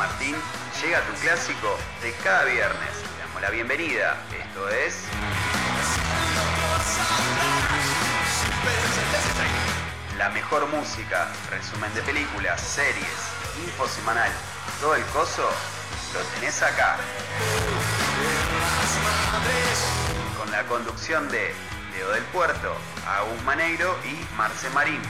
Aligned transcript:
Martín 0.00 0.34
llega 0.80 0.98
tu 1.02 1.12
clásico 1.20 1.76
de 2.00 2.14
cada 2.24 2.46
viernes. 2.46 2.88
Te 3.02 3.20
damos 3.20 3.42
la 3.42 3.50
bienvenida. 3.50 4.16
Esto 4.32 4.70
es. 4.70 5.04
La 10.16 10.30
mejor 10.30 10.66
música, 10.68 11.28
resumen 11.50 11.92
de 11.92 12.00
películas, 12.00 12.62
series, 12.62 13.12
info 13.62 13.86
semanal, 13.88 14.32
todo 14.80 14.94
el 14.94 15.04
coso 15.12 15.46
lo 16.14 16.20
tenés 16.34 16.62
acá. 16.62 16.96
Con 20.38 20.50
la 20.50 20.62
conducción 20.62 21.28
de 21.28 21.54
Leo 21.92 22.10
del 22.12 22.24
Puerto, 22.32 22.74
Agus 23.06 23.42
Maneiro 23.42 23.94
y 24.06 24.34
Marce 24.34 24.70
Marín. 24.70 25.02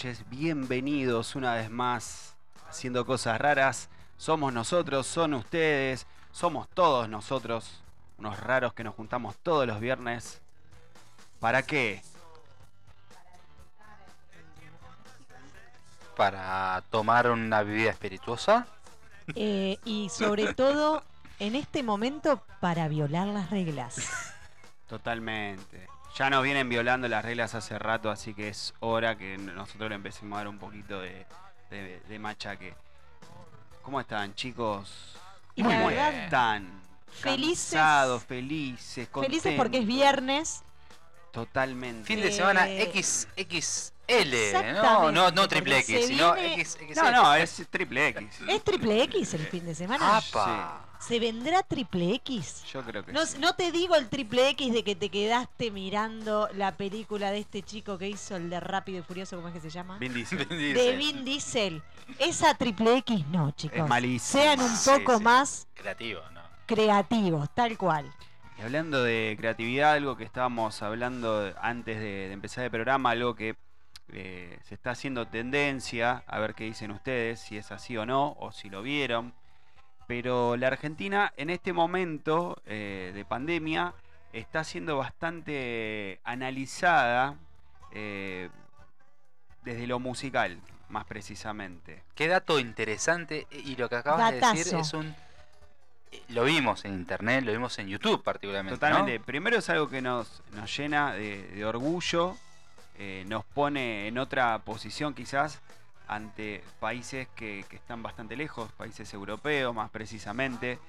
Noches. 0.00 0.24
Bienvenidos 0.30 1.36
una 1.36 1.54
vez 1.56 1.68
más 1.70 2.34
haciendo 2.66 3.04
cosas 3.04 3.38
raras. 3.38 3.90
Somos 4.16 4.50
nosotros, 4.50 5.06
son 5.06 5.34
ustedes, 5.34 6.06
somos 6.32 6.68
todos 6.70 7.06
nosotros, 7.06 7.82
unos 8.16 8.40
raros 8.40 8.72
que 8.72 8.82
nos 8.82 8.94
juntamos 8.94 9.36
todos 9.42 9.66
los 9.66 9.78
viernes. 9.78 10.40
¿Para 11.38 11.62
qué? 11.62 12.02
para 16.16 16.82
tomar 16.90 17.30
una 17.30 17.62
bebida 17.62 17.90
espirituosa. 17.90 18.66
Eh, 19.34 19.78
y 19.84 20.08
sobre 20.08 20.54
todo, 20.54 21.02
en 21.38 21.54
este 21.54 21.82
momento, 21.82 22.42
para 22.60 22.88
violar 22.88 23.26
las 23.28 23.50
reglas. 23.50 24.32
Totalmente. 24.88 25.88
Ya 26.16 26.28
nos 26.28 26.42
vienen 26.42 26.68
violando 26.68 27.08
las 27.08 27.24
reglas 27.24 27.54
hace 27.54 27.78
rato, 27.78 28.10
así 28.10 28.34
que 28.34 28.48
es 28.48 28.74
hora 28.80 29.16
que 29.16 29.38
nosotros 29.38 29.88
le 29.88 29.94
empecemos 29.96 30.34
a 30.34 30.38
dar 30.38 30.48
un 30.48 30.58
poquito 30.58 31.00
de, 31.00 31.24
de- 31.70 32.00
de 32.00 32.18
machaque. 32.18 32.74
¿Cómo 33.82 34.00
están, 34.00 34.34
chicos? 34.34 35.16
Y 35.54 35.62
¿Cómo 35.62 35.86
verdad, 35.86 36.24
están? 36.24 36.80
felices- 37.22 37.72
Cansados, 37.72 38.24
felices, 38.24 39.08
Felices 39.12 39.54
porque 39.56 39.78
es 39.78 39.86
viernes. 39.86 40.62
Totalmente. 41.32 42.04
Fin 42.06 42.20
de 42.20 42.28
Eh, 42.28 42.32
semana 42.32 42.66
XXL, 42.66 43.92
no, 44.08 44.36
exactamente, 44.36 45.12
no, 45.12 45.12
no 45.12 45.30
porque 45.30 45.48
triple 45.48 45.78
X, 45.78 46.06
sino 46.08 46.34
viene- 46.34 46.64
XXL. 46.64 46.94
No, 46.96 47.10
no, 47.12 47.34
es 47.34 47.66
triple 47.70 48.08
X. 48.08 48.40
Es 48.48 48.64
triple 48.64 49.02
X 49.04 49.34
el 49.34 49.46
fin 49.46 49.64
de 49.64 49.74
semana. 49.76 50.16
¡Apa! 50.18 50.80
¿Se 51.00 51.18
vendrá 51.18 51.62
triple 51.62 52.14
X? 52.16 52.62
Yo 52.72 52.82
creo 52.84 53.04
que 53.04 53.12
No, 53.12 53.24
sí. 53.26 53.38
no 53.38 53.54
te 53.54 53.72
digo 53.72 53.96
el 53.96 54.08
triple 54.08 54.50
X 54.50 54.72
de 54.72 54.84
que 54.84 54.94
te 54.94 55.08
quedaste 55.08 55.70
mirando 55.70 56.48
la 56.54 56.76
película 56.76 57.30
de 57.30 57.38
este 57.38 57.62
chico 57.62 57.96
que 57.98 58.08
hizo 58.08 58.36
el 58.36 58.50
de 58.50 58.60
Rápido 58.60 58.98
y 58.98 59.02
Furioso, 59.02 59.36
¿cómo 59.36 59.48
es 59.48 59.54
que 59.54 59.60
se 59.60 59.70
llama? 59.70 59.98
Vin 59.98 60.12
Diesel. 60.12 60.46
De. 60.48 60.96
Vin 60.96 61.24
Diesel. 61.24 61.82
Esa 62.18 62.54
triple 62.54 62.98
X 62.98 63.26
no, 63.28 63.50
chicos. 63.52 63.78
Es 63.78 63.88
malísimo. 63.88 64.42
Sean 64.42 64.60
un 64.60 64.76
poco 64.84 65.18
sí. 65.18 65.24
más 65.24 65.66
Creativo, 65.74 66.20
¿no? 66.32 66.40
creativos, 66.66 67.48
tal 67.54 67.76
cual. 67.78 68.12
Y 68.58 68.62
hablando 68.62 69.02
de 69.02 69.36
creatividad, 69.38 69.94
algo 69.94 70.16
que 70.16 70.24
estábamos 70.24 70.82
hablando 70.82 71.52
antes 71.60 71.96
de, 71.98 72.28
de 72.28 72.32
empezar 72.32 72.64
el 72.64 72.70
programa, 72.70 73.10
algo 73.10 73.34
que 73.34 73.56
eh, 74.12 74.58
se 74.64 74.74
está 74.74 74.90
haciendo 74.90 75.26
tendencia, 75.26 76.22
a 76.26 76.38
ver 76.38 76.54
qué 76.54 76.64
dicen 76.64 76.90
ustedes, 76.90 77.40
si 77.40 77.56
es 77.56 77.72
así 77.72 77.96
o 77.96 78.04
no, 78.06 78.36
o 78.38 78.52
si 78.52 78.68
lo 78.68 78.82
vieron. 78.82 79.34
Pero 80.10 80.56
la 80.56 80.66
Argentina 80.66 81.32
en 81.36 81.50
este 81.50 81.72
momento 81.72 82.60
eh, 82.66 83.12
de 83.14 83.24
pandemia 83.24 83.94
está 84.32 84.64
siendo 84.64 84.96
bastante 84.96 86.18
analizada 86.24 87.36
eh, 87.92 88.48
desde 89.62 89.86
lo 89.86 90.00
musical, 90.00 90.58
más 90.88 91.04
precisamente. 91.04 92.02
Qué 92.16 92.26
dato 92.26 92.58
interesante 92.58 93.46
y 93.52 93.76
lo 93.76 93.88
que 93.88 93.94
acabas 93.94 94.32
de 94.32 94.40
decir 94.40 94.74
es 94.80 94.92
un... 94.94 95.14
eh, 96.10 96.20
Lo 96.30 96.42
vimos 96.42 96.84
en 96.84 96.94
internet, 96.94 97.44
lo 97.44 97.52
vimos 97.52 97.78
en 97.78 97.86
YouTube 97.86 98.20
particularmente, 98.24 98.74
¿no? 98.74 98.80
Totalmente. 98.80 99.24
Primero 99.24 99.58
es 99.58 99.70
algo 99.70 99.88
que 99.88 100.02
nos, 100.02 100.42
nos 100.56 100.76
llena 100.76 101.12
de, 101.12 101.46
de 101.54 101.64
orgullo, 101.64 102.36
eh, 102.98 103.22
nos 103.28 103.44
pone 103.44 104.08
en 104.08 104.18
otra 104.18 104.58
posición 104.58 105.14
quizás 105.14 105.60
ante 106.10 106.64
países 106.80 107.28
que, 107.36 107.60
están 107.70 108.02
bastante 108.02 108.36
lejos, 108.36 108.70
países 108.72 109.14
europeos 109.14 109.72
más 109.72 109.90
precisamente, 109.90 110.80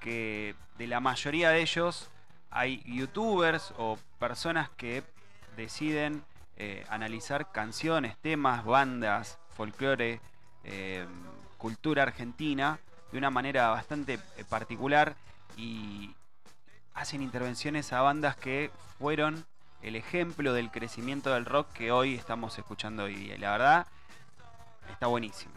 que 0.00 0.54
de 0.78 0.86
la 0.86 0.98
mayoría 0.98 1.50
de 1.50 1.60
ellos 1.60 2.08
hay 2.50 2.82
youtubers 2.86 3.74
o 3.76 3.98
personas 4.18 4.70
que 4.70 5.02
deciden 5.58 6.24
eh, 6.56 6.86
analizar 6.88 7.52
canciones, 7.52 8.16
temas, 8.16 8.64
bandas, 8.64 9.38
folclore, 9.54 10.20
eh, 10.64 11.06
cultura 11.58 12.04
argentina 12.04 12.78
de 13.12 13.18
una 13.18 13.28
manera 13.28 13.68
bastante 13.68 14.14
eh, 14.14 14.44
particular 14.48 15.16
y 15.54 16.14
hacen 16.94 17.20
intervenciones 17.20 17.92
a 17.92 18.00
bandas 18.00 18.36
que 18.36 18.70
fueron 18.98 19.44
el 19.82 19.96
ejemplo 19.96 20.54
del 20.54 20.70
crecimiento 20.70 21.34
del 21.34 21.44
rock 21.44 21.70
que 21.74 21.92
hoy 21.92 22.14
estamos 22.14 22.56
escuchando 22.58 23.04
hoy 23.04 23.16
día. 23.16 23.36
La 23.36 23.50
verdad, 23.50 23.86
está 24.92 25.06
buenísimo. 25.06 25.52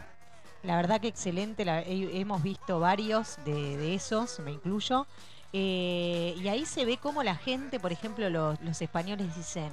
La 0.62 0.76
verdad 0.76 1.00
que 1.00 1.08
excelente, 1.08 1.64
la- 1.64 1.82
he- 1.82 2.18
hemos 2.20 2.42
visto 2.42 2.80
varios 2.80 3.36
de, 3.44 3.76
de 3.76 3.94
esos, 3.94 4.40
me 4.40 4.52
incluyo. 4.52 5.06
Eh, 5.52 6.34
y 6.36 6.48
ahí 6.48 6.66
se 6.66 6.84
ve 6.84 6.98
cómo 6.98 7.22
la 7.22 7.36
gente, 7.36 7.78
por 7.80 7.92
ejemplo, 7.92 8.28
los, 8.28 8.60
los 8.62 8.82
españoles 8.82 9.34
dicen, 9.36 9.70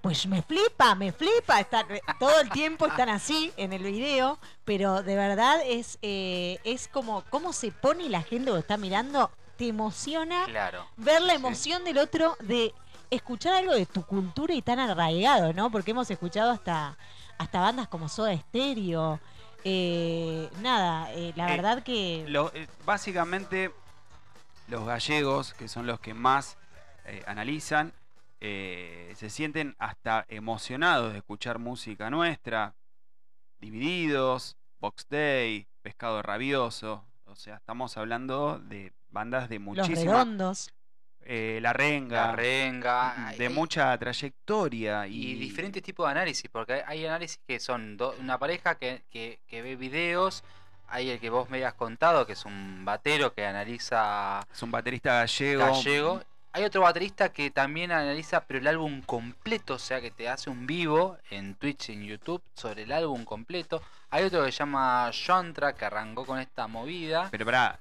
pues 0.00 0.26
me 0.26 0.42
flipa, 0.42 0.94
me 0.96 1.12
flipa. 1.12 1.60
Están- 1.60 1.90
eh, 1.92 2.00
todo 2.18 2.40
el 2.40 2.50
tiempo 2.50 2.86
están 2.86 3.08
así 3.08 3.52
en 3.56 3.72
el 3.72 3.82
video, 3.84 4.38
pero 4.64 5.02
de 5.02 5.14
verdad 5.16 5.60
es, 5.64 5.98
eh, 6.02 6.58
es 6.64 6.88
como 6.88 7.22
cómo 7.30 7.52
se 7.52 7.70
pone 7.70 8.08
la 8.08 8.22
gente 8.22 8.50
que 8.50 8.58
está 8.58 8.76
mirando, 8.76 9.30
te 9.56 9.68
emociona 9.68 10.44
Claro. 10.46 10.84
ver 10.96 11.22
la 11.22 11.34
Sí. 11.34 11.36
emoción 11.38 11.84
del 11.84 11.98
otro 11.98 12.36
de 12.40 12.74
escuchar 13.16 13.54
algo 13.54 13.72
de 13.74 13.86
tu 13.86 14.04
cultura 14.04 14.54
y 14.54 14.62
tan 14.62 14.78
arraigado, 14.80 15.52
¿no? 15.52 15.70
Porque 15.70 15.90
hemos 15.92 16.10
escuchado 16.10 16.50
hasta, 16.50 16.96
hasta 17.38 17.60
bandas 17.60 17.88
como 17.88 18.08
Soda 18.08 18.36
Stereo. 18.36 19.20
eh, 19.64 20.50
nada, 20.60 21.12
eh, 21.12 21.32
la 21.36 21.46
Eh, 21.46 21.56
verdad 21.56 21.82
que 21.84 22.24
Lo- 22.28 22.52
eh, 22.54 22.66
básicamente, 22.84 23.70
los 24.68 24.84
gallegos, 24.86 25.54
que 25.54 25.68
son 25.68 25.86
los 25.86 26.00
que 26.00 26.14
más 26.14 26.56
analizan, 27.26 27.92
eh, 28.40 29.12
se 29.16 29.28
sienten 29.30 29.76
hasta 29.78 30.24
emocionados 30.28 31.12
de 31.12 31.18
escuchar 31.18 31.58
música 31.58 32.10
nuestra. 32.10 32.74
Divididos, 33.60 34.56
Box 34.80 35.06
Day, 35.08 35.66
Pescado 35.82 36.22
Rabioso. 36.22 37.04
O 37.26 37.36
sea, 37.36 37.56
estamos 37.56 37.96
hablando 37.96 38.58
de 38.58 38.92
bandas 39.10 39.48
de 39.48 39.56
los 39.56 39.64
muchísima... 39.64 40.12
redondos. 40.12 40.72
Eh, 41.26 41.58
la 41.62 41.72
Renga. 41.72 42.26
La 42.28 42.32
renga. 42.36 43.32
de 43.38 43.46
hay- 43.46 43.52
mucha 43.52 43.96
trayectoria. 43.98 45.06
Y, 45.06 45.32
y 45.32 45.34
diferentes 45.34 45.82
tipos 45.82 46.06
de 46.06 46.12
análisis, 46.12 46.48
porque 46.50 46.82
hay- 46.86 47.06
análisis 47.06 47.40
que 47.46 47.58
son 47.60 47.96
do- 47.96 48.14
una 48.20 48.38
pareja 48.38 48.76
que, 48.76 49.02
que- 49.10 49.38
que 49.48 49.62
ve 49.62 49.76
videos, 49.76 50.42
hay 50.88 51.10
el 51.10 51.20
que 51.20 51.30
vos 51.30 51.48
me 51.50 51.56
habías 51.58 51.74
contado, 51.74 52.26
que 52.26 52.34
es 52.34 52.44
un 52.44 52.84
batero 52.84 53.32
que 53.34 53.46
analiza 53.46 54.40
Es 54.52 54.62
un 54.62 54.70
baterista 54.70 55.14
gallego. 55.20 55.64
gallego. 55.66 56.22
Hay 56.54 56.64
otro 56.64 56.82
baterista 56.82 57.32
que 57.32 57.50
también 57.50 57.92
analiza, 57.92 58.42
pero 58.44 58.58
el 58.58 58.66
álbum 58.66 59.00
completo, 59.00 59.74
o 59.74 59.78
sea 59.78 60.02
que 60.02 60.10
te 60.10 60.28
hace 60.28 60.50
un 60.50 60.66
vivo 60.66 61.16
en 61.30 61.54
Twitch 61.54 61.88
y 61.88 61.92
en 61.94 62.04
YouTube 62.04 62.42
sobre 62.54 62.82
el 62.82 62.92
álbum 62.92 63.24
completo. 63.24 63.80
Hay 64.10 64.24
otro 64.24 64.44
que 64.44 64.52
se 64.52 64.58
llama 64.58 65.10
Yontra, 65.12 65.72
que 65.74 65.86
arrancó 65.86 66.26
con 66.26 66.38
esta 66.38 66.66
movida. 66.66 67.28
Pero 67.30 67.46
pará, 67.46 67.80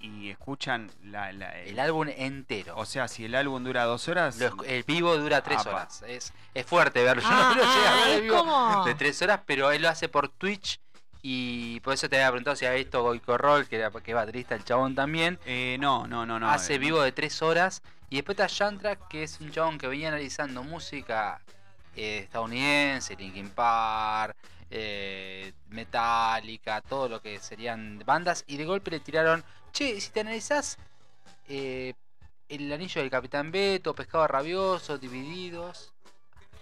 y 0.00 0.30
escuchan 0.30 0.90
la, 1.04 1.32
la- 1.32 1.58
El 1.60 1.78
álbum 1.78 2.08
entero. 2.08 2.74
O 2.76 2.86
sea, 2.86 3.06
si 3.08 3.26
el 3.26 3.34
álbum 3.34 3.62
dura 3.62 3.84
dos 3.84 4.08
horas. 4.08 4.38
Lo 4.38 4.50
esc- 4.50 4.64
el 4.66 4.82
vivo 4.84 5.16
dura 5.16 5.42
tres 5.42 5.60
Apa. 5.60 5.70
horas. 5.70 6.02
Es, 6.08 6.32
es 6.54 6.66
fuerte 6.66 7.02
verlo. 7.04 7.22
Yo 7.22 7.28
Ah, 7.30 7.52
no 7.54 7.62
lo 7.62 7.74
llegué 7.74 7.86
a 7.86 7.92
ah, 8.16 8.20
vivo 8.20 8.36
como- 8.38 8.84
de 8.86 8.94
tres 8.94 9.20
horas, 9.22 9.40
pero 9.46 9.70
él 9.70 9.82
lo 9.82 9.88
hace 9.88 10.08
por 10.08 10.28
Twitch 10.28 10.80
Y 11.22 11.80
por 11.80 11.92
eso 11.92 12.08
te 12.08 12.16
había 12.16 12.28
preguntado 12.30 12.56
si 12.56 12.64
había 12.64 12.78
visto 12.78 13.02
Goico 13.02 13.36
Roll, 13.36 13.66
que, 13.68 13.76
era, 13.76 13.90
que 13.90 14.10
es 14.10 14.14
baterista 14.14 14.54
el 14.54 14.64
chabón 14.64 14.94
también. 14.94 15.38
Eh, 15.44 15.76
no, 15.78 16.06
no, 16.06 16.24
no, 16.24 16.38
no. 16.40 16.48
hace 16.50 16.76
eh, 16.76 16.78
vivo 16.78 17.02
de 17.02 17.12
tres 17.12 17.42
horas. 17.42 17.82
Y 18.08 18.16
después 18.16 18.38
está 18.38 18.46
Shantrack, 18.48 19.06
que 19.08 19.22
es 19.24 19.38
un 19.40 19.50
chabón 19.52 19.76
que 19.76 19.86
venía 19.86 20.08
analizando 20.08 20.62
música 20.64 21.38
eh, 21.94 22.20
estadounidense, 22.24 23.16
Linkin 23.16 23.50
Park, 23.50 24.34
eh, 24.70 25.52
Metallica, 25.68 26.80
todo 26.80 27.08
lo 27.08 27.20
que 27.20 27.38
serían 27.38 28.02
bandas. 28.04 28.44
Y 28.46 28.56
de 28.56 28.64
golpe 28.64 28.90
le 28.90 29.00
tiraron, 29.00 29.44
che, 29.72 30.00
si 30.00 30.10
te 30.10 30.20
analizás 30.20 30.78
eh, 31.48 31.94
El 32.48 32.72
Anillo 32.72 33.00
del 33.00 33.10
Capitán 33.10 33.50
Beto, 33.50 33.94
Pescado 33.94 34.26
Rabioso, 34.26 34.98
Divididos, 34.98 35.92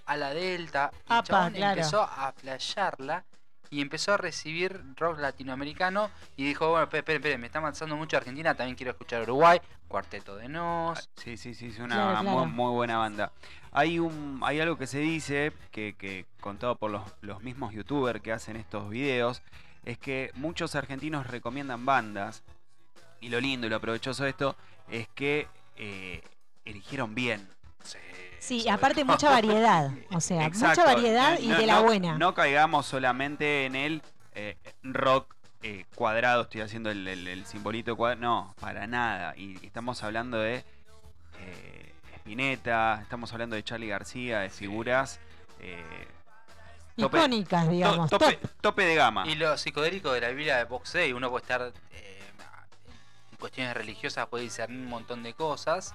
a 0.06 0.16
la 0.16 0.32
Delta. 0.32 0.90
Y 0.92 0.96
el 1.12 1.18
Apa, 1.18 1.26
chabón 1.26 1.52
claro. 1.52 1.72
empezó 1.72 2.02
a 2.02 2.32
flashearla 2.32 3.24
y 3.70 3.80
empezó 3.82 4.14
a 4.14 4.16
recibir 4.16 4.82
rock 4.96 5.18
latinoamericano 5.18 6.10
y 6.36 6.44
dijo, 6.44 6.70
bueno, 6.70 6.84
esperen, 6.84 7.00
esperen, 7.00 7.16
esperen, 7.20 7.40
me 7.40 7.46
está 7.46 7.58
avanzando 7.58 7.96
mucho 7.96 8.16
Argentina, 8.16 8.54
también 8.54 8.76
quiero 8.76 8.92
escuchar 8.92 9.22
Uruguay, 9.22 9.60
Cuarteto 9.86 10.36
de 10.36 10.48
Nos. 10.48 11.08
Sí, 11.16 11.36
sí, 11.36 11.54
sí, 11.54 11.66
es 11.66 11.78
una 11.78 11.94
Claro, 11.94 12.20
claro. 12.20 12.38
Muy, 12.38 12.46
muy 12.46 12.72
buena 12.72 12.98
banda. 12.98 13.32
Hay 13.72 13.98
un 13.98 14.40
hay 14.44 14.60
algo 14.60 14.76
que 14.78 14.86
se 14.86 14.98
dice, 14.98 15.52
que, 15.70 15.94
que 15.98 16.26
contado 16.40 16.76
por 16.76 16.90
los, 16.90 17.02
los 17.20 17.42
mismos 17.42 17.72
youtubers 17.74 18.20
que 18.20 18.32
hacen 18.32 18.56
estos 18.56 18.88
videos, 18.90 19.42
es 19.84 19.98
que 19.98 20.30
muchos 20.34 20.74
argentinos 20.74 21.26
recomiendan 21.26 21.84
bandas, 21.86 22.42
y 23.20 23.28
lo 23.30 23.40
lindo 23.40 23.66
y 23.66 23.70
lo 23.70 23.80
provechoso 23.80 24.24
de 24.24 24.30
esto 24.30 24.56
es 24.88 25.08
que 25.08 25.48
eh, 25.76 26.22
eligieron 26.64 27.14
bien. 27.14 27.48
Sí, 28.38 28.68
aparte 28.68 29.02
todo. 29.02 29.12
mucha 29.12 29.30
variedad. 29.30 29.90
O 30.12 30.20
sea, 30.20 30.46
Exacto. 30.46 30.80
mucha 30.82 30.94
variedad 30.94 31.38
y 31.40 31.48
No- 31.48 31.58
de 31.58 31.66
la 31.66 31.74
no- 31.74 31.82
buena. 31.84 32.16
No 32.18 32.34
caigamos 32.34 32.86
solamente 32.86 33.66
en 33.66 33.74
el 33.74 34.02
eh, 34.34 34.56
rock 34.84 35.34
eh, 35.62 35.84
cuadrado, 35.96 36.42
estoy 36.42 36.60
haciendo 36.60 36.90
el, 36.90 37.06
el- 37.08 37.26
el 37.26 37.44
simbolito 37.46 37.96
cuadrado. 37.96 38.20
No, 38.22 38.54
para 38.60 38.86
nada. 38.86 39.34
Y 39.36 39.58
estamos 39.66 40.02
hablando 40.04 40.38
de 40.38 40.64
eh, 41.40 41.87
Spinetta, 42.32 42.98
estamos 43.00 43.32
hablando 43.32 43.56
de 43.56 43.64
Charlie 43.64 43.88
García, 43.88 44.40
de 44.40 44.50
figuras 44.50 45.18
eh, 45.60 45.82
tope- 46.94 47.16
Icónicas, 47.16 47.64
to- 47.64 47.70
digamos. 47.70 48.10
tope, 48.10 48.32
top. 48.36 48.50
tope 48.60 48.84
de 48.84 48.94
gama. 48.96 49.26
Y 49.26 49.34
lo 49.36 49.56
psicodélico 49.56 50.12
de 50.12 50.20
la 50.20 50.28
Biblia 50.28 50.58
de 50.58 50.64
Box 50.64 50.92
Day, 50.92 51.14
uno 51.14 51.30
puede 51.30 51.40
estar 51.42 51.72
eh, 51.94 52.20
en 53.32 53.36
cuestiones 53.38 53.72
religiosas, 53.72 54.26
puede 54.26 54.44
discernir 54.44 54.78
un 54.78 54.88
montón 54.90 55.22
de 55.22 55.32
cosas, 55.32 55.94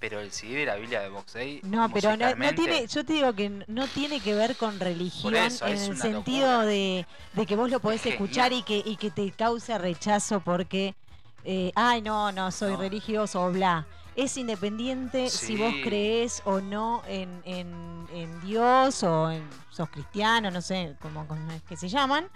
pero 0.00 0.18
el 0.18 0.32
CD 0.32 0.56
de 0.60 0.66
la 0.66 0.74
Biblia 0.74 0.98
de 1.00 1.10
Box 1.10 1.34
Day. 1.34 1.60
No, 1.62 1.88
pero 1.90 2.16
no, 2.16 2.34
no 2.34 2.54
tiene, 2.56 2.84
yo 2.88 3.04
te 3.04 3.12
digo 3.12 3.32
que 3.34 3.48
no 3.68 3.86
tiene 3.86 4.18
que 4.18 4.34
ver 4.34 4.56
con 4.56 4.80
religión 4.80 5.36
eso, 5.36 5.64
en 5.64 5.78
el 5.78 5.96
sentido 5.96 6.62
de, 6.62 7.06
de 7.34 7.46
que 7.46 7.54
vos 7.54 7.70
lo 7.70 7.78
podés 7.78 8.04
Es 8.04 8.14
escuchar 8.14 8.50
genial. 8.50 8.60
y 8.60 8.82
que, 8.82 8.90
y 8.90 8.96
que 8.96 9.12
te 9.12 9.30
cause 9.30 9.78
rechazo 9.78 10.40
porque, 10.40 10.96
eh, 11.44 11.70
ay, 11.76 12.02
no, 12.02 12.32
no, 12.32 12.50
soy 12.50 12.72
No. 12.72 12.80
religioso 12.80 13.44
o 13.44 13.52
bla. 13.52 13.86
Es 14.18 14.36
independiente 14.36 15.30
si 15.30 15.56
vos 15.56 15.72
crees 15.84 16.42
o 16.44 16.60
no 16.60 17.02
en, 17.06 17.40
en- 17.44 18.06
en 18.12 18.40
Dios 18.40 19.04
o 19.04 19.30
en, 19.30 19.48
sos 19.70 19.88
cristiano, 19.90 20.50
no 20.50 20.60
sé 20.60 20.96
cómo, 21.00 21.24
cómo 21.28 21.52
es 21.52 21.62
que 21.62 21.76
se 21.76 21.88
llaman, 21.88 22.26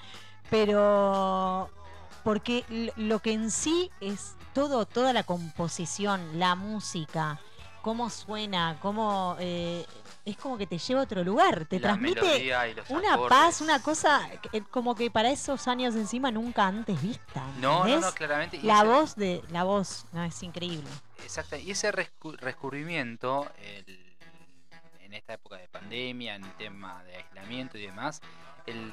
pero 0.49 1.69
porque 2.23 2.65
lo 2.97 3.19
que 3.19 3.33
en 3.33 3.51
sí 3.51 3.91
es 4.01 4.37
todo, 4.55 4.87
toda 4.87 5.13
la 5.13 5.25
composición, 5.25 6.39
la 6.39 6.55
música, 6.55 7.41
cómo 7.83 8.09
suena, 8.11 8.79
cómo 8.81 9.37
eh, 9.41 9.85
es 10.25 10.37
como 10.37 10.57
que 10.57 10.67
te 10.67 10.79
lleva 10.79 11.01
a 11.01 11.05
otro 11.05 11.23
lugar, 11.25 11.67
te 11.67 11.77
la 11.81 11.89
transmite 11.89 12.23
melodía 12.23 12.69
y 12.69 12.75
los 12.75 12.89
una 12.91 13.15
acordes. 13.15 13.29
paz, 13.39 13.61
una 13.61 13.83
cosa 13.83 14.23
que- 14.41 14.59
eh, 14.59 14.63
como 14.71 14.95
que 14.95 15.11
para 15.11 15.31
esos 15.31 15.67
años 15.69 15.95
encima 15.97 16.31
nunca 16.31 16.67
antes 16.67 17.01
vista. 17.03 17.45
No, 17.61 17.85
no, 17.87 18.01
no, 18.01 18.13
claramente. 18.13 18.57
y 18.57 18.63
La 18.63 18.79
ese- 18.79 18.85
voz 18.87 19.17
de 19.17 19.43
la 19.51 19.65
voz, 19.65 20.05
no 20.13 20.23
es 20.25 20.43
increíble. 20.43 20.89
Exacto, 21.23 21.57
y 21.57 21.73
ese 21.73 21.93
rescu- 21.93 22.39
descubrimiento 22.39 23.51
el- 23.59 24.17
en 25.01 25.13
esta 25.15 25.35
época 25.35 25.57
de 25.57 25.69
pandemia, 25.69 26.37
en 26.37 26.45
el 26.45 26.53
tema 26.55 27.03
de 27.05 27.17
aislamiento 27.17 27.77
y 27.77 27.83
demás, 27.83 28.21
el 28.65 28.93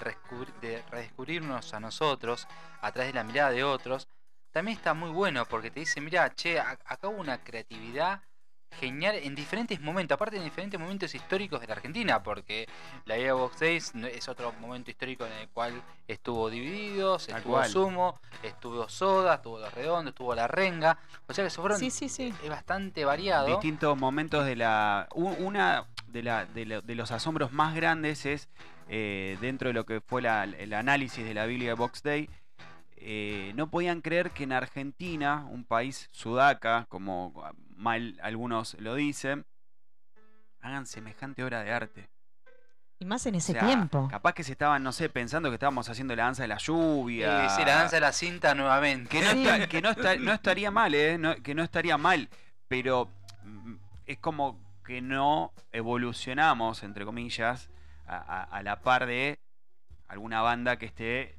de 0.61 0.83
redescubrirnos 0.89 1.73
a 1.73 1.79
nosotros 1.79 2.47
a 2.81 2.91
través 2.91 3.13
de 3.13 3.19
la 3.19 3.23
mirada 3.23 3.51
de 3.51 3.63
otros, 3.63 4.07
también 4.51 4.77
está 4.77 4.93
muy 4.95 5.11
bueno 5.11 5.45
porque 5.45 5.69
te 5.69 5.79
dice, 5.81 6.01
mira, 6.01 6.33
che, 6.33 6.59
acá 6.59 7.07
hubo 7.07 7.21
una 7.21 7.37
creatividad 7.43 8.21
genial 8.71 9.15
en 9.15 9.35
diferentes 9.35 9.81
momentos, 9.81 10.15
aparte 10.15 10.37
en 10.37 10.43
diferentes 10.43 10.79
momentos 10.79 11.13
históricos 11.15 11.59
de 11.61 11.67
la 11.67 11.73
Argentina, 11.73 12.21
porque 12.23 12.67
la 13.05 13.17
idea 13.17 13.27
de 13.27 13.33
Box 13.33 13.59
Days 13.59 13.95
no- 13.95 14.07
es 14.07 14.27
otro 14.29 14.53
momento 14.61 14.91
histórico 14.91 15.25
en 15.25 15.33
el 15.33 15.49
cual 15.49 15.81
estuvo 16.07 16.49
Divididos, 16.49 17.27
Tal 17.27 17.37
estuvo 17.37 17.53
cual. 17.55 17.69
Sumo, 17.69 18.19
estuvo 18.43 18.87
Soda, 18.89 19.35
estuvo 19.35 19.59
Los 19.59 19.73
Redondos, 19.73 20.11
estuvo 20.11 20.33
La 20.35 20.47
Renga, 20.47 20.97
o 21.27 21.33
sea 21.33 21.43
que 21.43 21.49
se 21.49 21.59
fueron 21.61 21.79
Sí, 21.79 21.89
sí, 21.91 22.09
sí. 22.09 22.33
es 22.43 22.49
bastante 22.49 23.05
variado. 23.05 23.47
distintos 23.47 23.97
momentos 23.97 24.45
de 24.45 24.55
la 24.55 25.07
una 25.15 25.85
de, 26.07 26.23
la, 26.23 26.45
de, 26.45 26.65
lo- 26.65 26.81
de 26.81 26.95
los 26.95 27.11
asombros 27.11 27.51
más 27.51 27.75
grandes 27.75 28.25
es 28.25 28.49
eh, 28.87 29.37
dentro 29.41 29.67
de 29.69 29.73
lo 29.73 29.85
que 29.85 30.01
fue 30.01 30.21
la- 30.21 30.43
el 30.45 30.73
análisis 30.73 31.23
de 31.23 31.33
la 31.33 31.45
Biblia 31.45 31.69
de 31.69 31.73
Box 31.75 32.01
Day 32.01 32.29
eh, 32.97 33.53
no 33.55 33.69
podían 33.69 34.01
creer 34.01 34.31
que 34.31 34.43
en 34.43 34.51
Argentina 34.51 35.45
un 35.49 35.63
país 35.63 36.09
sudaca 36.11 36.85
como 36.89 37.31
mal 37.79 38.19
algunos 38.21 38.75
lo 38.79 38.95
dicen 38.95 39.45
hagan 40.61 40.85
semejante 40.85 41.43
obra 41.43 41.63
de 41.63 41.71
arte 41.71 42.09
Y 42.99 43.05
más 43.05 43.25
en 43.25 43.35
ese 43.35 43.53
O 43.53 43.55
sea, 43.55 43.65
tiempo. 43.65 44.09
capaz 44.09 44.33
que 44.33 44.43
se 44.43 44.51
estaban 44.51 44.83
no 44.83 44.91
sé 44.91 45.07
pensando 45.09 45.49
que 45.49 45.55
estábamos 45.55 45.87
haciendo 45.87 46.13
la 46.15 46.23
danza 46.25 46.43
de 46.43 46.49
la 46.49 46.57
lluvia 46.57 47.45
Y 47.45 47.49
sí, 47.51 47.61
la 47.65 47.75
danza 47.75 47.95
de 47.95 48.01
la 48.01 48.11
cinta 48.11 48.53
nuevamente. 48.53 49.09
que 49.09 49.21
no, 49.23 49.31
Sí. 49.31 49.47
está- 49.47 49.67
que 49.69 49.81
no, 49.81 49.89
está- 49.91 50.15
no 50.17 50.33
estaría 50.33 50.69
mal, 50.71 50.93
¿eh? 50.93 51.17
No- 51.17 51.35
que 51.41 51.55
no 51.55 51.63
estaría 51.63 51.97
mal, 51.97 52.27
pero 52.67 53.09
mm, 53.43 53.75
es 54.05 54.17
como 54.19 54.59
que 54.83 55.01
no 55.01 55.53
evolucionamos, 55.71 56.83
entre 56.83 57.05
comillas, 57.05 57.69
a, 58.05 58.17
a- 58.17 58.43
a 58.43 58.63
la 58.63 58.81
par 58.81 59.05
de 59.05 59.39
alguna 60.09 60.41
banda 60.41 60.77
que 60.77 60.87
esté, 60.87 61.37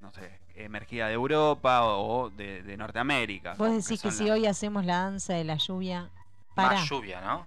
no 0.00 0.10
sé, 0.12 0.40
emergida 0.56 1.06
de 1.08 1.14
Europa 1.14 1.84
o 1.84 2.30
de, 2.30 2.62
de 2.62 2.76
Norteamérica. 2.76 3.54
Vos 3.54 3.70
decís 3.70 4.00
que 4.02 4.10
si 4.10 4.24
las- 4.24 4.32
hoy 4.32 4.46
hacemos 4.46 4.84
la 4.84 4.98
danza 4.98 5.34
de 5.34 5.44
la 5.44 5.56
lluvia, 5.56 6.10
para. 6.54 6.74
Más 6.76 6.88
lluvia, 6.88 7.20
¿no? 7.20 7.44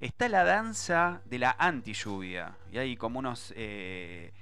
Está 0.00 0.28
la 0.28 0.44
danza 0.44 1.20
de 1.24 1.38
la 1.40 1.56
anti-lluvia, 1.58 2.52
y 2.72 2.78
hay 2.78 2.96
como 2.96 3.18
unos 3.18 3.52
eh, 3.56 4.32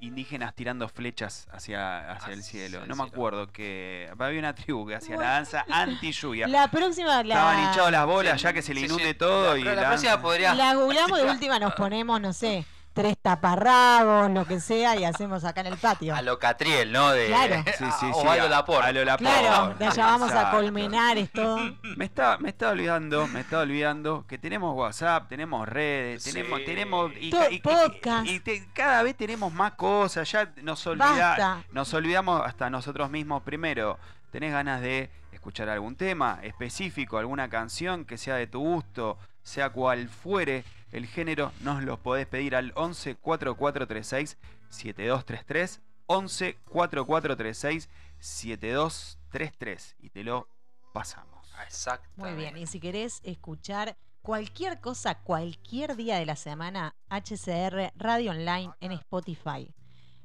indígenas 0.00 0.54
tirando 0.54 0.88
flechas 0.88 1.46
hacia, 1.52 2.10
hacia 2.12 2.32
el 2.32 2.42
cielo. 2.42 2.82
el 2.82 2.88
No 2.88 2.96
me 2.96 3.04
acuerdo 3.04 3.46
que... 3.52 4.10
Había 4.18 4.38
una 4.40 4.54
tribu 4.54 4.86
que 4.86 4.94
hacía 4.96 5.14
Bueno. 5.16 5.28
la 5.30 5.34
danza 5.36 5.64
anti-lluvia. 5.70 6.48
La 6.48 6.68
próxima 6.68 7.22
la, 7.22 7.34
Estaban 7.34 7.64
hinchados 7.68 7.92
las 7.92 8.06
bolas 8.06 8.40
Sí, 8.40 8.44
ya 8.44 8.52
que 8.52 8.62
se 8.62 8.74
le 8.74 8.80
sí, 8.80 8.86
inunde 8.86 9.08
sí. 9.08 9.14
todo 9.14 9.52
La- 9.54 9.58
y 9.60 9.62
la 9.62 9.74
la- 9.74 9.88
próxima 9.88 10.20
podría. 10.20 10.54
la 10.54 10.74
googleamos 10.74 11.18
de 11.18 11.24
última, 11.30 11.58
nos 11.60 11.74
ponemos, 11.74 12.20
no 12.20 12.32
sé, 12.32 12.64
tres 12.94 13.16
taparrabos, 13.20 14.30
lo 14.30 14.46
que 14.46 14.60
sea, 14.60 14.96
y 14.96 15.04
hacemos 15.04 15.44
acá 15.44 15.60
en 15.62 15.66
el 15.68 15.76
patio. 15.76 16.14
A 16.14 16.22
lo 16.22 16.38
Catriel, 16.38 16.92
¿no? 16.92 17.10
De 17.10 17.26
Claro. 17.26 17.56
Sí, 17.78 17.84
sí, 18.00 18.06
a- 18.06 18.48
Laporte. 18.48 18.86
a 18.88 18.92
lo 18.92 19.04
Laporte. 19.04 19.32
Claro, 19.40 19.74
de 19.74 19.86
allá 19.86 20.06
vamos 20.06 20.30
a 20.30 20.34
Exacto. 20.34 20.56
Colmenares, 20.58 21.30
todo. 21.32 21.58
Me 21.96 22.04
estaba, 22.04 22.38
me 22.38 22.48
estaba 22.50 22.72
olvidando, 22.72 23.26
me 23.28 23.40
estaba 23.40 23.62
olvidando 23.62 24.24
que 24.28 24.38
tenemos 24.38 24.74
WhatsApp, 24.76 25.28
tenemos 25.28 25.68
redes, 25.68 26.22
Sí. 26.22 26.32
tenemos, 26.32 26.64
tenemos 26.64 27.12
y, 27.20 27.30
To- 27.30 27.50
y- 27.50 27.56
y- 27.56 27.60
podcast. 27.60 28.26
y 28.26 28.40
te- 28.40 28.66
cada 28.72 29.02
vez 29.02 29.16
tenemos 29.16 29.52
más 29.52 29.72
cosas, 29.72 30.30
ya 30.30 30.52
nos 30.62 30.86
olvida- 30.86 31.06
Basta. 31.30 31.64
nos 31.72 31.92
olvidamos 31.94 32.40
hasta 32.46 32.70
nosotros 32.70 33.10
mismos 33.10 33.42
primero. 33.42 33.98
¿Tenés 34.30 34.52
ganas 34.52 34.80
de 34.80 35.10
escuchar 35.32 35.68
algún 35.68 35.96
tema 35.96 36.38
específico, 36.42 37.18
alguna 37.18 37.48
canción 37.48 38.04
que 38.04 38.18
sea 38.18 38.36
de 38.36 38.46
tu 38.46 38.60
gusto, 38.60 39.18
sea 39.42 39.70
cual 39.70 40.08
fuere 40.08 40.64
el 40.94 41.06
género? 41.06 41.52
Nos 41.60 41.82
lo 41.82 41.98
podés 41.98 42.26
pedir 42.26 42.56
al 42.56 42.72
11 42.76 43.16
4436 43.16 44.38
7233 44.68 45.80
11 46.06 46.56
4436 46.64 47.88
7233 48.18 49.96
y 50.00 50.10
te 50.10 50.24
lo 50.24 50.48
pasamos. 50.92 51.52
Exacto. 51.62 52.08
Muy 52.16 52.34
bien, 52.34 52.56
y 52.56 52.66
si 52.66 52.80
querés 52.80 53.20
escuchar 53.24 53.96
cualquier 54.22 54.80
cosa, 54.80 55.16
cualquier 55.16 55.96
día 55.96 56.18
de 56.18 56.26
la 56.26 56.36
semana, 56.36 56.94
HCR 57.10 57.92
Radio 57.96 58.30
Online 58.30 58.72
en 58.80 58.92
Spotify. 58.92 59.74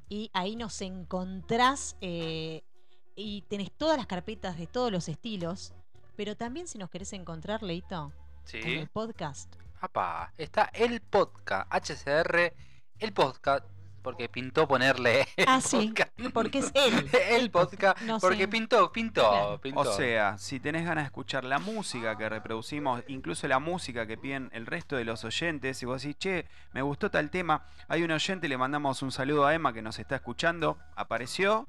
Y 0.08 0.30
ahí 0.32 0.56
nos 0.56 0.80
encontrás 0.80 1.96
eh, 2.00 2.62
y 3.14 3.42
tenés 3.42 3.70
todas 3.70 3.96
las 3.96 4.06
carpetas 4.06 4.56
de 4.56 4.66
todos 4.66 4.90
los 4.90 5.08
estilos. 5.08 5.72
Pero 6.16 6.36
también 6.36 6.66
si 6.66 6.78
nos 6.78 6.90
querés 6.90 7.12
encontrar, 7.12 7.62
Leito, 7.62 8.12
en 8.52 8.78
el 8.78 8.88
podcast. 8.88 9.54
Apa, 9.80 10.32
está 10.36 10.70
el 10.74 11.00
podcast, 11.00 11.66
HCR, 11.72 12.52
el 12.98 13.12
podcast, 13.14 13.64
porque 14.02 14.28
pintó 14.28 14.68
ponerle 14.68 15.26
el 15.36 15.46
Ah, 15.48 15.60
sí, 15.62 15.88
podcast. 15.88 16.12
porque 16.34 16.58
es 16.58 16.70
él. 16.74 17.08
el 17.30 17.50
podcast, 17.50 18.00
No 18.02 18.18
porque 18.18 18.38
sé. 18.44 18.48
pintó, 18.48 18.92
pintó, 18.92 19.28
Claro. 19.30 19.60
pintó. 19.60 19.80
O 19.80 19.84
sea, 19.84 20.36
si 20.36 20.60
tenés 20.60 20.84
ganas 20.84 21.04
de 21.04 21.06
escuchar 21.06 21.44
la 21.44 21.58
música 21.58 22.16
que 22.18 22.28
reproducimos, 22.28 23.02
incluso 23.08 23.48
la 23.48 23.58
música 23.58 24.06
que 24.06 24.18
piden 24.18 24.50
el 24.52 24.66
resto 24.66 24.96
de 24.96 25.04
los 25.06 25.24
oyentes, 25.24 25.82
y 25.82 25.86
vos 25.86 26.02
decís, 26.02 26.18
che, 26.18 26.46
me 26.72 26.82
gustó 26.82 27.10
tal 27.10 27.30
tema, 27.30 27.66
hay 27.88 28.02
un 28.02 28.10
oyente, 28.10 28.48
le 28.48 28.58
mandamos 28.58 29.00
un 29.02 29.12
saludo 29.12 29.46
a 29.46 29.54
Emma 29.54 29.72
que 29.72 29.80
nos 29.82 29.98
está 29.98 30.16
escuchando, 30.16 30.76
apareció, 30.94 31.66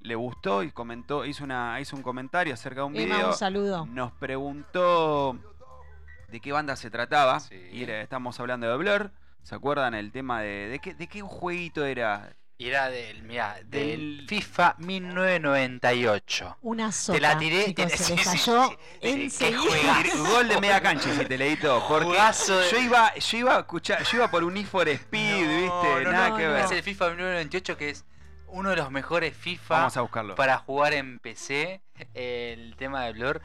le 0.00 0.14
gustó 0.14 0.62
y 0.62 0.70
comentó, 0.70 1.24
hizo, 1.24 1.42
una, 1.42 1.80
hizo 1.80 1.96
un 1.96 2.02
comentario 2.02 2.54
acerca 2.54 2.82
de 2.82 2.86
un 2.86 2.96
Emma, 2.96 3.14
video, 3.16 3.28
un 3.30 3.34
saludo. 3.34 3.86
nos 3.86 4.12
preguntó 4.12 5.38
de 6.32 6.40
qué 6.40 6.50
banda 6.50 6.74
se 6.74 6.90
trataba, 6.90 7.38
Sí. 7.40 7.54
y 7.72 7.84
era- 7.84 8.00
estamos 8.02 8.40
hablando 8.40 8.68
de 8.68 8.76
Blur, 8.76 9.12
¿se 9.42 9.54
acuerdan 9.54 9.94
el 9.94 10.10
tema 10.10 10.40
de, 10.42 10.68
de 10.68 10.78
qué, 10.80 10.94
de 10.94 11.06
qué 11.06 11.20
jueguito 11.22 11.84
era? 11.84 12.34
Era 12.58 12.90
del, 12.90 13.22
mira, 13.24 13.56
del 13.64 14.18
Del- 14.18 14.26
FIFA 14.28 14.76
1998. 14.78 16.58
Una 16.62 16.92
sopa. 16.92 17.16
Te 17.16 17.20
la 17.20 17.36
tiré, 17.38 17.64
chicos, 17.66 17.86
te- 17.90 17.96
se 17.98 18.04
sí, 18.16 18.24
cayó 18.24 18.68
sí, 18.68 18.76
sí, 18.76 18.98
qué 19.00 19.10
enseguida. 19.24 20.02
Gol 20.30 20.48
de 20.48 20.60
media 20.60 20.80
cancha 20.80 21.08
hiciste, 21.10 21.36
Leito. 21.38 21.84
Porque 21.88 22.06
Jugazo 22.06 22.58
de- 22.58 22.70
yo 22.70 22.78
iba, 22.78 23.14
yo 23.14 23.38
iba 23.38 23.56
a 23.56 23.60
escuchar, 23.60 24.02
yo 24.04 24.16
iba 24.18 24.30
por 24.30 24.44
un 24.44 24.54
Need 24.54 24.66
for 24.66 24.88
Speed, 24.88 25.46
¿viste? 25.48 26.04
No, 26.04 26.12
Nada 26.12 26.28
no, 26.30 26.36
que 26.36 26.46
no. 26.46 26.52
ver. 26.52 26.64
Es 26.64 26.70
el 26.70 26.82
FIFA 26.82 27.06
1998 27.10 27.76
que 27.76 27.90
es 27.90 28.04
uno 28.46 28.70
de 28.70 28.76
los 28.76 28.90
mejores 28.90 29.34
FIFA 29.36 29.78
Vamos 29.78 29.96
a 29.96 30.00
buscarlo. 30.02 30.34
para 30.36 30.58
jugar 30.58 30.92
en 30.92 31.18
PC. 31.18 31.80
El 32.14 32.76
tema 32.76 33.04
de 33.04 33.12
Blur, 33.12 33.40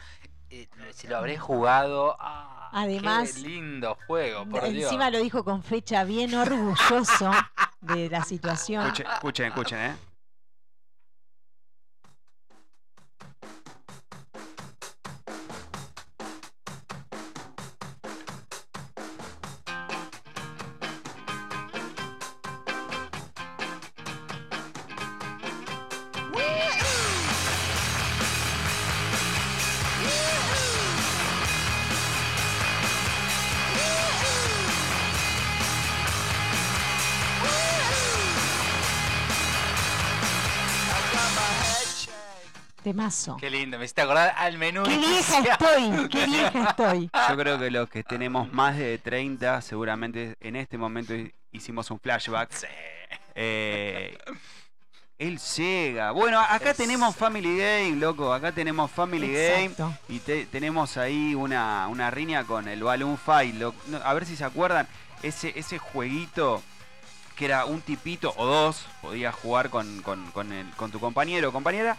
eh, 0.50 0.68
si 0.94 1.08
lo 1.08 1.18
habré 1.18 1.38
jugado. 1.38 2.18
ah, 2.20 2.57
Además, 2.72 3.34
qué 3.34 3.42
lindo 3.42 3.98
juego, 4.08 4.46
por 4.46 4.70
Dios. 4.70 4.86
Encima 4.86 5.10
lo 5.10 5.20
dijo 5.20 5.44
con 5.44 5.64
fecha 5.64 6.04
bien 6.04 6.34
orgulloso 6.36 7.32
de 7.82 8.10
la 8.10 8.24
situación. 8.24 8.86
Escuchen, 8.86 9.08
escuchen, 9.08 9.46
escuchen, 9.48 9.80
¿eh? 9.80 9.96
Temazo. 42.92 43.36
Qué 43.36 43.50
lindo, 43.50 43.78
me 43.78 43.84
hiciste 43.84 44.02
acordar 44.02 44.34
al 44.38 44.58
menú. 44.58 44.84
Qué 44.84 44.98
vieja 44.98 45.40
estoy, 45.40 46.08
qué 46.08 46.26
vieja 46.26 46.64
estoy. 46.70 47.10
Yo 47.30 47.36
creo 47.38 47.60
que 47.60 47.70
los 47.70 47.90
que 47.90 48.02
tenemos 48.02 48.50
más 48.54 48.78
de 48.78 48.98
30, 48.98 49.62
seguramente 49.62 50.38
en 50.40 50.56
este 50.56 50.78
momento 50.78 51.14
hi- 51.14 51.34
hicimos 51.52 51.92
un 51.92 52.00
flashback. 52.00 52.50
Sí. 52.54 52.66
Eh, 53.36 54.18
el 55.18 55.38
Sega. 55.40 56.12
Bueno, 56.12 56.40
acá 56.40 56.74
tenemos 56.74 57.14
Family 57.14 57.58
Game, 57.58 57.98
loco. 57.98 58.32
Acá 58.34 58.54
tenemos 58.54 58.90
Family 58.90 59.34
Game. 59.34 59.72
Y 60.08 60.20
te- 60.20 60.46
tenemos 60.46 60.96
ahí 60.96 61.36
una, 61.36 61.90
una 61.90 62.10
riña 62.10 62.46
con 62.46 62.70
el 62.70 62.84
Balloon 62.84 63.18
Fight. 63.18 63.54
lo- 63.56 63.76
no, 63.88 63.98
a 63.98 64.14
ver 64.14 64.26
si 64.26 64.38
se 64.38 64.46
acuerdan. 64.46 64.88
Ese, 65.24 65.52
ese 65.60 65.78
jueguito 65.78 66.64
que 67.36 67.44
era 67.46 67.66
un 67.66 67.82
tipito 67.82 68.34
o 68.38 68.46
dos, 68.46 68.86
podías 69.02 69.36
jugar 69.36 69.70
con, 69.70 70.02
con- 70.04 70.32
con 70.32 70.54
el- 70.54 70.70
con 70.78 70.90
tu 70.90 71.02
compañero 71.02 71.50
o 71.50 71.52
compañera, 71.52 71.98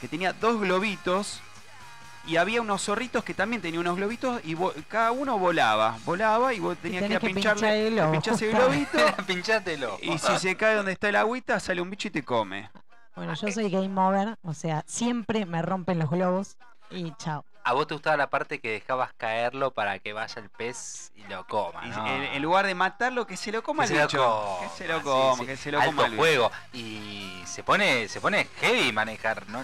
que 0.00 0.08
tenía 0.08 0.32
dos 0.32 0.60
globitos. 0.60 1.40
Y 2.26 2.36
había 2.38 2.62
unos 2.62 2.82
zorritos 2.82 3.22
que 3.22 3.34
también 3.34 3.60
tenían 3.60 3.80
unos 3.82 3.96
globitos 3.96 4.40
y 4.44 4.56
cada 4.88 5.12
uno 5.12 5.38
volaba. 5.38 5.98
Volaba 6.06 6.54
y 6.54 6.58
vos 6.58 6.74
tenías 6.78 7.02
que, 7.02 7.10
ir 7.10 7.16
a 7.16 7.20
que 7.20 7.26
pincharle. 7.26 7.90
pinchar 8.10 8.42
el 8.42 8.54
globito. 8.54 8.98
Pinchátelo. 9.26 9.98
y 10.00 10.16
si 10.16 10.38
se 10.38 10.56
cae 10.56 10.74
donde 10.76 10.92
está 10.92 11.10
el 11.10 11.16
agüita, 11.16 11.60
sale 11.60 11.82
un 11.82 11.90
bicho 11.90 12.08
y 12.08 12.12
te 12.12 12.22
come. 12.24 12.70
Bueno, 13.14 13.34
yo 13.34 13.52
soy 13.52 13.68
game 13.70 14.00
over, 14.00 14.38
o 14.42 14.54
sea, 14.54 14.82
siempre 14.86 15.44
me 15.44 15.60
rompen 15.60 15.98
los 15.98 16.08
globos 16.10 16.56
y 16.90 17.12
chao. 17.18 17.44
A 17.62 17.74
vos 17.74 17.86
te 17.86 17.94
gustaba 17.94 18.16
la 18.16 18.28
parte 18.30 18.58
que 18.58 18.70
dejabas 18.70 19.12
caerlo 19.18 19.70
para 19.72 19.98
que 19.98 20.12
vaya 20.14 20.40
el 20.40 20.48
pez 20.50 21.12
y 21.16 21.24
lo 21.30 21.46
coma, 21.46 21.82
en, 21.84 22.22
en 22.22 22.42
lugar 22.42 22.66
de 22.66 22.74
matarlo, 22.74 23.26
que 23.26 23.36
se 23.36 23.52
lo 23.52 23.62
coma 23.62 23.86
Que 23.86 23.92
el 23.92 23.96
se 23.96 24.00
lo 24.00 24.06
bicho. 24.06 24.18
coma, 24.24 24.60
Que 24.70 24.76
se 24.76 24.88
lo 24.88 24.98
sí, 24.98 25.04
coma, 25.04 25.36
sí. 25.40 25.46
que 25.46 25.56
se 25.58 25.70
lo 25.72 25.78
Alto 25.80 25.90
coma 25.96 26.04
el 26.06 26.10
bicho. 26.12 26.20
juego. 26.22 26.50
Y 26.72 27.42
se 27.46 27.62
pone, 27.62 28.08
se 28.08 28.20
pone 28.20 28.46
heavy 28.60 28.92
manejar, 28.92 29.46
¿no? 29.48 29.62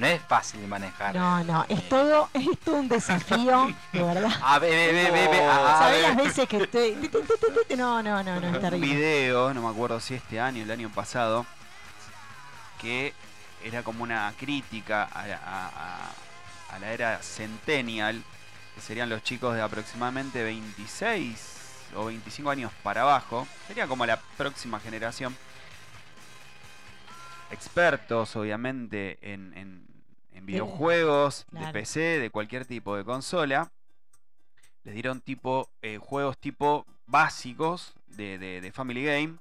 No 0.00 0.06
es 0.06 0.22
fácil 0.22 0.66
manejar. 0.66 1.14
No, 1.14 1.44
no, 1.44 1.66
es 1.68 1.86
todo, 1.88 2.30
es 2.32 2.58
todo 2.64 2.76
un 2.76 2.88
desafío, 2.88 3.70
de 3.92 4.02
verdad. 4.02 4.30
A 4.42 4.58
ver, 4.58 4.94
ve, 4.94 5.10
ve, 5.10 5.28
ve, 5.28 5.36
¿Sabes 5.46 6.02
las 6.02 6.16
veces 6.16 6.48
que 6.48 6.56
estoy.? 6.56 7.10
No, 7.76 8.02
no, 8.02 8.22
no, 8.22 8.40
no, 8.40 8.56
es 8.58 8.72
un 8.72 8.80
video, 8.80 9.52
no 9.52 9.60
me 9.60 9.68
acuerdo 9.68 10.00
si 10.00 10.14
este 10.14 10.40
año 10.40 10.62
el 10.62 10.70
año 10.70 10.88
pasado, 10.88 11.44
que 12.80 13.12
era 13.62 13.82
como 13.82 14.02
una 14.02 14.32
crítica 14.38 15.04
a, 15.04 15.26
la- 15.26 15.36
a- 15.36 15.68
a- 15.68 16.74
a 16.76 16.78
la 16.78 16.92
era 16.92 17.18
Centennial, 17.22 18.22
que 18.74 18.80
serían 18.80 19.10
los 19.10 19.22
chicos 19.22 19.54
de 19.54 19.60
aproximadamente 19.60 20.42
26 20.42 21.58
o 21.94 22.06
25 22.06 22.48
años 22.48 22.72
para 22.82 23.02
abajo, 23.02 23.46
sería 23.66 23.86
como 23.86 24.06
la 24.06 24.16
próxima 24.38 24.80
generación. 24.80 25.36
Expertos, 27.50 28.34
obviamente, 28.36 29.18
en, 29.20 29.52
en- 29.58 29.89
en 30.32 30.46
videojuegos, 30.46 31.46
de. 31.50 31.72
PC, 31.72 32.00
de 32.18 32.30
cualquier 32.30 32.64
tipo 32.66 32.96
de 32.96 33.04
consola. 33.04 33.70
Les 34.84 34.94
dieron 34.94 35.20
tipo 35.20 35.68
eh, 35.82 35.98
juegos 35.98 36.38
tipo 36.38 36.86
básicos 37.06 37.92
de, 38.06 38.38
de- 38.38 38.60
de 38.60 38.72
Family 38.72 39.04
Game, 39.04 39.36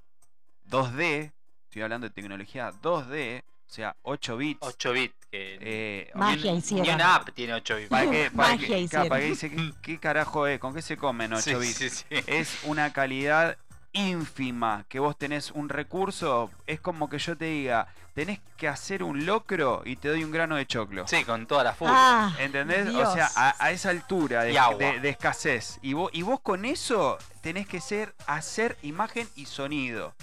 2D, 0.69 1.31
estoy 1.65 1.81
hablando 1.81 2.07
de 2.07 2.13
tecnología 2.13 2.71
2D, 2.81 3.41
o 3.41 3.71
sea, 3.71 3.95
8 4.03 4.37
bits. 4.37 4.59
8 4.61 4.91
bits. 4.93 5.15
Que 5.31 5.57
eh, 5.61 6.11
Magia 6.15 6.53
hicieron. 6.53 6.87
ni 6.87 6.93
una 6.93 7.15
app 7.15 7.29
tiene 7.35 7.53
8 7.53 7.75
bits. 7.77 7.89
¿Para 7.89 8.09
qué, 8.11 8.31
para 8.31 8.49
Magia 8.55 8.87
claro, 8.89 9.09
para 9.09 9.21
qué 9.21 9.27
dice, 9.27 9.49
¿qué, 9.51 9.71
qué 9.81 9.99
carajo 9.99 10.47
es? 10.47 10.59
¿Con 10.59 10.73
qué 10.73 10.81
se 10.81 10.97
comen 10.97 11.31
8 11.33 11.41
Sí, 11.43 11.55
bits? 11.55 11.75
sí, 11.75 11.89
sí. 11.89 12.05
Es 12.27 12.59
una 12.63 12.91
calidad 12.91 13.57
ínfima 13.93 14.85
que 14.87 14.99
vos 14.99 15.17
tenés 15.17 15.51
un 15.51 15.69
recurso, 15.69 16.49
es 16.67 16.79
como 16.79 17.09
que 17.09 17.17
yo 17.19 17.35
te 17.37 17.45
diga, 17.45 17.87
tenés 18.13 18.39
que 18.57 18.67
hacer 18.67 19.03
un 19.03 19.25
locro 19.25 19.81
y 19.85 19.95
te 19.95 20.09
doy 20.09 20.23
un 20.23 20.31
grano 20.31 20.55
de 20.55 20.65
choclo. 20.65 21.07
Sí, 21.07 21.23
con 21.23 21.47
toda 21.47 21.63
la 21.63 21.73
furia. 21.73 21.93
Ah, 21.95 22.33
¿Entendés? 22.39 22.89
Dios. 22.89 23.07
O 23.07 23.13
sea, 23.13 23.29
a, 23.35 23.55
a 23.63 23.71
esa 23.71 23.89
altura 23.89 24.43
de, 24.43 24.53
Y 24.53 24.57
agua. 24.57 24.77
de- 24.77 24.99
de 24.99 25.09
escasez. 25.09 25.79
Y 25.81 25.93
vos, 25.93 26.09
y 26.13 26.21
vos 26.21 26.39
con 26.41 26.65
eso 26.65 27.17
tenés 27.41 27.67
que 27.67 27.81
ser, 27.81 28.13
hacer 28.27 28.77
imagen 28.81 29.27
y 29.35 29.45
sonido. 29.45 30.13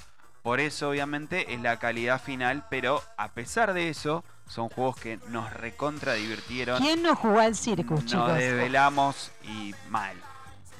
Por 0.42 0.60
eso, 0.60 0.90
obviamente, 0.90 1.52
es 1.54 1.60
la 1.60 1.78
calidad 1.78 2.20
final. 2.22 2.64
Pero 2.70 3.02
a 3.16 3.32
pesar 3.32 3.72
de 3.72 3.88
eso, 3.88 4.24
son 4.46 4.68
juegos 4.68 4.96
que 4.96 5.18
nos 5.28 5.52
recontra 5.52 6.12
divirtieron. 6.14 6.80
¿Quién 6.80 7.02
no 7.02 7.16
jugó 7.16 7.40
al 7.40 7.56
circus, 7.56 8.02
Nos 8.02 8.06
chicos? 8.12 8.34
desvelamos 8.34 9.32
y 9.42 9.74
mal. 9.88 10.16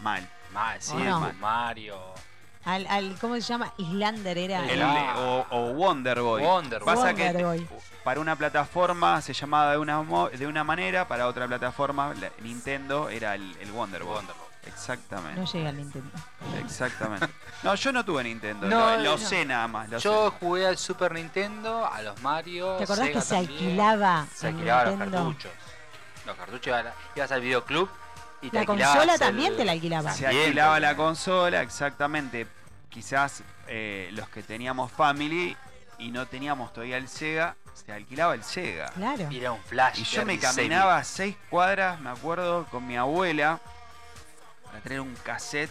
Mal. 0.02 0.28
Mal, 0.52 0.80
sí, 0.80 0.92
¿O 0.94 0.98
no? 1.00 1.28
el 1.28 1.36
Mario. 1.38 1.98
Al, 2.66 2.86
al, 2.88 3.16
¿Cómo 3.20 3.34
se 3.36 3.40
llama? 3.42 3.72
Islander 3.78 4.36
era. 4.36 4.66
El- 4.68 4.82
Ah. 4.82 5.14
o, 5.18 5.46
o 5.50 5.72
Wonder 5.72 6.20
Boy. 6.20 6.42
Wonder 6.42 6.80
Boy. 6.82 6.94
Pasa 6.94 7.06
Wonder 7.12 7.36
que 7.36 7.44
Boy. 7.44 7.68
para 8.04 8.20
una 8.20 8.36
plataforma 8.36 9.22
se 9.22 9.32
llamaba 9.32 9.70
de 9.72 9.78
una, 9.78 10.02
mo- 10.02 10.28
de 10.28 10.46
una 10.46 10.64
manera, 10.64 11.06
para 11.08 11.28
otra 11.28 11.46
plataforma, 11.46 12.12
la- 12.20 12.30
Nintendo, 12.42 13.08
era 13.08 13.34
el, 13.36 13.56
el 13.60 13.70
Wonder 13.72 14.02
Boy. 14.02 14.16
Wonder 14.16 14.34
Boy. 14.36 14.46
Exactamente. 14.66 15.40
No 15.40 15.46
llega 15.46 15.68
al 15.68 15.76
Nintendo. 15.76 16.10
Exactamente. 16.60 17.28
No, 17.62 17.74
yo 17.76 17.92
no 17.92 18.04
tuve 18.04 18.24
Nintendo. 18.24 18.66
No, 18.66 18.96
lo 18.96 19.02
lo 19.02 19.10
no. 19.12 19.18
sé 19.18 19.44
nada 19.44 19.68
más. 19.68 19.88
Lo 19.88 19.98
Yo 19.98 20.30
sé. 20.30 20.36
jugué 20.40 20.66
al 20.66 20.76
Super 20.76 21.12
Nintendo, 21.12 21.86
a 21.86 22.02
los 22.02 22.20
Mario. 22.20 22.74
¿Te 22.76 22.82
acordás 22.84 23.06
Sega 23.06 23.20
que 23.20 23.24
se 23.24 23.34
también. 23.36 23.52
alquilaba 23.60 24.26
Se 24.34 24.46
alquilaban 24.48 24.84
los 24.86 24.92
Nintendo? 24.98 25.18
cartuchos. 25.24 25.52
Los 26.26 26.36
cartuchos 26.36 26.76
ibas 27.14 27.30
al 27.30 27.40
videoclub 27.40 27.88
y 28.42 28.50
La 28.50 28.64
consola 28.64 29.14
el- 29.14 29.18
también 29.20 29.56
te 29.56 29.64
la 29.64 29.72
alquilaba. 29.72 30.12
Se 30.12 30.26
alquilaba 30.26 30.78
la 30.80 30.96
consola, 30.96 31.62
exactamente. 31.62 32.46
Quizás 32.88 33.42
eh, 33.68 34.08
los 34.12 34.28
que 34.28 34.42
teníamos 34.42 34.90
Family 34.92 35.56
y 35.98 36.10
no 36.10 36.26
teníamos 36.26 36.72
todavía 36.72 36.96
el 36.98 37.08
Sega, 37.08 37.56
se 37.74 37.92
alquilaba 37.92 38.34
el 38.34 38.42
Sega. 38.44 38.90
Claro. 38.90 39.26
Y 39.30 39.38
era 39.38 39.52
un 39.52 39.60
flash. 39.62 39.98
Y 40.00 40.04
yo 40.04 40.24
me 40.24 40.38
caminaba 40.38 41.02
seis 41.04 41.36
cuadras, 41.50 42.00
me 42.00 42.10
acuerdo, 42.10 42.66
con 42.70 42.86
mi 42.86 42.96
abuela 42.96 43.60
para 44.64 44.80
traer 44.80 45.00
un 45.00 45.14
cassette. 45.22 45.70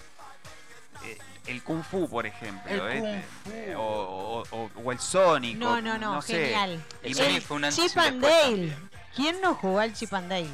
eh, 1.04 1.18
el 1.48 1.62
Kung 1.64 1.84
Fu, 1.84 2.10
por 2.10 2.26
ejemplo. 2.26 2.88
El 2.88 2.98
eh, 2.98 3.00
Kung 3.44 3.54
Fu. 3.74 3.80
o, 3.80 4.44
o- 4.52 4.58
o- 4.58 4.72
o 4.84 4.92
el 4.92 5.00
Sonic. 5.00 5.58
No, 5.58 5.80
no, 5.82 5.98
no, 5.98 6.22
sé. 6.22 6.46
genial. 6.46 6.84
El 7.04 7.12
Y 7.12 7.14
Sonic 7.14 7.34
me- 7.34 7.42
fue 7.42 7.58
un 7.58 7.66
antes 7.66 7.80
y 7.86 7.88
Chip 7.90 7.98
and 8.00 8.22
Dale. 8.22 8.42
también. 8.42 8.90
¿Quién 9.16 9.42
no 9.42 9.56
jugó 9.56 9.80
al 9.80 9.94
Chip 9.94 10.14
and 10.14 10.30
Dale? 10.30 10.50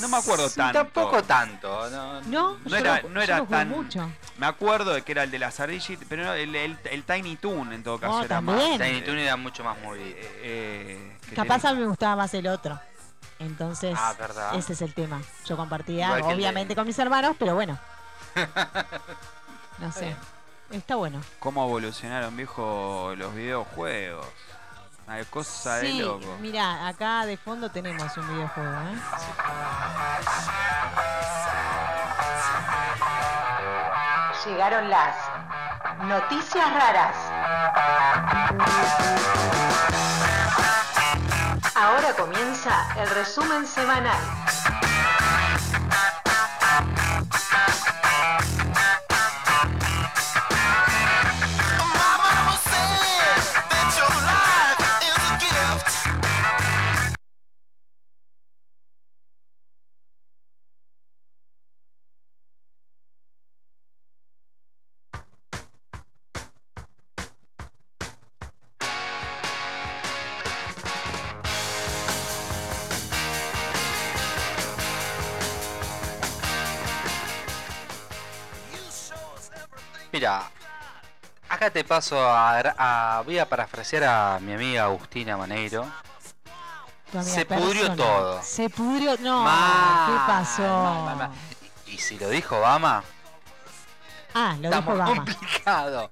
No 0.00 0.08
me 0.08 0.16
acuerdo 0.16 0.48
Sí, 0.48 0.56
tanto. 0.56 0.78
Tampoco 0.78 1.22
tanto. 1.22 1.90
No, 1.90 2.20
No, 2.22 2.58
No 2.64 2.76
era- 2.76 3.02
lo- 3.02 3.08
no 3.10 3.22
era 3.22 3.44
tan- 3.46 3.68
mucho. 3.68 4.10
Me 4.38 4.46
acuerdo 4.46 4.92
de 4.94 5.02
que 5.02 5.12
era 5.12 5.22
el 5.24 5.30
de 5.30 5.38
las 5.38 5.58
ardillas, 5.60 5.98
pero 6.08 6.24
no, 6.24 6.32
el, 6.34 6.54
el- 6.54 6.78
el 6.90 7.02
Tiny 7.04 7.36
Toon 7.36 7.72
en 7.72 7.82
todo 7.82 7.98
caso 7.98 8.14
Oh, 8.14 8.18
era 8.20 8.28
también. 8.28 8.78
más. 8.78 8.88
Tiny 8.88 9.02
Toon 9.02 9.18
era 9.18 9.36
mucho 9.36 9.62
más 9.64 9.78
movido. 9.80 10.04
eh, 10.06 10.18
eh, 10.42 11.18
Capaz 11.34 11.60
tenía- 11.62 11.70
a 11.70 11.74
mí 11.74 11.80
me 11.80 11.86
gustaba 11.88 12.16
más 12.16 12.34
el 12.34 12.46
otro. 12.46 12.78
Entonces, 13.38 13.96
Ah, 14.00 14.14
verdad. 14.18 14.54
ese 14.54 14.74
es 14.74 14.82
el 14.82 14.94
tema. 14.94 15.20
Yo 15.44 15.56
compartía, 15.56 16.06
Igual 16.18 16.30
el 16.32 16.36
obviamente, 16.38 16.74
con 16.74 16.86
mis 16.86 16.98
hermanos, 16.98 17.34
pero 17.38 17.54
bueno. 17.54 17.78
No 19.78 19.90
sé. 19.92 20.14
Está 20.70 20.96
bueno. 20.96 21.20
¿Cómo 21.40 21.64
evolucionaron, 21.64 22.36
viejo, 22.36 23.12
los 23.16 23.34
videojuegos? 23.34 24.26
Una 25.06 25.24
cosa 25.26 25.76
de 25.76 25.92
loco. 25.94 26.36
mira, 26.40 26.88
acá 26.88 27.26
de 27.26 27.36
fondo 27.36 27.70
tenemos 27.70 28.16
un 28.16 28.26
videojuego, 28.28 28.72
¿eh? 28.72 28.98
Llegaron 34.46 34.90
las 34.90 35.16
noticias 36.04 36.72
raras. 36.72 37.16
Ahora 41.74 42.14
comienza 42.16 42.72
el 42.96 43.10
resumen 43.10 43.66
semanal. 43.66 44.20
Te 81.70 81.84
paso 81.84 82.18
a, 82.20 82.58
a- 82.60 83.22
Voy 83.22 83.38
a 83.38 83.48
parafrasear 83.48 84.04
a 84.04 84.38
mi 84.40 84.52
amiga 84.54 84.84
Agustina 84.84 85.36
Maneiro. 85.36 85.86
Se 87.22 87.46
pudrió 87.46 87.94
todo. 87.94 88.42
Se 88.42 88.68
pudrió. 88.68 89.16
No, 89.20 89.44
Mal, 89.44 90.06
¿qué 90.10 90.32
pasó? 90.32 90.62
mal, 90.62 91.04
mal, 91.04 91.16
mal. 91.16 91.30
Y, 91.86 91.92
y 91.92 91.98
si 91.98 92.18
lo 92.18 92.28
dijo 92.28 92.56
Obama, 92.58 93.04
Ah, 94.34 94.56
lo 94.60 94.68
dijo 94.68 94.92
Obama. 94.92 95.14
complicado. 95.14 96.10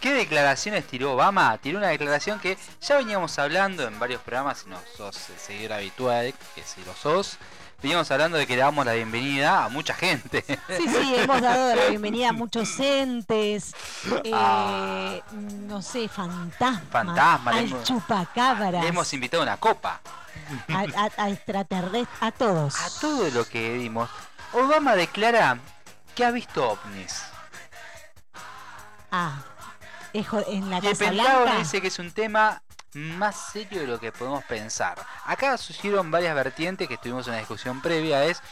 ¿Qué 0.00 0.12
declaraciones 0.14 0.86
tiró 0.86 1.12
Obama? 1.14 1.58
Tiró 1.58 1.78
una 1.78 1.88
declaración 1.88 2.38
que 2.38 2.56
ya 2.80 2.96
veníamos 2.96 3.38
hablando 3.38 3.86
en 3.86 3.98
varios 3.98 4.22
programas, 4.22 4.60
si 4.60 4.70
no 4.70 4.78
sos 4.96 5.28
el 5.30 5.38
seguidor 5.38 5.72
habitual, 5.74 6.32
que 6.54 6.62
si 6.62 6.82
lo 6.84 6.94
sos, 6.94 7.36
veníamos 7.82 8.10
hablando 8.10 8.36
de 8.38 8.46
que 8.46 8.54
le 8.56 8.62
damos 8.62 8.84
la 8.84 8.92
bienvenida 8.94 9.64
a 9.64 9.68
mucha 9.68 9.94
gente. 9.94 10.44
Sí, 10.46 10.88
sí, 10.88 11.14
hemos 11.16 11.40
dado 11.40 11.74
la 11.74 11.86
bienvenida 11.86 12.28
a 12.30 12.32
muchos 12.32 12.78
entes, 12.80 13.74
eh, 14.24 14.30
Ah. 14.34 15.14
no 15.32 15.80
sé, 15.82 16.08
fantasmas, 16.08 16.82
Fantasma, 16.90 17.52
le 17.52 17.58
al 17.58 17.64
hemos- 17.66 17.84
chupacabras, 17.84 18.82
Le 18.82 18.88
hemos 18.88 19.12
invitado 19.12 19.42
a 19.42 19.46
una 19.46 19.56
copa. 19.56 20.00
a, 20.68 20.78
a- 20.80 21.24
a 21.24 21.30
extraterrestres, 21.30 22.08
a 22.20 22.30
todos. 22.32 22.74
A 22.80 23.00
todo 23.00 23.28
lo 23.30 23.44
que 23.48 23.74
vimos, 23.78 24.08
Obama 24.52 24.94
declara 24.96 25.58
que 26.14 26.24
ha 26.24 26.30
visto 26.30 26.70
ovnis. 26.72 27.22
Ah, 29.12 29.42
en 30.12 30.70
la 30.70 30.76
Y 30.76 30.86
el 30.86 30.92
Casa 30.92 31.04
Pentágono 31.10 31.42
Blanca. 31.42 31.58
dice 31.58 31.80
que 31.80 31.88
es 31.88 31.98
un 31.98 32.10
tema 32.12 32.62
más 32.94 33.50
serio 33.52 33.80
de 33.80 33.86
lo 33.86 34.00
que 34.00 34.12
podemos 34.12 34.44
pensar. 34.44 34.98
Acá 35.24 35.56
surgieron 35.58 36.10
varias 36.10 36.34
vertientes 36.34 36.88
que 36.88 36.96
tuvimos 36.98 37.26
una 37.26 37.38
discusión 37.38 37.80
previa, 37.80 38.24
es, 38.24 38.42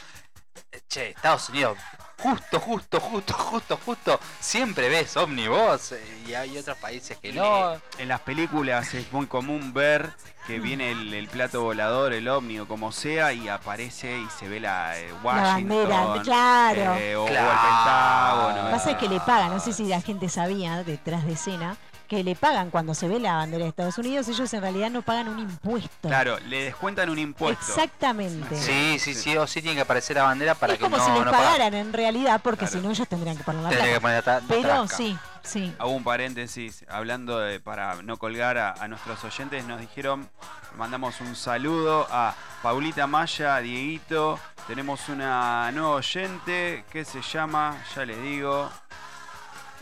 eh, 0.72 0.80
che, 0.88 1.10
Estados 1.10 1.48
Unidos, 1.48 1.78
justo, 2.20 2.58
justo, 2.60 3.00
justo, 3.00 3.32
justo, 3.34 3.78
justo, 3.84 4.20
siempre 4.40 4.88
ves 4.88 5.16
omnibus 5.16 5.92
eh, 5.92 6.22
y 6.26 6.34
hay 6.34 6.56
otros 6.58 6.76
países 6.78 7.16
que 7.18 7.32
no. 7.32 7.80
En 7.98 8.08
las 8.08 8.20
películas 8.20 8.92
es 8.94 9.12
muy 9.12 9.26
común 9.26 9.72
ver 9.72 10.12
que 10.46 10.58
viene 10.60 10.90
el, 10.92 11.12
el 11.12 11.28
plato 11.28 11.62
volador, 11.62 12.12
el 12.14 12.26
ovni 12.26 12.58
o 12.58 12.66
como 12.66 12.90
sea, 12.90 13.32
y 13.34 13.48
aparece 13.48 14.18
y 14.18 14.26
se 14.30 14.48
ve 14.48 14.60
la 14.60 14.98
eh, 14.98 15.08
La 15.08 15.14
Washington. 15.22 15.88
bandera, 15.88 16.22
claro. 16.22 16.94
eh, 16.96 17.16
o, 17.16 17.24
o 17.24 17.26
Claro. 17.26 17.50
el 17.50 17.58
Pentágono. 17.58 18.56
Lo 18.56 18.64
que 18.66 18.72
pasa 18.72 18.88
eh. 18.90 18.92
es 18.94 18.98
que 18.98 19.08
le 19.08 19.20
pagan, 19.20 19.50
no 19.50 19.60
sé 19.60 19.72
si 19.74 19.84
la 19.84 20.00
gente 20.00 20.28
sabía 20.30 20.82
detrás 20.84 21.26
de 21.26 21.32
escena, 21.34 21.76
que 22.08 22.24
le 22.24 22.34
pagan 22.34 22.70
cuando 22.70 22.94
se 22.94 23.06
ve 23.06 23.20
la 23.20 23.34
bandera 23.36 23.64
de 23.64 23.68
Estados 23.68 23.98
Unidos, 23.98 24.26
ellos 24.28 24.52
en 24.54 24.62
realidad 24.62 24.90
no 24.90 25.02
pagan 25.02 25.28
un 25.28 25.38
impuesto. 25.40 26.08
Claro, 26.08 26.38
le 26.48 26.64
descuentan 26.64 27.10
un 27.10 27.18
impuesto. 27.18 27.62
Exactamente. 27.68 28.56
Sí, 28.56 28.98
sí, 28.98 29.14
sí, 29.14 29.36
o 29.36 29.46
sí 29.46 29.60
tiene 29.60 29.76
que 29.76 29.82
aparecer 29.82 30.16
la 30.16 30.22
bandera 30.24 30.54
para 30.54 30.72
es 30.72 30.78
que 30.78 30.84
como 30.84 30.96
no, 30.96 31.04
si 31.04 31.10
les 31.12 31.24
no 31.24 31.30
pagaran 31.30 31.74
en 31.74 31.92
realidad, 31.92 32.40
porque 32.42 32.64
Claro. 32.66 32.72
si 32.72 32.80
no 32.80 32.90
ellos 32.90 33.06
tendrían 33.08 33.36
que 33.36 33.44
poner 33.44 33.62
la 33.62 33.68
Tendría 33.68 33.94
que 33.94 34.00
plata. 34.00 34.02
poner 34.02 34.16
la 34.16 34.22
ta- 34.22 34.40
la 34.40 34.48
Pero 34.48 34.62
trasca. 34.86 34.96
sí, 34.96 35.18
sí. 35.42 35.74
Hago 35.78 35.90
un 35.90 36.02
paréntesis, 36.04 36.84
hablando 36.88 37.38
de, 37.40 37.60
para 37.60 37.96
no 38.02 38.16
colgar 38.16 38.56
a, 38.58 38.72
a 38.72 38.88
nuestros 38.88 39.22
oyentes, 39.24 39.64
nos 39.66 39.78
dijeron, 39.80 40.28
mandamos 40.76 41.20
un 41.20 41.36
saludo 41.36 42.06
a 42.10 42.34
Paulita 42.62 43.06
Maya, 43.06 43.58
Dieguito, 43.58 44.40
tenemos 44.66 45.08
una 45.10 45.70
nueva 45.72 45.90
oyente 45.90 46.84
que 46.90 47.04
se 47.04 47.20
llama, 47.20 47.76
ya 47.94 48.06
les 48.06 48.20
digo, 48.22 48.70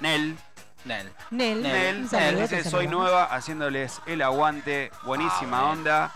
Nel. 0.00 0.36
Nel. 0.87 1.12
Nel, 1.31 1.62
Nel, 1.62 2.09
Nel 2.11 2.40
dice, 2.40 2.64
soy 2.68 2.87
nueva 2.87 3.25
haciéndoles 3.25 4.01
el 4.07 4.22
aguante, 4.22 4.90
buenísima 5.05 5.59
Ah, 5.59 5.62
bueno. 5.62 5.72
onda. 5.72 6.12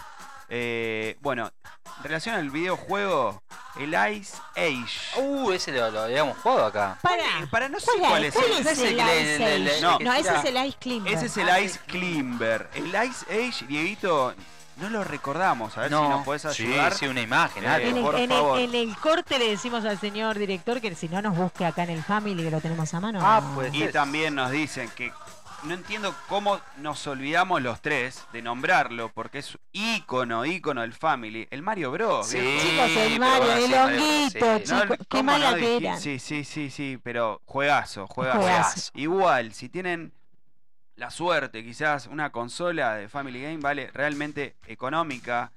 Eh, 0.49 1.17
bueno, 1.21 1.51
en 1.99 2.03
relación 2.05 2.35
al 2.35 2.51
videojuego, 2.51 3.43
el 3.79 3.95
Ice 4.15 4.37
Age. 4.57 5.21
Uh, 5.21 5.53
ese 5.53 5.71
lo, 5.73 5.91
lo 5.91 6.01
habíamos 6.03 6.37
jugado 6.39 6.67
acá. 6.67 6.99
Para, 7.03 7.23
para 7.51 7.69
no 7.69 7.79
sé 7.79 7.91
¿cuál, 7.99 8.25
es 8.25 8.35
¿cuál 8.35 8.47
el- 8.51 9.67
es? 9.69 9.81
No. 9.83 9.99
no, 10.01 10.13
ese 10.13 10.35
es 10.37 10.45
el 10.45 10.67
Ice 10.67 10.79
Climber. 10.81 11.15
Ese 11.15 11.27
es 11.27 11.37
el 11.37 11.49
Ah, 11.49 11.61
Ice. 11.61 11.79
Climber. 11.87 12.69
El 12.75 12.87
Ice 12.89 13.27
Age, 13.31 13.67
Dieguito, 13.67 14.35
no 14.81 14.91
lo 14.91 15.05
recordamos. 15.05 15.77
A 15.77 15.83
ver 15.83 15.91
si 15.91 15.95
no, 15.95 16.09
nos 16.09 16.25
puedes 16.25 16.43
sí, 16.55 16.65
ayudar. 16.67 16.95
sí, 16.95 17.07
una 17.07 17.21
imagen, 17.21 17.65
Eh. 17.65 17.89
En 17.89 17.97
el, 17.97 18.03
por 18.03 18.15
en 18.17 18.23
el- 18.23 18.29
favor. 18.31 18.59
en 18.61 18.75
el 18.75 18.97
corte 18.97 19.39
le 19.39 19.49
decimos 19.51 19.85
al 19.85 19.99
señor 20.01 20.39
director 20.39 20.81
que 20.81 20.95
si 20.95 21.09
no 21.09 21.21
nos 21.23 21.37
busque 21.37 21.65
acá 21.65 21.85
en 21.85 21.91
el 21.91 22.03
Family, 22.03 22.43
que 22.43 22.51
lo 22.51 22.61
tenemos 22.61 22.93
a 22.95 23.01
mano. 23.01 23.21
Ah, 23.23 23.43
pues. 23.55 23.73
Y 23.75 23.85
es. 23.85 23.93
también 23.93 24.35
nos 24.35 24.51
dicen 24.51 24.91
que 24.97 25.13
no 25.65 25.75
entiendo 25.75 26.15
cómo 26.27 26.59
nos 26.79 27.07
olvidamos 27.07 27.61
los 27.61 27.83
tres 27.83 28.25
de 28.33 28.41
nombrarlo, 28.41 29.11
porque 29.13 29.41
es 29.41 29.59
ícono, 29.73 30.47
ícono 30.47 30.81
del 30.81 30.95
Family. 30.95 31.47
El 31.51 31.61
Mario 31.61 31.91
Bros. 31.91 32.29
Sí. 32.29 32.39
Chicos, 32.39 32.91
el 32.97 33.21
Mario, 33.21 33.53
el 33.53 33.75
honguito, 33.75 34.57
sí. 34.57 34.63
chicos, 34.65 34.89
No, 34.89 34.97
qué 34.97 35.05
¿cómo 35.09 35.23
mala 35.25 35.51
no 35.51 35.57
que 35.59 35.77
eran. 35.77 36.01
Sí, 36.01 36.19
sí, 36.19 36.45
sí, 36.45 36.71
sí, 36.71 36.99
pero 37.03 37.43
juegazo, 37.45 38.07
juegazo. 38.07 38.41
Juegazo. 38.41 38.91
Igual, 38.95 39.53
si 39.53 39.69
tienen 39.69 40.15
la 41.01 41.11
suerte, 41.11 41.65
quizás 41.65 42.07
una 42.09 42.31
consola 42.31 42.95
de 42.95 43.09
Family 43.09 43.41
Game 43.43 43.57
vale 43.57 43.91
realmente 43.95 44.55
económica, 44.67 45.51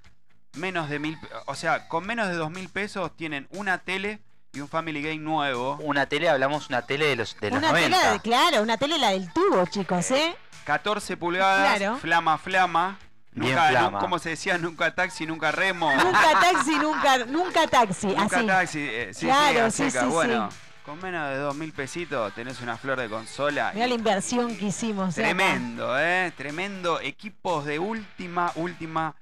menos 0.53 0.87
de 0.89 0.99
mil, 0.99 1.17
o 1.47 1.53
sea, 1.55 1.89
con 1.89 2.05
menos 2.07 2.29
de 2.29 2.35
dos 2.35 2.49
mil 2.49 2.69
pesos 2.69 3.13
tienen 3.17 3.47
una 3.51 3.79
tele 3.79 4.21
y 4.53 4.61
un 4.61 4.69
Family 4.69 5.01
Game 5.01 5.17
nuevo, 5.17 5.77
Una 5.81 6.05
tele, 6.05 6.29
hablamos 6.29 6.69
una 6.69 6.83
tele 6.83 7.07
de 7.07 7.17
los, 7.17 7.37
de 7.41 7.49
los 7.49 7.57
Una 7.59 7.71
90. 7.71 7.97
tela, 7.97 8.11
de, 8.13 8.19
claro, 8.21 8.61
una 8.61 8.77
tele 8.77 8.97
la 8.97 9.09
del 9.09 9.33
tubo, 9.33 9.65
chicos, 9.65 10.11
¿eh? 10.11 10.33
14 10.63 11.17
pulgadas, 11.17 11.77
Claro. 11.77 11.97
flama, 11.97 12.37
flama. 12.37 12.97
Bien 13.33 13.55
Nunca, 13.55 13.67
flama. 13.69 13.99
como 13.99 14.19
se 14.19 14.29
decía, 14.29 14.57
nunca 14.59 14.93
taxi, 14.95 15.25
nunca 15.25 15.51
remo. 15.51 15.91
Nunca 15.93 16.39
taxi, 16.39 16.75
nunca, 16.77 17.17
nunca 17.25 17.67
taxi, 17.67 18.07
Nunca 18.07 18.37
así. 18.37 18.45
taxi, 18.47 18.79
eh, 18.79 19.09
sí, 19.13 19.25
Claro, 19.25 19.71
sí, 19.71 19.89
sí, 19.91 19.97
sí, 19.99 20.37
con 20.85 20.99
menos 21.01 21.29
de 21.29 21.37
dos 21.37 21.55
mil 21.55 21.71
pesitos 21.71 22.33
tenés 22.33 22.59
una 22.61 22.77
flor 22.77 22.99
de 22.99 23.09
consola. 23.09 23.71
Mira 23.73 23.85
y- 23.85 23.89
la 23.89 23.95
inversión 23.95 24.55
que 24.57 24.65
hicimos. 24.65 25.15
Tremendo, 25.15 25.97
eh, 25.99 26.31
tremendo. 26.35 26.99
Equipos 26.99 27.65
de 27.65 27.79
última, 27.79 28.51
última 28.55 29.15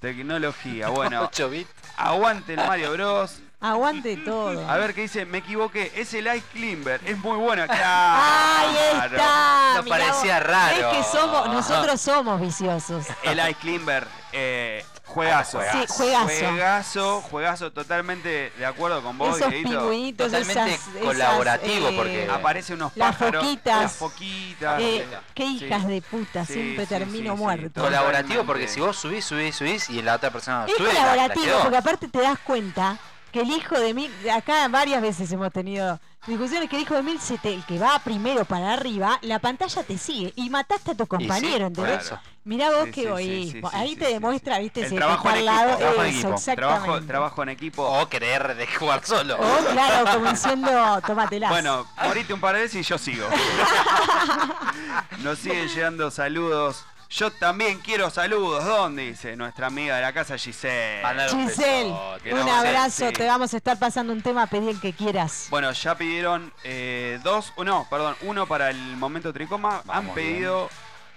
tecnología. 0.00 0.88
Bueno, 0.90 1.22
8 1.24 1.50
bits. 1.50 1.70
aguante 1.96 2.54
el 2.54 2.58
Mario 2.66 2.92
Bros. 2.92 3.40
Aguante 3.60 4.16
todo. 4.24 4.68
A 4.70 4.76
ver 4.76 4.94
qué 4.94 5.02
dice, 5.02 5.24
me 5.26 5.38
equivoqué, 5.38 5.90
es 5.96 6.14
el 6.14 6.26
Ice 6.28 6.44
Climber, 6.52 7.00
es 7.04 7.18
muy 7.18 7.36
bueno. 7.36 7.62
Ahí 7.68 7.68
Claro. 7.76 9.16
está. 9.16 9.72
No 9.76 9.82
mirá 9.82 9.96
parecía 9.98 10.40
raro. 10.40 10.92
Es 10.92 10.96
que 10.98 11.02
somos, 11.04 11.48
nosotros 11.48 12.00
somos 12.00 12.40
viciosos. 12.40 13.06
El 13.24 13.38
Ice 13.40 13.54
Climber, 13.54 14.06
eh, 14.32 14.84
juegazo. 15.08 15.60
Sí, 15.72 15.84
juegazo. 15.88 16.26
Juegazo, 16.28 17.20
juegazo, 17.22 17.72
totalmente 17.72 18.52
de 18.56 18.66
acuerdo 18.66 19.02
con 19.02 19.18
vos, 19.18 19.36
Esos 19.36 19.50
Dieguito. 19.50 19.70
pingüinitos, 19.80 20.26
Totalmente 20.26 20.74
esas, 20.74 20.88
esas, 20.88 21.02
colaborativo, 21.02 21.88
eh, 21.88 21.92
porque- 21.96 22.28
Aparecen 22.30 22.76
unos 22.76 22.92
Las 22.96 23.16
pájaros, 23.16 23.42
foquitas. 23.44 23.82
las 23.82 23.92
foquitas. 23.92 24.80
eh, 24.80 25.06
qué 25.34 25.44
hijas 25.44 25.82
Sí. 25.82 25.88
de 25.88 26.02
puta, 26.02 26.44
Sí, 26.44 26.52
siempre 26.52 26.84
sí, 26.84 26.88
termino 26.88 27.32
sí, 27.32 27.36
sí. 27.38 27.42
muerto. 27.44 27.68
Totalmente. 27.68 27.80
Colaborativo 27.80 28.44
porque 28.44 28.68
si 28.68 28.80
vos 28.80 28.96
subís, 28.96 29.24
subís, 29.24 29.56
subís 29.56 29.90
y 29.90 30.02
la 30.02 30.14
otra 30.16 30.30
persona 30.30 30.60
no 30.60 30.66
Es 30.66 30.74
sube, 30.76 30.92
la- 30.92 30.94
la 30.94 31.10
colaborativo, 31.28 31.58
porque 31.62 31.76
aparte 31.76 32.08
te 32.08 32.20
das 32.20 32.38
cuenta 32.40 32.96
que 33.32 33.40
el 33.40 33.50
hijo 33.50 33.78
de 33.78 33.94
mil, 33.94 34.10
acá 34.30 34.66
varias 34.68 35.02
veces 35.02 35.30
hemos 35.32 35.52
tenido 35.52 36.00
discusiones 36.26 36.68
que 36.68 36.76
el 36.76 36.82
hijo 36.82 36.94
de 36.94 37.02
mil, 37.02 37.20
se 37.20 37.38
te- 37.38 37.54
el 37.54 37.64
que 37.64 37.78
va 37.78 37.98
primero 38.00 38.44
para 38.44 38.72
arriba, 38.74 39.18
la 39.22 39.38
pantalla 39.38 39.82
te 39.82 39.96
sigue 39.98 40.32
y 40.36 40.50
mataste 40.50 40.92
a 40.92 40.94
tu 40.94 41.06
compañero, 41.06 41.66
¿entendés? 41.66 42.08
Claro. 42.08 42.22
Mirá 42.44 42.70
vos 42.70 42.84
Sí, 42.86 42.90
que 42.92 43.02
sí, 43.02 43.06
voy, 43.08 43.24
sí, 43.24 43.50
sí, 43.52 43.60
ahí 43.74 43.90
sí, 43.90 43.96
te 43.96 44.06
sí, 44.06 44.12
demuestra, 44.14 44.56
sí. 44.56 44.62
viste, 44.62 44.80
El 44.82 44.88
si 44.88 44.94
trabajo 44.96 45.28
en 45.28 45.34
al 45.34 45.38
equipo, 45.40 45.52
lado, 45.54 45.76
trabajo 45.76 46.02
en 46.02 46.06
eso, 46.08 46.18
equipo, 46.18 46.34
exactamente. 46.34 46.56
trabajo, 46.84 47.06
trabajo 47.06 47.42
en 47.42 47.48
equipo. 47.50 47.82
O 47.82 48.08
querer 48.08 48.54
de 48.56 48.66
jugar 48.66 49.04
solo. 49.04 49.36
O 49.36 49.64
claro, 49.72 50.10
como 50.12 50.30
diciendo, 50.30 51.00
tómatelas. 51.06 51.50
Bueno, 51.50 51.86
morite 52.02 52.32
un 52.32 52.40
par 52.40 52.54
de 52.54 52.62
veces 52.62 52.80
y 52.80 52.88
yo 52.88 52.96
sigo. 52.96 53.26
Nos 55.22 55.38
siguen 55.38 55.68
llegando 55.68 56.10
saludos. 56.10 56.84
Yo 57.10 57.30
también 57.32 57.78
quiero 57.80 58.10
saludos. 58.10 58.64
¿Dónde? 58.64 59.06
Dice 59.06 59.34
nuestra 59.34 59.68
amiga 59.68 59.96
de 59.96 60.02
la 60.02 60.12
casa 60.12 60.36
Giselle. 60.36 61.02
Mandale 61.02 61.32
un 61.32 61.48
Giselle, 61.48 61.90
un 62.32 62.46
no, 62.46 62.52
abrazo, 62.54 63.08
sí. 63.08 63.12
te 63.14 63.26
vamos 63.26 63.54
a 63.54 63.56
estar 63.56 63.78
pasando 63.78 64.12
un 64.12 64.20
tema, 64.20 64.46
pedí 64.46 64.68
el 64.68 64.80
que 64.80 64.92
quieras. 64.92 65.46
Bueno, 65.48 65.72
ya 65.72 65.94
pidieron 65.96 66.52
eh, 66.64 67.18
dos, 67.22 67.52
uh, 67.56 67.64
no, 67.64 67.86
perdón, 67.88 68.14
uno 68.22 68.46
para 68.46 68.68
el 68.68 68.78
momento 68.98 69.32
tricoma. 69.32 69.76
Han 69.78 69.82
Vamos 69.86 70.14
pedido 70.14 70.68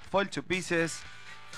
Fall 0.10 0.30
to 0.30 0.42
Pieces, 0.44 1.00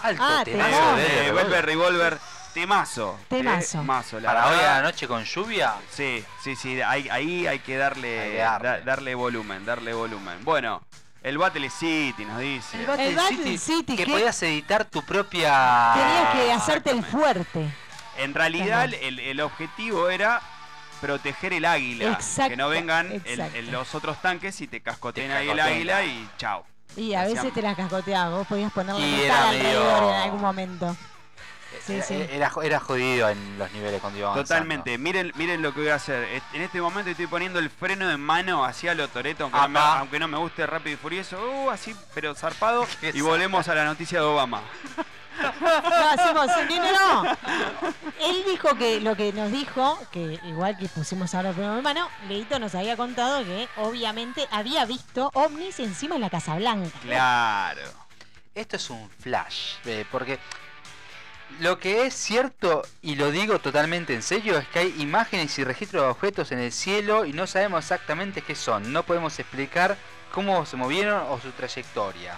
Alto 0.01 0.23
Ah, 0.25 0.41
temazo 0.43 0.95
de 0.95 1.05
eh, 1.05 1.23
Revolver. 1.25 1.43
Velvet 1.45 1.65
Revolver, 1.65 2.17
temazo. 2.55 3.19
Temazo. 3.29 3.77
Temazo, 3.81 4.19
la 4.19 4.29
Para 4.33 4.47
hoy 4.47 4.53
a 4.55 4.57
verdad. 4.57 4.75
la 4.77 4.81
noche 4.81 5.07
con 5.07 5.23
lluvia. 5.25 5.75
Sí, 5.91 6.25
sí, 6.43 6.55
sí, 6.55 6.81
ahí, 6.81 7.07
ahí 7.09 7.45
hay 7.45 7.59
que 7.59 7.77
darle, 7.77 8.19
Hay 8.19 8.31
que 8.31 8.37
darle. 8.39 8.67
da- 8.67 8.81
darle 8.81 9.13
volumen, 9.13 9.63
darle 9.63 9.93
volumen. 9.93 10.43
Bueno, 10.43 10.81
el 11.23 11.37
Battle 11.37 11.69
City 11.69 12.25
nos 12.25 12.39
dice. 12.39 12.79
El 12.79 12.85
Battle, 12.85 13.07
El 13.09 13.15
Battle 13.15 13.37
City, 13.37 13.57
City, 13.57 13.95
que 13.95 14.05
¿qué? 14.05 14.11
podías 14.11 14.43
editar 14.43 14.85
tu 14.85 15.01
propia. 15.03 15.91
Tenías 15.95 16.33
que 16.35 16.51
hacerte 16.53 16.91
el 16.91 17.03
fuerte. 17.03 17.67
En 18.17 18.33
realidad 18.33 18.93
el, 18.93 19.19
el 19.19 19.39
objetivo 19.41 20.09
era 20.09 20.41
proteger 21.01 21.53
el 21.53 21.65
águila. 21.65 22.11
Exacto, 22.11 22.51
que 22.51 22.57
no 22.57 22.69
vengan 22.69 23.07
el- 23.11 23.21
exacto. 23.25 23.57
el- 23.57 23.71
los 23.71 23.95
otros 23.95 24.21
tanques 24.21 24.59
y 24.61 24.67
te 24.67 24.81
cascoteen 24.81 25.29
Te 25.29 25.33
ahí 25.37 25.49
el 25.49 25.59
águila 25.59 26.03
y 26.03 26.29
chao. 26.37 26.65
Y 26.95 27.13
a 27.15 27.23
veces 27.23 27.51
te 27.53 27.61
las 27.63 27.75
cascoteabas, 27.75 28.31
vos 28.37 28.47
podías 28.47 28.71
ponerle 28.71 29.01
Y 29.01 29.11
metal 29.13 29.25
era 29.25 29.49
alrededor 29.49 30.03
en 30.03 30.15
algún 30.21 30.41
momento. 30.41 30.95
Sí, 31.85 31.93
era, 31.95 32.03
sí. 32.05 32.27
Era, 32.29 32.51
era 32.63 32.79
jodido 32.79 33.29
en 33.29 33.59
los 33.59 33.71
niveles 33.73 33.99
cuando 33.99 34.19
iba 34.19 34.29
avanzando. 34.29 34.47
Totalmente. 34.47 34.97
Miren, 34.97 35.31
miren 35.35 35.61
lo 35.61 35.73
que 35.73 35.81
voy 35.81 35.89
a 35.89 35.95
hacer. 35.95 36.41
En 36.53 36.61
este 36.61 36.81
momento 36.81 37.11
estoy 37.11 37.27
poniendo 37.27 37.59
el 37.59 37.69
freno 37.69 38.07
de 38.07 38.17
mano 38.17 38.63
hacia 38.63 38.95
lo 38.95 39.07
Toreto, 39.07 39.43
aunque, 39.43 39.59
no 39.59 39.69
me, 39.69 39.79
Apa. 39.79 39.99
aunque 39.99 40.19
no 40.19 40.27
me 40.27 40.37
guste 40.37 40.65
rápido 40.65 40.93
y 40.93 40.97
furioso. 40.97 41.37
Uh, 41.37 41.69
así, 41.69 41.95
pero 42.13 42.33
zarpado. 42.35 42.87
Y 43.13 43.21
volvemos 43.21 43.67
a 43.67 43.75
la 43.75 43.85
noticia 43.85 44.19
de 44.19 44.25
Obama. 44.25 44.61
No, 45.41 46.09
hacemos, 46.09 46.47
no, 46.47 46.75
no, 46.75 47.23
no. 47.23 47.37
Él 48.21 48.43
dijo 48.47 48.75
que 48.77 49.01
lo 49.01 49.15
que 49.15 49.33
nos 49.33 49.51
dijo, 49.51 49.99
que 50.11 50.39
igual 50.45 50.77
que 50.77 50.87
pusimos 50.87 51.33
ahora 51.35 51.49
el 51.49 51.55
primero 51.55 51.75
de 51.75 51.81
mano, 51.81 52.07
Leito 52.27 52.59
nos 52.59 52.75
había 52.75 52.95
contado 52.95 53.43
que 53.43 53.67
obviamente 53.77 54.47
había 54.51 54.85
visto 54.85 55.31
ovnis 55.33 55.79
encima 55.79 56.15
en 56.15 56.21
la 56.21 56.29
Casa 56.29 56.55
Blanca. 56.55 56.97
Claro. 57.01 57.81
Esto 58.55 58.75
es 58.75 58.89
un 58.91 59.09
flash, 59.09 59.75
eh, 59.85 60.05
porque 60.11 60.39
lo 61.59 61.79
que 61.79 62.05
es 62.05 62.13
cierto, 62.13 62.83
y 63.01 63.15
lo 63.15 63.31
digo 63.31 63.59
totalmente 63.59 64.13
en 64.13 64.23
serio, 64.23 64.57
es 64.57 64.67
que 64.67 64.79
hay 64.79 64.95
imágenes 64.99 65.57
y 65.59 65.63
registros 65.63 66.03
de 66.03 66.09
objetos 66.09 66.51
en 66.51 66.59
el 66.59 66.71
cielo 66.71 67.25
y 67.25 67.33
no 67.33 67.47
sabemos 67.47 67.83
exactamente 67.83 68.41
qué 68.41 68.55
son. 68.55 68.91
No 68.93 69.03
podemos 69.03 69.37
explicar 69.39 69.97
cómo 70.31 70.65
se 70.65 70.77
movieron 70.77 71.23
o 71.29 71.39
su 71.39 71.51
trayectoria. 71.51 72.37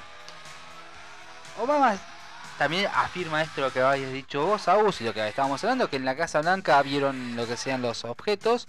Obama 1.59 1.97
también 2.57 2.89
afirma 2.93 3.41
esto 3.41 3.61
lo 3.61 3.71
que 3.71 3.81
habéis 3.81 4.11
dicho 4.11 4.45
vos, 4.45 4.67
Agus, 4.67 5.01
y 5.01 5.03
lo 5.03 5.13
que 5.13 5.27
estábamos 5.27 5.63
hablando, 5.63 5.89
que 5.89 5.97
en 5.97 6.05
la 6.05 6.15
Casa 6.15 6.41
Blanca 6.41 6.81
vieron 6.81 7.35
lo 7.35 7.47
que 7.47 7.57
sean 7.57 7.81
los 7.81 8.05
objetos. 8.05 8.67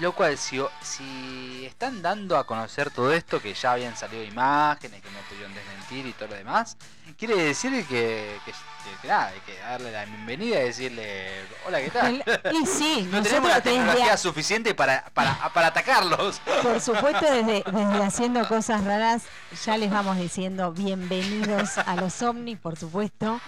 Lo 0.00 0.12
cual, 0.12 0.36
si, 0.38 0.60
si 0.82 1.64
están 1.64 2.02
dando 2.02 2.36
a 2.36 2.44
conocer 2.44 2.90
todo 2.90 3.12
esto, 3.12 3.40
que 3.40 3.54
ya 3.54 3.72
habían 3.72 3.96
salido 3.96 4.24
imágenes, 4.24 5.00
que 5.00 5.10
no 5.10 5.18
pudieron 5.28 5.54
desmentir 5.54 6.06
y 6.06 6.12
todo 6.12 6.30
lo 6.30 6.34
demás, 6.34 6.76
quiere 7.16 7.36
decir 7.36 7.70
que, 7.86 8.36
que, 8.44 9.08
nada, 9.08 9.26
hay 9.28 9.40
que 9.46 9.56
darle 9.56 9.92
la 9.92 10.04
bienvenida 10.04 10.60
y 10.60 10.64
decirle, 10.64 11.28
hola, 11.66 11.80
¿qué 11.80 11.90
tal? 11.90 12.24
Y 12.52 12.66
sí, 12.66 13.08
No 13.12 13.22
tenemos 13.22 13.48
la 13.48 13.60
tecnología 13.60 14.04
desde, 14.06 14.18
suficiente 14.18 14.74
para, 14.74 15.04
para, 15.14 15.52
para 15.52 15.68
atacarlos. 15.68 16.40
por 16.62 16.80
supuesto 16.80 17.24
desde, 17.30 17.62
desde 17.72 18.02
haciendo 18.02 18.48
cosas 18.48 18.82
raras, 18.82 19.22
ya 19.64 19.76
les 19.76 19.90
vamos 19.90 20.16
diciendo 20.16 20.72
bienvenidos 20.72 21.78
a 21.78 21.94
los 21.94 22.20
ovnis, 22.20 22.58
por 22.58 22.76
supuesto, 22.76 23.40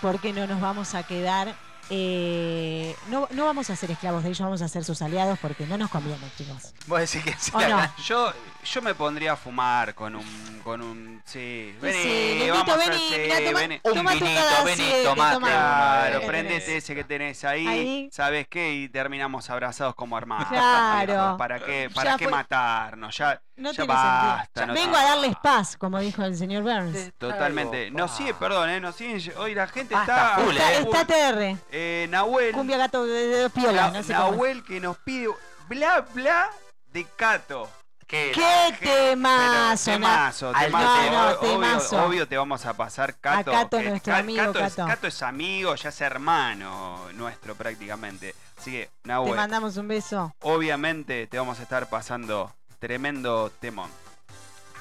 porque 0.00 0.32
no 0.32 0.48
nos 0.48 0.60
vamos 0.60 0.96
a 0.96 1.04
quedar, 1.04 1.54
eh, 1.94 2.96
no, 3.10 3.28
no 3.32 3.44
vamos 3.44 3.68
a 3.68 3.76
ser 3.76 3.90
esclavos 3.90 4.22
de 4.22 4.30
ellos, 4.30 4.40
vamos 4.40 4.62
a 4.62 4.68
ser 4.68 4.82
sus 4.82 5.02
aliados 5.02 5.38
porque 5.38 5.66
no 5.66 5.76
nos 5.76 5.90
conviene, 5.90 6.26
chicos. 6.38 6.72
Vos 6.86 7.00
decís 7.00 7.22
que 7.22 7.36
¿O 7.54 7.60
no? 7.60 7.96
Yo, 8.02 8.32
yo 8.64 8.82
me 8.82 8.94
pondría 8.94 9.32
a 9.32 9.36
fumar 9.36 9.94
con 9.94 10.14
un. 10.16 10.60
con 10.64 10.80
un. 10.82 11.22
Sí. 11.24 11.74
Vení, 11.80 12.02
Sí, 12.02 12.50
vamos 12.50 12.68
a 12.68 12.74
hacer. 12.74 12.90
vení, 12.90 13.08
sí, 13.08 13.18
mirá, 13.18 13.36
toma- 13.44 13.60
vení. 13.60 13.80
Un 13.82 13.94
toma 13.94 14.12
vinito, 14.12 14.64
vení, 14.64 14.76
siete, 14.76 15.04
tomate 15.04 15.34
toma. 15.34 15.48
Claro, 15.48 16.18
Eh, 16.20 16.26
prendete 16.26 16.76
ese 16.76 16.94
que 16.94 17.04
tenés 17.04 17.44
ahí, 17.44 17.66
Ahí. 17.66 18.08
¿sabes 18.12 18.46
qué? 18.48 18.72
Y 18.74 18.88
terminamos 18.88 19.50
abrazados 19.50 19.94
como 19.94 20.16
hermanos. 20.18 20.46
Claro. 20.48 21.36
¿Para 21.36 21.58
qué, 21.60 21.90
para 21.94 22.12
Ya 22.12 22.16
qué 22.18 22.24
fue- 22.24 22.32
matarnos? 22.32 23.16
Ya, 23.16 23.40
No 23.56 23.72
ya 23.72 23.84
basta. 23.84 24.66
no 24.66 24.74
Vengo 24.74 24.96
a 24.96 25.02
darles 25.04 25.34
paz, 25.42 25.76
como 25.76 25.98
dijo 26.00 26.22
el 26.24 26.36
señor 26.36 26.62
Burns. 26.62 27.12
Totalmente. 27.18 27.86
Algo, 27.86 27.98
Nos 27.98 28.10
pa. 28.12 28.16
sigue, 28.16 28.34
perdón, 28.34 28.70
¿eh? 28.70 28.80
Nos 28.80 28.94
siguen. 28.96 29.20
Hoy 29.38 29.54
la 29.54 29.66
gente 29.66 29.94
Ah, 29.96 30.00
está. 30.02 30.30
está 30.30 30.38
full, 30.44 30.56
Está, 30.56 30.72
eh. 30.72 30.80
está 30.82 31.04
TR, 31.04 31.56
Eh, 31.72 32.06
Nahuel. 32.10 32.52
cumbia 32.52 32.76
gato 32.78 33.04
de, 33.06 33.26
de 33.26 33.50
piola, 33.50 33.90
Na- 33.90 33.98
no 33.98 34.02
sé 34.02 34.14
cómo. 34.14 34.30
Nahuel 34.32 34.62
que 34.64 34.80
nos 34.80 34.96
pide 34.98 35.28
bla 35.68 36.04
bla 36.14 36.50
de 36.92 37.04
Cato. 37.16 37.68
¿Qué? 38.12 38.30
¡Qué 38.34 38.76
temazo! 38.78 39.84
Pero 39.86 39.96
temazo, 39.96 40.52
temazo. 40.52 41.10
No, 41.10 41.10
no, 41.12 41.28
O- 41.30 41.38
obvio, 41.38 41.50
temazo. 41.52 42.04
obvio 42.04 42.28
te 42.28 42.36
vamos 42.36 42.66
a 42.66 42.74
pasar 42.74 43.16
Cato. 43.16 43.50
A 43.50 43.54
Cato, 43.62 43.78
que 43.78 43.88
nuestro 43.88 44.12
Ca- 44.12 44.18
amigo 44.18 44.44
Cato, 44.44 44.58
Es, 44.58 44.74
Cato. 44.74 44.86
Cato 44.88 45.06
es 45.06 45.22
amigo, 45.22 45.74
ya 45.76 45.88
es 45.88 46.00
hermano 46.02 46.98
nuestro 47.14 47.54
prácticamente. 47.54 48.34
Así 48.58 48.70
que, 48.72 48.90
Te 49.00 49.08
Nahuel, 49.08 49.34
mandamos 49.34 49.78
un 49.78 49.88
beso, 49.88 50.34
obviamente 50.42 51.26
te 51.26 51.38
vamos 51.38 51.58
a 51.58 51.62
estar 51.62 51.88
pasando 51.88 52.52
tremendo 52.78 53.50
temón. 53.60 53.90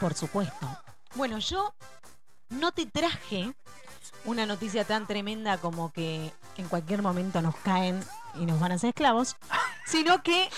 por 0.02 0.14
supuesto. 0.14 0.68
Bueno, 1.16 1.38
yo 1.40 1.74
no 2.50 2.74
te 2.74 2.86
traje 2.86 3.54
una 4.26 4.46
noticia 4.46 4.84
tan 4.84 5.08
tremenda 5.08 5.58
como 5.58 5.94
que 5.94 6.34
en 6.58 6.68
cualquier 6.68 7.02
momento 7.02 7.42
nos 7.42 7.56
caen 7.56 8.04
y 8.36 8.46
nos 8.46 8.60
van 8.60 8.74
a 8.74 8.76
hacer 8.76 8.90
esclavos, 8.90 9.38
sino 9.86 10.22
que 10.22 10.50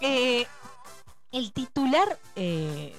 eh, 0.00 0.46
el 1.32 1.52
titular 1.52 2.18
eh, 2.36 2.96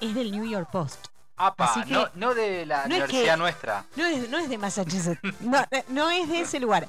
es 0.00 0.14
del 0.14 0.30
New 0.32 0.44
York 0.44 0.70
Post. 0.70 1.06
Apa, 1.38 1.66
Así 1.66 1.82
que- 1.84 1.92
no, 1.92 2.08
no 2.14 2.34
de 2.34 2.64
la 2.66 2.80
no 2.86 2.94
universidad 2.94 3.34
que- 3.34 3.36
nuestra. 3.38 3.84
No 3.96 4.06
es, 4.06 4.28
no 4.30 4.38
es 4.38 4.48
de 4.48 4.58
Massachusetts, 4.58 5.20
no, 5.40 5.64
no 5.88 6.10
es 6.10 6.28
de 6.28 6.40
ese 6.40 6.60
lugar. 6.60 6.88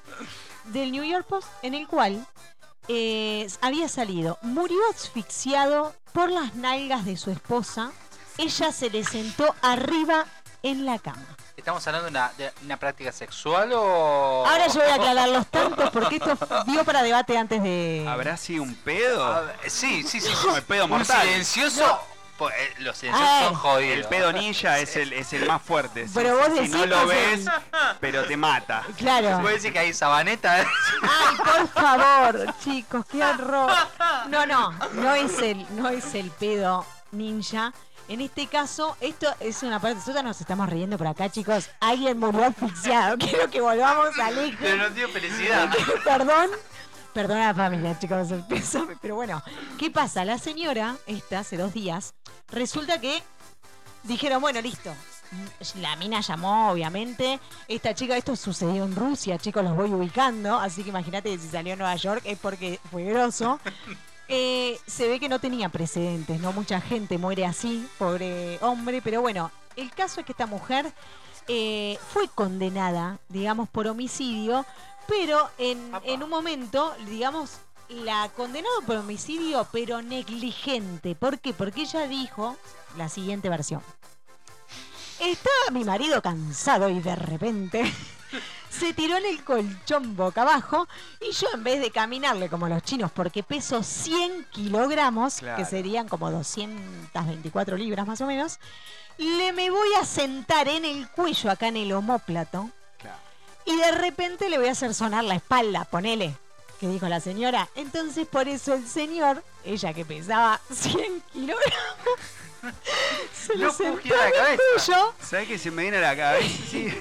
Del 0.65 0.91
New 0.91 1.03
York 1.03 1.25
Post, 1.27 1.47
en 1.63 1.73
el 1.73 1.87
cual 1.87 2.25
eh, 2.87 3.47
había 3.61 3.87
salido, 3.89 4.37
murió 4.41 4.79
asfixiado 4.91 5.93
por 6.13 6.29
las 6.31 6.55
nalgas 6.55 7.05
de 7.05 7.17
su 7.17 7.31
esposa. 7.31 7.91
Ella 8.37 8.71
se 8.71 8.89
le 8.89 9.03
sentó 9.03 9.53
arriba 9.61 10.25
en 10.63 10.85
la 10.85 10.99
cama. 10.99 11.25
¿Estamos 11.67 11.85
hablando 11.85 12.05
de 12.05 12.11
una, 12.11 12.31
de 12.37 12.53
una 12.63 12.77
práctica 12.77 13.11
sexual 13.11 13.73
o...? 13.73 14.45
Ahora 14.47 14.67
yo 14.67 14.75
voy 14.79 14.89
a 14.89 14.95
aclarar 14.95 15.27
los 15.27 15.45
tantos 15.51 15.89
porque 15.89 16.15
esto 16.15 16.37
dio 16.65 16.85
para 16.85 17.03
debate 17.03 17.37
antes 17.37 17.61
de... 17.61 18.05
¿Habrá 18.07 18.37
sido 18.37 18.63
un 18.63 18.73
pedo? 18.73 19.45
Ver, 19.45 19.69
Sí, 19.69 20.01
sí, 20.03 20.21
sí. 20.21 20.31
El 20.55 20.63
pedo 20.63 20.85
Un 20.85 20.91
mortal. 20.91 21.23
silencioso... 21.23 21.99
Pues, 22.37 22.55
eh, 22.55 22.73
los 22.77 22.97
silenciosos 22.97 23.29
Ay. 23.37 23.45
son 23.47 23.55
jodidos. 23.55 23.97
El 23.97 24.05
pedo 24.05 24.31
ninja 24.31 24.79
es 24.79 24.95
el, 24.95 25.11
es 25.11 25.33
el 25.33 25.45
más 25.45 25.61
fuerte. 25.61 26.07
sí, 26.07 26.13
Pero 26.15 26.29
sí, 26.29 26.35
vos 26.37 26.45
si 26.45 26.53
decís 26.53 26.71
no 26.71 26.85
lo 26.85 27.09
que 27.09 27.33
es 27.33 27.43
ves, 27.43 27.53
pero 27.99 28.23
te 28.23 28.37
mata. 28.37 28.83
Claro. 28.95 29.41
¿Puede 29.41 29.55
decir 29.55 29.73
que 29.73 29.79
hay 29.79 29.93
sabaneta? 29.93 30.53
Ay, 30.55 31.37
por 31.37 31.67
favor, 31.83 32.55
chicos, 32.63 33.05
qué 33.11 33.21
horror. 33.25 33.73
No, 34.29 34.45
no, 34.45 34.71
no 34.93 35.15
es 35.15 35.37
el, 35.39 35.65
no 35.75 35.89
es 35.89 36.15
el 36.15 36.31
pedo 36.31 36.85
ninja. 37.11 37.73
En 38.09 38.21
este 38.21 38.47
caso, 38.47 38.95
esto 39.01 39.27
es 39.41 39.63
una 39.63 39.81
parte. 39.81 39.95
Nosotros 39.95 40.23
nos 40.23 40.39
estamos 40.39 40.69
riendo 40.69 40.97
por 40.97 41.07
acá, 41.07 41.29
chicos. 41.29 41.69
Alguien 41.81 42.17
murió 42.17 42.45
asfixiado. 42.45 43.17
Quiero 43.19 43.49
que 43.49 43.59
volvamos 43.59 44.17
al 44.17 44.37
eje. 44.37 44.57
Pero 44.61 44.77
no 44.77 44.93
tiene 44.93 45.11
felicidad. 45.11 45.69
Perdón. 46.05 46.49
Perdón 47.13 47.37
a 47.37 47.47
la 47.47 47.53
familia, 47.53 47.99
chicos. 47.99 48.29
Pero 49.01 49.15
bueno, 49.15 49.43
¿qué 49.77 49.91
pasa? 49.91 50.23
La 50.23 50.37
señora, 50.37 50.95
esta, 51.05 51.39
hace 51.39 51.57
dos 51.57 51.73
días, 51.73 52.13
resulta 52.49 53.01
que 53.01 53.21
dijeron, 54.03 54.41
bueno, 54.41 54.61
listo. 54.61 54.93
La 55.81 55.97
mina 55.97 56.21
llamó, 56.21 56.71
obviamente. 56.71 57.41
Esta 57.67 57.93
chica, 57.93 58.15
esto 58.15 58.37
sucedió 58.37 58.85
en 58.85 58.95
Rusia, 58.95 59.37
chicos, 59.37 59.63
los 59.65 59.75
voy 59.75 59.89
ubicando. 59.89 60.57
Así 60.57 60.83
que 60.83 60.89
imagínate 60.89 61.31
que 61.31 61.39
si 61.39 61.49
salió 61.49 61.73
en 61.73 61.79
Nueva 61.79 61.97
York 61.97 62.21
es 62.23 62.39
porque 62.39 62.79
fue 62.89 63.03
grosso. 63.03 63.59
Eh, 64.29 64.79
se 64.85 65.07
ve 65.07 65.19
que 65.19 65.29
no 65.29 65.39
tenía 65.39 65.69
precedentes, 65.69 66.39
¿no? 66.41 66.51
Mucha 66.51 66.81
gente 66.81 67.17
muere 67.17 67.45
así, 67.45 67.87
pobre 67.97 68.57
hombre. 68.61 69.01
Pero 69.01 69.21
bueno, 69.21 69.51
el 69.75 69.91
caso 69.91 70.19
es 70.19 70.25
que 70.25 70.33
esta 70.33 70.47
mujer 70.47 70.91
eh, 71.47 71.97
fue 72.11 72.27
condenada, 72.27 73.19
digamos, 73.29 73.69
por 73.69 73.87
homicidio, 73.87 74.65
pero 75.07 75.49
en, 75.57 75.91
en 76.03 76.23
un 76.23 76.29
momento, 76.29 76.93
digamos, 77.05 77.59
la 77.89 78.29
condenó 78.35 78.67
por 78.85 78.97
homicidio, 78.97 79.65
pero 79.71 80.01
negligente. 80.01 81.15
¿Por 81.15 81.39
qué? 81.39 81.53
Porque 81.53 81.81
ella 81.83 82.07
dijo 82.07 82.57
la 82.97 83.07
siguiente 83.07 83.47
versión. 83.47 83.81
Estaba 85.19 85.71
mi 85.71 85.83
marido 85.83 86.21
cansado 86.21 86.89
y 86.89 86.99
de 86.99 87.15
repente 87.15 87.91
se 88.69 88.93
tiró 88.93 89.17
en 89.17 89.25
el 89.25 89.43
colchón 89.43 90.15
boca 90.15 90.41
abajo 90.43 90.87
y 91.21 91.31
yo 91.31 91.47
en 91.53 91.63
vez 91.63 91.81
de 91.81 91.91
caminarle 91.91 92.49
como 92.49 92.67
los 92.67 92.83
chinos, 92.83 93.11
porque 93.11 93.43
peso 93.43 93.81
100 93.83 94.45
kilogramos, 94.51 95.35
Claro. 95.35 95.57
que 95.57 95.65
serían 95.65 96.07
como 96.07 96.29
224 96.31 97.77
libras 97.77 98.05
más 98.07 98.21
o 98.21 98.25
menos, 98.25 98.59
le 99.17 99.51
me 99.53 99.69
voy 99.69 99.89
a 99.99 100.05
sentar 100.05 100.67
en 100.67 100.85
el 100.85 101.07
cuello 101.09 101.49
acá 101.49 101.67
en 101.67 101.77
el 101.77 101.91
homóplato 101.93 102.69
Claro. 102.99 103.17
y 103.65 103.75
de 103.75 103.91
repente 103.93 104.49
le 104.49 104.57
voy 104.57 104.67
a 104.67 104.71
hacer 104.73 104.93
sonar 104.93 105.23
la 105.23 105.35
espalda, 105.35 105.85
ponele, 105.85 106.35
que 106.79 106.87
dijo 106.87 107.07
la 107.07 107.19
señora. 107.19 107.67
Entonces 107.75 108.27
por 108.27 108.47
eso 108.47 108.73
el 108.75 108.87
señor, 108.87 109.43
ella 109.65 109.93
que 109.93 110.05
pesaba 110.05 110.59
100 110.71 111.21
kilogramos, 111.33 112.19
se 113.33 113.55
No 113.55 113.65
lo 113.65 113.71
sentó 113.73 114.13
en 114.13 114.21
el 114.27 114.33
cabeza. 114.33 114.61
cuello. 114.75 115.13
¿Sabes 115.21 115.47
qué 115.47 115.57
se 115.57 115.71
me 115.71 115.81
viene 115.83 115.97
a 115.97 116.01
la 116.01 116.15
cabeza? 116.15 116.63
Sí. 116.69 116.93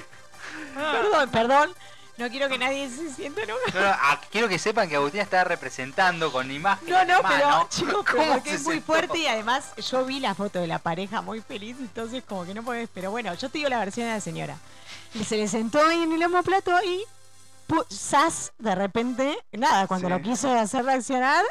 Perdón, 0.76 1.30
perdón. 1.30 1.74
No 2.18 2.30
quiero 2.30 2.48
que 2.48 2.56
nadie 2.56 2.88
se 2.88 3.10
sienta 3.12 3.42
en 3.42 3.48
No, 3.48 3.54
no, 3.56 3.60
ah, 3.74 4.18
quiero 4.30 4.48
que 4.48 4.58
sepan 4.58 4.88
que 4.88 4.96
Agustina 4.96 5.22
está 5.22 5.44
representando 5.44 6.32
con 6.32 6.50
imagen. 6.50 6.88
No, 6.88 7.04
no, 7.04 7.18
pero 7.28 7.66
chicos, 7.68 8.06
porque 8.32 8.54
es 8.54 8.62
muy 8.62 8.76
sentó. 8.76 8.86
fuerte 8.86 9.18
y 9.18 9.26
además 9.26 9.72
yo 9.90 10.02
vi 10.06 10.20
la 10.20 10.34
foto 10.34 10.58
de 10.58 10.66
la 10.66 10.78
pareja 10.78 11.20
muy 11.20 11.42
feliz, 11.42 11.76
entonces 11.78 12.24
como 12.26 12.46
que 12.46 12.54
no 12.54 12.62
podés, 12.62 12.88
pero 12.94 13.10
bueno, 13.10 13.34
yo 13.34 13.50
te 13.50 13.58
digo 13.58 13.68
la 13.68 13.80
versión 13.80 14.06
de 14.06 14.14
la 14.14 14.20
señora. 14.22 14.56
Y 15.12 15.24
se 15.24 15.36
le 15.36 15.46
sentó 15.46 15.78
ahí 15.86 16.04
en 16.04 16.12
el 16.12 16.22
homoplato 16.22 16.72
y 16.84 17.04
sas, 17.90 18.52
de 18.58 18.74
repente, 18.74 19.36
nada, 19.52 19.86
cuando 19.86 20.08
Sí. 20.08 20.14
lo 20.14 20.22
quiso 20.22 20.50
hacer 20.52 20.86
reaccionar, 20.86 21.44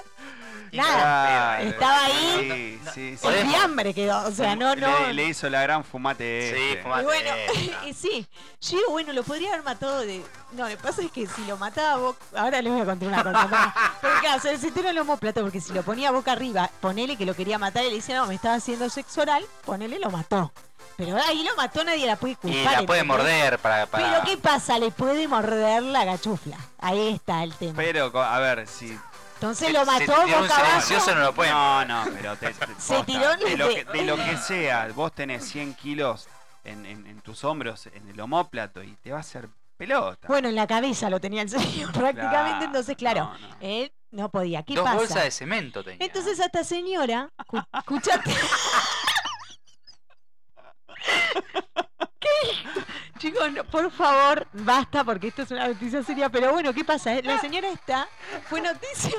nada, 0.71 1.58
Claro. 1.58 1.69
estaba 1.69 2.06
ahí, 2.06 2.80
Sí, 2.84 2.91
sí, 2.93 3.17
sí. 3.17 3.28
el 3.28 3.47
fiambre 3.47 3.93
quedó, 3.93 4.25
o 4.28 4.32
sea, 4.32 4.56
no, 4.56 4.75
no. 4.75 5.08
Le, 5.08 5.13
le 5.13 5.23
hizo 5.25 5.49
la 5.49 5.62
gran 5.62 5.84
fumate. 5.84 6.54
Sí, 6.56 6.62
este. 6.69 6.84
fumate. 6.84 7.01
Y 7.01 7.06
bueno, 7.06 7.30
y 7.86 7.93
sí, 7.93 8.28
yo 8.62 8.78
digo, 8.78 8.91
bueno, 8.91 9.13
lo 9.13 9.23
podría 9.23 9.49
haber 9.49 9.63
matado 9.63 9.99
de... 10.01 10.23
No, 10.54 10.63
lo 10.63 10.69
que 10.69 10.78
pasa 10.78 11.01
es 11.01 11.12
que 11.12 11.28
si 11.28 11.45
lo 11.45 11.58
mataba 11.58 11.97
boca... 11.97 12.19
Ahora 12.36 12.62
les 12.62 12.71
voy 12.71 12.82
a 12.82 12.86
contar 12.86 13.08
una 13.10 13.23
cosa. 13.23 13.47
¿no? 13.47 13.73
Pero 14.01 14.19
claro, 14.19 14.41
se 14.41 14.58
le 14.58 14.89
el 14.89 14.97
homoplato 14.99 15.41
porque 15.41 15.62
si 15.62 15.73
lo 15.73 15.84
ponía 15.84 16.12
boca 16.12 16.32
arriba, 16.32 16.69
ponele 16.82 17.17
que 17.17 17.25
lo 17.25 17.34
quería 17.36 17.58
matar 17.58 17.84
y 17.84 17.89
le 17.89 17.95
dice, 17.95 18.13
no, 18.13 18.28
me 18.28 18.36
estaba 18.36 18.56
haciendo 18.56 18.89
sexo 18.89 19.21
oral, 19.21 19.45
ponele, 19.65 19.99
lo 19.99 20.10
mató. 20.12 20.51
Pero 20.97 21.17
ahí 21.17 21.43
lo 21.43 21.56
mató, 21.56 21.84
nadie 21.84 22.06
la 22.06 22.15
puede 22.15 22.36
culpar. 22.36 22.60
Y 22.60 22.63
la 22.63 22.86
puede 22.86 23.04
morder 23.04 23.60
para. 23.60 23.86
para... 23.86 24.06
Pero 24.06 24.25
¿qué 24.25 24.38
pasa? 24.38 24.80
Le 24.80 24.91
puede 24.91 25.28
morder 25.28 25.84
la 25.84 26.06
gachufla. 26.06 26.58
Ahí 26.80 27.13
está 27.15 27.43
el 27.43 27.54
tema. 27.54 27.73
Pero, 27.75 28.12
a 28.17 28.39
ver, 28.39 28.65
si. 28.67 28.97
Entonces 29.45 29.73
lo 29.73 29.86
mató 29.86 30.12
boca 30.12 30.38
abajo. 30.38 30.55
silencioso 30.81 31.15
no 31.15 31.21
lo 31.21 31.36
pueden. 31.36 31.53
No, 31.53 31.86
no, 31.86 32.03
pero 32.13 32.36
te, 32.38 32.47
te- 32.47 32.53
Se 32.79 32.95
posta, 32.95 33.05
tiró 33.05 33.36
de, 33.38 33.58
lo 33.58 33.69
que, 33.69 33.86
de 33.86 34.01
lo 34.03 34.15
que 34.15 34.38
sea. 34.38 34.88
Vos 34.95 35.13
tenés 35.13 35.45
100 35.47 35.75
kilos 35.75 36.27
en, 36.63 36.86
en- 36.86 37.05
en 37.08 37.21
tus 37.21 37.43
hombros, 37.43 37.88
en 37.88 38.08
el 38.10 38.19
homóplato, 38.19 38.81
y 38.84 38.95
te 38.95 39.12
va 39.12 39.17
a 39.17 39.21
hacer 39.21 39.47
pelota. 39.77 40.27
Bueno, 40.27 40.49
en 40.49 40.55
la 40.55 40.65
cabeza 40.67 41.10
lo 41.10 41.19
tenía 41.19 41.41
el 41.43 41.49
señor 41.49 41.91
prácticamente, 41.93 42.29
Claro, 42.31 42.65
entonces 42.65 42.97
claro, 42.97 43.31
no, 43.39 43.47
no. 43.49 43.55
él 43.62 43.91
no 44.12 44.29
podía. 44.29 44.63
¿Qué 44.63 44.73
Dos 44.75 44.84
pasa? 44.86 44.95
bolsas 44.97 45.23
de 45.23 45.31
cemento 45.31 45.84
tenía. 45.84 46.05
Entonces 46.05 46.39
a 46.39 46.45
esta 46.45 46.63
señora, 46.63 47.29
escu- 47.38 47.65
escuchate. 47.77 48.34
Chicos, 53.17 53.49
por 53.71 53.91
favor, 53.91 54.45
basta 54.53 55.03
porque 55.03 55.27
esto 55.29 55.43
es 55.43 55.51
una 55.51 55.67
noticia 55.67 56.03
seria. 56.03 56.29
Pero 56.29 56.51
bueno, 56.51 56.73
¿qué 56.73 56.83
pasa? 56.83 57.13
Eh, 57.13 57.23
La 57.23 57.39
señora 57.39 57.69
esta 57.69 58.07
fue 58.49 58.61
noticia 58.61 59.15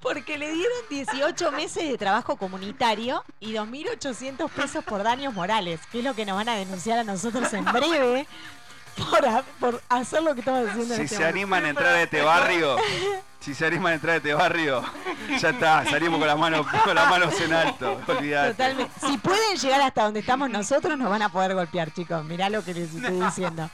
porque 0.00 0.36
le 0.36 0.52
dieron 0.52 0.78
18 0.88 1.52
meses 1.52 1.88
de 1.88 1.96
trabajo 1.96 2.36
comunitario 2.36 3.24
y 3.38 3.52
2.800 3.52 4.50
pesos 4.50 4.84
por 4.84 5.02
daños 5.02 5.32
morales, 5.32 5.80
que 5.92 5.98
es 6.00 6.04
lo 6.04 6.14
que 6.14 6.26
nos 6.26 6.36
van 6.36 6.48
a 6.48 6.56
denunciar 6.56 6.98
a 6.98 7.04
nosotros 7.04 7.52
en 7.52 7.64
breve 7.66 8.26
por, 9.10 9.26
ha- 9.26 9.42
por 9.58 9.82
hacer 9.88 10.22
lo 10.22 10.34
que 10.34 10.40
estamos 10.40 10.68
haciendo 10.68 10.94
en 10.94 10.98
Si 11.00 11.04
este 11.04 11.16
se 11.16 11.20
momento. 11.20 11.36
animan 11.38 11.64
a 11.64 11.68
entrar 11.70 11.94
a 11.94 12.02
este 12.02 12.22
barrio, 12.22 12.76
si 13.40 13.54
se 13.54 13.66
animan 13.66 13.92
a 13.92 13.94
entrar 13.94 14.14
a 14.14 14.16
este 14.18 14.34
barrio, 14.34 14.82
ya 15.40 15.50
está, 15.50 15.84
salimos 15.84 16.18
con 16.18 16.26
las 16.28 16.38
manos, 16.38 16.66
con 16.84 16.94
las 16.94 17.08
manos 17.10 17.40
en 17.40 17.52
alto. 17.52 18.00
Olvidate. 18.06 18.50
Totalmente. 18.50 18.92
Si 19.06 19.18
pueden 19.18 19.56
llegar 19.56 19.80
hasta 19.82 20.04
donde 20.04 20.20
estamos 20.20 20.50
nosotros, 20.50 20.98
nos 20.98 21.08
van 21.10 21.22
a 21.22 21.28
poder 21.30 21.54
golpear, 21.54 21.92
chicos. 21.92 22.24
Mirá 22.24 22.50
lo 22.50 22.64
que 22.64 22.74
les 22.74 22.94
estoy 22.94 23.20
diciendo. 23.20 23.70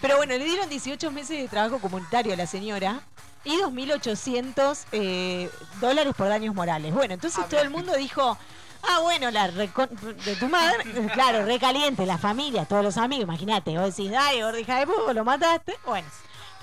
Pero 0.00 0.16
bueno, 0.16 0.32
le 0.36 0.44
dieron 0.44 0.68
18 0.68 1.10
meses 1.10 1.38
de 1.40 1.48
trabajo 1.48 1.78
comunitario 1.80 2.32
a 2.32 2.36
la 2.36 2.46
señora 2.46 3.00
y 3.44 3.56
2.800 3.56 4.84
eh, 4.92 5.50
dólares 5.80 6.14
por 6.16 6.28
daños 6.28 6.54
morales. 6.54 6.92
Bueno, 6.92 7.14
entonces 7.14 7.46
todo 7.48 7.60
el 7.60 7.70
mundo 7.70 7.94
dijo, 7.96 8.38
ah, 8.82 9.00
bueno, 9.02 9.30
la 9.30 9.48
de 9.48 10.36
tu 10.38 10.48
madre, 10.48 10.84
claro, 11.12 11.44
recaliente, 11.44 12.06
la 12.06 12.18
familia, 12.18 12.64
todos 12.64 12.84
los 12.84 12.96
amigos, 12.96 13.24
imagínate, 13.24 13.76
vos 13.78 13.96
decís, 13.96 14.10
dale, 14.10 14.42
gordija 14.42 14.78
de 14.78 14.86
puto, 14.86 15.12
lo 15.12 15.24
mataste. 15.24 15.76
Bueno, 15.86 16.08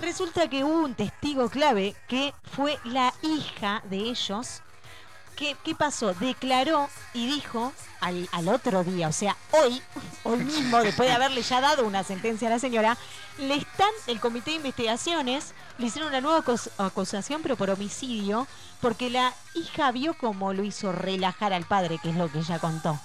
resulta 0.00 0.48
que 0.48 0.64
hubo 0.64 0.80
un 0.84 0.94
testigo 0.94 1.48
clave 1.48 1.94
que 2.08 2.34
fue 2.52 2.78
la 2.84 3.12
hija 3.22 3.82
de 3.84 3.96
ellos. 3.96 4.62
¿Qué, 5.36 5.54
pasó? 5.74 6.14
Declaró 6.14 6.88
y 7.12 7.26
dijo 7.26 7.72
al, 8.00 8.26
al 8.32 8.48
otro 8.48 8.82
día, 8.84 9.08
o 9.08 9.12
sea, 9.12 9.36
hoy, 9.52 9.82
hoy 10.24 10.38
mismo, 10.38 10.78
después 10.80 11.08
de 11.08 11.14
haberle 11.14 11.42
ya 11.42 11.60
dado 11.60 11.84
una 11.86 12.02
sentencia 12.04 12.48
a 12.48 12.52
la 12.52 12.58
señora, 12.58 12.96
le 13.38 13.56
están, 13.56 13.90
el 14.06 14.18
comité 14.18 14.52
de 14.52 14.56
investigaciones, 14.56 15.52
le 15.76 15.86
hicieron 15.88 16.08
una 16.08 16.22
nueva 16.22 16.38
acus- 16.42 16.70
acusación, 16.78 17.42
pero 17.42 17.56
por 17.56 17.68
homicidio, 17.68 18.46
porque 18.80 19.10
la 19.10 19.34
hija 19.54 19.92
vio 19.92 20.14
cómo 20.18 20.54
lo 20.54 20.64
hizo 20.64 20.90
relajar 20.90 21.52
al 21.52 21.66
padre, 21.66 21.98
que 22.02 22.10
es 22.10 22.16
lo 22.16 22.32
que 22.32 22.38
ella 22.38 22.58
contó. 22.58 22.98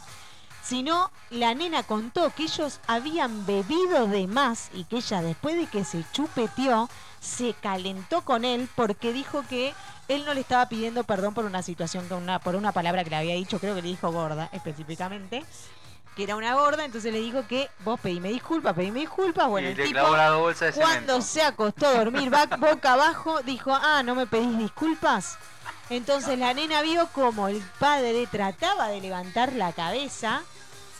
Sino, 0.63 1.11
la 1.31 1.53
nena 1.53 1.83
contó 1.83 2.33
que 2.33 2.43
ellos 2.43 2.79
habían 2.87 3.45
bebido 3.45 4.07
de 4.07 4.27
más 4.27 4.69
y 4.73 4.85
que 4.85 4.97
ella, 4.97 5.21
después 5.21 5.57
de 5.57 5.67
que 5.67 5.83
se 5.83 6.05
chupeteó, 6.13 6.87
se 7.19 7.53
calentó 7.55 8.21
con 8.21 8.45
él 8.45 8.69
porque 8.75 9.11
dijo 9.11 9.43
que 9.49 9.73
él 10.15 10.25
no 10.25 10.33
le 10.33 10.41
estaba 10.41 10.67
pidiendo 10.67 11.03
perdón 11.03 11.33
por 11.33 11.45
una 11.45 11.61
situación, 11.61 12.07
con 12.07 12.23
una, 12.23 12.39
por 12.39 12.55
una 12.55 12.71
palabra 12.71 13.03
que 13.03 13.09
le 13.09 13.15
había 13.15 13.35
dicho, 13.35 13.59
creo 13.59 13.75
que 13.75 13.81
le 13.81 13.89
dijo 13.89 14.11
gorda 14.11 14.49
específicamente, 14.51 15.45
que 16.15 16.23
era 16.23 16.35
una 16.35 16.53
gorda, 16.55 16.83
entonces 16.83 17.13
le 17.13 17.19
dijo 17.19 17.47
que 17.47 17.69
vos 17.85 17.99
pedime 17.99 18.29
disculpas, 18.29 18.73
pedime 18.75 18.99
disculpas, 19.01 19.47
bueno, 19.47 19.69
y 19.69 19.71
el 19.71 19.77
tipo 19.77 19.99
de 19.99 20.71
cuando 20.73 21.21
se 21.21 21.41
acostó 21.41 21.87
a 21.87 21.93
dormir 21.93 22.29
boca 22.59 22.93
abajo, 22.93 23.41
dijo, 23.43 23.71
ah, 23.73 24.03
¿no 24.03 24.15
me 24.15 24.27
pedís 24.27 24.57
disculpas? 24.57 25.37
Entonces 25.89 26.39
la 26.39 26.53
nena 26.53 26.81
vio 26.81 27.07
como 27.07 27.47
el 27.47 27.61
padre 27.79 28.25
trataba 28.27 28.87
de 28.87 29.01
levantar 29.01 29.53
la 29.53 29.73
cabeza 29.73 30.41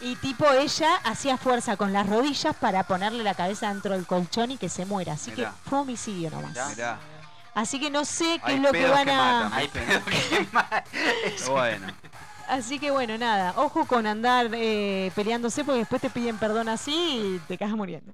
y 0.02 0.16
tipo 0.16 0.52
ella 0.52 0.96
hacía 1.04 1.38
fuerza 1.38 1.78
con 1.78 1.94
las 1.94 2.10
rodillas 2.10 2.56
para 2.56 2.84
ponerle 2.84 3.24
la 3.24 3.34
cabeza 3.34 3.70
dentro 3.70 3.94
del 3.94 4.06
colchón 4.06 4.52
y 4.52 4.58
que 4.58 4.68
se 4.68 4.86
muera. 4.86 5.14
Así 5.14 5.32
Mirá. 5.32 5.52
que 5.52 5.70
fue 5.70 5.80
homicidio 5.80 6.30
nomás. 6.32 6.52
Mirá. 6.52 6.68
Mirá, 6.70 7.00
Así 7.54 7.80
que 7.80 7.90
no 7.90 8.06
sé 8.06 8.40
qué 8.46 8.52
Hay 8.52 8.56
es 8.56 8.62
lo 8.62 8.72
que 8.72 8.80
pedos 8.80 8.96
van 8.96 9.06
que 9.06 9.12
a... 9.12 9.18
matan. 9.18 9.54
Ay, 9.54 9.70
pero 9.74 10.02
qué 10.06 10.48
mal. 10.52 10.84
Eso- 11.26 11.52
bueno. 11.52 11.88
Así 12.48 12.80
que 12.80 12.92
bueno, 12.92 13.18
nada, 13.18 13.54
ojo 13.56 13.86
con 13.86 14.06
andar 14.06 14.50
eh, 14.54 15.10
peleándose 15.16 15.64
porque 15.64 15.80
después 15.80 16.02
te 16.02 16.10
piden 16.10 16.38
perdón 16.38 16.68
así 16.68 16.92
y 16.94 17.40
te 17.48 17.58
cagas 17.58 17.76
muriendo. 17.76 18.14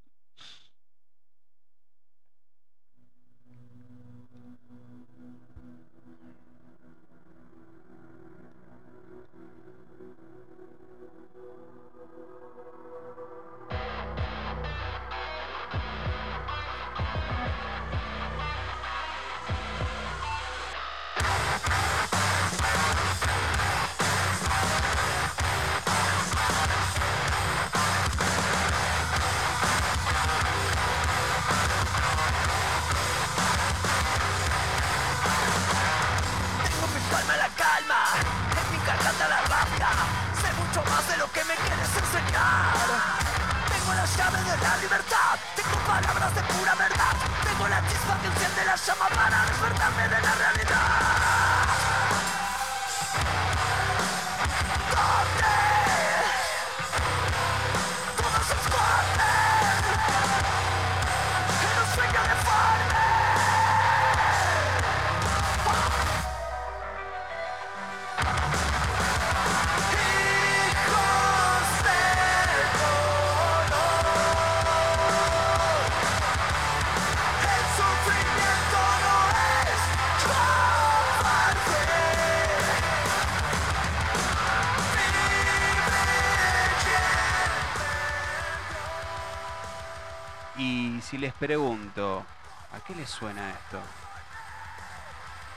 Les 93.07 93.15
suena 93.15 93.49
esto? 93.51 93.79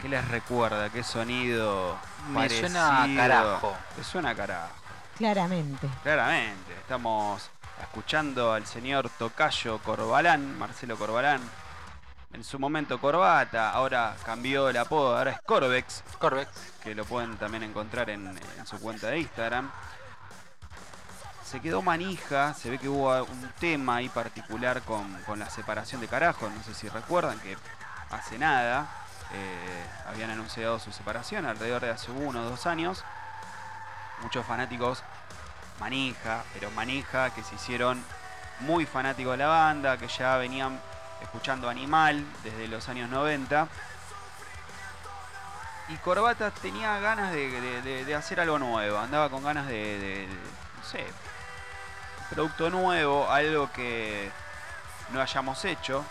¿Qué 0.01 0.09
les 0.09 0.27
recuerda? 0.29 0.89
¿Qué 0.89 1.03
sonido? 1.03 1.99
Me 2.29 2.49
suena 2.49 3.03
a 3.03 3.17
carajo. 3.17 3.77
Me 3.97 4.05
suena 4.05 4.31
a 4.31 4.35
carajo. 4.37 4.75
Claramente. 5.19 5.89
Claramente, 6.03 6.73
estamos 6.79 7.51
escuchando 7.83 8.53
al 8.53 8.67
señor 8.67 9.11
Tocayo 9.19 9.79
Corbalán, 9.79 10.59
Marcelo 10.59 10.97
Corbalán. 10.97 11.41
En 12.33 12.45
su 12.45 12.61
momento 12.61 13.01
Corbata, 13.01 13.73
ahora 13.73 14.15
cambió 14.25 14.69
el 14.69 14.77
apodo, 14.77 15.19
ahora 15.19 15.33
es 15.33 15.41
Corvex, 15.41 16.05
Corvex. 16.21 16.49
que 16.85 16.95
lo 16.95 17.05
pueden 17.05 17.37
también 17.37 17.65
encontrar 17.65 18.09
en, 18.11 18.29
en 18.29 18.67
su 18.67 18.79
cuenta 18.79 19.09
de 19.09 19.19
Instagram. 19.19 19.69
Se 21.51 21.61
quedó 21.61 21.83
manija, 21.83 22.55
se 22.55 22.71
ve 22.71 22.79
que 22.79 22.89
hubo 22.89 23.25
un 23.25 23.53
tema 23.59 23.97
ahí 23.97 24.09
particular 24.09 24.83
con, 24.83 25.13
con 25.23 25.39
la 25.41 25.51
separación 25.51 26.01
de 26.01 26.07
carajo, 26.07 26.49
no 26.49 26.63
sé 26.63 26.75
si 26.75 26.89
recuerdan 26.89 27.41
que 27.41 27.57
hace 28.11 28.39
nada 28.39 28.87
eh, 29.33 29.85
habían 30.09 30.31
anunciado 30.31 30.79
su 30.79 30.93
separación, 30.93 31.47
alrededor 31.47 31.83
de 31.83 31.91
hace 31.91 32.13
uno 32.13 32.41
o 32.43 32.45
dos 32.45 32.67
años. 32.67 33.03
Muchos 34.23 34.47
fanáticos 34.47 35.03
manija, 35.81 36.45
pero 36.55 36.71
manija, 36.71 37.31
que 37.31 37.43
se 37.43 37.57
hicieron 37.57 38.01
muy 38.61 38.87
fanáticos 38.87 39.33
de 39.33 39.39
la 39.39 39.49
banda, 39.49 39.97
que 39.97 40.07
ya 40.07 40.37
venían 40.37 40.79
escuchando 41.21 41.69
Animal 41.69 42.25
desde 42.45 42.69
los 42.69 42.89
años 42.89 43.11
90. 43.11 43.67
Y 45.89 45.97
Corbata 45.97 46.53
tenía 46.53 47.01
ganas 47.01 47.33
de, 47.33 47.83
de- 48.05 48.15
hacer 48.15 48.39
algo 48.41 48.59
nuevo, 48.61 48.99
andaba 48.99 49.29
con 49.31 49.43
ganas 49.43 49.67
de- 49.67 50.29
no 50.79 50.85
sé, 50.85 51.05
producto 52.31 52.71
nuevo, 52.71 53.31
algo 53.31 53.71
que 53.73 54.31
no 55.11 55.21
hayamos 55.21 55.65
hecho. 55.65 56.05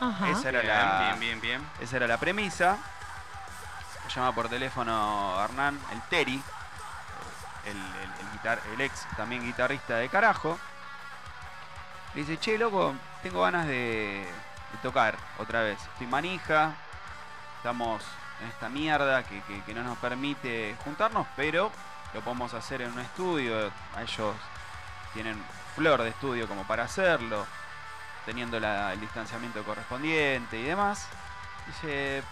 Ajá. 0.00 0.30
Esa 0.30 0.48
era 0.48 0.60
Bien, 0.60 0.74
la, 0.74 0.98
bien, 1.00 1.20
bien, 1.20 1.40
bien. 1.40 1.70
esa 1.80 1.96
era 1.96 2.06
la 2.06 2.18
premisa. 2.18 2.76
Me 4.04 4.10
llama 4.12 4.34
por 4.34 4.48
teléfono 4.48 5.36
Hernán, 5.42 5.78
el 5.92 6.00
Teri, 6.02 6.42
el, 7.64 7.76
el- 7.76 7.76
el 8.20 8.32
guitar- 8.32 8.60
el 8.74 8.80
ex 8.80 9.06
también 9.16 9.42
guitarrista 9.42 9.96
de 9.96 10.08
carajo. 10.08 10.58
Le 12.14 12.20
dice, 12.22 12.38
che, 12.38 12.58
loco, 12.58 12.94
tengo 13.22 13.42
ganas 13.42 13.66
de, 13.66 14.26
de 14.72 14.78
tocar 14.82 15.16
otra 15.38 15.62
vez. 15.62 15.78
Estoy 15.92 16.06
manija, 16.08 16.72
estamos 17.58 18.02
en 18.42 18.48
esta 18.48 18.68
mierda 18.68 19.22
que, 19.22 19.40
que- 19.42 19.62
que 19.62 19.72
no 19.74 19.82
nos 19.84 19.96
permite 19.98 20.76
juntarnos, 20.84 21.26
pero 21.36 21.70
lo 22.12 22.20
podemos 22.20 22.52
hacer 22.54 22.82
en 22.82 22.92
un 22.92 22.98
estudio. 23.00 23.70
A 23.96 24.02
ellos 24.02 24.34
tienen 25.14 25.42
flor 25.74 26.02
de 26.02 26.10
estudio 26.10 26.46
como 26.48 26.64
para 26.66 26.84
hacerlo, 26.84 27.46
teniendo 28.26 28.58
la- 28.60 28.92
el 28.92 29.00
distanciamiento 29.00 29.62
correspondiente 29.64 30.58
y 30.58 30.62
demás. 30.64 31.06
Dice, 31.66 32.22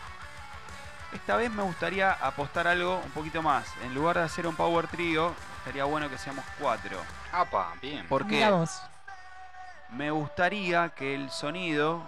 esta 1.12 1.36
vez 1.36 1.50
me 1.50 1.62
gustaría 1.62 2.12
apostar 2.12 2.66
algo 2.68 2.98
un 3.04 3.10
poquito 3.10 3.42
más. 3.42 3.66
En 3.82 3.94
lugar 3.94 4.16
de 4.18 4.24
hacer 4.24 4.46
un 4.46 4.54
power 4.56 4.86
trio, 4.88 5.34
estaría 5.58 5.84
bueno 5.84 6.08
que 6.08 6.18
seamos 6.18 6.44
cuatro. 6.58 6.98
Apa, 7.32 7.72
bien. 7.80 8.06
Porque 8.08 8.40
me 9.90 10.10
gustaría 10.10 10.90
que 10.90 11.14
el 11.14 11.30
sonido 11.30 12.02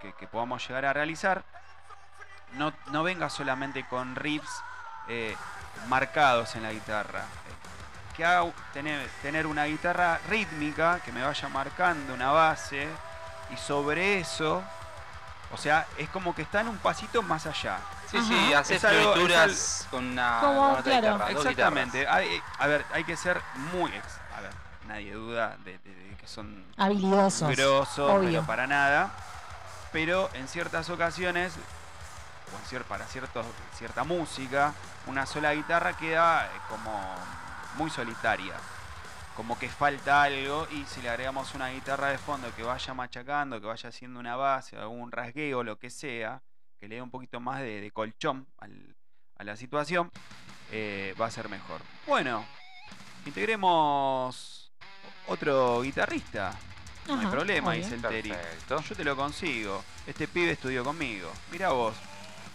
que, 0.00 0.12
que 0.14 0.26
podamos 0.26 0.66
llegar 0.66 0.84
a 0.86 0.92
realizar 0.92 1.42
no, 2.52 2.72
no 2.86 3.02
venga 3.02 3.28
solamente 3.30 3.84
con 3.86 4.16
riffs 4.16 4.62
eh, 5.08 5.36
marcados 5.88 6.54
en 6.56 6.62
la 6.62 6.72
guitarra. 6.72 7.24
Que 8.20 8.26
haga 8.26 8.52
tener, 8.74 9.08
tener 9.22 9.46
una 9.46 9.64
guitarra 9.64 10.20
rítmica 10.28 11.00
que 11.02 11.10
me 11.10 11.22
vaya 11.22 11.48
marcando 11.48 12.12
una 12.12 12.30
base 12.30 12.86
y 13.50 13.56
sobre 13.56 14.20
eso, 14.20 14.62
o 15.50 15.56
sea, 15.56 15.86
es 15.96 16.06
como 16.10 16.34
que 16.34 16.42
está 16.42 16.60
en 16.60 16.68
un 16.68 16.76
pasito 16.76 17.22
más 17.22 17.46
allá. 17.46 17.78
Sí, 18.10 18.18
Ajá. 18.18 18.28
sí, 18.28 18.52
hacer 18.52 18.76
Es 18.76 18.84
algo- 18.84 19.12
florituras 19.14 19.86
con 19.90 20.04
una, 20.04 20.38
Como, 20.42 20.74
con 20.74 20.82
claro. 20.82 21.14
guitarra, 21.14 21.30
Exactamente. 21.30 22.06
Hay- 22.06 22.42
a 22.58 22.66
ver, 22.66 22.84
hay 22.92 23.04
que 23.04 23.16
ser 23.16 23.40
muy... 23.72 23.90
ex- 23.90 24.20
a 24.36 24.42
ver, 24.42 24.52
nadie 24.86 25.14
duda 25.14 25.56
de, 25.64 25.78
de- 25.78 25.94
de 25.94 26.16
que 26.18 26.26
son 26.26 26.62
Habilidosos. 26.76 27.56
grosos, 27.56 28.10
obvio. 28.10 28.28
pero 28.32 28.42
para 28.44 28.66
nada. 28.66 29.08
Pero 29.92 30.28
en 30.34 30.46
ciertas 30.46 30.90
ocasiones, 30.90 31.54
o 32.52 32.58
en 32.58 32.64
cier- 32.68 32.84
para 32.84 33.06
ciertos, 33.06 33.46
cierta 33.78 34.04
música, 34.04 34.74
una 35.06 35.24
sola 35.24 35.54
guitarra 35.54 35.94
queda 35.94 36.44
eh, 36.44 36.50
como 36.68 37.14
muy 37.76 37.90
solitaria. 37.90 38.54
Como 39.36 39.58
que 39.58 39.68
falta 39.68 40.22
algo 40.24 40.66
y 40.70 40.84
si 40.86 41.00
le 41.02 41.08
agregamos 41.08 41.54
una 41.54 41.70
guitarra 41.70 42.08
de 42.08 42.18
fondo 42.18 42.54
que 42.54 42.62
vaya 42.62 42.92
machacando, 42.94 43.60
que 43.60 43.66
vaya 43.66 43.88
haciendo 43.88 44.20
una 44.20 44.36
base, 44.36 44.76
algún 44.76 45.10
rasgueo, 45.10 45.62
lo 45.62 45.78
que 45.78 45.88
sea, 45.88 46.42
que 46.78 46.88
le 46.88 46.96
dé 46.96 47.02
un 47.02 47.10
poquito 47.10 47.40
más 47.40 47.60
de, 47.60 47.80
de 47.80 47.90
colchón 47.90 48.46
al- 48.58 48.96
a 49.38 49.44
la 49.44 49.56
situación, 49.56 50.10
eh, 50.70 51.14
va 51.18 51.26
a 51.26 51.30
ser 51.30 51.48
mejor. 51.48 51.80
Bueno, 52.06 52.44
integremos 53.24 54.70
otro 55.26 55.80
guitarrista. 55.82 56.52
No 57.06 57.18
hay 57.18 57.26
problema, 57.26 57.72
dice 57.72 57.94
el 57.94 58.02
Teri. 58.02 58.30
Perfecto. 58.30 58.82
Yo 58.82 58.94
te 58.94 59.04
lo 59.04 59.16
consigo. 59.16 59.82
Este 60.06 60.28
pibe 60.28 60.52
estudió 60.52 60.84
conmigo. 60.84 61.32
Mira 61.50 61.70
vos. 61.70 61.94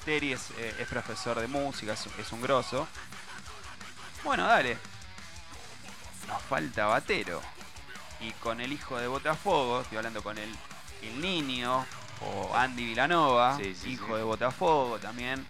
Teri 0.06 0.34
es, 0.34 0.51
eh, 0.51 0.75
es 0.80 0.88
profesor 0.88 1.39
de 1.39 1.47
música, 1.47 1.93
es, 1.93 2.06
es 2.19 2.32
un 2.32 2.41
grosso. 2.41 2.88
Bueno, 4.23 4.45
dale. 4.45 4.78
Nos 6.27 6.41
falta 6.43 6.85
batero. 6.88 7.41
Y 8.21 8.31
con 8.33 8.61
el 8.61 8.71
hijo 8.71 8.97
de 8.97 9.07
Botafogo, 9.07 9.81
estoy 9.81 9.97
hablando 9.97 10.23
con 10.23 10.38
el, 10.38 10.49
el 11.01 11.21
niño, 11.21 11.85
o 12.21 12.55
Andy 12.55 12.85
Vilanova, 12.85 13.57
Sí, 13.57 13.75
sí, 13.75 13.91
hijo 13.91 14.07
sí. 14.07 14.13
de 14.13 14.23
Botafogo 14.23 14.97
también. 14.99 15.45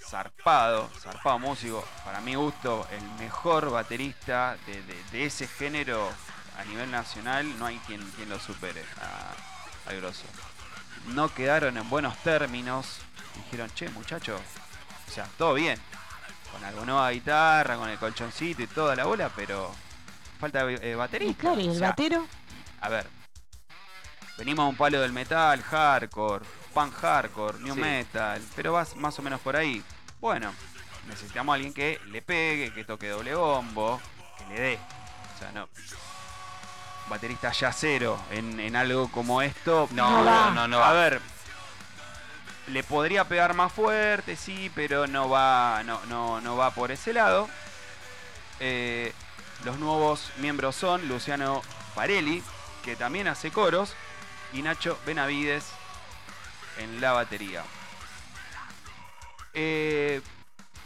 Zarpado, 0.00 0.88
zarpado 1.00 1.38
músico. 1.38 1.84
Para 2.04 2.20
mi 2.20 2.34
gusto, 2.36 2.86
el 2.92 3.02
mejor 3.18 3.70
baterista 3.70 4.56
de, 4.66 4.80
de- 4.82 5.02
de 5.10 5.24
ese 5.26 5.48
género 5.48 6.08
a 6.58 6.64
nivel 6.64 6.90
nacional. 6.90 7.58
No 7.58 7.66
hay 7.66 7.78
quien, 7.86 8.00
quien 8.12 8.28
lo 8.28 8.38
supere 8.38 8.84
a, 9.00 9.90
al 9.90 9.96
grosso. 9.96 10.22
No 11.08 11.32
quedaron 11.34 11.76
en 11.76 11.88
buenos 11.90 12.16
términos. 12.18 12.98
Dijeron, 13.44 13.68
che, 13.74 13.88
muchachos, 13.90 14.40
o 15.08 15.10
sea, 15.10 15.28
todo 15.36 15.54
bien. 15.54 15.80
Con 16.52 16.64
algo 16.64 16.84
nueva 16.84 17.10
guitarra, 17.10 17.76
con 17.76 17.88
el 17.88 17.98
colchoncito 17.98 18.62
y 18.62 18.66
toda 18.66 18.94
la 18.96 19.04
bola, 19.04 19.30
pero 19.34 19.72
falta 20.40 20.60
eh, 20.70 20.94
baterista. 20.94 21.32
Y 21.32 21.34
claro, 21.34 21.60
y 21.60 21.68
O 21.68 21.72
el 21.72 21.78
sea, 21.78 21.88
batero. 21.90 22.26
a 22.80 22.88
ver. 22.88 23.06
Venimos 24.38 24.64
a 24.64 24.68
un 24.68 24.76
palo 24.76 25.00
del 25.00 25.12
metal, 25.12 25.62
hardcore, 25.62 26.44
punk 26.74 26.94
hardcore, 27.00 27.58
new 27.60 27.74
Sí. 27.74 27.80
metal, 27.80 28.42
pero 28.54 28.72
vas 28.72 28.94
más 28.96 29.18
o 29.18 29.22
menos 29.22 29.40
por 29.40 29.56
ahí. 29.56 29.82
Bueno, 30.20 30.52
necesitamos 31.08 31.52
a 31.52 31.56
alguien 31.56 31.72
que 31.72 32.00
le 32.06 32.20
pegue, 32.22 32.72
que 32.74 32.84
toque 32.84 33.08
doble 33.08 33.34
bombo, 33.34 34.00
que 34.38 34.54
le 34.54 34.60
dé. 34.60 34.78
O 35.34 35.38
sea, 35.38 35.52
no. 35.52 35.68
Baterista 37.08 37.52
yacero 37.52 38.18
en, 38.30 38.58
en 38.60 38.74
algo 38.76 39.08
como 39.10 39.40
esto. 39.40 39.88
No, 39.92 40.10
No 40.10 40.18
no, 40.18 40.24
va. 40.30 40.50
no, 40.50 40.68
no. 40.68 40.82
A 40.82 40.92
ver. 40.92 41.20
Le 42.68 42.82
podría 42.82 43.24
pegar 43.24 43.54
más 43.54 43.72
fuerte, 43.72 44.34
sí, 44.34 44.70
pero 44.74 45.06
no 45.06 45.28
va, 45.28 45.82
no, 45.84 46.04
no, 46.06 46.40
no 46.40 46.56
va 46.56 46.72
por 46.72 46.90
ese 46.90 47.12
lado. 47.12 47.48
Eh, 48.58 49.12
los 49.64 49.78
nuevos 49.78 50.32
miembros 50.38 50.74
son 50.74 51.08
Luciano 51.08 51.62
Parelli, 51.94 52.42
que 52.84 52.96
también 52.96 53.28
hace 53.28 53.50
coros, 53.50 53.94
y 54.52 54.62
Nacho 54.62 54.98
Benavides 55.06 55.64
en 56.78 57.00
la 57.00 57.12
batería. 57.12 57.62
Eh, 59.54 60.20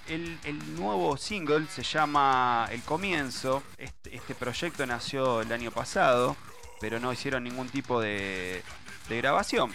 el, 0.08 0.76
nuevo 0.76 1.16
single 1.16 1.66
se 1.68 1.82
llama 1.82 2.68
El 2.70 2.82
Comienzo. 2.82 3.62
Este, 3.78 4.16
este 4.16 4.34
proyecto 4.34 4.84
nació 4.86 5.40
el 5.40 5.50
año 5.50 5.70
pasado, 5.70 6.36
pero 6.80 7.00
no 7.00 7.12
hicieron 7.12 7.44
ningún 7.44 7.68
tipo 7.68 8.00
de 8.00 8.62
grabación. 9.08 9.72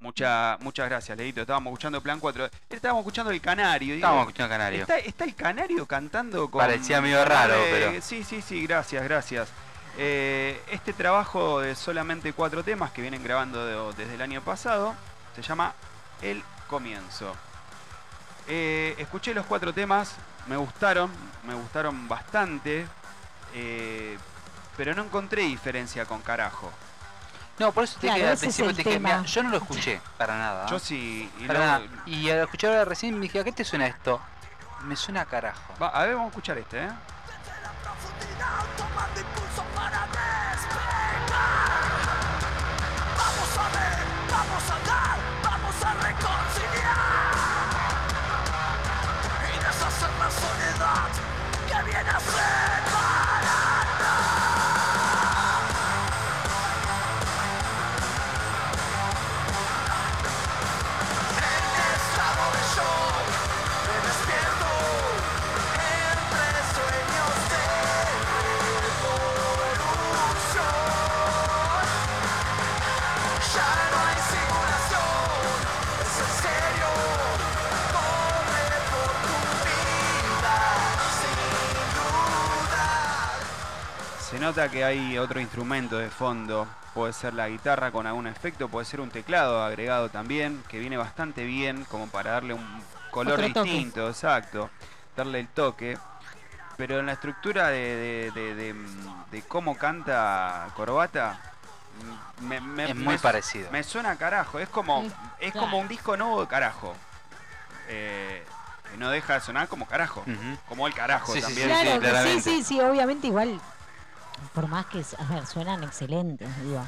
Mucha, 0.00 0.56
muchas 0.60 0.88
gracias, 0.88 1.18
Leito. 1.18 1.40
Estábamos 1.40 1.72
escuchando 1.72 2.00
Plan 2.00 2.20
4. 2.20 2.48
Estábamos 2.70 3.00
escuchando 3.02 3.32
El 3.32 3.40
Canario. 3.40 3.94
digo, 3.94 3.96
Estábamos 3.96 4.22
escuchando 4.28 4.50
Canario. 4.54 4.80
¿Está, 4.82 4.98
está 4.98 5.24
el 5.24 5.34
canario 5.34 5.86
cantando 5.86 6.48
con. 6.48 6.60
Parecía 6.60 7.00
medio 7.00 7.24
raro, 7.24 7.54
Eh, 7.54 7.68
pero- 7.90 8.02
Sí, 8.02 8.22
sí, 8.22 8.40
sí, 8.40 8.64
gracias, 8.64 9.02
gracias. 9.02 9.48
Eh, 9.96 10.62
este 10.70 10.92
trabajo 10.92 11.60
de 11.60 11.74
solamente 11.74 12.32
cuatro 12.32 12.62
temas 12.62 12.92
que 12.92 13.02
vienen 13.02 13.24
grabando 13.24 13.66
de- 13.66 13.96
desde 13.96 14.14
el 14.14 14.22
año 14.22 14.40
pasado 14.42 14.94
se 15.34 15.42
llama 15.42 15.74
El 16.22 16.44
Comienzo. 16.68 17.34
Eh, 18.46 18.94
escuché 18.98 19.34
los 19.34 19.46
cuatro 19.46 19.74
temas, 19.74 20.14
me 20.46 20.56
gustaron, 20.56 21.10
me 21.44 21.54
gustaron 21.54 22.06
bastante, 22.06 22.86
eh, 23.54 24.16
pero 24.76 24.94
no 24.94 25.02
encontré 25.02 25.42
diferencia 25.42 26.04
con 26.06 26.22
carajo. 26.22 26.72
No, 27.58 27.72
por 27.72 27.84
eso 27.84 27.94
te 27.94 28.06
Claro, 28.06 28.16
dije 28.16 28.28
al 28.30 28.38
principio, 28.38 28.74
te 28.74 28.82
dije. 28.84 28.98
"Mirá, 29.00 29.22
yo 29.22 29.42
no 29.42 29.48
lo 29.50 29.56
escuché 29.56 30.00
para 30.16 30.36
nada. 30.38 30.66
Yo 30.66 30.78
sí. 30.78 31.30
y 31.38 31.46
Para 31.46 31.58
lo- 31.58 31.64
nada. 31.66 31.80
Y 32.06 32.30
al 32.30 32.38
escuchar 32.40 32.70
ahora 32.70 32.84
recién 32.84 33.14
me 33.14 33.22
dije, 33.22 33.40
¿a 33.40 33.44
qué 33.44 33.52
te 33.52 33.64
suena 33.64 33.86
esto? 33.86 34.20
Me 34.84 34.94
suena 34.94 35.22
a 35.22 35.24
carajo. 35.24 35.74
Va, 35.82 35.88
a 35.88 36.04
ver, 36.04 36.14
vamos 36.14 36.26
a 36.26 36.30
escuchar 36.30 36.58
este, 36.58 36.84
¿eh? 36.84 36.88
Nota 84.38 84.68
que 84.70 84.84
hay 84.84 85.18
otro 85.18 85.40
instrumento 85.40 85.98
de 85.98 86.10
fondo. 86.10 86.66
Puede 86.94 87.12
ser 87.12 87.34
la 87.34 87.48
guitarra 87.48 87.90
con 87.90 88.06
algún 88.06 88.26
efecto, 88.26 88.68
puede 88.68 88.84
ser 88.86 89.00
un 89.00 89.10
teclado 89.10 89.62
agregado 89.62 90.08
también, 90.08 90.62
que 90.68 90.78
viene 90.78 90.96
bastante 90.96 91.44
bien 91.44 91.84
como 91.84 92.08
para 92.08 92.32
darle 92.32 92.54
un 92.54 92.82
color 93.10 93.34
Otro 93.40 93.52
toque. 93.52 93.70
distinto, 93.70 94.08
exacto. 94.08 94.70
Darle 95.16 95.40
el 95.40 95.48
toque. 95.48 95.96
Pero 96.76 97.00
en 97.00 97.06
la 97.06 97.12
estructura 97.12 97.68
de, 97.68 98.30
de- 98.30 98.30
de- 98.32 98.54
de- 98.54 98.74
de 99.32 99.42
cómo 99.42 99.76
canta 99.76 100.68
Corbata, 100.74 101.38
me, 102.40 102.60
me- 102.60 102.90
Es 102.90 102.94
muy 102.96 103.14
me- 103.14 103.18
parecido. 103.18 103.70
Me 103.72 103.82
suena 103.82 104.12
a 104.12 104.16
carajo, 104.16 104.58
es 104.60 104.68
como, 104.68 105.02
Mm, 105.02 105.06
es 105.40 105.52
claro. 105.52 105.66
como 105.66 105.78
un 105.78 105.88
disco 105.88 106.16
nuevo 106.16 106.40
de 106.40 106.46
carajo. 106.48 106.94
Eh, 107.88 108.44
no 108.96 109.10
deja 109.10 109.34
de 109.34 109.40
sonar 109.40 109.68
como 109.68 109.86
carajo. 109.86 110.24
Como 110.68 110.86
el 110.86 110.94
carajo 110.94 111.32
Sí, 111.32 111.40
sí, 111.40 111.46
también. 111.46 112.00
Claro, 112.00 112.28
sí, 112.28 112.40
sí, 112.40 112.62
sí, 112.62 112.80
obviamente 112.80 113.26
igual, 113.26 113.60
por 114.54 114.68
más 114.68 114.86
que, 114.86 115.04
a 115.18 115.34
ver, 115.34 115.46
suenan 115.46 115.82
excelentes, 115.84 116.48
digo. 116.64 116.82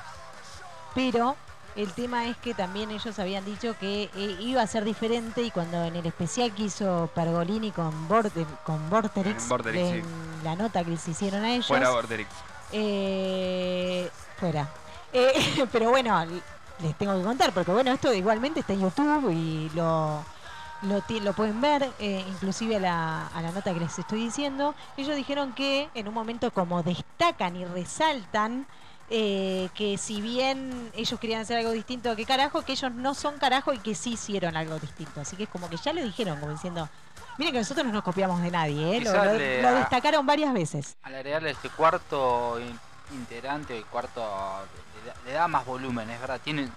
Pero 0.95 1.37
el 1.77 1.93
tema 1.93 2.27
es 2.27 2.37
que 2.39 2.53
también 2.55 2.91
ellos 2.91 3.19
habían 3.19 3.45
dicho 3.45 3.77
que 3.79 4.11
eh, 4.15 4.37
iba 4.41 4.63
a 4.63 4.67
ser 4.67 4.85
diferente 4.85 5.43
y 5.43 5.51
cuando 5.51 5.85
en 5.85 5.97
el 5.97 6.07
especial 6.07 6.53
que 6.53 6.65
hizo 6.65 7.09
Pergolini 7.15 7.71
con, 7.71 8.09
Border, 8.09 8.47
con 8.65 8.91
Vorterix, 8.91 9.43
En 9.45 9.49
Vorterix, 9.49 10.07
la 10.43 10.57
nota 10.57 10.85
que 10.85 10.91
les 10.91 11.09
hicieron 11.09 11.45
a 11.45 11.53
ellos, 11.53 11.67
Fuera 11.67 11.91
Borderix. 11.91 12.29
eh, 12.73 14.11
fuera. 14.39 14.69
Eh, 15.13 15.67
pero 15.73 15.91
bueno, 15.91 16.25
les 16.83 16.97
tengo 16.97 17.17
que 17.17 17.23
contar, 17.23 17.53
porque 17.53 17.71
bueno, 17.71 17.93
esto 17.93 18.13
igualmente 18.13 18.61
está 18.61 18.73
en 18.73 18.81
YouTube 18.81 19.31
y 19.31 19.71
lo, 19.75 20.25
lo, 20.83 21.03
lo 21.21 21.33
pueden 21.35 21.61
ver, 21.61 21.91
eh, 21.99 22.25
inclusive 22.29 22.77
a 22.77 22.81
la, 22.81 23.27
a 23.29 23.43
la 23.43 23.53
nota 23.53 23.73
que 23.75 23.81
les 23.81 23.99
estoy 23.99 24.21
diciendo. 24.25 24.75
Ellos 24.97 25.15
dijeron 25.17 25.53
que 25.53 25.89
en 25.95 26.09
un 26.09 26.15
momento 26.15 26.51
como 26.53 26.83
destacan 26.83 27.57
y 27.57 27.65
resaltan 27.65 28.67
eh, 29.11 29.69
que 29.75 29.99
si 29.99 30.21
bien 30.21 30.91
ellos 30.95 31.19
querían 31.19 31.41
hacer 31.43 31.59
algo 31.59 31.73
distinto, 31.73 32.15
que 32.17 32.25
carajo, 32.25 32.63
que 32.63 32.73
ellos 32.73 32.93
no 32.93 33.15
son 33.15 33.39
carajo 33.39 33.73
y 33.73 33.79
que 33.79 33.95
sí 33.95 34.13
hicieron 34.13 34.57
algo 34.57 34.79
distinto. 34.79 35.21
Así 35.21 35.37
que 35.37 35.45
es 35.45 35.49
como 35.49 35.69
que 35.69 35.77
ya 35.77 35.93
lo 35.93 36.03
dijeron, 36.03 36.39
como 36.39 36.53
diciendo, 36.53 36.89
miren 37.37 37.53
que 37.53 37.59
nosotros 37.59 37.85
no 37.87 37.93
nos 37.93 38.05
copiamos 38.05 38.41
de 38.41 38.51
nadie, 38.51 38.97
¿eh? 38.97 39.01
lo, 39.01 39.11
Quizás 39.11 39.25
lo- 39.27 39.33
le 39.39 39.63
lo 39.63 39.69
ha- 39.69 39.73
destacaron 39.73 40.25
varias 40.27 40.53
veces. 40.53 40.97
Al 41.03 41.15
agregarle 41.17 41.51
este 41.51 41.69
cuarto 41.71 42.61
in- 42.61 42.79
integrante, 43.13 43.77
el 43.77 43.85
cuarto 43.87 44.21
le 45.05 45.09
da, 45.11 45.15
le 45.27 45.33
da 45.33 45.49
más 45.49 45.67
volumen, 45.67 46.09
es 46.09 46.21
verdad. 46.21 46.41
Tiene, 46.45 46.69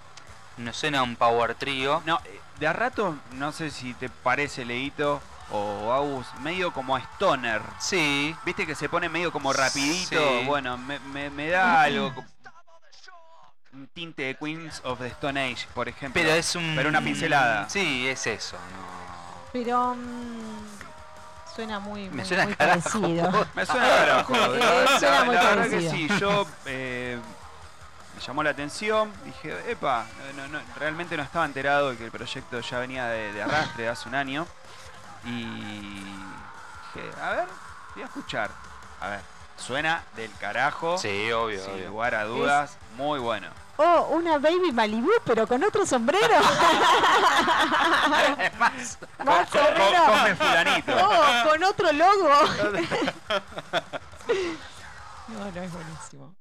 no 0.58 0.72
suena 0.72 1.02
un 1.02 1.16
power 1.16 1.54
trio. 1.54 2.02
No, 2.06 2.18
eh, 2.24 2.40
de 2.58 2.66
a 2.66 2.72
rato, 2.72 3.16
no 3.32 3.52
sé 3.52 3.70
si 3.70 3.94
te 3.94 4.08
parece, 4.08 4.64
Leito 4.64 5.20
o 5.50 5.92
Agus, 5.92 6.26
medio 6.40 6.72
como 6.72 6.96
a 6.96 7.00
Stoner. 7.00 7.60
Sí, 7.78 8.34
Viste 8.44 8.66
que 8.66 8.74
se 8.74 8.88
pone 8.88 9.08
medio 9.08 9.30
como 9.32 9.52
rapidito. 9.52 10.18
Sí. 10.18 10.44
Bueno, 10.46 10.76
me, 10.78 10.98
me- 11.00 11.30
me 11.30 11.48
da 11.50 11.82
algo. 11.82 12.12
Un 13.72 13.88
tinte 13.88 14.22
de 14.22 14.36
Queens 14.36 14.80
of 14.84 15.00
the 15.00 15.08
Stone 15.08 15.40
Age, 15.52 15.66
por 15.74 15.88
ejemplo. 15.88 16.20
pero 16.22 16.32
es 16.34 16.54
un. 16.54 16.74
Pero 16.76 16.88
una 16.88 17.00
pincelada. 17.00 17.68
Sí, 17.68 18.06
es 18.06 18.24
eso. 18.28 18.56
no. 18.56 18.94
Pero 19.52 19.94
mm, 19.96 21.54
suena 21.56 21.80
muy, 21.80 22.08
Me 22.08 22.16
muy, 22.18 22.24
suena 22.24 22.44
muy 22.44 22.54
carajo. 22.54 23.00
parecido. 23.00 23.46
Me 23.54 23.66
suena 23.66 23.88
carajo. 23.88 24.34
Eh, 24.54 24.86
La, 25.02 25.24
muy 25.24 25.34
verdad 25.36 25.68
que 25.68 25.90
sí. 25.90 26.08
Yo 26.20 26.46
eh, 26.66 27.18
llamó 28.26 28.42
la 28.42 28.50
atención. 28.50 29.12
Dije, 29.24 29.70
epa, 29.70 30.04
no, 30.36 30.48
no, 30.48 30.60
realmente 30.76 31.16
no 31.16 31.22
estaba 31.22 31.44
enterado 31.44 31.90
de 31.90 31.96
que 31.96 32.04
el 32.04 32.10
proyecto 32.10 32.60
ya 32.60 32.78
venía 32.78 33.06
de, 33.06 33.32
de 33.32 33.42
arrastre 33.42 33.84
de 33.84 33.88
hace 33.88 34.08
un 34.08 34.14
año. 34.14 34.46
Y 35.24 35.44
dije, 35.44 37.10
a 37.22 37.30
ver, 37.30 37.48
voy 37.94 38.02
a 38.02 38.06
escuchar. 38.06 38.50
A 39.00 39.08
ver, 39.08 39.20
suena 39.56 40.02
del 40.16 40.30
carajo. 40.38 40.98
Sí, 40.98 41.30
obvio, 41.32 41.62
Sin 41.64 41.74
obvio. 41.74 41.88
lugar 41.90 42.14
a 42.14 42.24
dudas, 42.24 42.76
muy 42.96 43.18
bueno. 43.18 43.48
Oh, 43.76 44.06
una 44.12 44.38
baby 44.38 44.70
Malibu, 44.72 45.10
pero 45.24 45.48
con 45.48 45.64
otro 45.64 45.84
sombrero. 45.84 46.36
Es 48.38 48.56
más, 48.58 48.72
Más 49.24 49.48
Co- 49.50 49.58
co- 49.58 49.64
sombrero. 49.64 50.04
come 50.06 50.34
fulanito. 50.36 50.92
Oh, 50.96 51.48
con 51.50 51.64
otro 51.64 51.92
logo. 51.92 52.30
No, 55.28 55.38
no 55.50 55.62
es 55.62 55.72
buenísimo. 55.72 56.33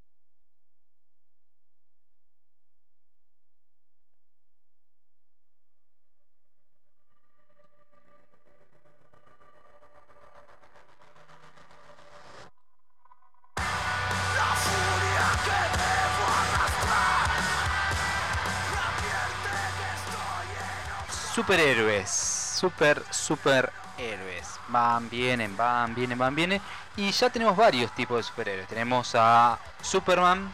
Superhéroes. 21.34 22.10
Super, 22.10 23.04
superhéroes. 23.12 24.48
Van, 24.70 25.10
vienen, 25.10 25.56
van, 25.58 25.94
vienen, 25.96 26.18
van, 26.18 26.36
vienen. 26.36 26.62
Y 26.96 27.12
ya 27.12 27.30
tenemos 27.30 27.56
varios 27.58 27.94
tipos 27.96 28.18
de 28.18 28.24
superhéroes. 28.24 28.68
Tenemos 28.68 29.12
a 29.16 29.58
Superman, 29.82 30.54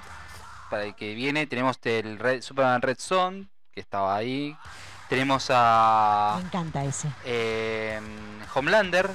para 0.69 0.83
el 0.85 0.95
que 0.95 1.13
viene. 1.13 1.45
Tenemos 1.47 1.77
el 1.83 2.17
Red, 2.17 2.41
Superman 2.41 2.81
Red 2.81 2.97
Son, 2.99 3.49
que 3.73 3.81
estaba 3.81 4.15
ahí. 4.15 4.57
Tenemos 5.09 5.47
a 5.49 6.35
Me 6.37 6.45
encanta 6.45 6.83
ese. 6.83 7.09
eh, 7.25 7.99
Homelander, 8.53 9.09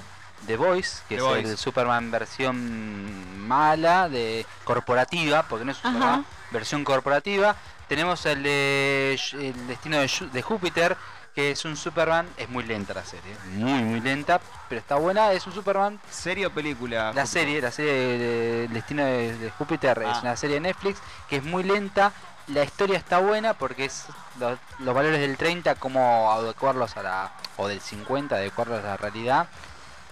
The 0.47 0.57
Voice, 0.57 1.03
que 1.09 1.17
The 1.17 1.41
es 1.41 1.49
el 1.51 1.57
Superman 1.57 2.11
versión 2.11 3.39
mala, 3.47 4.09
de 4.09 4.45
corporativa, 4.65 5.45
porque 5.45 5.65
no 5.65 5.73
es 5.73 5.79
Ajá. 5.79 5.89
Superman, 5.93 6.27
versión 6.51 6.85
corporativa. 6.85 7.55
Tenemos 7.89 8.25
el 8.27 8.43
de 8.43 9.15
Sh- 9.19 9.41
el 9.41 9.67
destino 9.69 9.99
de 9.99 10.43
Júpiter, 10.43 10.97
que 11.35 11.51
es 11.51 11.65
un 11.65 11.77
Superman, 11.77 12.29
es 12.37 12.49
muy 12.49 12.63
lenta 12.65 12.95
la 12.95 13.05
serie, 13.05 13.35
muy 13.55 13.83
muy 13.83 14.01
lenta, 14.01 14.41
pero 14.69 14.81
está 14.81 14.95
buena, 14.97 15.33
es 15.33 15.47
un 15.47 15.53
Superman. 15.53 16.01
¿Serie 16.11 16.47
o 16.47 16.51
película? 16.51 16.97
La 17.13 17.23
Júpiter? 17.23 17.27
serie, 17.27 17.61
la 17.61 17.71
serie 17.73 17.93
de, 17.93 18.69
destino 18.69 19.05
de, 19.05 19.37
de 19.37 19.51
Júpiter 19.51 19.99
es 20.03 20.09
Ah. 20.09 20.21
una 20.23 20.37
serie 20.37 20.55
de 20.57 20.61
Netflix 20.61 21.01
que 21.29 21.37
es 21.37 21.43
muy 21.45 21.65
lenta. 21.65 22.13
La 22.49 22.63
historia 22.63 22.99
está 22.99 23.19
buena 23.19 23.55
porque 23.55 23.87
es 23.87 24.05
lo- 24.39 24.59
los 24.79 24.95
valores 24.95 25.19
del 25.21 25.37
30, 25.37 25.75
cómo 25.77 26.31
adecuarlos 26.33 26.97
a 26.97 27.03
la. 27.03 27.33
o 27.57 27.67
del 27.69 27.81
50, 27.81 28.37
adecuarlos 28.37 28.81
a 28.85 28.87
la 28.89 28.97
realidad 28.97 29.49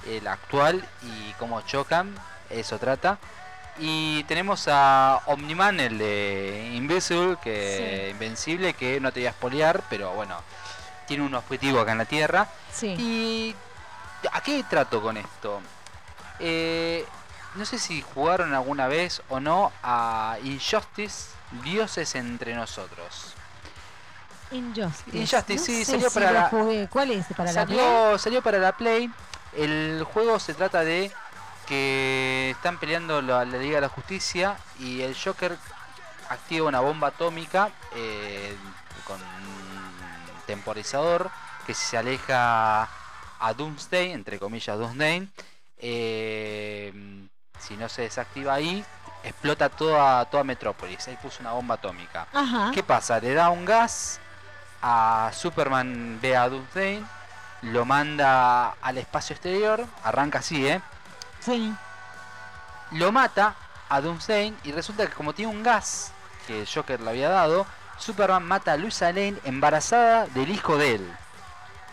el 0.07 0.27
actual 0.27 0.85
y 1.03 1.33
cómo 1.35 1.61
chocan. 1.63 2.15
Eso 2.51 2.79
trata. 2.79 3.19
Y 3.79 4.25
tenemos 4.25 4.67
a 4.69 5.21
Omniman, 5.27 5.81
el 5.81 5.99
de 5.99 6.71
Invisible, 6.75 7.37
que 7.43 8.09
Invencible, 8.11 8.75
que 8.75 9.01
no 9.01 9.13
te 9.13 9.21
voy 9.21 9.27
a 9.29 9.33
spoilear, 9.33 9.83
pero 9.89 10.11
bueno, 10.13 10.37
tiene 11.07 11.25
un 11.25 11.35
objetivo 11.35 11.81
acá 11.81 11.93
en 11.93 11.99
la 11.99 12.05
Tierra. 12.05 12.49
Sí. 12.73 12.89
¿Y 12.99 13.57
a 14.33 14.41
qué 14.41 14.63
trato 14.69 15.01
con 15.03 15.17
esto? 15.17 15.61
Eh, 16.39 17.07
no 17.55 17.65
sé 17.65 17.79
si 17.79 18.03
jugaron 18.03 18.55
alguna 18.55 18.87
vez 18.89 19.23
o 19.29 19.41
no 19.41 19.73
a 19.83 20.37
Injustice, 20.43 21.31
Dioses 21.63 22.15
entre 22.15 22.55
nosotros. 22.55 23.35
Injustice. 24.51 25.17
Injustice, 25.17 25.55
No 25.59 25.65
sí, 25.65 25.85
sé 25.85 25.93
salió 25.93 26.11
si 26.11 26.15
para 26.15 26.33
la- 26.33 26.49
jugué. 26.49 26.89
¿Cuál 26.91 27.11
es? 27.13 27.27
¿Para 27.37 27.53
la 27.53 27.65
Play? 27.67 27.79
Salió, 27.79 28.19
salió 28.19 28.43
para 28.43 28.59
la 28.59 28.73
Play. 28.77 29.11
El 29.57 30.05
juego 30.13 30.39
se 30.39 30.55
trata 30.55 30.81
de 30.85 31.11
que 31.67 32.51
están 32.51 32.79
peleando 32.79 33.23
la, 33.23 33.45
la 33.45 33.59
Liga 33.59 33.77
de 33.77 33.81
la 33.83 33.89
Justicia 33.89 34.57
y 34.79 35.01
el 35.03 35.17
Joker 35.17 35.57
activa 36.29 36.69
una 36.69 36.81
bomba 36.81 37.09
atómica 37.09 37.71
eh, 37.95 38.55
con 39.07 39.21
temporizador 40.53 41.31
que 41.67 41.73
si 41.73 41.85
se 41.85 41.97
aleja 41.97 42.83
a 43.41 43.55
Doomsday, 43.57 44.13
entre 44.13 44.39
comillas 44.39 44.79
Doomsday, 44.79 45.29
eh, 45.79 46.93
si 47.59 47.77
no 47.77 47.89
se 47.89 48.03
desactiva 48.03 48.55
ahí, 48.55 48.85
explota 49.25 49.69
toda, 49.69 50.25
toda 50.27 50.45
Metrópolis. 50.45 51.09
Ahí 51.09 51.17
puso 51.23 51.41
una 51.41 51.53
bomba 51.53 51.77
atómica. 51.77 52.27
Ajá. 52.33 52.71
¿Qué 52.75 52.83
pasa? 52.83 53.19
Le 53.19 53.33
da 53.33 53.49
un 53.49 53.65
gas 53.65 54.21
a 54.83 55.31
Superman, 55.33 56.19
ve 56.21 56.37
a 56.37 56.49
Doomsday, 56.49 57.03
lo 57.63 57.85
manda 57.85 58.71
al 58.83 58.99
espacio 58.99 59.35
exterior, 59.35 59.87
arranca 60.05 60.41
así, 60.41 60.67
¿eh? 60.67 60.83
Sí. 61.41 61.73
Lo 62.91 63.11
mata 63.11 63.55
a 63.89 64.01
Doomsday 64.01 64.55
y 64.65 64.73
resulta 64.73 65.07
que 65.07 65.13
como 65.13 65.33
tiene 65.33 65.51
un 65.51 65.63
gas 65.63 66.13
que 66.47 66.61
el 66.61 66.69
Joker 66.69 67.01
le 67.01 67.11
había 67.11 67.31
dado, 67.31 67.65
Superman 68.03 68.43
mata 68.45 68.73
a 68.73 68.77
Luisa 68.77 69.07
Lane 69.07 69.37
embarazada 69.45 70.27
del 70.27 70.51
hijo 70.51 70.77
de 70.77 70.97
él. 70.97 71.13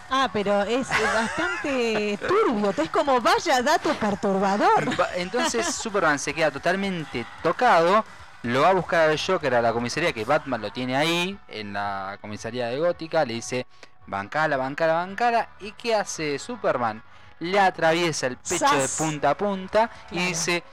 Ah, 0.10 0.28
pero 0.34 0.64
es 0.64 0.88
bastante 0.90 2.18
turbio. 2.28 2.74
Es 2.84 2.90
como 2.90 3.22
vaya 3.22 3.62
dato 3.62 3.94
perturbador. 3.94 4.90
Entonces 5.16 5.68
Superman 5.68 6.18
se 6.18 6.34
queda 6.34 6.50
totalmente 6.50 7.26
tocado, 7.44 8.04
lo 8.44 8.62
va 8.62 8.70
a 8.70 8.74
buscar 8.74 9.10
al 9.10 9.20
Joker 9.20 9.54
a 9.54 9.62
la 9.62 9.72
comisaría, 9.72 10.12
que 10.12 10.26
Batman 10.26 10.62
lo 10.62 10.72
tiene 10.72 10.96
ahí, 10.98 11.38
en 11.48 11.74
la 11.74 12.18
comisaría 12.22 12.68
de 12.68 12.80
Gótica, 12.80 13.24
le 13.24 13.36
dice, 13.36 13.68
bancala, 14.08 14.58
bancala, 14.58 14.94
bancala, 14.94 15.50
¿y 15.60 15.74
qué 15.74 15.94
hace 15.94 16.40
Superman? 16.40 17.04
Le 17.40 17.60
atraviesa 17.60 18.26
el 18.28 18.38
pecho 18.38 18.66
de 18.78 18.88
punta 18.98 19.30
a 19.30 19.38
punta 19.38 19.90
y 20.10 20.16
Claro. 20.16 20.28
dice, 20.28 20.64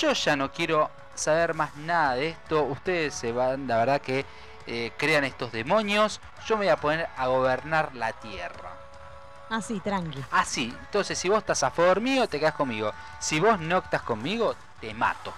Yo 0.00 0.12
ya 0.14 0.34
no 0.36 0.50
quiero 0.50 0.90
saber 1.14 1.54
más 1.54 1.76
nada 1.76 2.14
de 2.14 2.30
esto. 2.30 2.62
Ustedes 2.64 3.14
se 3.14 3.30
van, 3.30 3.68
la 3.68 3.76
verdad 3.76 4.00
que 4.00 4.24
eh, 4.66 4.92
crean 4.96 5.24
estos 5.24 5.52
demonios. 5.52 6.20
Yo 6.46 6.56
me 6.56 6.64
voy 6.66 6.72
a 6.72 6.76
poner 6.76 7.08
a 7.16 7.26
gobernar 7.26 7.94
la 7.94 8.12
tierra. 8.12 8.70
Así, 9.48 9.78
tranqui. 9.80 10.24
Así, 10.30 10.74
entonces 10.80 11.18
si 11.18 11.28
vos 11.28 11.38
estás 11.38 11.62
a 11.62 11.70
favor 11.70 12.00
mío, 12.00 12.28
te 12.28 12.40
quedas 12.40 12.54
conmigo. 12.54 12.92
Si 13.20 13.38
vos 13.38 13.60
no 13.60 13.78
estás 13.78 14.02
conmigo, 14.02 14.56
te 14.80 14.92
mato. 14.92 15.32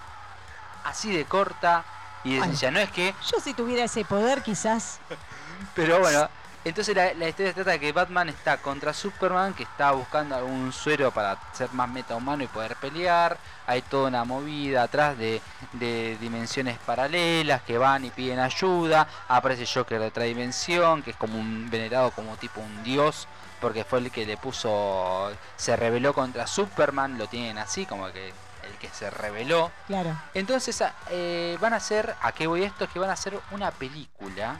Así 0.84 1.14
de 1.14 1.24
corta 1.26 1.84
y 2.24 2.34
de 2.34 2.40
Ay. 2.42 2.48
sencilla. 2.48 2.70
No 2.70 2.78
es 2.78 2.90
que 2.90 3.14
Yo 3.30 3.40
si 3.40 3.52
tuviera 3.52 3.84
ese 3.84 4.04
poder, 4.04 4.42
quizás. 4.42 5.00
Pero 5.74 6.00
bueno, 6.00 6.28
entonces 6.64 6.94
la, 6.94 7.14
la 7.14 7.28
historia 7.28 7.52
trata 7.52 7.70
de 7.72 7.80
que 7.80 7.92
Batman 7.92 8.28
está 8.28 8.58
contra 8.58 8.92
Superman, 8.92 9.54
que 9.54 9.62
está 9.62 9.92
buscando 9.92 10.36
algún 10.36 10.72
suero 10.72 11.10
para 11.10 11.38
ser 11.52 11.72
más 11.72 11.88
metahumano 11.88 12.42
y 12.42 12.46
poder 12.46 12.76
pelear. 12.76 13.38
Hay 13.66 13.82
toda 13.82 14.08
una 14.08 14.24
movida 14.24 14.82
atrás 14.82 15.16
de, 15.18 15.40
de 15.72 16.16
dimensiones 16.20 16.78
paralelas 16.78 17.62
que 17.62 17.78
van 17.78 18.04
y 18.04 18.10
piden 18.10 18.38
ayuda. 18.38 19.06
Aparece 19.28 19.66
Joker 19.66 20.00
de 20.00 20.06
otra 20.06 20.24
dimensión, 20.24 21.02
que 21.02 21.10
es 21.10 21.16
como 21.16 21.38
un 21.38 21.68
venerado 21.70 22.10
como 22.10 22.36
tipo 22.36 22.60
un 22.60 22.82
dios, 22.82 23.28
porque 23.60 23.84
fue 23.84 23.98
el 24.00 24.10
que 24.10 24.26
le 24.26 24.36
puso, 24.36 25.30
se 25.56 25.76
rebeló 25.76 26.14
contra 26.14 26.46
Superman, 26.46 27.18
lo 27.18 27.26
tienen 27.26 27.58
así, 27.58 27.86
como 27.86 28.10
que 28.12 28.28
el 28.28 28.78
que 28.80 28.88
se 28.88 29.10
rebeló. 29.10 29.70
Claro. 29.86 30.16
Entonces 30.34 30.82
eh, 31.10 31.56
van 31.60 31.72
a 31.72 31.76
hacer, 31.76 32.14
¿a 32.20 32.32
qué 32.32 32.46
voy 32.46 32.64
esto? 32.64 32.84
Es 32.84 32.90
que 32.90 32.98
van 32.98 33.10
a 33.10 33.14
hacer 33.14 33.38
una 33.50 33.70
película, 33.70 34.56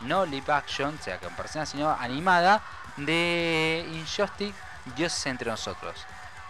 no 0.00 0.26
live 0.26 0.52
action, 0.52 0.96
o 0.98 1.02
sea, 1.02 1.18
con 1.18 1.34
personas, 1.34 1.68
sino 1.68 1.90
animada, 1.90 2.62
de 2.96 3.86
Injustice, 3.92 4.54
Dioses 4.96 5.26
entre 5.26 5.50
nosotros. 5.50 6.04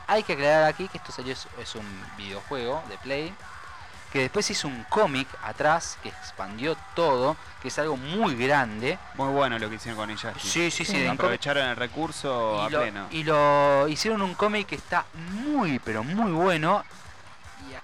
Hay 0.07 0.23
que 0.23 0.33
aclarar 0.33 0.65
aquí 0.65 0.89
que 0.89 0.99
esto 0.99 1.13
salió, 1.13 1.33
es, 1.33 1.75
un 1.75 2.05
videojuego 2.17 2.83
de 2.89 2.99
Play, 2.99 3.35
que 4.13 4.21
después 4.21 4.51
hizo 4.51 4.67
un 4.67 4.85
cómic 4.85 5.29
atrás, 5.45 5.99
que 6.03 6.09
expandió 6.09 6.77
todo, 6.95 7.37
que 7.63 7.69
es 7.69 7.79
algo 7.79 7.97
muy 7.97 8.35
grande. 8.35 8.99
Muy 9.15 9.29
bueno 9.29 9.59
lo 9.59 9.69
que 9.69 9.77
hicieron 9.77 9.97
con 9.97 10.11
ella. 10.11 10.35
Sí, 10.41 10.71
sí, 10.71 10.85
sí, 10.85 11.07
Aprovecharon 11.07 11.69
el 11.69 11.77
recurso 11.77 12.61
a 12.61 12.71
lo, 12.71 12.81
pleno. 12.81 13.07
y 13.13 13.23
lo 13.23 13.87
hicieron 13.89 14.23
un 14.23 14.35
cómic 14.35 14.67
que 14.67 14.75
está 14.75 15.05
muy, 15.15 15.79
pero 15.79 16.03
muy 16.03 16.33
bueno. 16.33 16.85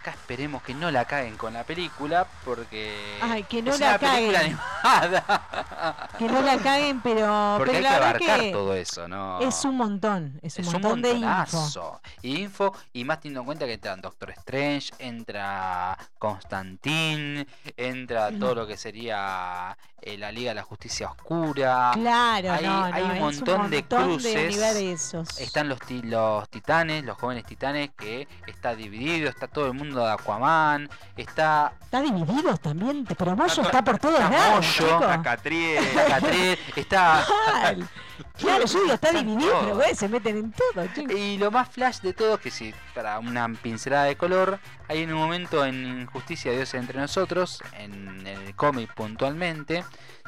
Acá 0.07 0.15
esperemos 0.17 0.63
que 0.63 0.73
no 0.73 0.89
la 0.93 1.05
caguen 1.05 1.37
con 1.37 1.53
la 1.53 1.65
película, 1.65 2.29
porque. 2.45 3.19
Ay, 3.21 3.43
que 3.43 3.61
no 3.61 3.73
es 3.73 3.81
la 3.81 3.89
una 3.89 3.99
película 3.99 4.39
animada. 4.39 6.09
Que 6.17 6.27
no 6.29 6.43
la 6.43 6.59
caguen, 6.59 7.01
pero. 7.01 7.27
Porque 7.59 7.73
pero 7.73 7.79
hay 7.79 7.83
la 7.83 7.89
que 7.91 7.95
verdad 7.95 8.11
abarcar 8.11 8.41
que 8.41 8.53
todo 8.53 8.75
eso, 8.75 9.09
¿no? 9.09 9.41
Es 9.41 9.65
un 9.65 9.77
montón. 9.77 10.39
Es 10.43 10.59
un 10.59 10.61
Es 10.65 10.67
un 10.69 10.73
montón 10.75 11.03
de 11.03 11.11
info. 11.11 11.27
montonazo. 11.27 12.01
Y 12.23 12.37
info, 12.43 12.73
y 12.93 13.03
más 13.03 13.19
teniendo 13.21 13.41
en 13.41 13.47
cuenta 13.47 13.67
que 13.67 13.73
entran 13.73 14.01
Doctor 14.01 14.31
Strange, 14.31 14.93
entra 15.01 15.99
Constantine, 16.19 17.47
entra 17.77 18.31
todo 18.39 18.55
lo 18.55 18.67
que 18.67 18.77
sería 18.77 19.77
eh, 20.03 20.17
la 20.19 20.31
Liga 20.31 20.51
de 20.51 20.55
la 20.57 20.63
Justicia 20.63 21.09
Oscura. 21.11 21.91
Claro, 21.95 22.53
Hay- 22.53 22.65
no, 22.65 22.85
hay 22.85 23.03
un 23.03 23.11
es 23.13 23.21
montón 23.21 23.71
de 23.71 23.83
cruces. 23.85 24.55
universos. 24.55 25.41
Están 25.41 25.69
los, 25.69 25.81
ti- 25.81 26.03
los 26.03 26.49
titanes, 26.49 27.05
los 27.05 27.17
jóvenes 27.19 27.45
titanes, 27.45 27.91
que 27.97 28.29
está 28.47 28.75
dividido, 28.75 29.29
está 29.29 29.49
todo 29.49 29.67
el 29.67 29.73
mundo 29.75 29.96
de 30.05 30.13
Aquaman, 30.13 30.89
está 31.17 31.73
Está 31.87 32.01
dividido 32.01 32.57
también, 32.59 33.07
pero 33.17 33.37
Moyo 33.37 33.63
Está 33.63 33.83
por 33.83 33.99
todos 33.99 34.21
está 34.21 34.31
lados. 34.31 34.67
Moyo. 34.81 34.95
Está 34.95 35.23
Catriel. 35.23 35.85
Catriel, 36.09 36.59
está... 36.77 37.27
Mal. 37.63 37.89
Claro, 38.37 38.67
yo 38.67 38.81
digo, 38.83 38.95
está 38.95 39.13
dividido, 39.13 39.61
pero 39.61 39.95
se 39.95 40.09
meten 40.09 40.37
en 40.37 40.53
todo, 40.53 40.87
chico. 40.95 41.13
Y 41.13 41.39
lo 41.39 41.51
más 41.51 41.69
flash 41.69 42.01
de 42.01 42.13
todo, 42.13 42.39
que 42.39 42.51
si 42.51 42.75
para 42.95 43.19
una 43.19 43.49
pincelada 43.49 44.05
de 44.05 44.17
color, 44.17 44.59
hay 44.89 45.03
en 45.03 45.13
un 45.13 45.19
momento 45.21 45.65
en 45.65 46.03
Injusticia 46.03 46.53
Dios 46.53 46.75
entre 46.75 47.01
nosotros, 47.01 47.63
en 47.79 48.27
el 48.27 48.55
cómic 48.55 48.93
puntualmente, 48.95 49.85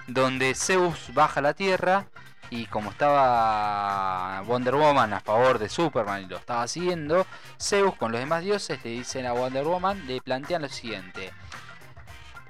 donde 0.06 0.54
Zeus 0.54 1.12
baja 1.12 1.40
a 1.40 1.42
la 1.42 1.54
Tierra 1.54 2.06
y 2.50 2.66
como 2.66 2.90
estaba 2.90 4.42
Wonder 4.46 4.74
Woman 4.74 5.12
a 5.12 5.20
favor 5.20 5.58
de 5.58 5.68
Superman 5.68 6.22
y 6.22 6.26
lo 6.26 6.36
estaba 6.38 6.66
siguiendo, 6.68 7.26
Zeus 7.60 7.94
con 7.96 8.12
los 8.12 8.20
demás 8.20 8.42
dioses 8.42 8.78
le 8.84 8.90
dicen 8.90 9.26
a 9.26 9.32
Wonder 9.32 9.64
Woman, 9.64 10.06
le 10.06 10.20
plantean 10.20 10.62
lo 10.62 10.68
siguiente. 10.68 11.32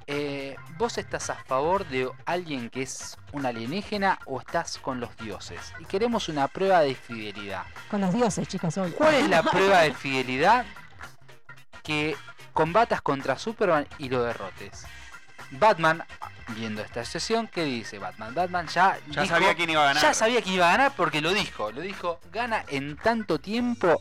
eh, 0.07 0.57
¿Vos 0.79 0.97
estás 0.99 1.29
a 1.31 1.35
favor 1.35 1.85
de 1.89 2.09
alguien 2.25 2.71
que 2.71 2.83
es 2.83 3.17
un 3.33 3.45
alienígena 3.45 4.19
o 4.27 4.41
estás 4.41 4.79
con 4.79 5.01
los 5.01 5.15
dioses? 5.19 5.73
Y 5.81 5.85
queremos 5.85 6.29
una 6.29 6.49
prueba 6.49 6.81
de 6.81 6.95
fidelidad. 6.95 7.65
Con 7.91 8.01
los 8.01 8.15
dioses, 8.15 8.47
chicos, 8.49 8.79
hoy. 8.79 8.91
¿Cuál 8.93 9.15
es 9.17 9.29
la 9.29 9.43
prueba 9.51 9.81
de 9.81 9.93
fidelidad? 9.93 10.65
Que 11.83 12.17
combatas 12.53 13.03
contra 13.03 13.39
Superman 13.39 13.87
y 13.99 14.09
lo 14.09 14.23
derrotes. 14.23 14.85
Batman, 15.51 16.05
viendo 16.55 16.83
esta 16.83 17.05
sesión, 17.05 17.47
¿qué 17.49 17.65
dice 17.65 17.99
Batman? 17.99 18.35
Batman 18.35 18.67
ya, 18.69 18.99
Ya 19.11 19.23
dijo- 19.23 19.35
sabía 19.35 19.55
quién 19.55 19.71
iba 19.71 19.83
a 19.83 19.87
ganar. 19.87 20.03
Ya 20.03 20.15
sabía 20.15 20.43
que 20.43 20.51
iba 20.51 20.69
a 20.69 20.73
ganar 20.73 20.93
porque 20.97 21.21
lo 21.21 21.33
dijo. 21.33 21.71
Lo 21.73 21.81
dijo, 21.81 22.21
gana 22.33 22.65
en 22.69 22.97
tanto 22.97 23.39
tiempo 23.39 24.01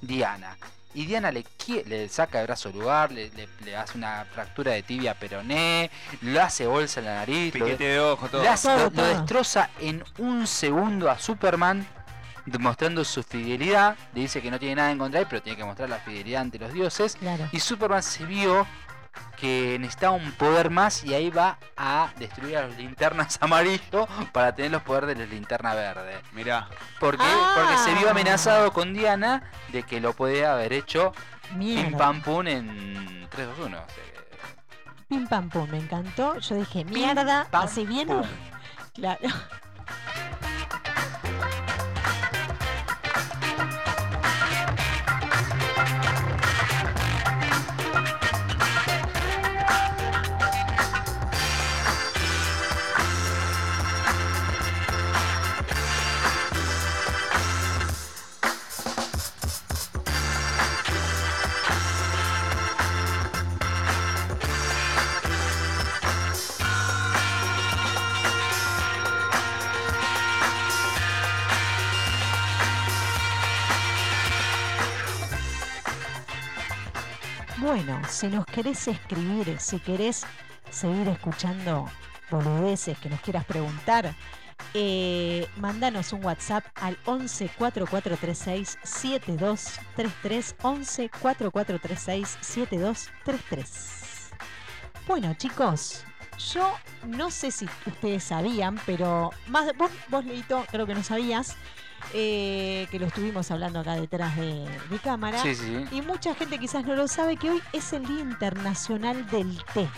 Diana. 0.00 0.56
Y 0.92 1.06
Diana 1.06 1.30
le, 1.30 1.44
le 1.86 2.08
saca 2.08 2.40
el 2.40 2.46
brazo 2.48 2.68
al 2.70 2.74
lugar, 2.74 3.12
le, 3.12 3.30
le- 3.30 3.48
le 3.64 3.76
hace 3.76 3.96
una 3.96 4.24
fractura 4.34 4.72
de 4.72 4.82
tibia 4.82 5.14
peroné, 5.14 5.88
le 6.22 6.40
hace 6.40 6.66
bolsa 6.66 6.98
en 6.98 7.06
la 7.06 7.14
nariz, 7.16 7.54
lo, 7.54 7.64
Piquete 7.64 7.84
de 7.84 8.00
ojo, 8.00 8.28
todo. 8.28 8.42
le 8.42 8.48
hace- 8.48 8.68
Todo, 8.68 8.90
lo- 8.90 9.02
destroza 9.04 9.70
en 9.78 10.02
un 10.18 10.48
segundo 10.48 11.08
a 11.08 11.16
Superman, 11.18 11.86
demostrando 12.44 13.04
su 13.04 13.22
fidelidad. 13.22 13.96
Le 14.14 14.22
dice 14.22 14.42
que 14.42 14.50
no 14.50 14.58
tiene 14.58 14.74
nada 14.76 14.90
en 14.90 14.98
contra 14.98 15.18
de 15.18 15.22
él, 15.22 15.28
pero 15.30 15.42
tiene 15.42 15.56
que 15.56 15.64
mostrar 15.64 15.88
la 15.88 15.98
fidelidad 15.98 16.40
ante 16.42 16.58
los 16.58 16.72
dioses. 16.72 17.14
Claro. 17.20 17.48
Y 17.52 17.60
Superman 17.60 18.02
se 18.02 18.24
vio 18.24 18.66
que 19.36 19.78
necesitaba 19.78 20.12
un 20.12 20.32
poder 20.32 20.70
más 20.70 21.02
y 21.04 21.14
ahí 21.14 21.30
va 21.30 21.58
a 21.76 22.10
destruir 22.18 22.56
a 22.58 22.66
los 22.66 22.76
linternas 22.76 23.38
amarillos 23.40 24.06
para 24.32 24.54
tener 24.54 24.70
los 24.70 24.82
poderes 24.82 25.08
de 25.16 25.24
los 25.24 25.28
linternas 25.32 25.74
verdes. 25.74 26.18
Mirá. 26.32 26.68
¿Por 26.98 27.16
qué? 27.16 27.24
Ah. 27.26 27.52
Porque 27.56 27.78
se 27.78 27.94
vio 27.98 28.10
amenazado 28.10 28.72
con 28.72 28.92
Diana 28.94 29.42
de 29.68 29.82
que 29.82 30.00
lo 30.00 30.12
podía 30.12 30.52
haber 30.52 30.72
hecho 30.72 31.12
pim 31.50 31.58
Mierda. 31.58 31.98
pam 31.98 32.20
pum 32.22 32.46
en 32.46 33.26
3, 33.30 33.46
2, 33.58 33.58
1. 33.66 33.66
O 33.66 33.70
sea 33.70 33.86
que- 34.04 34.20
Pim 35.08 35.26
pam 35.26 35.48
pum, 35.48 35.68
me 35.70 35.78
encantó. 35.78 36.38
Yo 36.38 36.54
dije, 36.56 36.84
mierda, 36.84 37.46
pam, 37.50 37.64
así 37.64 37.84
bien. 37.86 38.06
pum. 38.08 38.22
Claro. 38.94 39.20
Si 78.08 78.28
nos 78.28 78.46
querés 78.46 78.88
escribir, 78.88 79.58
si 79.60 79.78
querés 79.78 80.24
seguir 80.70 81.08
escuchando 81.08 81.88
boludeces 82.30 82.98
que 82.98 83.08
nos 83.08 83.20
quieras 83.20 83.44
preguntar, 83.44 84.14
eh, 84.74 85.48
mandanos 85.56 86.12
un 86.12 86.24
WhatsApp 86.24 86.64
al 86.76 86.96
11 87.04 87.50
4436 87.58 88.78
7233 88.82 90.56
11 90.62 91.10
4436 91.20 92.38
7233. 92.40 94.30
Bueno, 95.06 95.34
chicos, 95.34 96.04
yo 96.52 96.72
no 97.06 97.30
sé 97.30 97.50
si 97.50 97.66
ustedes 97.86 98.24
sabían, 98.24 98.80
pero 98.86 99.30
más 99.48 99.76
vos, 99.76 99.90
vos 100.08 100.24
Leito, 100.24 100.64
creo 100.70 100.86
que 100.86 100.94
no 100.94 101.02
sabías 101.02 101.56
eh, 102.12 102.86
que 102.90 102.98
lo 102.98 103.06
estuvimos 103.06 103.50
hablando 103.50 103.80
acá 103.80 103.94
detrás 103.94 104.36
de, 104.36 104.66
de 104.90 104.98
cámara. 104.98 105.42
Sí, 105.42 105.54
sí. 105.54 105.84
Y 105.90 106.02
mucha 106.02 106.34
gente 106.34 106.58
quizás 106.58 106.84
no 106.84 106.94
lo 106.94 107.08
sabe 107.08 107.36
que 107.36 107.50
hoy 107.50 107.62
es 107.72 107.92
el 107.92 108.06
Día 108.06 108.20
Internacional 108.20 109.26
del 109.28 109.62
Té. 109.74 109.88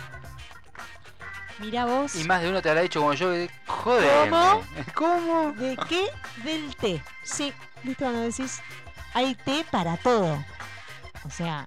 Mira 1.58 1.84
vos. 1.84 2.14
Y 2.16 2.24
más 2.24 2.42
de 2.42 2.50
uno 2.50 2.60
te 2.60 2.70
habrá 2.70 2.82
dicho 2.82 3.00
como 3.00 3.14
yo, 3.14 3.30
joder. 3.66 4.30
¿Cómo? 4.30 4.62
¿Cómo? 4.94 5.52
¿De 5.52 5.76
qué? 5.88 6.08
Del 6.44 6.74
té. 6.76 7.02
Sí, 7.22 7.52
¿viste 7.82 8.04
cuando 8.04 8.20
decís? 8.22 8.60
Hay 9.14 9.34
té 9.34 9.64
para 9.70 9.96
todo. 9.96 10.44
O 11.24 11.30
sea, 11.30 11.64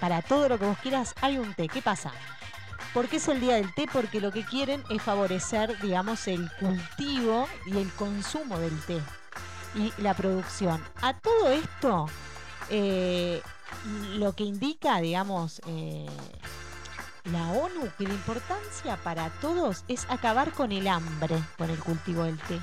para 0.00 0.20
todo 0.22 0.48
lo 0.48 0.58
que 0.58 0.64
vos 0.64 0.78
quieras 0.78 1.14
hay 1.20 1.38
un 1.38 1.54
té. 1.54 1.68
¿Qué 1.68 1.80
pasa? 1.80 2.12
¿Por 2.92 3.08
qué 3.08 3.16
es 3.16 3.28
el 3.28 3.40
día 3.40 3.54
del 3.54 3.72
té? 3.74 3.86
Porque 3.92 4.20
lo 4.20 4.32
que 4.32 4.44
quieren 4.44 4.82
es 4.90 5.02
favorecer, 5.02 5.78
digamos, 5.80 6.26
el 6.28 6.50
cultivo 6.58 7.46
y 7.66 7.78
el 7.78 7.90
consumo 7.92 8.58
del 8.58 8.78
té 8.80 9.00
y 9.76 9.92
la 10.02 10.14
producción. 10.14 10.82
A 11.02 11.14
todo 11.14 11.50
esto, 11.50 12.06
eh, 12.70 13.42
lo 14.16 14.32
que 14.34 14.44
indica, 14.44 14.98
digamos, 15.00 15.60
eh, 15.66 16.06
la 17.24 17.48
ONU, 17.50 17.88
que 17.98 18.04
la 18.04 18.14
importancia 18.14 18.96
para 18.98 19.30
todos 19.40 19.84
es 19.88 20.06
acabar 20.08 20.52
con 20.52 20.72
el 20.72 20.86
hambre 20.88 21.36
con 21.58 21.70
el 21.70 21.78
cultivo 21.78 22.22
del 22.24 22.38
té. 22.38 22.60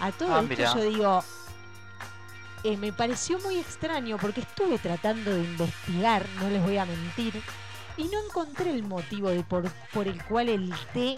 A 0.00 0.12
todo 0.12 0.34
Ah, 0.34 0.40
esto 0.40 0.48
mirá. 0.48 0.74
yo 0.74 0.82
digo, 0.82 1.24
eh, 2.64 2.76
me 2.76 2.92
pareció 2.92 3.38
muy 3.40 3.56
extraño 3.58 4.16
porque 4.18 4.40
estuve 4.42 4.78
tratando 4.78 5.32
de 5.32 5.40
investigar, 5.42 6.24
no 6.40 6.48
les 6.50 6.62
voy 6.62 6.78
a 6.78 6.84
mentir, 6.84 7.42
y 7.96 8.04
no 8.04 8.22
encontré 8.24 8.70
el 8.70 8.84
motivo 8.84 9.28
de 9.30 9.42
por, 9.42 9.68
por 9.92 10.06
el 10.06 10.22
cual 10.24 10.48
el 10.48 10.72
té 10.94 11.16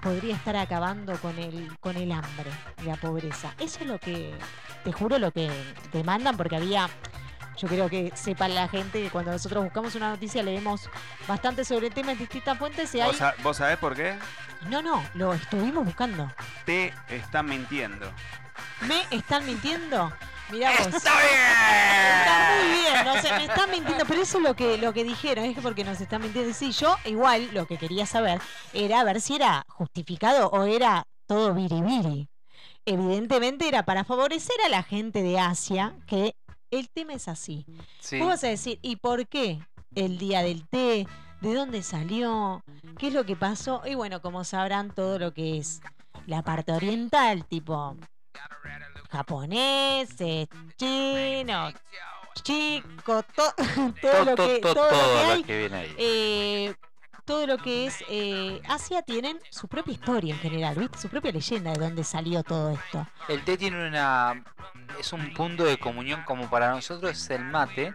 podría 0.00 0.34
estar 0.36 0.56
acabando 0.56 1.14
con 1.18 1.38
el, 1.38 1.76
con 1.80 1.96
el 1.96 2.10
hambre 2.12 2.50
y 2.82 2.86
la 2.86 2.96
pobreza. 2.96 3.54
Eso 3.58 3.78
es 3.80 3.86
lo 3.86 3.98
que, 3.98 4.34
te 4.84 4.92
juro, 4.92 5.18
lo 5.18 5.30
que 5.32 5.50
demandan, 5.92 6.36
porque 6.36 6.56
había, 6.56 6.88
yo 7.56 7.68
creo 7.68 7.88
que 7.88 8.12
sepan 8.14 8.54
la 8.54 8.68
gente 8.68 9.02
que 9.02 9.10
cuando 9.10 9.32
nosotros 9.32 9.64
buscamos 9.64 9.94
una 9.94 10.10
noticia 10.10 10.42
leemos 10.42 10.88
bastante 11.28 11.64
sobre 11.64 11.88
el 11.88 11.94
tema 11.94 12.12
en 12.12 12.18
distintas 12.18 12.58
fuentes 12.58 12.94
y 12.94 13.00
hay... 13.00 13.08
¿Vos, 13.08 13.16
sa- 13.16 13.34
vos 13.42 13.56
sabés 13.56 13.78
por 13.78 13.94
qué? 13.94 14.14
No, 14.68 14.82
no, 14.82 15.02
lo 15.14 15.32
estuvimos 15.34 15.84
buscando. 15.84 16.30
Te 16.64 16.92
están 17.08 17.46
mintiendo. 17.46 18.10
¿Me 18.82 19.02
están 19.10 19.44
mintiendo? 19.46 20.12
Mirá 20.52 20.70
vos. 20.78 20.86
¡Está 20.88 21.12
bien! 21.20 21.40
Está 22.18 22.54
muy 22.54 22.72
bien, 22.72 23.04
no 23.04 23.22
sé, 23.22 23.32
me 23.32 23.44
están 23.44 23.70
mintiendo, 23.70 24.04
pero 24.06 24.22
eso 24.22 24.38
es 24.38 24.44
lo 24.44 24.54
que, 24.54 24.78
lo 24.78 24.92
que 24.92 25.04
dijeron, 25.04 25.44
es 25.44 25.54
que 25.54 25.62
porque 25.62 25.84
nos 25.84 26.00
están 26.00 26.22
mintiendo. 26.22 26.52
Sí, 26.52 26.72
yo 26.72 26.96
igual 27.04 27.50
lo 27.52 27.66
que 27.66 27.78
quería 27.78 28.06
saber 28.06 28.40
era 28.72 29.04
ver 29.04 29.20
si 29.20 29.36
era 29.36 29.64
justificado 29.68 30.48
o 30.48 30.64
era 30.64 31.04
todo 31.26 31.54
biribiri. 31.54 32.28
Evidentemente 32.84 33.68
era 33.68 33.84
para 33.84 34.04
favorecer 34.04 34.56
a 34.64 34.68
la 34.68 34.82
gente 34.82 35.22
de 35.22 35.38
Asia, 35.38 35.94
que 36.06 36.34
el 36.70 36.88
tema 36.90 37.12
es 37.14 37.28
así. 37.28 37.64
Sí. 38.00 38.18
Vos 38.18 38.28
vas 38.28 38.44
a 38.44 38.48
decir, 38.48 38.78
¿y 38.82 38.96
por 38.96 39.28
qué 39.28 39.60
el 39.94 40.18
día 40.18 40.42
del 40.42 40.66
té? 40.68 41.06
¿De 41.40 41.54
dónde 41.54 41.82
salió? 41.82 42.62
¿Qué 42.98 43.08
es 43.08 43.14
lo 43.14 43.24
que 43.24 43.36
pasó? 43.36 43.82
Y 43.86 43.94
bueno, 43.94 44.20
como 44.20 44.44
sabrán, 44.44 44.90
todo 44.90 45.18
lo 45.18 45.32
que 45.32 45.58
es 45.58 45.80
la 46.26 46.42
parte 46.42 46.72
oriental, 46.72 47.46
tipo 47.46 47.96
japonés, 49.10 50.10
eh, 50.20 50.46
chino, 50.76 51.70
chico, 52.42 53.22
to- 53.34 53.54
todo 54.02 54.24
lo 54.24 54.34
que, 54.36 54.58
to- 54.60 54.74
todo 54.74 54.84
lo 54.84 54.90
que 54.90 54.96
todo 54.96 55.30
hay, 55.30 55.40
lo 55.40 55.46
que 55.46 55.58
viene 55.58 55.76
ahí. 55.76 55.94
eh, 55.98 56.74
todo 57.24 57.46
lo 57.46 57.58
que 57.58 57.86
es 57.86 58.02
eh, 58.08 58.60
Asia 58.68 59.02
tienen 59.02 59.38
su 59.50 59.68
propia 59.68 59.92
historia 59.92 60.34
en 60.34 60.40
general, 60.40 60.74
¿viste? 60.76 60.98
Su 60.98 61.08
propia 61.08 61.30
leyenda 61.30 61.72
de 61.72 61.78
dónde 61.78 62.02
salió 62.02 62.42
todo 62.42 62.70
esto. 62.70 63.06
El 63.28 63.44
té 63.44 63.56
tiene 63.56 63.86
una. 63.86 64.42
Es 64.98 65.12
un 65.12 65.32
punto 65.32 65.64
de 65.64 65.78
comunión, 65.78 66.24
como 66.24 66.50
para 66.50 66.70
nosotros 66.70 67.12
es 67.12 67.30
el 67.30 67.44
mate. 67.44 67.94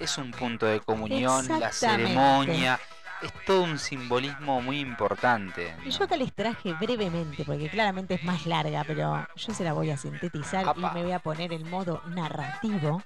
Es 0.00 0.18
un 0.18 0.32
punto 0.32 0.66
de 0.66 0.80
comunión, 0.80 1.46
la 1.60 1.70
ceremonia. 1.72 2.80
Es 3.22 3.32
todo 3.46 3.62
un 3.62 3.78
simbolismo 3.78 4.60
muy 4.60 4.80
importante. 4.80 5.74
Y 5.84 5.90
yo 5.90 6.04
acá 6.04 6.16
les 6.16 6.32
traje 6.32 6.74
brevemente, 6.74 7.44
porque 7.44 7.68
claramente 7.68 8.14
es 8.14 8.24
más 8.24 8.46
larga, 8.46 8.84
pero 8.84 9.26
yo 9.36 9.54
se 9.54 9.64
la 9.64 9.72
voy 9.72 9.90
a 9.90 9.96
sintetizar 9.96 10.74
y 10.76 10.80
me 10.80 11.02
voy 11.02 11.12
a 11.12 11.18
poner 11.18 11.52
el 11.52 11.64
modo 11.64 12.02
narrativo, 12.08 13.02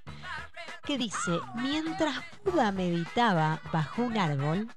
que 0.85 0.99
dice, 0.99 1.39
mientras 1.55 2.17
Buda 2.45 2.73
meditaba 2.73 3.61
bajo 3.73 4.03
un 4.03 4.19
árbol, 4.19 4.69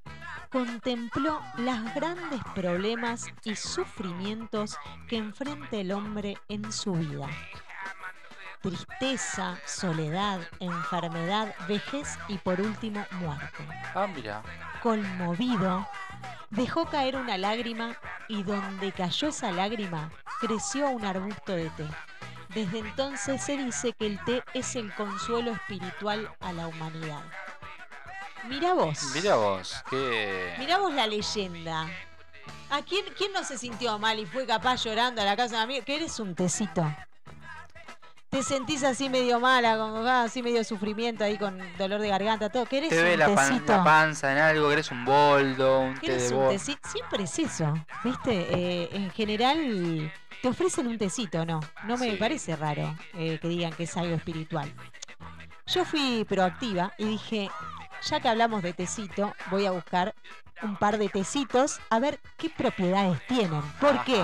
contempló 0.51 1.41
los 1.57 1.93
grandes 1.95 2.41
problemas 2.53 3.27
y 3.43 3.55
sufrimientos 3.55 4.77
que 5.07 5.17
enfrenta 5.17 5.77
el 5.77 5.91
hombre 5.91 6.37
en 6.49 6.71
su 6.71 6.93
vida. 6.93 7.27
Tristeza, 8.61 9.57
soledad, 9.65 10.39
enfermedad, 10.59 11.55
vejez 11.67 12.19
y 12.27 12.37
por 12.37 12.61
último 12.61 13.03
muerte 13.19 13.63
Ah, 13.95 14.07
mira. 14.13 14.43
Conmovido, 14.81 15.87
dejó 16.49 16.85
caer 16.85 17.15
una 17.15 17.37
lágrima 17.37 17.95
y 18.27 18.43
donde 18.43 18.91
cayó 18.91 19.29
esa 19.29 19.51
lágrima 19.51 20.11
creció 20.39 20.89
un 20.89 21.05
arbusto 21.05 21.53
de 21.53 21.69
té. 21.71 21.87
Desde 22.49 22.79
entonces 22.79 23.41
se 23.41 23.55
dice 23.57 23.93
que 23.93 24.07
el 24.07 24.23
té 24.25 24.43
es 24.53 24.75
el 24.75 24.93
consuelo 24.93 25.51
espiritual 25.51 26.29
a 26.41 26.51
la 26.51 26.67
humanidad. 26.67 27.23
Mira 28.49 28.73
vos. 28.73 28.99
Mira 29.13 29.35
vos, 29.35 29.75
que. 29.89 30.55
Mirá 30.57 30.79
vos 30.79 30.93
la 30.93 31.07
leyenda. 31.07 31.87
¿A 32.69 32.81
quién, 32.81 33.05
quién 33.17 33.31
no 33.33 33.43
se 33.43 33.57
sintió 33.57 33.99
mal 33.99 34.19
y 34.19 34.25
fue 34.25 34.45
capaz 34.45 34.83
llorando 34.83 35.21
a 35.21 35.25
la 35.25 35.37
casa 35.37 35.57
de 35.57 35.61
amigo? 35.61 35.85
Que 35.85 35.97
eres 35.97 36.19
un 36.19 36.33
tecito. 36.35 36.83
Te 38.31 38.43
sentís 38.43 38.81
así 38.85 39.09
medio 39.09 39.41
mala, 39.41 39.77
con, 39.77 40.07
ah, 40.07 40.23
así 40.23 40.41
medio 40.41 40.63
sufrimiento 40.63 41.25
ahí 41.25 41.37
con 41.37 41.59
dolor 41.77 41.99
de 41.99 42.07
garganta, 42.07 42.47
todo. 42.49 42.65
Que 42.65 42.77
eres 42.77 42.89
Te 42.89 43.03
ve 43.03 43.13
un 43.13 43.19
la, 43.19 43.35
pan- 43.35 43.63
la 43.67 43.83
panza 43.83 44.31
en 44.31 44.37
algo, 44.37 44.67
que 44.67 44.73
eres 44.73 44.89
un 44.89 45.03
boldo, 45.03 45.81
un 45.81 45.99
té 45.99 46.15
de 46.17 46.33
un 46.33 46.57
siempre 46.57 47.23
es 47.25 47.37
eso, 47.39 47.73
¿viste? 48.05 48.31
Eh, 48.31 48.89
en 48.93 49.11
general 49.11 50.09
te 50.41 50.47
ofrecen 50.47 50.87
un 50.87 50.97
tecito, 50.97 51.45
¿no? 51.45 51.59
No 51.83 51.97
me 51.97 52.11
Sí. 52.11 52.15
parece 52.17 52.55
raro 52.55 52.95
eh, 53.15 53.37
que 53.41 53.49
digan 53.49 53.73
que 53.73 53.83
es 53.83 53.97
algo 53.97 54.15
espiritual. 54.15 54.71
Yo 55.67 55.83
fui 55.83 56.25
proactiva 56.27 56.93
y 56.97 57.03
dije, 57.05 57.49
ya 58.03 58.21
que 58.21 58.29
hablamos 58.29 58.63
de 58.63 58.71
tecito, 58.71 59.33
voy 59.49 59.65
a 59.65 59.71
buscar 59.71 60.15
un 60.63 60.77
par 60.77 60.97
de 60.97 61.09
tecitos 61.09 61.81
a 61.89 61.99
ver 61.99 62.19
qué 62.37 62.49
propiedades 62.49 63.19
tienen. 63.27 63.61
¿Por 63.81 64.03
qué? 64.05 64.23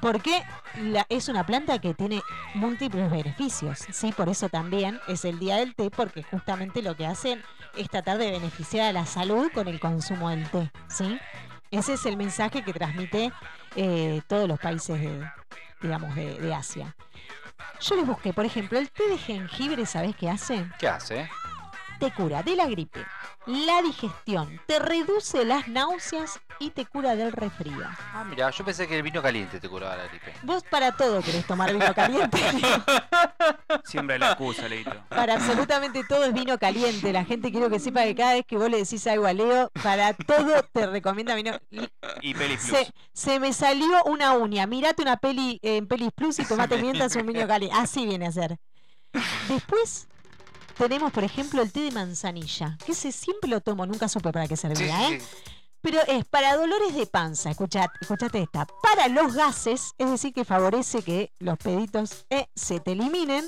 Porque 0.00 0.42
la- 0.76 1.04
es 1.08 1.28
una 1.28 1.44
planta 1.44 1.78
que 1.78 1.92
tiene 1.94 2.22
múltiples 2.54 3.10
beneficios, 3.10 3.78
¿sí? 3.90 4.12
Por 4.12 4.28
eso 4.28 4.48
también 4.48 4.98
es 5.08 5.24
el 5.24 5.38
día 5.38 5.56
del 5.56 5.74
té, 5.74 5.90
porque 5.90 6.22
justamente 6.22 6.80
lo 6.82 6.96
que 6.96 7.06
hacen 7.06 7.42
es 7.76 7.88
tratar 7.90 8.18
de 8.18 8.30
beneficiar 8.30 8.88
a 8.88 8.92
la 8.92 9.06
salud 9.06 9.50
con 9.52 9.68
el 9.68 9.78
consumo 9.78 10.30
del 10.30 10.48
té, 10.50 10.70
¿sí? 10.88 11.18
Ese 11.70 11.94
es 11.94 12.06
el 12.06 12.16
mensaje 12.16 12.62
que 12.64 12.72
transmite 12.72 13.32
eh, 13.76 14.22
todos 14.26 14.48
los 14.48 14.58
países 14.58 15.00
de, 15.00 15.30
digamos, 15.80 16.14
de, 16.14 16.38
de 16.38 16.54
Asia. 16.54 16.96
Yo 17.80 17.94
les 17.96 18.06
busqué, 18.06 18.32
por 18.32 18.44
ejemplo, 18.44 18.78
el 18.78 18.90
té 18.90 19.06
de 19.08 19.18
jengibre, 19.18 19.86
¿sabés 19.86 20.16
qué 20.16 20.28
hace? 20.28 20.66
¿Qué 20.78 20.88
hace? 20.88 21.30
Te 22.00 22.10
cura 22.12 22.42
de 22.42 22.56
la 22.56 22.66
gripe, 22.66 23.04
la 23.44 23.82
digestión, 23.82 24.58
te 24.64 24.78
reduce 24.78 25.44
las 25.44 25.68
náuseas 25.68 26.40
y 26.58 26.70
te 26.70 26.86
cura 26.86 27.14
del 27.14 27.30
resfrío. 27.30 27.86
Ah, 28.14 28.24
mira, 28.24 28.48
yo 28.48 28.64
pensé 28.64 28.88
que 28.88 28.96
el 28.96 29.02
vino 29.02 29.20
caliente 29.20 29.60
te 29.60 29.68
curaba 29.68 29.96
la 29.96 30.06
gripe. 30.06 30.32
Vos 30.42 30.64
para 30.70 30.96
todo 30.96 31.20
querés 31.20 31.46
tomar 31.46 31.70
vino 31.74 31.92
caliente. 31.94 32.38
Siempre 33.84 34.18
la 34.18 34.28
excusa, 34.28 34.66
Leito. 34.66 34.92
Para 35.10 35.34
absolutamente 35.34 36.02
todo 36.04 36.24
es 36.24 36.32
vino 36.32 36.58
caliente. 36.58 37.12
La 37.12 37.26
gente 37.26 37.52
quiero 37.52 37.68
que 37.68 37.78
sepa 37.78 38.04
que 38.04 38.14
cada 38.14 38.32
vez 38.32 38.46
que 38.46 38.56
vos 38.56 38.70
le 38.70 38.78
decís 38.78 39.06
algo 39.06 39.26
a 39.26 39.34
Leo, 39.34 39.70
para 39.82 40.14
todo 40.14 40.62
te 40.72 40.86
recomienda 40.86 41.34
vino. 41.34 41.52
Y 42.22 42.32
Peli 42.32 42.56
Plus. 42.56 42.70
Se, 42.70 42.94
se 43.12 43.40
me 43.40 43.52
salió 43.52 44.04
una 44.04 44.32
uña. 44.32 44.66
Mirate 44.66 45.02
una 45.02 45.18
peli 45.18 45.58
en 45.60 45.86
Pelis 45.86 46.12
Plus 46.12 46.38
y 46.38 46.46
tomate 46.46 46.80
mientras 46.80 47.14
un 47.16 47.26
vino 47.26 47.46
caliente. 47.46 47.76
Así 47.78 48.06
viene 48.06 48.26
a 48.26 48.32
ser. 48.32 48.56
Después 49.48 50.08
tenemos, 50.80 51.12
por 51.12 51.24
ejemplo, 51.24 51.62
el 51.62 51.70
té 51.72 51.80
de 51.80 51.90
manzanilla. 51.92 52.76
Que 52.84 52.92
ese 52.92 53.12
siempre 53.12 53.48
lo 53.50 53.60
tomo, 53.60 53.86
nunca 53.86 54.08
supe 54.08 54.32
para 54.32 54.48
qué 54.48 54.56
servía, 54.56 55.08
sí, 55.08 55.14
¿eh? 55.14 55.20
sí. 55.20 55.26
Pero 55.82 55.98
es 56.08 56.24
para 56.26 56.56
dolores 56.56 56.94
de 56.94 57.06
panza, 57.06 57.50
escuchate, 57.50 57.90
escuchate 58.02 58.42
esta. 58.42 58.66
Para 58.82 59.08
los 59.08 59.34
gases, 59.34 59.92
es 59.96 60.10
decir, 60.10 60.32
que 60.34 60.44
favorece 60.44 61.02
que 61.02 61.32
los 61.38 61.56
peditos 61.58 62.26
eh, 62.30 62.46
se 62.54 62.80
te 62.80 62.92
eliminen. 62.92 63.46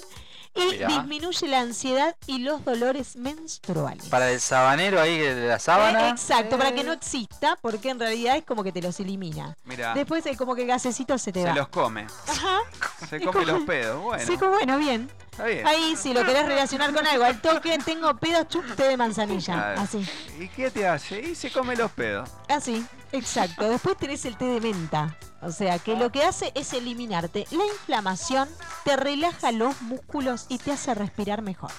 Y 0.54 0.66
Mirá. 0.72 0.86
disminuye 0.86 1.48
la 1.48 1.60
ansiedad 1.60 2.14
y 2.26 2.38
los 2.40 2.62
dolores 2.62 3.16
menstruales. 3.16 4.04
Para 4.10 4.30
el 4.30 4.38
sabanero 4.38 5.00
ahí 5.00 5.16
de 5.18 5.46
la 5.48 5.56
Eh, 5.56 5.58
sábana. 5.58 6.10
exacto, 6.10 6.58
para 6.58 6.74
que 6.74 6.82
eh, 6.82 6.84
no 6.84 6.92
exista, 6.92 7.56
porque 7.62 7.88
en 7.88 7.98
realidad 7.98 8.36
es 8.36 8.44
como 8.44 8.62
que 8.62 8.70
te 8.70 8.82
los 8.82 9.00
elimina. 9.00 9.56
Mira, 9.64 9.94
Después 9.94 10.26
es 10.26 10.36
como 10.36 10.54
que 10.54 10.62
el 10.62 10.68
gasecito 10.68 11.16
se 11.16 11.32
te 11.32 11.40
se 11.40 11.48
va. 11.48 11.54
los 11.54 11.68
come. 11.68 12.06
Ajá, 12.28 12.58
Se 13.08 13.18
come 13.22 13.46
los 13.46 13.62
pedos. 13.62 14.02
Bueno, 14.02 14.26
sí, 14.26 14.36
como 14.36 14.50
bueno, 14.52 14.76
bien. 14.76 15.10
Está 15.32 15.44
bien. 15.46 15.66
Ahí, 15.66 15.96
si 15.96 16.14
lo 16.14 16.24
querés 16.24 16.46
relacionar 16.46 16.92
con 16.94 17.04
algo, 17.06 17.24
al 17.24 17.40
toque 17.40 17.76
tengo 17.84 18.14
pedos, 18.16 18.46
chup, 18.48 18.64
té 18.76 18.84
de 18.84 18.96
manzanilla. 18.96 19.72
Así. 19.74 20.06
¿Y 20.38 20.48
qué 20.48 20.70
te 20.70 20.86
hace? 20.86 21.20
Y 21.20 21.34
se 21.34 21.50
come 21.50 21.74
los 21.74 21.90
pedos. 21.90 22.28
Así, 22.48 22.86
exacto. 23.10 23.68
Después 23.68 23.96
tenés 23.96 24.24
el 24.24 24.36
té 24.36 24.44
de 24.44 24.60
menta. 24.60 25.16
O 25.40 25.50
sea, 25.50 25.80
que 25.80 25.96
lo 25.96 26.12
que 26.12 26.22
hace 26.22 26.52
es 26.54 26.72
eliminarte 26.72 27.46
la 27.50 27.64
inflamación, 27.66 28.48
te 28.84 28.96
relaja 28.96 29.50
los 29.50 29.82
músculos 29.82 30.46
y 30.48 30.58
te 30.58 30.70
hace 30.70 30.94
respirar 30.94 31.42
mejor. 31.42 31.72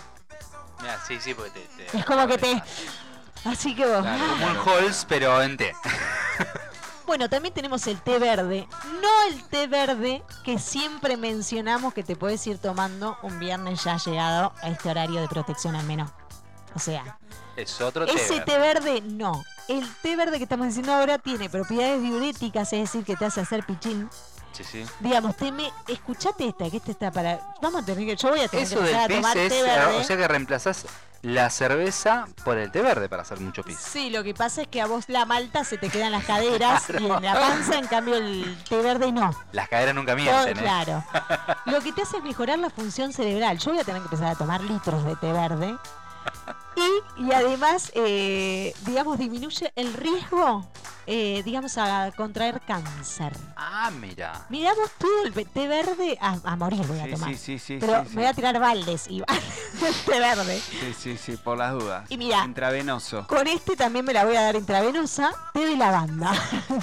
Mirá, 0.81 0.99
sí, 1.07 1.17
sí, 1.21 1.33
porque 1.33 1.51
te, 1.51 1.85
te- 1.85 1.97
Es 1.97 2.03
como 2.05 2.27
que 2.27 2.37
te- 2.37 2.61
Así 3.45 3.73
que 3.75 3.85
vos. 3.85 4.01
Claro, 4.01 4.23
como 4.31 4.47
un 4.47 4.57
Halls, 4.83 5.05
pero 5.07 5.41
en 5.41 5.55
té. 5.57 5.73
Bueno, 7.05 7.29
también 7.29 7.53
tenemos 7.53 7.85
el 7.87 7.99
té 8.01 8.17
verde. 8.17 8.67
No 9.01 9.09
el 9.29 9.43
té 9.49 9.67
verde 9.67 10.23
que 10.43 10.57
siempre 10.59 11.17
mencionamos 11.17 11.93
que 11.93 12.03
te 12.03 12.15
puedes 12.15 12.45
ir 12.47 12.57
tomando 12.57 13.17
un 13.23 13.39
viernes 13.39 13.83
ya 13.83 13.97
llegado 13.97 14.53
a 14.61 14.69
este 14.69 14.89
horario 14.89 15.19
de 15.21 15.27
protección 15.27 15.75
al 15.75 15.85
menos. 15.85 16.09
O 16.75 16.79
sea, 16.79 17.19
Es 17.55 17.79
otro 17.81 18.05
té. 18.05 18.13
ese 18.13 18.39
verde. 18.39 18.45
té 18.45 18.57
verde 18.57 19.01
no. 19.01 19.43
El 19.67 19.87
té 20.01 20.15
verde 20.15 20.37
que 20.37 20.43
estamos 20.43 20.67
diciendo 20.67 20.93
ahora 20.93 21.17
tiene 21.19 21.49
propiedades 21.49 22.01
diuréticas, 22.01 22.73
es 22.73 22.79
decir, 22.81 23.03
que 23.05 23.15
te 23.15 23.25
hace 23.25 23.41
hacer 23.41 23.65
pichín. 23.65 24.09
Sí, 24.53 24.63
sí. 24.63 24.85
Digamos, 24.99 25.35
te 25.35 25.51
me, 25.51 25.71
escuchate 25.87 26.47
esta, 26.47 26.69
que 26.69 26.77
esta 26.77 26.91
está 26.91 27.11
para. 27.11 27.39
Vamos 27.61 27.81
a 27.81 27.85
tener 27.85 28.05
que. 28.05 28.15
Yo 28.15 28.29
voy 28.29 28.41
a 28.41 28.47
tener 28.47 28.65
Eso 28.65 28.79
que 28.79 28.85
del 28.85 28.95
empezar 28.95 29.11
a 29.11 29.15
tomar 29.15 29.37
es, 29.37 29.49
té 29.49 29.63
verde. 29.63 29.95
o 29.97 30.03
sea 30.03 30.17
que 30.17 30.27
reemplazás 30.27 30.85
la 31.23 31.49
cerveza 31.49 32.27
por 32.43 32.57
el 32.57 32.69
té 32.69 32.81
verde 32.81 33.07
para 33.09 33.21
hacer 33.21 33.39
mucho 33.39 33.63
pis. 33.63 33.77
Sí, 33.77 34.09
lo 34.09 34.23
que 34.23 34.33
pasa 34.33 34.61
es 34.63 34.67
que 34.67 34.81
a 34.81 34.85
vos 34.85 35.05
la 35.07 35.25
malta 35.25 35.63
se 35.63 35.77
te 35.77 35.89
quedan 35.89 36.11
las 36.11 36.25
caderas 36.25 36.89
y 36.99 37.05
en 37.05 37.21
la 37.21 37.33
panza, 37.33 37.79
en 37.79 37.87
cambio 37.87 38.15
el 38.15 38.57
té 38.69 38.81
verde 38.81 39.11
no. 39.11 39.33
Las 39.53 39.69
caderas 39.69 39.95
nunca 39.95 40.15
mienten, 40.15 40.57
¿eh? 40.57 40.61
claro. 40.61 41.03
Lo 41.65 41.81
que 41.81 41.93
te 41.93 42.01
hace 42.03 42.17
es 42.17 42.23
mejorar 42.23 42.59
la 42.59 42.69
función 42.69 43.13
cerebral. 43.13 43.57
Yo 43.57 43.71
voy 43.71 43.79
a 43.79 43.83
tener 43.83 44.01
que 44.01 44.07
empezar 44.07 44.27
a 44.27 44.35
tomar 44.35 44.61
litros 44.61 45.03
de 45.05 45.15
té 45.15 45.31
verde. 45.31 45.77
Y, 46.75 47.23
y 47.25 47.31
además, 47.31 47.91
eh, 47.95 48.73
digamos, 48.85 49.17
disminuye 49.19 49.71
el 49.75 49.93
riesgo, 49.93 50.65
eh, 51.05 51.41
digamos, 51.45 51.77
a 51.77 52.11
contraer 52.15 52.61
cáncer. 52.61 53.33
Ah, 53.55 53.91
mira. 53.91 54.45
Miramos 54.49 54.89
todo 54.97 55.23
el 55.23 55.33
té 55.33 55.67
verde 55.67 56.17
a, 56.19 56.37
a 56.43 56.55
morir 56.55 56.85
voy 56.87 56.99
a 56.99 57.05
Sí, 57.05 57.11
tomar. 57.11 57.29
sí, 57.29 57.35
sí, 57.37 57.59
sí. 57.59 57.77
Pero 57.79 58.03
sí, 58.03 58.09
sí. 58.09 58.15
me 58.15 58.21
voy 58.23 58.29
a 58.31 58.33
tirar 58.33 58.59
baldes 58.59 59.05
y 59.09 59.21
té 60.05 60.19
verde. 60.19 60.59
Sí, 60.59 60.93
sí, 60.97 61.17
sí, 61.17 61.37
por 61.37 61.57
las 61.57 61.73
dudas. 61.73 62.09
Y 62.09 62.17
mira. 62.17 62.43
Intravenoso. 62.45 63.27
Con 63.27 63.47
este 63.47 63.75
también 63.75 64.05
me 64.05 64.13
la 64.13 64.25
voy 64.25 64.35
a 64.35 64.41
dar 64.41 64.55
intravenosa, 64.55 65.31
té 65.53 65.65
de 65.65 65.75
lavanda. 65.77 66.31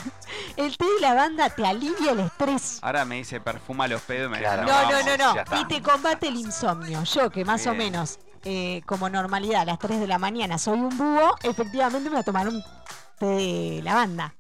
el 0.56 0.76
té 0.76 0.84
de 0.84 1.00
lavanda 1.00 1.50
te 1.50 1.66
alivia 1.66 2.12
el 2.12 2.20
estrés. 2.20 2.78
Ahora 2.82 3.04
me 3.04 3.16
dice 3.16 3.40
perfuma 3.40 3.88
los 3.88 4.02
pedos 4.02 4.28
y 4.28 4.32
me 4.32 4.38
Claro. 4.38 4.62
dice, 4.62 4.72
No, 4.74 4.82
no, 4.82 4.90
no, 5.00 5.34
ya 5.34 5.40
está. 5.42 5.54
no. 5.56 5.60
Y 5.62 5.64
te 5.66 5.82
combate 5.82 6.28
el 6.28 6.36
insomnio. 6.36 7.02
Yo, 7.04 7.30
que 7.30 7.44
más 7.44 7.66
o 7.66 7.72
Bien. 7.72 7.78
menos, 7.92 8.18
eh, 8.44 8.82
como 8.86 9.08
normalidad, 9.08 9.62
a 9.62 9.64
las 9.64 9.78
3 9.78 10.00
de 10.00 10.06
la 10.06 10.18
mañana 10.18 10.58
soy 10.58 10.78
un 10.78 10.96
búho, 10.96 11.36
efectivamente 11.42 12.08
me 12.08 12.16
voy 12.16 12.20
a 12.20 12.24
tomar 12.24 12.48
un 12.48 12.62
té 13.18 13.26
de 13.26 13.80
lavanda. 13.82 14.34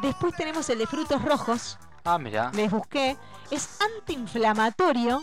Después 0.00 0.34
tenemos 0.36 0.68
el 0.70 0.78
de 0.78 0.86
frutos 0.86 1.22
rojos. 1.22 1.78
Ah, 2.04 2.18
mira. 2.18 2.50
Les 2.54 2.70
busqué. 2.70 3.16
Es 3.50 3.78
antiinflamatorio. 3.80 5.22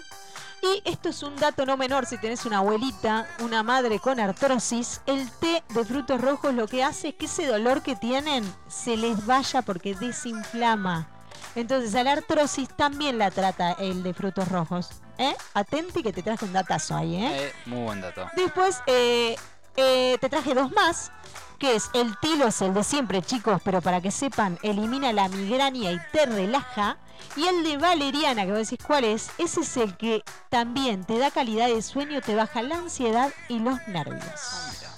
Y 0.61 0.81
esto 0.89 1.09
es 1.09 1.23
un 1.23 1.35
dato 1.37 1.65
no 1.65 1.77
menor 1.77 2.05
si 2.05 2.17
tenés 2.17 2.45
una 2.45 2.57
abuelita, 2.57 3.27
una 3.39 3.63
madre 3.63 3.99
con 3.99 4.19
artrosis, 4.19 5.01
el 5.05 5.29
té 5.31 5.63
de 5.73 5.85
frutos 5.85 6.19
rojos 6.19 6.53
lo 6.53 6.67
que 6.67 6.83
hace 6.83 7.09
es 7.09 7.15
que 7.15 7.27
ese 7.27 7.47
dolor 7.47 7.81
que 7.81 7.95
tienen 7.95 8.43
se 8.67 8.97
les 8.97 9.25
vaya 9.25 9.61
porque 9.61 9.95
desinflama. 9.95 11.07
Entonces 11.55 11.95
a 11.95 12.03
la 12.03 12.11
artrosis 12.11 12.67
también 12.75 13.17
la 13.17 13.31
trata 13.31 13.71
el 13.73 14.03
de 14.03 14.13
frutos 14.13 14.49
rojos. 14.49 14.89
¿Eh? 15.19 15.35
Atenti 15.53 16.01
que 16.01 16.13
te 16.13 16.23
traje 16.23 16.45
un 16.45 16.53
datazo 16.53 16.95
ahí, 16.95 17.15
¿eh? 17.17 17.47
Eh, 17.47 17.53
muy 17.65 17.83
buen 17.83 18.01
dato. 18.01 18.25
Después 18.37 18.81
eh, 18.87 19.35
eh, 19.75 20.17
te 20.19 20.29
traje 20.29 20.53
dos 20.53 20.71
más, 20.71 21.11
que 21.59 21.75
es 21.75 21.89
el 21.93 22.17
tilo, 22.19 22.47
es 22.47 22.61
el 22.61 22.73
de 22.73 22.85
siempre, 22.85 23.21
chicos, 23.21 23.61
pero 23.65 23.81
para 23.81 23.99
que 23.99 24.11
sepan, 24.11 24.57
elimina 24.63 25.11
la 25.11 25.27
migraña 25.27 25.91
y 25.91 25.99
te 26.13 26.25
relaja. 26.25 26.97
Y 27.35 27.45
el 27.45 27.63
de 27.65 27.77
valeriana, 27.77 28.45
que 28.45 28.51
vos 28.51 28.69
decís 28.69 28.79
cuál 28.85 29.03
es, 29.03 29.29
ese 29.37 29.59
es 29.59 29.75
el 29.75 29.97
que 29.97 30.23
también 30.47 31.03
te 31.03 31.17
da 31.17 31.31
calidad 31.31 31.67
de 31.67 31.81
sueño, 31.81 32.21
te 32.21 32.33
baja 32.33 32.61
la 32.61 32.77
ansiedad 32.77 33.29
y 33.49 33.59
los 33.59 33.77
nervios. 33.89 34.88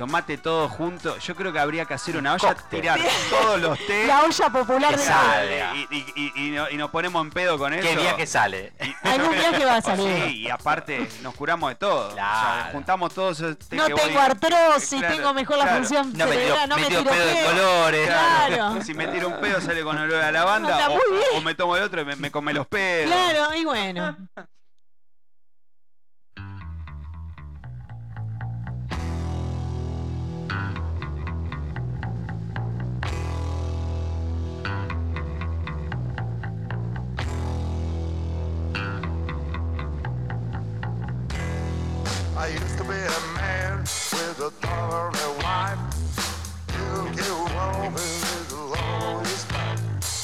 Tomate 0.00 0.38
todo 0.38 0.66
junto. 0.66 1.18
Yo 1.18 1.34
creo 1.36 1.52
que 1.52 1.58
habría 1.58 1.84
que 1.84 1.92
hacer 1.92 2.16
una 2.16 2.32
olla, 2.32 2.54
cóctel. 2.54 2.80
tirar 2.80 2.98
todos 3.28 3.60
los 3.60 3.78
té 3.86 4.06
La 4.06 4.22
olla 4.22 4.48
popular 4.48 4.90
Que 4.92 4.96
de 4.96 5.04
sale. 5.04 5.64
y, 5.74 5.94
y- 5.94 6.12
y- 6.16 6.32
y 6.46 6.50
no- 6.52 6.70
y 6.70 6.76
nos 6.78 6.88
ponemos 6.90 7.22
en 7.22 7.30
pedo 7.30 7.58
con 7.58 7.74
eso. 7.74 7.86
¿Qué 7.86 7.96
viaje 7.96 8.26
sale? 8.26 8.72
Algún 9.02 9.32
viaje 9.34 9.62
va 9.62 9.76
a 9.76 9.82
salir. 9.82 10.24
Sí, 10.24 10.38
y 10.38 10.48
aparte 10.48 11.06
nos 11.20 11.34
curamos 11.34 11.68
de 11.68 11.74
todo. 11.74 12.08
O 12.08 12.14
sea, 12.14 12.14
Claro. 12.14 12.72
juntamos 12.72 13.12
todos 13.12 13.40
esos 13.40 13.58
té 13.58 13.76
No 13.76 13.86
que 13.88 13.92
vos 13.92 14.00
tengo 14.02 14.20
digas. 14.20 14.30
artrosis, 14.30 14.98
Claro, 15.00 15.14
tengo 15.16 15.34
mejor 15.34 15.58
la 15.58 15.64
claro. 15.64 15.78
función 15.80 16.12
No 16.16 16.26
me 16.26 16.30
tiro, 16.30 16.40
cerebral, 16.44 16.68
no 16.70 16.76
me 16.78 16.86
tiro 16.86 17.04
pedo 17.04 17.26
de 17.26 17.44
colores. 17.44 18.06
Claro. 18.08 18.80
Si 18.86 18.94
me 18.94 19.06
tiro 19.08 19.28
un 19.28 19.38
pedo 19.38 19.60
sale 19.60 19.82
con 19.82 19.98
olor 19.98 20.22
a 20.22 20.32
lavanda 20.32 20.72
Anda 20.76 20.88
o, 20.88 20.94
muy 20.94 21.02
bien. 21.10 21.24
o 21.34 21.40
me 21.42 21.54
tomo 21.54 21.76
el 21.76 21.82
otro 21.82 22.00
y 22.00 22.04
me, 22.06 22.16
me 22.16 22.30
come 22.30 22.54
los 22.54 22.66
pedos. 22.66 23.12
Claro, 23.12 23.54
y 23.54 23.64
bueno. 23.66 24.16
I 42.40 42.46
used 42.46 42.78
to 42.78 42.84
be 42.84 42.94
a 42.94 43.20
man 43.36 43.80
with 43.80 44.40
a 44.40 44.50
thoroughly 44.62 45.28
wife. 45.44 45.78
You 46.72 47.12
get 47.14 47.28
life. 47.28 47.92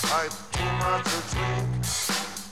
I 0.09 0.29
too 0.57 0.71
much 0.81 1.05
to 1.12 1.21
drink, 1.35 1.69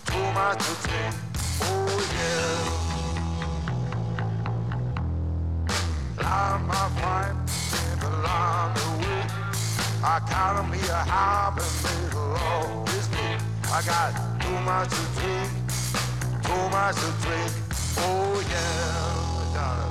too 0.04 0.26
much 0.36 0.60
to 0.66 0.74
drink. 0.86 1.14
Oh 1.62 1.96
yeah. 2.12 2.74
My 6.68 6.86
week. 9.00 9.30
I 10.04 10.20
a 10.52 10.62
week. 10.68 10.88
I 13.72 13.80
got 13.86 14.12
too 14.42 14.58
much 14.60 14.90
to 14.90 15.04
drink, 15.16 15.50
too 16.44 16.64
much 16.68 16.96
to 16.96 17.08
drink. 17.24 17.52
Oh 17.96 18.44
yeah. 18.50 19.23
Ah. 19.56 19.84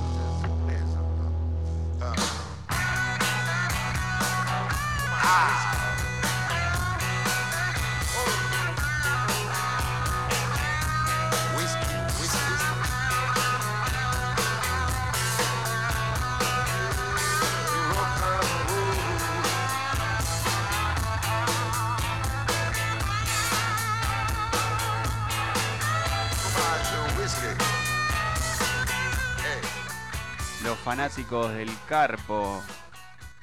Fanáticos 30.84 31.52
del 31.54 31.70
carpo, 31.88 32.62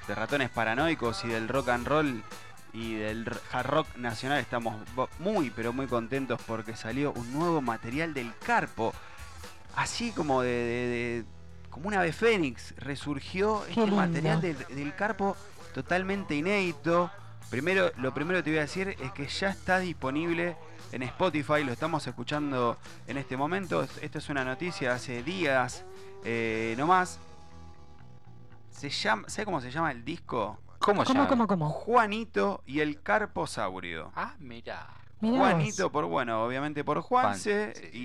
de 0.08 0.16
ratones 0.16 0.50
paranoicos 0.50 1.24
y 1.26 1.30
del 1.30 1.48
rock 1.48 1.70
and 1.70 1.88
roll 1.88 2.24
y 2.74 2.94
del 2.96 3.28
hard 3.52 3.66
rock 3.68 3.96
nacional 3.98 4.40
estamos 4.40 4.76
muy 5.20 5.50
pero 5.50 5.74
muy 5.74 5.88
contentos 5.88 6.40
porque 6.46 6.76
salió 6.76 7.12
un 7.14 7.34
nuevo 7.34 7.62
material 7.62 8.14
del 8.14 8.32
carpo. 8.46 8.94
Así 9.76 10.12
como 10.12 10.42
de, 10.42 10.50
de- 10.50 10.88
de- 11.24 11.26
como 11.70 11.88
una 11.88 12.00
ave 12.02 12.12
fénix 12.14 12.74
resurgió 12.78 13.62
Qué 13.64 13.70
este 13.72 13.82
lindo. 13.82 13.96
material 13.96 14.42
del, 14.42 14.58
del 14.68 14.96
carpo 14.96 15.36
totalmente 15.74 16.36
inédito. 16.36 17.10
Primero, 17.50 17.92
lo 17.98 18.14
primero 18.14 18.40
que 18.40 18.44
te 18.44 18.50
voy 18.52 18.60
a 18.60 18.64
decir 18.64 18.96
es 19.00 19.12
que 19.14 19.28
ya 19.28 19.50
está 19.50 19.80
disponible 19.80 20.56
en 20.92 21.04
Spotify, 21.04 21.64
lo 21.64 21.72
estamos 21.72 22.06
escuchando 22.06 22.78
en 23.08 23.18
este 23.18 23.36
momento. 23.38 23.88
Esto 24.02 24.18
es 24.20 24.30
una 24.30 24.44
noticia 24.44 24.94
hace 24.94 25.24
días 25.24 25.84
eh, 26.26 26.76
no 26.78 26.86
más. 26.88 27.20
Se 28.72 28.90
llama, 28.90 29.30
¿Sabe 29.30 29.46
cómo 29.46 29.62
se 29.62 29.70
llama 29.72 29.92
el 29.92 30.04
disco? 30.04 30.60
¿Cómo 30.80 31.04
se 31.04 31.08
¿Cómo, 31.08 31.20
llama? 31.26 31.30
cómo, 31.30 31.48
cómo? 31.48 31.70
Juanito 31.70 32.64
y 32.66 32.80
el 32.80 33.02
Carposaurio. 33.04 34.12
Ah, 34.16 34.34
mira. 34.40 34.88
Mirá 35.20 35.38
Juanito 35.38 35.84
vos. 35.84 35.92
por, 35.92 36.06
bueno, 36.06 36.44
obviamente 36.44 36.84
por 36.84 37.00
Juanse 37.02 37.74
Juan, 37.74 37.76
sí, 37.76 37.90
sí. 37.92 37.98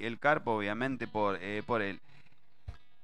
y 0.00 0.06
el 0.06 0.20
Carpo 0.20 0.52
obviamente 0.56 1.08
por, 1.08 1.36
eh, 1.42 1.64
por 1.66 1.82
él. 1.82 2.00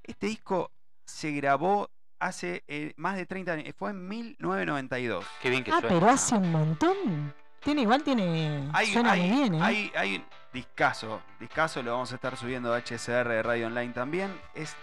Este 0.04 0.28
disco 0.28 0.70
se 1.04 1.32
grabó 1.32 1.90
hace 2.20 2.62
eh, 2.68 2.92
más 2.96 3.16
de 3.16 3.26
30 3.26 3.52
años, 3.52 3.74
fue 3.76 3.90
en 3.90 4.06
1992. 4.06 5.24
Qué 5.42 5.50
bien 5.50 5.64
que 5.64 5.72
Ah, 5.72 5.80
suena. 5.80 5.88
pero 5.88 6.08
hace 6.08 6.36
un 6.36 6.52
montón. 6.52 7.34
Tiene 7.64 7.82
igual, 7.82 8.04
tiene. 8.04 8.70
Hay, 8.72 8.86
suena 8.92 9.12
hay, 9.12 9.20
muy 9.22 9.30
bien, 9.40 9.54
¿eh? 9.56 9.60
hay, 9.60 9.92
hay 9.96 10.24
discaso, 10.52 11.20
discaso 11.40 11.82
lo 11.82 11.90
vamos 11.92 12.12
a 12.12 12.14
estar 12.14 12.36
subiendo 12.36 12.72
a 12.72 12.78
HCR 12.78 13.28
de 13.28 13.42
Radio 13.42 13.66
Online 13.66 13.92
también. 13.92 14.32
Es 14.54 14.76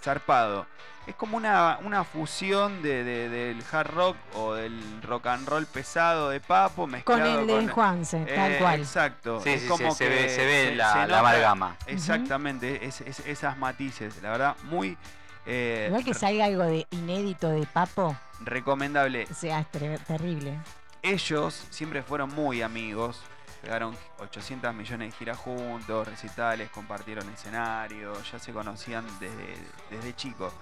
zarpado. 0.00 0.66
Es 1.06 1.16
como 1.16 1.36
una, 1.36 1.78
una 1.84 2.04
fusión 2.04 2.80
de, 2.80 3.02
de- 3.02 3.28
del 3.28 3.64
hard 3.72 3.90
rock 3.90 4.16
o 4.34 4.54
del 4.54 5.02
rock 5.02 5.26
and 5.26 5.48
roll 5.48 5.66
pesado 5.66 6.28
de 6.30 6.38
Papo 6.40 6.82
Con 6.82 6.90
mezclado 6.92 7.40
el 7.40 7.46
de 7.48 7.52
con- 7.54 7.68
Juanse, 7.68 8.24
tal 8.24 8.52
Eh, 8.52 8.58
cual. 8.58 8.80
Exacto. 8.80 9.40
Sí, 9.40 9.50
es 9.50 9.62
sí, 9.62 9.68
como 9.68 9.92
se 9.94 10.04
que 10.04 10.10
ve, 10.10 10.28
se 10.28 10.46
ve 10.46 10.76
la, 10.76 10.92
se 10.92 10.98
la 11.00 11.06
nota- 11.06 11.18
amalgama. 11.18 11.76
Exactamente, 11.86 12.86
es- 12.86 13.00
es- 13.00 13.20
esas 13.26 13.58
matices. 13.58 14.22
La 14.22 14.30
verdad, 14.30 14.56
muy 14.64 14.96
eh, 15.44 15.86
Igual 15.88 16.04
que 16.04 16.14
salga 16.14 16.44
algo 16.44 16.62
de 16.62 16.86
inédito 16.92 17.48
de 17.48 17.66
Papo, 17.66 18.16
recomendable. 18.44 19.26
o 19.28 19.34
sea, 19.34 19.58
es 19.58 19.70
ter- 19.72 19.98
terrible. 20.04 20.56
Ellos 21.02 21.66
siempre 21.70 22.02
fueron 22.04 22.32
muy 22.32 22.62
amigos. 22.62 23.20
Pegaron 23.60 23.96
800 24.18 24.72
millones 24.74 25.12
de 25.12 25.16
giras 25.18 25.36
juntos, 25.38 26.06
recitales, 26.06 26.68
compartieron 26.70 27.28
escenario, 27.30 28.12
ya 28.30 28.38
se 28.38 28.52
conocían 28.52 29.04
desde, 29.20 29.56
desde 29.90 30.14
chicos. 30.16 30.52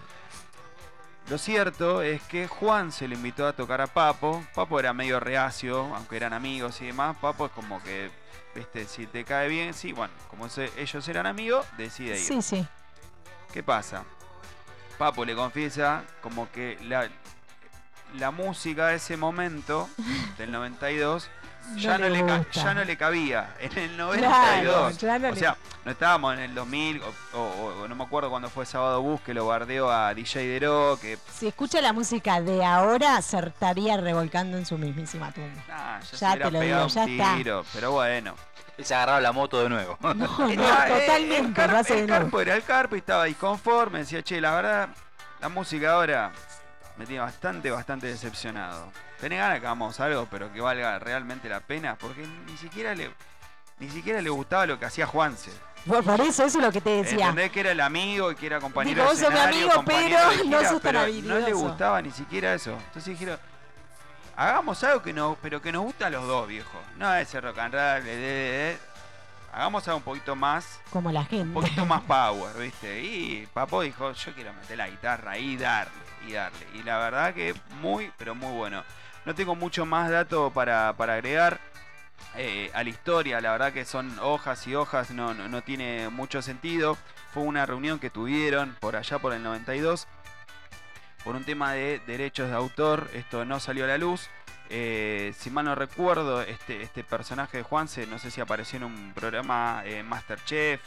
Lo 1.30 1.38
cierto 1.38 2.02
es 2.02 2.20
que 2.22 2.48
Juan 2.48 2.90
se 2.90 3.06
le 3.06 3.14
invitó 3.14 3.46
a 3.46 3.52
tocar 3.52 3.80
a 3.80 3.86
Papo. 3.86 4.44
Papo 4.52 4.80
era 4.80 4.92
medio 4.92 5.20
reacio, 5.20 5.94
aunque 5.94 6.16
eran 6.16 6.32
amigos 6.32 6.80
y 6.80 6.86
demás. 6.86 7.16
Papo 7.20 7.46
es 7.46 7.52
como 7.52 7.80
que, 7.82 8.10
viste, 8.54 8.84
si 8.86 9.06
te 9.06 9.24
cae 9.24 9.48
bien, 9.48 9.72
sí, 9.72 9.92
bueno, 9.92 10.12
como 10.28 10.48
se- 10.48 10.72
ellos 10.76 11.06
eran 11.08 11.26
amigos, 11.26 11.64
decide 11.78 12.18
ir. 12.18 12.24
Sí, 12.24 12.42
sí. 12.42 12.66
¿Qué 13.52 13.62
pasa? 13.62 14.02
Papo 14.98 15.24
le 15.24 15.36
confiesa 15.36 16.02
como 16.20 16.50
que 16.50 16.76
la, 16.82 17.08
la 18.18 18.32
música 18.32 18.88
de 18.88 18.96
ese 18.96 19.16
momento, 19.16 19.88
del 20.36 20.50
92, 20.50 21.30
ya, 21.76 21.98
No 21.98 22.08
no 22.08 22.14
le 22.14 22.24
ca- 22.26 22.44
ya 22.52 22.74
no 22.74 22.84
le 22.84 22.96
cabía. 22.96 23.54
En 23.60 23.78
el 23.78 23.96
Claro, 23.96 24.90
92. 24.90 24.98
ya 24.98 25.18
no 25.18 25.28
o 25.28 25.36
sea, 25.36 25.56
no 25.84 25.90
estábamos 25.92 26.34
en 26.34 26.40
el 26.40 26.54
2000, 26.54 27.00
o, 27.02 27.38
o- 27.38 27.82
o 27.82 27.88
no 27.88 27.94
me 27.94 28.04
acuerdo 28.04 28.28
cuando 28.30 28.48
fue 28.50 28.66
Sábado 28.66 29.00
Bus 29.02 29.20
que 29.22 29.32
lo 29.34 29.46
bardeó 29.46 29.90
a 29.90 30.12
DJ 30.14 30.46
Dero, 30.46 30.98
que 31.00 31.18
Si 31.32 31.46
escucha 31.48 31.80
la 31.80 31.92
música 31.92 32.40
de 32.40 32.64
ahora, 32.64 33.20
se 33.22 33.38
estaría 33.38 33.96
revolcando 33.96 34.58
en 34.58 34.66
su 34.66 34.76
mismísima 34.78 35.30
tumba. 35.32 35.62
ah, 35.70 36.00
ya, 36.12 36.18
Ya 36.18 36.32
se 36.32 36.38
te 36.38 36.50
lo 36.50 36.60
digo, 36.60 36.86
ya 36.88 37.02
un 37.04 37.10
está. 37.10 37.62
Pero 37.72 37.92
bueno. 37.92 38.34
Y 38.78 38.84
se 38.84 38.94
agarraba 38.94 39.20
la 39.20 39.32
moto 39.32 39.62
de 39.62 39.68
nuevo. 39.68 39.98
No, 40.00 40.26
totalmente. 40.36 41.62
El, 41.64 41.70
el 42.00 42.06
nuevo. 42.06 42.06
Carpo 42.08 42.40
era 42.40 42.54
el 42.56 42.62
Carpo 42.64 42.94
y 42.96 42.98
estaba 43.00 43.24
disconforme. 43.24 43.98
Decía, 44.00 44.22
che, 44.22 44.40
la 44.40 44.54
verdad, 44.54 44.88
la 45.40 45.48
música 45.50 45.92
ahora 45.92 46.30
me 46.96 47.04
tiene 47.04 47.20
bastante, 47.20 47.70
bastante 47.70 48.06
decepcionado. 48.06 48.90
Tenés 49.20 49.38
ganas 49.38 49.60
que 49.60 49.66
hagamos 49.66 50.00
algo, 50.00 50.26
pero 50.30 50.52
que 50.52 50.60
valga 50.60 50.98
realmente 50.98 51.48
la 51.48 51.60
pena, 51.60 51.96
porque 51.96 52.26
ni 52.46 52.56
siquiera 52.56 52.94
le, 52.94 53.10
ni 53.78 53.90
siquiera 53.90 54.20
le 54.22 54.30
gustaba 54.30 54.66
lo 54.66 54.78
que 54.78 54.86
hacía 54.86 55.06
Juanse. 55.06 55.50
Por, 55.86 56.04
por 56.04 56.20
eso, 56.20 56.44
eso 56.44 56.58
es 56.58 56.64
lo 56.64 56.72
que 56.72 56.80
te 56.80 56.90
decía. 56.90 57.28
Entendés 57.28 57.50
que 57.52 57.60
era 57.60 57.72
el 57.72 57.80
amigo 57.80 58.30
y 58.30 58.34
que 58.34 58.46
era 58.46 58.60
compañero 58.60 59.02
Digo, 59.02 59.14
de 59.14 59.20
sos 59.20 59.28
escenario, 59.30 59.58
amigo, 59.60 59.74
compañero 59.76 60.16
pero 60.16 60.30
de 60.30 60.36
no 60.36 60.42
gira, 60.58 60.68
sos 60.68 60.82
tan 60.82 60.92
pero 60.94 61.22
No 61.22 61.38
le 61.38 61.52
gustaba 61.52 62.02
ni 62.02 62.10
siquiera 62.10 62.54
eso. 62.54 62.72
Entonces 62.72 63.06
dijeron, 63.06 63.38
hagamos 64.36 64.82
algo 64.84 65.02
que 65.02 65.12
nos, 65.12 65.36
pero 65.38 65.60
que 65.62 65.72
nos 65.72 65.82
gusta 65.82 66.06
a 66.06 66.10
los 66.10 66.26
dos, 66.26 66.46
viejo. 66.48 66.78
No 66.96 67.14
ese 67.14 67.40
rock 67.40 67.58
and 67.58 67.74
roll, 67.74 68.04
de, 68.04 68.16
de, 68.16 68.26
de. 68.26 68.78
hagamos 69.52 69.86
algo 69.88 69.98
un 69.98 70.04
poquito 70.04 70.36
más 70.36 70.80
Como 70.90 71.10
la 71.12 71.20
un 71.20 71.26
gente. 71.26 71.54
poquito 71.54 71.86
más 71.86 72.02
power, 72.02 72.56
¿viste? 72.58 73.02
Y 73.02 73.48
Papo 73.52 73.82
dijo, 73.82 74.12
yo 74.12 74.34
quiero 74.34 74.52
meter 74.52 74.76
la 74.78 74.88
guitarra 74.88 75.38
y 75.38 75.56
darle, 75.56 75.92
y 76.26 76.32
darle. 76.32 76.66
Y 76.74 76.82
la 76.82 76.98
verdad 76.98 77.34
que 77.34 77.54
muy, 77.80 78.12
pero 78.18 78.34
muy 78.34 78.52
bueno. 78.52 78.82
No 79.24 79.34
tengo 79.34 79.54
mucho 79.54 79.86
más 79.86 80.10
dato 80.10 80.50
para, 80.50 80.94
para 80.96 81.14
agregar 81.14 81.60
eh, 82.36 82.70
a 82.74 82.82
la 82.82 82.90
historia, 82.90 83.40
la 83.40 83.52
verdad 83.52 83.72
que 83.72 83.84
son 83.84 84.18
hojas 84.20 84.66
y 84.66 84.74
hojas, 84.74 85.10
no, 85.10 85.34
no, 85.34 85.48
no 85.48 85.62
tiene 85.62 86.08
mucho 86.08 86.42
sentido. 86.42 86.96
Fue 87.32 87.42
una 87.42 87.66
reunión 87.66 87.98
que 87.98 88.10
tuvieron 88.10 88.76
por 88.80 88.96
allá 88.96 89.18
por 89.18 89.32
el 89.32 89.42
92 89.42 90.08
por 91.24 91.36
un 91.36 91.44
tema 91.44 91.72
de 91.72 92.00
derechos 92.06 92.48
de 92.48 92.56
autor, 92.56 93.10
esto 93.12 93.44
no 93.44 93.60
salió 93.60 93.84
a 93.84 93.88
la 93.88 93.98
luz. 93.98 94.28
Eh, 94.70 95.34
si 95.36 95.50
mal 95.50 95.64
no 95.64 95.74
recuerdo, 95.74 96.42
este, 96.42 96.82
este 96.82 97.02
personaje 97.02 97.58
de 97.58 97.62
Juanse, 97.62 98.06
no 98.06 98.18
sé 98.18 98.30
si 98.30 98.40
apareció 98.40 98.78
en 98.78 98.84
un 98.84 99.12
programa 99.12 99.82
eh, 99.84 100.02
Masterchef, 100.02 100.80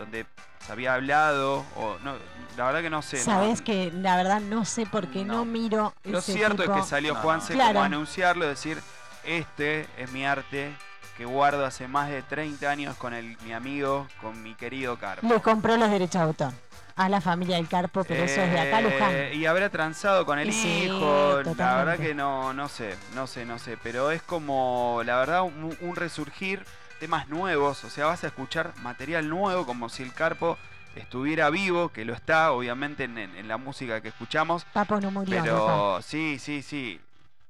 donde 0.00 0.24
se 0.66 0.72
había 0.72 0.94
hablado, 0.94 1.64
o 1.76 1.96
no, 2.02 2.14
la 2.56 2.64
verdad 2.66 2.80
que 2.80 2.90
no 2.90 3.02
sé. 3.02 3.18
no- 3.18 3.22
Sabes 3.24 3.60
que 3.62 3.92
la 3.94 4.16
verdad 4.16 4.40
no 4.40 4.64
sé 4.64 4.86
por 4.86 5.06
qué 5.08 5.24
no, 5.24 5.34
No. 5.34 5.44
miro 5.44 5.92
Lo 6.04 6.18
ese 6.18 6.32
cierto 6.32 6.62
tipo. 6.62 6.74
es 6.74 6.82
que 6.84 6.88
salió 6.88 7.14
No, 7.14 7.20
Juanse 7.20 7.52
no. 7.52 7.58
Claro. 7.58 7.72
como 7.74 7.82
a 7.82 7.86
anunciarlo, 7.86 8.46
decir, 8.48 8.80
este 9.24 9.86
es 9.98 10.10
mi 10.12 10.24
arte 10.24 10.72
que 11.16 11.26
guardo 11.26 11.66
hace 11.66 11.86
más 11.86 12.08
de 12.08 12.22
30 12.22 12.70
años 12.70 12.96
con 12.96 13.12
el, 13.12 13.36
mi 13.44 13.52
amigo, 13.52 14.08
con 14.22 14.42
mi 14.42 14.54
querido 14.54 14.96
Carpo. 14.98 15.26
Le 15.28 15.40
compró 15.42 15.76
los 15.76 15.90
derechos 15.90 16.14
de 16.14 16.26
autor 16.26 16.52
a 16.96 17.08
la 17.10 17.20
familia 17.20 17.56
del 17.56 17.68
Carpo, 17.68 18.04
pero 18.04 18.24
eso 18.24 18.40
es 18.40 18.50
de 18.50 18.58
acá, 18.60 18.80
Eh, 18.80 18.82
Luján. 18.82 19.34
Y 19.40 19.44
habrá 19.46 19.68
transado 19.68 20.24
con 20.24 20.38
el 20.38 20.50
sí, 20.52 20.84
hijo. 20.84 21.42
La 21.58 21.76
verdad 21.76 21.98
que 21.98 22.14
no, 22.14 22.54
no 22.54 22.68
sé, 22.68 22.94
no 23.14 23.26
sé, 23.26 23.44
no 23.44 23.58
sé. 23.58 23.76
Pero 23.82 24.10
es 24.10 24.22
como, 24.22 25.02
la 25.04 25.16
verdad, 25.16 25.42
un, 25.42 25.76
un 25.82 25.96
resurgir, 25.96 26.64
temas 27.00 27.28
nuevos. 27.28 27.82
O 27.82 27.90
sea, 27.90 28.06
vas 28.06 28.22
a 28.22 28.28
escuchar 28.28 28.72
material 28.82 29.28
nuevo, 29.28 29.66
como 29.66 29.88
si 29.88 30.04
el 30.04 30.14
Carpo 30.14 30.56
estuviera 30.94 31.50
vivo, 31.50 31.88
que 31.88 32.04
lo 32.04 32.12
está, 32.14 32.52
obviamente, 32.52 33.04
en, 33.04 33.18
en- 33.18 33.34
en 33.36 33.48
la 33.48 33.56
música 33.56 34.00
que 34.00 34.08
escuchamos. 34.08 34.64
Papo 34.72 35.00
no 35.00 35.10
murió. 35.10 35.42
Pero 35.42 36.00
sí, 36.02 36.38
sí, 36.38 36.62
sí. 36.62 37.00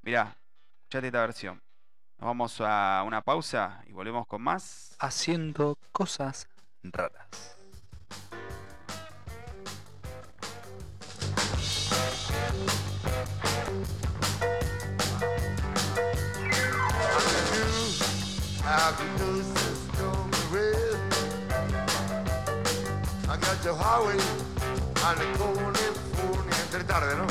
Mirá, 0.03 0.35
escuchate 0.85 1.09
esta 1.09 1.21
versión. 1.21 1.61
Nos 2.19 2.27
vamos 2.29 2.61
a 2.61 3.03
una 3.07 3.21
pausa 3.23 3.83
y 3.87 3.93
volvemos 3.93 4.27
con 4.27 4.43
más. 4.43 4.95
Haciendo 4.99 5.77
cosas 5.93 6.49
raras. 6.83 7.57
I 18.73 18.95
got 23.41 23.65
your 23.65 23.75
highway 23.75 24.17
on 25.05 25.19
the 25.19 25.25
California 25.37 25.91
entre 26.63 26.85
tarde. 26.85 27.27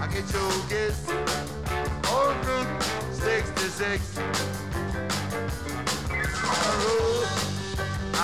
I 0.00 0.06
get 0.06 0.32
your 0.32 0.50
guess 0.70 1.10
on 2.08 2.34
Route 2.46 2.82
66. 3.12 4.18
On 6.48 6.74
the 6.80 6.96
I 8.16 8.18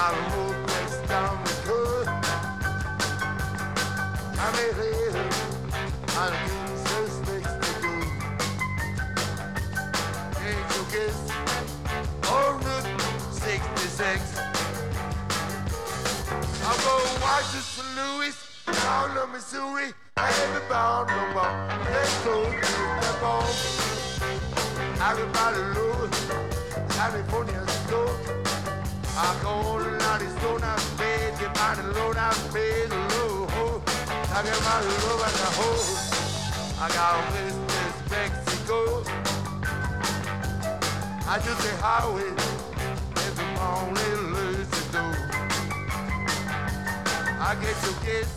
next 0.67 1.05
down 1.07 1.37
the. 1.67 2.09
I 6.19 6.21
Kiss 10.91 11.31
on 12.31 12.61
Route 12.61 13.01
66. 13.33 14.39
I'm 16.63 16.79
going 16.85 17.21
Washington, 17.21 17.63
St. 17.63 17.91
Louis, 17.97 18.37
down 18.67 19.15
to 19.15 19.27
Missouri, 19.27 19.93
heavy 20.17 20.63
bound 20.69 21.09
no 21.09 21.23
more. 21.35 21.55
Let's 21.91 22.25
go 22.25 22.45
to 22.45 22.71
the 23.03 23.13
ball. 23.21 23.49
Everybody 25.03 25.63
low, 25.75 26.09
California 26.91 27.63
slow. 27.87 28.09
I 29.19 29.39
go 29.43 29.79
to 29.83 29.91
Arizona, 30.13 30.77
bed, 30.99 31.39
get 31.41 31.55
by 31.55 31.75
the 31.75 31.83
low, 31.99 32.13
down 32.13 32.35
bed, 32.53 32.91
low. 32.91 33.83
I 34.35 34.43
get 34.43 34.61
my 34.63 34.81
low 34.81 35.25
at 35.25 35.33
the 35.33 35.51
hole. 35.59 35.85
I 36.79 36.89
got 36.93 37.15
West 37.33 38.11
Mexico. 38.11 39.46
I 41.29 41.41
just 41.41 41.61
say 41.61 41.77
highway 41.81 42.23
is 42.23 43.35
the 43.35 43.47
only 43.61 44.11
lose 44.31 44.71
to 44.71 44.83
do. 44.93 45.05
I 47.41 47.57
get 47.61 47.75
to 47.83 47.93
kiss 48.07 48.31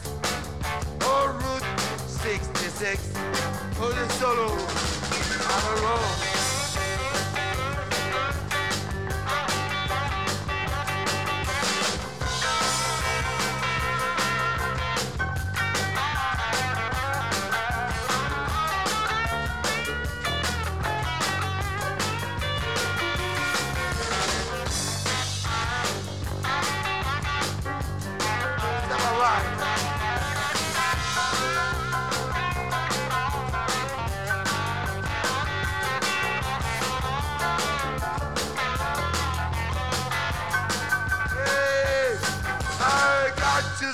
on 1.06 1.38
route 1.38 1.80
66, 2.08 3.14
put 3.76 3.96
it 3.96 4.12
solo 4.14 4.48
on 4.48 5.62
the 5.66 5.82
road. 5.84 6.39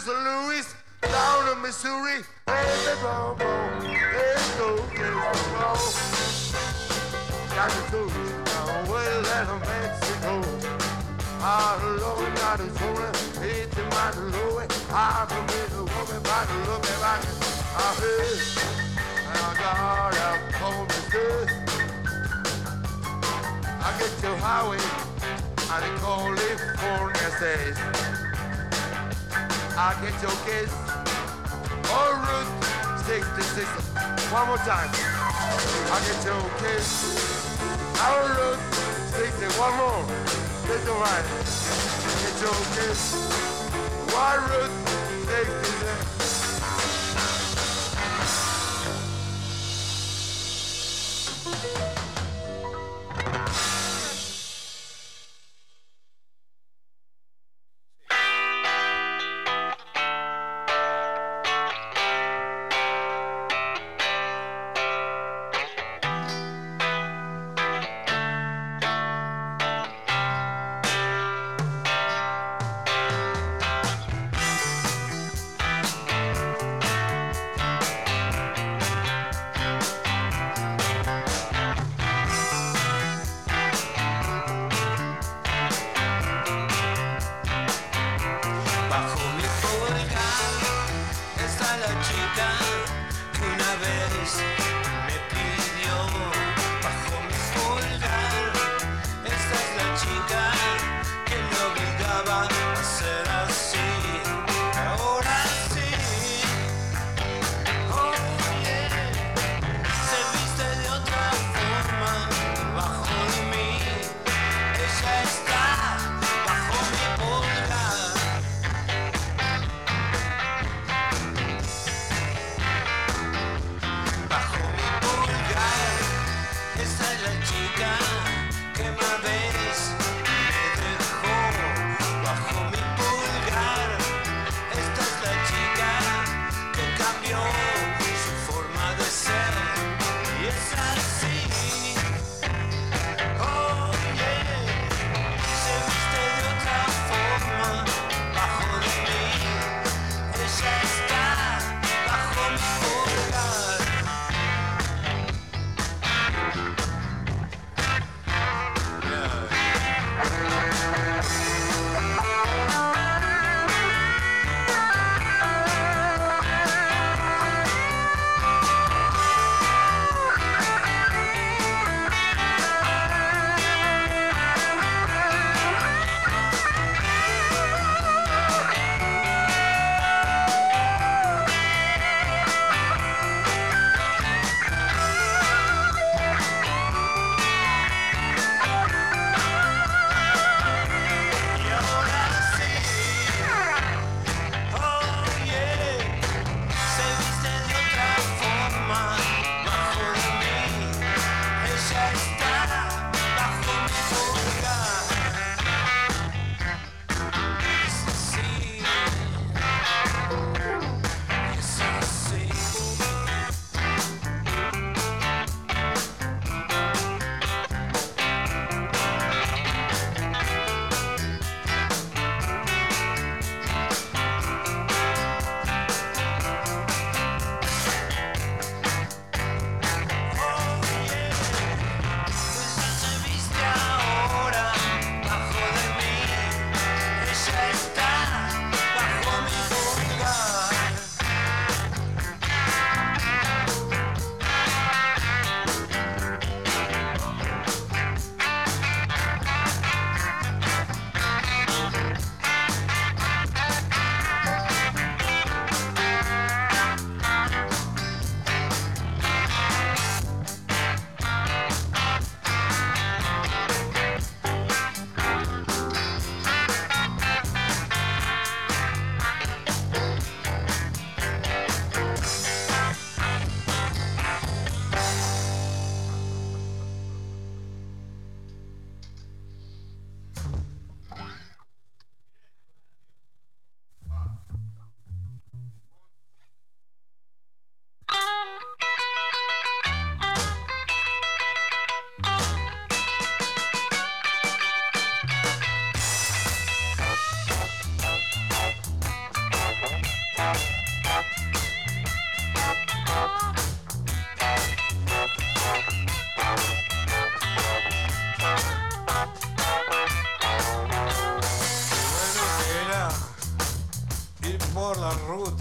St. 0.05 0.23
Louis, 0.23 0.75
down 1.01 1.49
to 1.49 1.55
Missouri, 1.55 2.21
and 2.45 2.79
the 2.85 2.95
Bumbo. 3.01 3.79
There's 3.81 4.47
no 4.59 4.77
place 4.93 5.01
to 5.01 5.49
fall. 5.57 5.81
Got 7.55 7.71
to 7.71 7.81
go 7.91 8.01
down 8.45 8.87
well 8.87 9.25
out 9.25 9.49
of 9.49 9.59
Mexico. 9.65 10.33
Out 11.41 11.81
of 11.81 12.01
Lowe, 12.01 12.21
out 12.45 12.59
of 12.59 12.69
Zona, 12.77 13.09
hit 13.41 13.71
the 13.71 13.83
out 13.95 14.15
of 14.15 14.29
Lowe. 14.31 14.67
Out 14.91 15.31
of 15.31 15.43
Middle, 15.47 15.85
woman, 15.85 16.21
out 16.27 16.49
of 16.51 16.67
Lowe, 16.67 16.81
back 17.01 17.25
out 17.81 17.97
here. 17.97 18.45
I 19.33 19.57
got 19.57 20.13
out 20.21 20.53
home 20.53 20.87
to 20.87 21.01
this. 21.09 21.49
I 23.81 23.89
get 23.97 24.13
to 24.21 24.37
highway, 24.37 24.77
I 25.71 25.97
call 25.97 26.31
it 26.31 26.59
for. 26.77 27.15
I'll 29.77 30.01
get 30.01 30.13
your 30.21 30.31
kids. 30.47 30.71
Oh, 31.91 32.15
Route 32.23 32.47
66. 33.03 33.67
One 34.31 34.47
more 34.47 34.57
time. 34.59 34.89
I'll 35.91 35.99
get 35.99 36.23
your 36.23 36.41
kids. 36.63 36.87
Oh, 37.99 38.23
Route 38.39 38.73
66. 39.13 39.59
One 39.59 39.75
more. 39.75 40.05
Get 40.65 40.81
your 40.85 40.95
right. 40.95 41.25
Get 42.23 42.35
your 42.41 42.55
kids. 42.71 43.15
One 44.15 44.39
Route 44.49 44.71
66. 45.27 45.74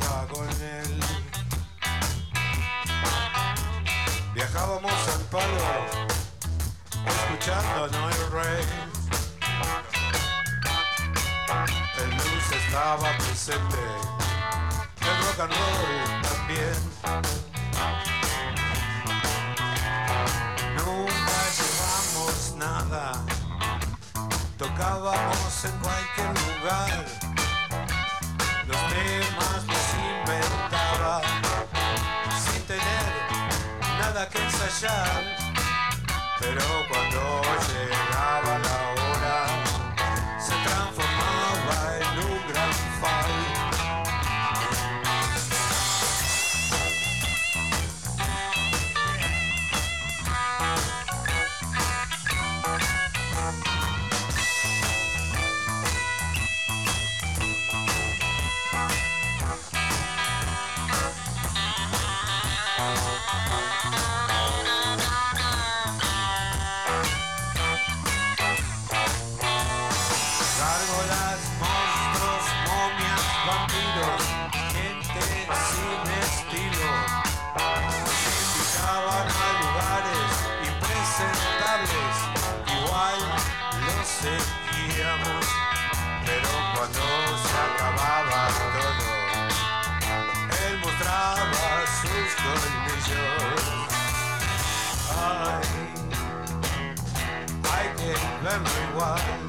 pago 0.05 0.45
él. 0.45 1.01
Viajábamos 4.35 5.09
al 5.15 5.25
palo, 5.31 5.69
escuchando 7.07 7.85
a 7.85 7.89
Noel 7.89 8.31
Rey. 8.33 8.65
El 11.99 12.11
blues 12.11 12.53
estaba 12.67 13.09
presente, 13.19 13.83
el 15.01 15.17
rock 15.25 15.41
and 15.41 15.53
roll 15.53 16.23
también. 16.23 16.79
Nunca 20.77 21.39
llevamos 21.59 22.35
nada, 22.57 23.05
tocábamos 24.59 25.65
en 25.65 25.75
cualquier 25.79 26.33
lugar. 26.45 27.05
Los 28.67 28.83
temas 28.93 29.63
pero 36.41 36.65
cuando 36.89 37.43
llegaba 37.69 38.59
la 38.59 38.91
hora. 38.91 39.04
why. 98.95 99.44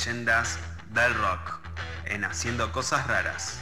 leyendas 0.00 0.58
del 0.94 1.12
rock 1.14 1.58
en 2.06 2.24
Haciendo 2.24 2.72
Cosas 2.72 3.06
Raras. 3.06 3.59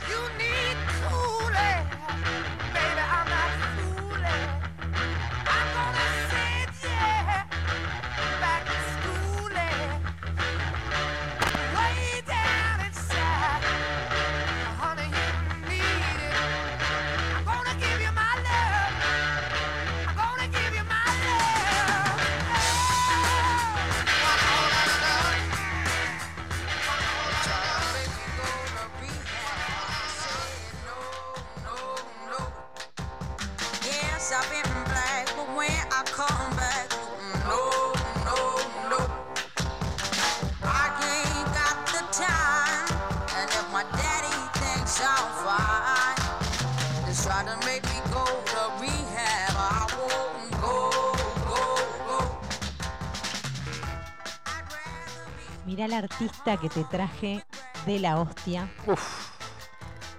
que 56.60 56.68
te 56.68 56.84
traje 56.84 57.44
de 57.86 57.98
la 58.00 58.18
hostia. 58.18 58.68
Uf. 58.86 59.30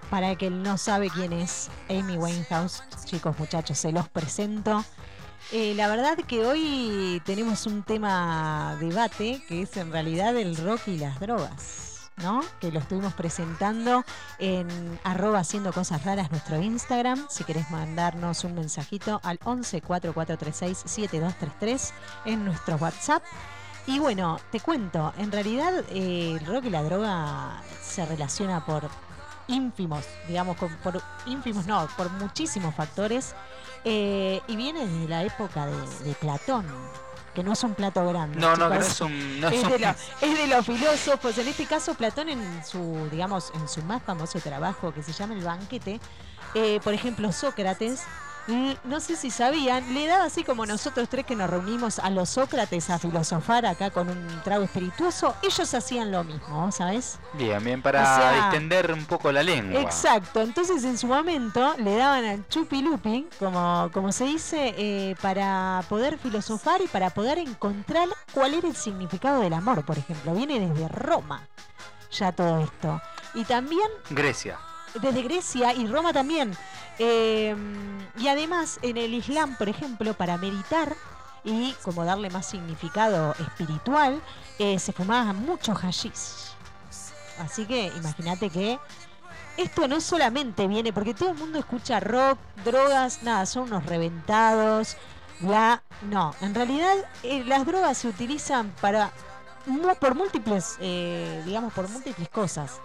Para 0.10 0.32
el 0.32 0.38
que 0.38 0.50
no 0.50 0.78
sabe 0.78 1.10
quién 1.10 1.34
es 1.34 1.70
Amy 1.90 2.18
Winehouse, 2.18 2.84
chicos, 3.06 3.38
muchachos, 3.38 3.78
se 3.78 3.92
los 3.92 4.08
presento. 4.08 4.84
Eh, 5.52 5.74
la 5.76 5.88
verdad 5.88 6.18
que 6.18 6.46
hoy 6.46 7.22
tenemos 7.26 7.66
un 7.66 7.84
tema 7.84 8.78
debate 8.80 9.42
que 9.48 9.64
es 9.64 9.76
en 9.78 9.92
realidad 9.92 10.36
el 10.38 10.56
rock 10.58 10.88
y 10.88 10.98
las 10.98 11.20
drogas, 11.20 12.12
¿no? 12.18 12.42
Que 12.60 12.72
lo 12.72 12.80
estuvimos 12.80 13.14
presentando 13.14 14.04
en 14.40 14.68
arroba 15.04 15.40
haciendo 15.40 15.74
cosas 15.74 16.06
raras 16.06 16.32
nuestro 16.32 16.62
Instagram. 16.62 17.28
Si 17.30 17.44
querés 17.44 17.70
mandarnos 17.72 18.44
un 18.46 18.56
mensajito 18.56 19.20
al 19.24 19.38
11 19.44 19.82
4436 19.82 20.78
7233 20.86 21.94
en 22.26 22.46
nuestro 22.46 22.78
WhatsApp. 22.78 23.22
Y 23.90 23.98
bueno, 24.00 24.40
te 24.52 24.60
cuento, 24.60 25.14
en 25.18 25.32
realidad 25.32 25.74
eh, 25.90 26.38
el 26.40 26.46
rock 26.46 26.66
y 26.66 26.70
la 26.70 26.84
droga 26.84 27.62
se 27.82 28.06
relaciona 28.06 28.64
por 28.64 28.88
ínfimos, 29.48 30.06
digamos, 30.28 30.58
con- 30.58 30.76
por 30.78 31.02
ínfimos 31.26 31.66
no, 31.66 31.88
por 31.98 32.10
muchísimos 32.12 32.76
factores. 32.76 33.34
eh, 33.86 34.42
y 34.48 34.56
viene 34.58 34.86
desde 34.86 35.08
la 35.08 35.24
época 35.24 35.66
de, 35.66 36.04
de 36.06 36.14
Platón, 36.16 36.68
que 37.34 37.44
no 37.44 37.54
es 37.54 37.64
un 37.64 37.74
plato 37.74 38.06
grande. 38.08 38.38
No, 38.40 38.56
no, 38.58 38.70
que 38.70 38.76
no 38.76 38.82
es 38.82 39.02
un. 39.02 39.40
No 39.42 39.48
es 39.48 39.68
de 39.68 39.80
lo- 39.80 39.90
es 40.22 40.38
de 40.38 40.48
los 40.48 40.66
filósofos. 40.66 41.38
En 41.40 41.48
este 41.48 41.66
caso, 41.66 41.94
Platón 41.96 42.30
en 42.30 42.64
su, 42.66 43.08
digamos, 43.10 43.52
en 43.56 43.68
su 43.68 43.82
más 43.84 44.04
famoso 44.04 44.40
trabajo 44.40 44.94
que 44.94 45.02
se 45.02 45.14
llama 45.14 45.34
El 45.34 45.44
banquete, 45.44 46.00
eh, 46.54 46.80
por 46.84 46.94
ejemplo, 46.94 47.32
Sócrates, 47.32 48.02
no 48.84 49.00
sé 49.00 49.16
si 49.16 49.32
sabían, 49.32 49.94
le 49.94 50.08
daba 50.08 50.26
así 50.26 50.44
como 50.44 50.66
nosotros 50.66 51.08
tres 51.10 51.26
que 51.26 51.36
nos 51.36 51.50
reunimos 51.50 52.00
a 52.00 52.10
los 52.10 52.30
Sócrates 52.30 52.90
a 52.90 53.00
filosofar 53.00 53.66
acá 53.66 53.92
con 53.92 54.10
un 54.10 54.28
trago 54.44 54.64
espirituoso, 54.64 55.36
ellos 55.42 55.74
hacían 55.74 56.12
lo 56.12 56.24
mismo, 56.24 56.72
¿sabes? 56.72 57.20
Bien, 57.34 57.64
bien, 57.64 57.82
para 57.82 58.02
O 58.02 58.06
sea, 58.06 58.44
distender 58.44 58.92
un 58.92 59.06
poco 59.06 59.32
la 59.32 59.44
lengua. 59.44 59.82
Exacto, 59.82 60.42
entonces 60.42 60.84
en 60.84 60.98
su 60.98 61.08
momento 61.08 61.76
le 61.78 61.96
daban 61.96 62.26
al 62.26 62.48
chupilupi, 62.48 63.28
como, 63.38 63.90
como 63.94 64.12
se 64.12 64.26
dice, 64.26 64.74
eh, 64.78 65.16
para 65.22 65.84
poder 65.90 66.18
filosofar 66.18 66.82
y 66.82 66.88
para 66.88 67.10
poder 67.10 67.38
encontrar 67.38 68.08
cuál 68.34 68.54
era 68.54 68.68
el 68.68 68.76
significado 68.76 69.42
del 69.42 69.54
amor, 69.54 69.86
por 69.86 69.98
ejemplo. 69.98 70.34
Viene 70.34 70.60
desde 70.60 70.88
Roma 70.88 71.48
ya 72.12 72.32
todo 72.32 72.60
esto. 72.60 73.02
Y 73.34 73.44
también 73.44 73.90
Grecia. 74.10 74.58
Desde 74.96 75.22
Grecia 75.22 75.74
y 75.74 75.88
Roma 75.88 76.14
también. 76.14 76.56
Eh, 76.98 77.56
y 78.18 78.28
además 78.28 78.80
en 78.82 78.98
el 78.98 79.14
Islam, 79.14 79.56
por 79.58 79.70
ejemplo, 79.70 80.14
para 80.14 80.38
meditar 80.38 80.96
y 81.44 81.74
como 81.84 82.04
darle 82.04 82.30
más 82.30 82.48
significado 82.48 83.34
espiritual, 83.40 84.22
eh, 84.58 84.78
se 84.80 84.92
fumaba 84.92 85.34
mucho 85.34 85.74
hashish. 85.74 86.54
Así 87.40 87.66
que 87.66 87.88
imagínate 87.96 88.50
que 88.50 88.80
esto 89.56 89.88
no 89.88 90.02
solamente 90.02 90.68
viene, 90.68 90.94
porque 90.94 91.14
todo 91.14 91.32
el 91.32 91.38
mundo 91.38 91.60
escucha 91.60 92.00
rock, 92.00 92.38
drogas, 92.64 93.24
nada, 93.24 93.46
son 93.46 93.64
unos 93.64 93.86
reventados. 93.86 94.98
No, 95.42 96.36
en 96.42 96.54
realidad 96.54 96.96
eh, 97.24 97.44
las 97.46 97.66
drogas 97.66 97.98
se 97.98 98.08
utilizan 98.08 98.74
para 98.82 99.12
por 100.00 100.16
múltiples, 100.16 100.78
eh, 100.80 101.42
digamos, 101.46 101.74
por 101.74 101.90
múltiples 101.90 102.30
cosas. 102.30 102.80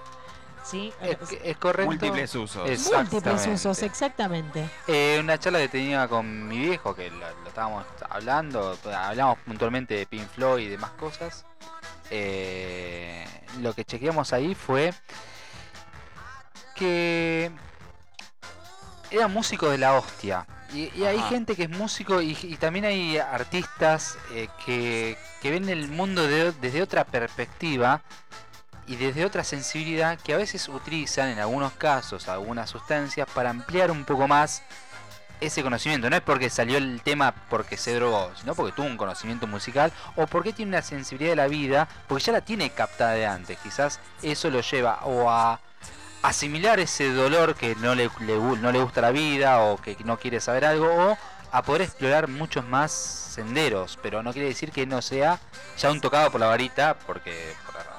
¿Sí? 0.64 0.92
Es, 1.02 1.18
es 1.44 1.56
correcto. 1.58 1.90
Múltiples 1.90 2.34
usos. 2.34 2.56
Múltiples 2.56 2.86
Exactamente. 2.86 3.50
usos, 3.50 3.82
exactamente. 3.82 4.70
Eh, 4.88 5.18
una 5.20 5.38
charla 5.38 5.58
que 5.58 5.68
tenía 5.68 6.08
con 6.08 6.48
mi 6.48 6.58
viejo, 6.58 6.94
que 6.94 7.10
lo, 7.10 7.18
lo 7.18 7.48
estábamos 7.48 7.84
hablando, 8.08 8.78
hablamos 8.96 9.38
puntualmente 9.40 9.94
de 9.94 10.06
Pink 10.06 10.26
Floyd 10.28 10.64
y 10.66 10.68
demás 10.70 10.90
cosas. 10.92 11.44
Eh, 12.10 13.26
lo 13.60 13.74
que 13.74 13.84
chequeamos 13.84 14.32
ahí 14.32 14.54
fue 14.54 14.94
que 16.74 17.50
era 19.10 19.28
músico 19.28 19.68
de 19.70 19.78
la 19.78 19.94
hostia. 19.94 20.46
Y, 20.72 20.90
y 20.98 21.04
hay 21.04 21.20
gente 21.22 21.54
que 21.54 21.64
es 21.64 21.70
músico 21.70 22.20
y, 22.20 22.36
y 22.42 22.56
también 22.56 22.84
hay 22.84 23.18
artistas 23.18 24.18
eh, 24.32 24.48
que, 24.64 25.16
que 25.40 25.50
ven 25.50 25.68
el 25.68 25.88
mundo 25.88 26.26
de- 26.26 26.50
desde 26.52 26.82
otra 26.82 27.04
perspectiva 27.04 28.02
y 28.86 28.96
desde 28.96 29.24
otra 29.24 29.44
sensibilidad 29.44 30.18
que 30.18 30.34
a 30.34 30.36
veces 30.36 30.68
utilizan 30.68 31.28
en 31.28 31.38
algunos 31.38 31.72
casos 31.72 32.28
algunas 32.28 32.70
sustancias 32.70 33.28
para 33.32 33.50
ampliar 33.50 33.90
un 33.90 34.04
poco 34.04 34.28
más 34.28 34.62
ese 35.40 35.62
conocimiento. 35.62 36.08
No 36.10 36.16
es 36.16 36.22
porque 36.22 36.50
salió 36.50 36.78
el 36.78 37.00
tema 37.02 37.34
porque 37.50 37.76
se 37.76 37.94
drogó, 37.94 38.30
sino 38.38 38.54
porque 38.54 38.72
tuvo 38.72 38.86
un 38.86 38.96
conocimiento 38.96 39.46
musical 39.46 39.92
o 40.16 40.26
porque 40.26 40.52
tiene 40.52 40.70
una 40.70 40.82
sensibilidad 40.82 41.32
de 41.32 41.36
la 41.36 41.48
vida, 41.48 41.88
porque 42.08 42.24
ya 42.24 42.32
la 42.32 42.40
tiene 42.40 42.70
captada 42.70 43.12
de 43.12 43.26
antes. 43.26 43.58
Quizás 43.58 44.00
eso 44.22 44.50
lo 44.50 44.60
lleva 44.60 45.00
o 45.04 45.30
a 45.30 45.60
asimilar 46.22 46.80
ese 46.80 47.12
dolor 47.12 47.54
que 47.54 47.74
no 47.76 47.94
le, 47.94 48.10
no 48.20 48.72
le 48.72 48.80
gusta 48.80 49.02
la 49.02 49.10
vida 49.10 49.60
o 49.60 49.76
que 49.76 49.96
no 50.04 50.18
quiere 50.18 50.40
saber 50.40 50.64
algo 50.64 50.86
o 50.86 51.18
a 51.52 51.62
poder 51.62 51.82
explorar 51.82 52.26
muchos 52.26 52.64
más 52.64 52.90
senderos, 52.90 53.98
pero 54.02 54.22
no 54.22 54.32
quiere 54.32 54.48
decir 54.48 54.72
que 54.72 54.86
no 54.86 55.02
sea 55.02 55.38
ya 55.78 55.90
un 55.90 56.00
tocado 56.00 56.30
por 56.30 56.40
la 56.40 56.46
varita, 56.46 56.96
porque. 57.06 57.54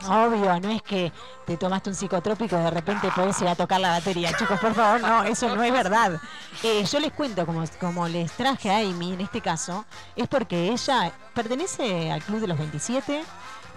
Obvio, 0.08 0.60
no 0.60 0.70
es 0.70 0.82
que 0.84 1.12
te 1.46 1.58
tomaste 1.58 1.90
un 1.90 1.96
psicotrópico 1.96 2.56
y 2.58 2.62
de 2.62 2.70
repente 2.72 3.10
podés 3.16 3.42
ir 3.42 3.48
a 3.48 3.56
tocar 3.56 3.80
la 3.80 3.90
batería. 3.90 4.34
Chicos, 4.38 4.60
por 4.60 4.74
favor, 4.74 5.02
no, 5.02 5.24
eso 5.24 5.56
no 5.56 5.64
es 5.64 5.72
verdad. 5.72 6.20
Eh, 6.64 6.84
yo 6.86 7.00
les 7.00 7.12
cuento, 7.14 7.46
como, 7.46 7.64
como 7.80 8.08
les 8.08 8.32
traje 8.34 8.70
a 8.72 8.80
Amy 8.80 9.14
en 9.14 9.22
este 9.22 9.42
caso, 9.42 9.86
es 10.16 10.28
porque 10.28 10.70
ella 10.72 11.12
pertenece 11.34 12.12
al 12.12 12.22
Club 12.24 12.40
de 12.42 12.48
los 12.48 12.58
27, 12.58 13.24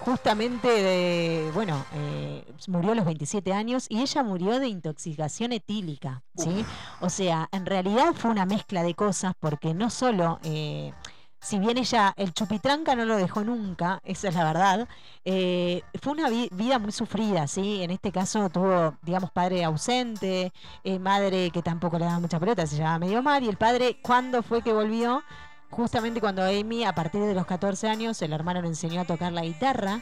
justamente 0.01 0.69
de, 0.69 1.51
bueno, 1.55 1.87
eh, 1.95 2.45
murió 2.67 2.93
a 2.93 2.95
los 2.97 3.05
27 3.05 3.53
años 3.53 3.87
y 3.89 4.01
ella 4.01 4.23
murió 4.23 4.59
de 4.59 4.69
intoxicación 4.69 5.53
etílica, 5.53 6.23
¿sí? 6.37 6.65
O 7.01 7.11
sea, 7.11 7.49
en 7.53 7.65
realidad 7.65 8.13
fue 8.15 8.31
una 8.31 8.45
mezcla 8.45 8.83
de 8.83 8.95
cosas 8.95 9.35
porque 9.39 9.73
no 9.73 9.89
solo... 9.89 10.41
eh, 10.43 10.93
si 11.41 11.59
bien 11.59 11.79
ella, 11.79 12.13
el 12.17 12.33
chupitranca 12.33 12.95
no 12.97 13.05
lo 13.05 13.17
dejó 13.17 13.45
nunca, 13.45 14.01
esa 14.05 14.29
es 14.29 14.35
la 14.35 14.45
verdad, 14.45 14.89
eh, 15.25 15.83
fue 16.03 16.13
una 16.13 16.29
vi- 16.29 16.49
vida 16.53 16.79
muy 16.79 16.93
sufrida, 16.93 17.47
¿sí? 17.47 17.83
En 17.83 17.91
este 17.91 18.11
caso 18.13 18.49
tuvo, 18.51 18.97
digamos, 19.03 19.31
padre 19.31 19.65
ausente, 19.65 20.53
eh, 20.85 20.99
madre 20.99 21.51
que 21.51 21.63
tampoco 21.63 21.99
le 21.99 22.07
daba 22.07 22.21
mucha 22.21 22.41
pelota, 22.41 22.67
se 22.67 22.77
llamaba 22.77 22.99
medio 22.99 23.23
mar, 23.23 23.43
y 23.43 23.49
el 23.49 23.57
padre, 23.57 23.99
¿cuándo 24.03 24.43
fue 24.43 24.63
que 24.63 24.73
volvió? 24.73 25.23
Justamente 25.71 26.21
cuando 26.21 26.43
Amy, 26.43 26.85
a 26.85 26.95
partir 26.95 27.21
de 27.21 27.35
los 27.35 27.47
14 27.47 27.89
años, 27.89 28.21
el 28.23 28.33
hermano 28.33 28.61
le 28.63 28.69
enseñó 28.69 29.03
a 29.03 29.05
tocar 29.05 29.33
la 29.33 29.43
guitarra, 29.43 30.01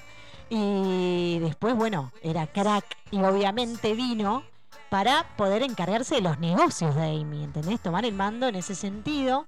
y 0.49 1.39
después, 1.41 1.75
bueno, 1.75 2.13
era 2.23 2.47
crack, 2.47 2.85
y 3.11 3.19
obviamente 3.23 3.95
vino 3.95 4.43
para 4.91 5.27
poder 5.37 5.63
encargarse 5.63 6.15
de 6.17 6.21
los 6.21 6.39
negocios 6.39 6.95
de 6.95 7.03
Amy, 7.21 7.45
¿entendés? 7.45 7.81
Tomar 7.81 8.05
el 8.05 8.15
mando 8.15 8.47
en 8.47 8.55
ese 8.55 8.75
sentido. 8.75 9.47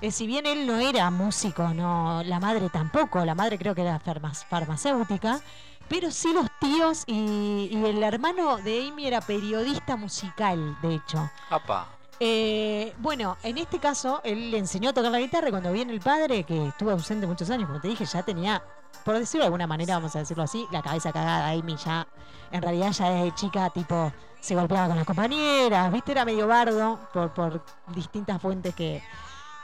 Eh, 0.00 0.12
si 0.12 0.26
bien 0.28 0.46
él 0.46 0.66
no 0.66 0.78
era 0.78 1.10
músico, 1.10 1.68
no, 1.74 2.22
la 2.22 2.38
madre 2.38 2.68
tampoco, 2.70 3.24
la 3.24 3.34
madre 3.34 3.58
creo 3.58 3.74
que 3.74 3.82
era 3.82 3.98
farma- 4.00 4.32
farmacéutica, 4.32 5.40
pero 5.88 6.10
sí 6.12 6.32
los 6.32 6.46
tíos 6.60 7.02
y, 7.06 7.68
y 7.72 7.84
el 7.84 8.02
hermano 8.02 8.58
de 8.58 8.86
Amy 8.86 9.06
era 9.06 9.20
periodista 9.20 9.96
musical, 9.96 10.76
de 10.82 10.94
hecho. 10.94 11.28
Apa. 11.50 11.88
Eh, 12.20 12.94
bueno, 12.98 13.36
en 13.42 13.58
este 13.58 13.78
caso, 13.80 14.20
él 14.22 14.50
le 14.52 14.58
enseñó 14.58 14.90
a 14.90 14.92
tocar 14.92 15.10
la 15.10 15.18
guitarra 15.18 15.48
y 15.48 15.50
cuando 15.50 15.72
viene 15.72 15.92
el 15.92 16.00
padre, 16.00 16.44
que 16.44 16.68
estuvo 16.68 16.90
ausente 16.92 17.26
muchos 17.26 17.50
años, 17.50 17.66
como 17.66 17.80
te 17.80 17.88
dije, 17.88 18.04
ya 18.04 18.22
tenía, 18.22 18.62
por 19.04 19.18
decirlo 19.18 19.42
de 19.42 19.46
alguna 19.46 19.66
manera, 19.66 19.94
vamos 19.94 20.14
a 20.14 20.20
decirlo 20.20 20.44
así, 20.44 20.64
la 20.70 20.82
cabeza 20.82 21.12
cagada. 21.12 21.48
Amy 21.50 21.76
ya, 21.76 22.06
en 22.52 22.62
realidad 22.62 22.92
ya 22.92 23.10
desde 23.10 23.34
chica, 23.34 23.70
tipo, 23.70 24.12
se 24.40 24.54
golpeaba 24.54 24.88
con 24.88 24.96
las 24.96 25.06
compañeras, 25.06 25.92
viste, 25.92 26.12
era 26.12 26.24
medio 26.24 26.46
bardo 26.46 27.00
por, 27.12 27.32
por 27.34 27.64
distintas 27.94 28.40
fuentes 28.40 28.74
que, 28.74 29.02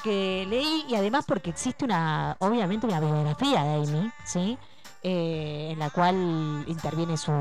que 0.05 0.47
leí 0.49 0.85
y 0.89 0.95
además 0.95 1.25
porque 1.27 1.51
existe 1.51 1.85
una, 1.85 2.37
obviamente, 2.39 2.87
una 2.87 3.01
biografía 3.01 3.65
de 3.65 3.75
Amy, 3.77 4.13
¿sí? 4.25 4.57
Eh, 5.03 5.71
en 5.73 5.79
la 5.81 5.91
cual 5.91 6.65
interviene 6.67 7.17
su 7.17 7.33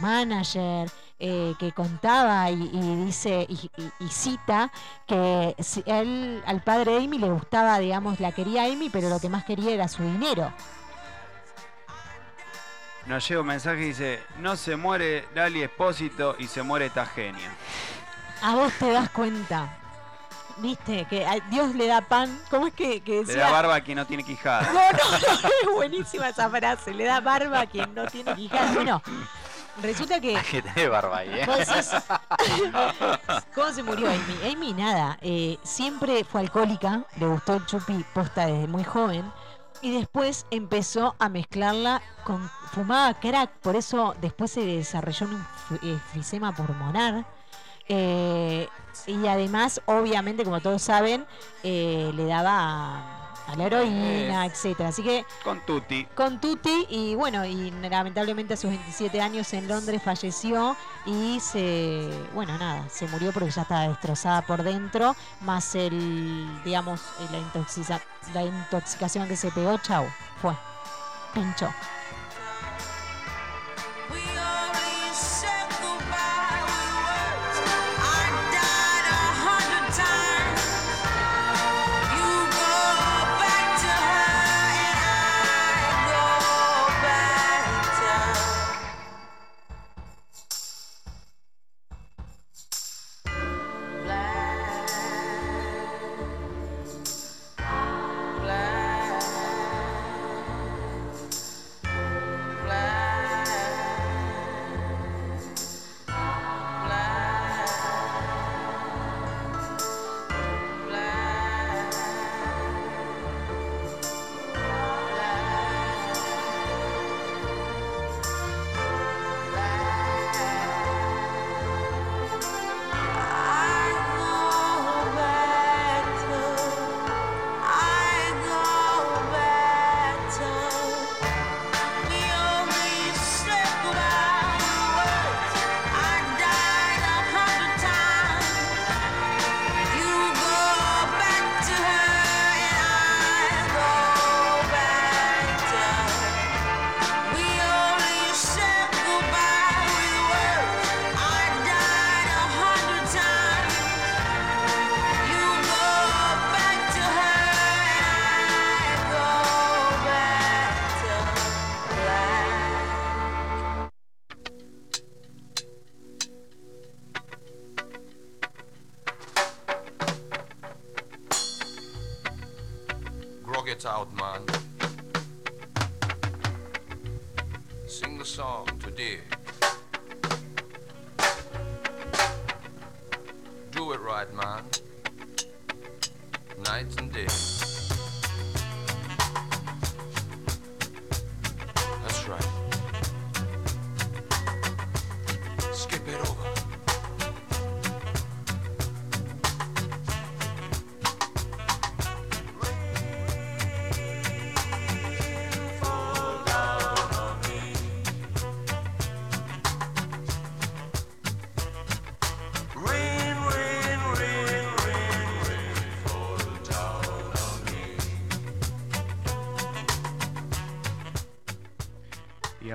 manager, 0.00 0.90
eh, 1.18 1.54
que 1.58 1.72
contaba 1.72 2.48
y, 2.50 2.70
y 2.72 3.04
dice 3.06 3.44
y, 3.48 3.54
y- 3.76 3.92
y 4.04 4.08
cita 4.08 4.70
que 5.06 5.54
si 5.58 5.82
él 5.86 6.42
al 6.46 6.62
padre 6.62 6.92
de 6.92 7.04
Amy 7.04 7.18
le 7.18 7.30
gustaba, 7.30 7.78
digamos, 7.80 8.20
la 8.20 8.32
quería 8.32 8.64
Amy, 8.64 8.88
pero 8.90 9.08
lo 9.08 9.18
que 9.18 9.28
más 9.28 9.44
quería 9.44 9.70
era 9.72 9.88
su 9.88 10.02
dinero. 10.02 10.52
Nos 13.06 13.26
llega 13.26 13.40
un 13.40 13.46
mensaje 13.46 13.80
y 13.82 13.84
dice, 13.86 14.22
no 14.38 14.54
se 14.56 14.76
muere 14.76 15.26
Lali 15.34 15.62
Espósito 15.62 16.36
y 16.38 16.46
se 16.46 16.62
muere 16.62 16.86
esta 16.86 17.06
genia. 17.06 17.50
A 18.42 18.54
vos 18.54 18.72
te 18.78 18.92
das 18.92 19.08
cuenta, 19.10 19.76
viste, 20.58 21.06
que 21.08 21.26
a 21.26 21.36
Dios 21.50 21.74
le 21.74 21.86
da 21.86 22.00
pan. 22.02 22.38
¿Cómo 22.50 22.66
es 22.66 22.74
que, 22.74 23.00
que 23.00 23.24
Le 23.24 23.34
da 23.36 23.50
barba 23.50 23.76
a 23.76 23.80
quien 23.80 23.96
no 23.96 24.06
tiene 24.06 24.24
quijada. 24.24 24.62
No, 24.72 24.80
no, 24.92 25.18
no, 25.18 25.48
es 25.62 25.74
buenísima 25.74 26.28
esa 26.28 26.48
frase. 26.50 26.92
Le 26.94 27.04
da 27.04 27.20
barba 27.20 27.60
a 27.60 27.66
quien 27.66 27.94
no 27.94 28.06
tiene 28.06 28.34
quijada. 28.34 28.72
Bueno, 28.72 29.02
resulta 29.82 30.20
que 30.20 30.34
que 30.50 30.62
tener 30.62 30.90
barba 30.90 31.18
ahí, 31.18 31.30
¿eh? 31.32 31.46
¿Cómo 33.54 33.72
se 33.72 33.82
murió 33.82 34.08
Amy? 34.08 34.52
Amy 34.52 34.72
nada, 34.74 35.18
eh, 35.20 35.58
siempre 35.62 36.24
fue 36.24 36.40
alcohólica, 36.42 37.04
le 37.18 37.26
gustó 37.26 37.54
el 37.54 37.66
chupi 37.66 38.04
posta 38.14 38.46
desde 38.46 38.66
muy 38.66 38.84
joven 38.84 39.30
y 39.80 39.96
después 39.96 40.46
empezó 40.50 41.14
a 41.18 41.28
mezclarla 41.28 42.02
con 42.24 42.48
fumaba 42.72 43.14
crack, 43.14 43.50
por 43.60 43.76
eso 43.76 44.14
después 44.20 44.50
se 44.50 44.64
desarrolló 44.64 45.26
un 45.26 45.38
enf- 45.38 45.78
eh, 45.82 45.92
enfisema 46.14 46.54
pulmonar. 46.54 47.24
Eh, 47.88 48.68
y 49.06 49.26
además, 49.26 49.80
obviamente, 49.86 50.44
como 50.44 50.60
todos 50.60 50.82
saben, 50.82 51.24
eh, 51.62 52.10
le 52.14 52.24
daba 52.26 53.14
a 53.46 53.56
la 53.56 53.64
heroína, 53.64 54.44
etcétera. 54.44 54.90
Así 54.90 55.02
que 55.02 55.24
Con 55.42 55.60
Tutti. 55.64 56.04
con 56.14 56.38
Tutti 56.38 56.86
y 56.90 57.14
bueno, 57.14 57.46
y 57.46 57.70
lamentablemente 57.70 58.52
a 58.54 58.56
sus 58.58 58.68
27 58.68 59.22
años 59.22 59.50
en 59.54 59.66
Londres 59.68 60.02
falleció 60.02 60.76
y 61.06 61.40
se, 61.40 62.10
bueno, 62.34 62.58
nada, 62.58 62.86
se 62.90 63.06
murió 63.08 63.32
porque 63.32 63.50
ya 63.50 63.62
estaba 63.62 63.88
destrozada 63.88 64.42
por 64.42 64.62
dentro, 64.62 65.16
más 65.40 65.74
el, 65.74 66.46
digamos, 66.62 67.00
eh, 67.20 67.28
la, 67.32 67.38
intoxica- 67.38 68.02
la 68.34 68.42
intoxicación 68.42 69.26
que 69.28 69.36
se 69.36 69.50
pegó, 69.50 69.78
chau, 69.78 70.04
fue. 70.42 70.52
Pincho. 71.32 71.68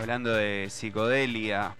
Hablando 0.04 0.34
de 0.34 0.68
psicodelia, 0.70 1.78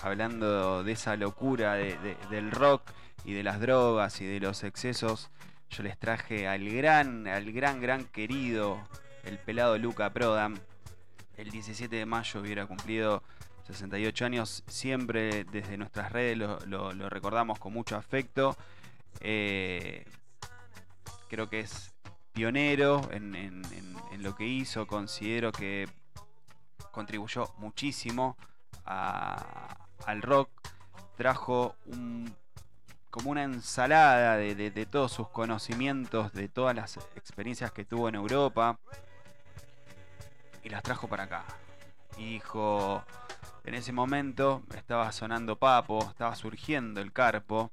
hablando 0.00 0.84
de 0.84 0.92
esa 0.92 1.16
locura 1.16 1.74
de- 1.74 1.98
de- 1.98 2.16
del 2.30 2.52
rock 2.52 2.82
y 3.24 3.32
de 3.32 3.42
las 3.42 3.58
drogas 3.58 4.20
y 4.20 4.26
de 4.26 4.38
los 4.38 4.62
excesos, 4.62 5.28
yo 5.70 5.82
les 5.82 5.98
traje 5.98 6.46
al 6.46 6.68
gran, 6.70 7.26
al 7.26 7.50
gran, 7.50 7.80
gran 7.80 8.04
querido, 8.04 8.78
el 9.24 9.38
pelado 9.38 9.76
Luca 9.76 10.10
Prodam. 10.10 10.56
El 11.36 11.50
17 11.50 11.96
de 11.96 12.06
mayo 12.06 12.40
hubiera 12.40 12.64
cumplido 12.66 13.24
68 13.66 14.24
años. 14.24 14.62
Siempre 14.68 15.42
desde 15.42 15.76
nuestras 15.76 16.12
redes 16.12 16.38
lo, 16.38 16.92
recordamos 17.08 17.58
con 17.58 17.72
mucho 17.72 17.96
afecto. 17.96 18.56
Eh, 19.18 20.04
creo 21.28 21.50
que 21.50 21.58
es 21.58 21.92
pionero 22.32 23.08
en 23.10 23.62
lo 24.20 24.36
que 24.36 24.46
hizo. 24.46 24.86
Considero 24.86 25.50
que 25.50 25.88
contribuyó 26.90 27.52
muchísimo 27.58 28.36
al 28.84 30.22
rock. 30.22 30.50
Trajo 31.16 31.76
un, 31.86 32.34
como 33.10 33.30
una 33.30 33.44
ensalada 33.44 34.36
de, 34.36 34.86
todos 34.86 35.12
sus 35.12 35.28
conocimientos, 35.28 36.32
de 36.32 36.48
todas 36.48 36.74
las 36.74 36.96
experiencias 37.16 37.72
que 37.72 37.84
tuvo 37.84 38.08
en 38.08 38.16
Europa. 38.16 38.78
Y 40.62 40.68
las 40.70 40.82
trajo 40.82 41.08
para 41.08 41.24
acá. 41.24 41.44
Y 42.16 42.34
dijo, 42.34 43.04
en 43.64 43.74
ese 43.74 43.92
momento 43.92 44.62
estaba 44.74 45.12
sonando 45.12 45.56
Papo, 45.56 46.00
estaba 46.08 46.34
surgiendo 46.34 47.00
el 47.00 47.12
Carpo. 47.12 47.70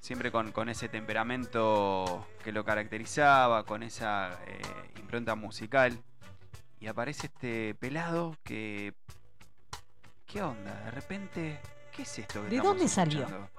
Siempre 0.00 0.32
con, 0.32 0.50
con 0.50 0.70
ese 0.70 0.88
temperamento 0.88 2.26
que 2.42 2.52
lo 2.52 2.64
caracterizaba, 2.64 3.64
con 3.64 3.82
esa 3.82 4.38
eh, 4.46 4.62
impronta 4.98 5.34
musical 5.34 6.02
y 6.80 6.86
aparece 6.86 7.26
este 7.26 7.74
pelado 7.74 8.36
que. 8.42 8.94
¿Qué 10.26 10.42
onda? 10.42 10.72
De 10.84 10.90
repente. 10.90 11.60
¿Qué 11.94 12.02
es 12.02 12.18
esto 12.18 12.42
que 12.42 12.48
¿De 12.50 12.56
estamos 12.56 12.72
dónde 12.76 12.88
salió? 12.88 13.50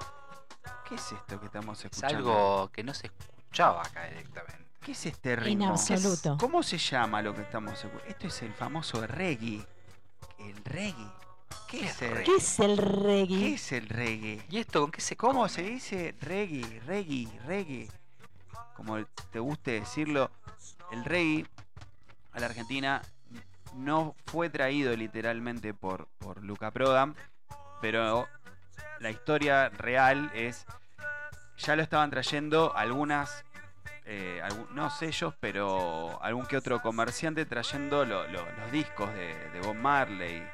¿Qué 0.87 0.95
es 0.95 1.11
esto 1.11 1.39
que 1.39 1.45
estamos 1.45 1.79
Es 1.79 1.85
escuchando? 1.85 2.17
algo 2.17 2.71
que 2.71 2.83
no 2.83 2.93
se 2.93 3.07
escuchaba 3.07 3.81
acá 3.81 4.05
directamente. 4.07 4.65
¿Qué 4.81 4.93
es 4.93 5.05
este 5.05 5.35
ritmo? 5.35 5.67
absoluto. 5.69 6.37
¿Cómo 6.39 6.63
se 6.63 6.77
llama 6.77 7.21
lo 7.21 7.35
que 7.35 7.41
estamos 7.41 7.73
escuchando? 7.73 8.03
Esto 8.05 8.27
es 8.27 8.41
el 8.41 8.53
famoso 8.53 9.05
reggae. 9.05 9.65
El 10.39 10.55
reggae. 10.63 11.11
¿Qué 11.67 11.85
es 11.85 12.01
el 12.01 12.23
¿Qué 12.23 12.35
es 12.37 12.59
el 12.59 12.77
¿Qué 12.77 12.85
reggae? 12.85 13.53
es 13.53 13.71
el 13.73 13.89
reggae? 13.89 14.45
¿Y 14.49 14.57
esto 14.57 14.81
con 14.81 14.91
qué 14.91 15.01
se 15.01 15.15
¿Cómo 15.15 15.33
come? 15.39 15.49
se 15.49 15.61
dice 15.63 16.15
reggae, 16.21 16.79
reggae, 16.85 17.27
reggae? 17.45 17.89
Como 18.75 19.05
te 19.31 19.39
guste 19.39 19.71
decirlo, 19.71 20.31
el 20.91 21.03
reggae 21.05 21.45
a 22.33 22.39
la 22.39 22.45
Argentina 22.47 23.01
no 23.75 24.15
fue 24.25 24.49
traído 24.49 24.95
literalmente 24.95 25.73
por, 25.73 26.07
por 26.19 26.43
Luca 26.43 26.71
Prodam, 26.71 27.15
pero 27.81 28.27
la 28.99 29.09
historia 29.09 29.69
real 29.69 30.29
es, 30.33 30.65
ya 31.57 31.75
lo 31.75 31.81
estaban 31.81 32.09
trayendo 32.09 32.75
algunas, 32.75 33.43
eh, 34.05 34.41
no 34.71 34.89
sellos, 34.89 35.33
pero 35.39 36.21
algún 36.21 36.45
que 36.45 36.57
otro 36.57 36.81
comerciante 36.81 37.45
trayendo 37.45 38.05
lo- 38.05 38.27
lo- 38.27 38.45
los 38.57 38.71
discos 38.71 39.11
de, 39.13 39.33
de 39.51 39.59
Bob 39.61 39.75
Marley, 39.75 40.39
de 40.41 40.51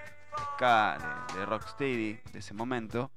Ska, 0.53 1.25
de, 1.33 1.39
de 1.39 1.45
Rocksteady 1.45 2.13
de 2.31 2.39
ese 2.39 2.53
momento. 2.53 3.11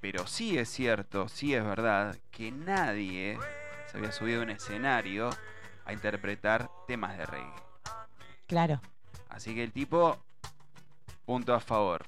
Pero 0.00 0.26
sí 0.26 0.58
es 0.58 0.68
cierto, 0.68 1.28
sí 1.28 1.54
es 1.54 1.64
verdad 1.64 2.16
que 2.30 2.50
nadie 2.52 3.38
se 3.86 3.96
había 3.96 4.12
subido 4.12 4.40
a 4.40 4.44
un 4.44 4.50
escenario 4.50 5.30
a 5.86 5.92
interpretar 5.94 6.68
temas 6.86 7.16
de 7.16 7.24
reggae. 7.24 7.63
Claro. 8.46 8.80
Así 9.28 9.54
que 9.54 9.64
el 9.64 9.72
tipo, 9.72 10.16
punto 11.24 11.54
a 11.54 11.60
favor. 11.60 12.06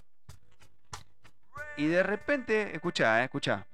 Y 1.76 1.86
de 1.86 2.02
repente, 2.02 2.74
escucha, 2.74 3.20
eh, 3.20 3.24
escucha. 3.24 3.66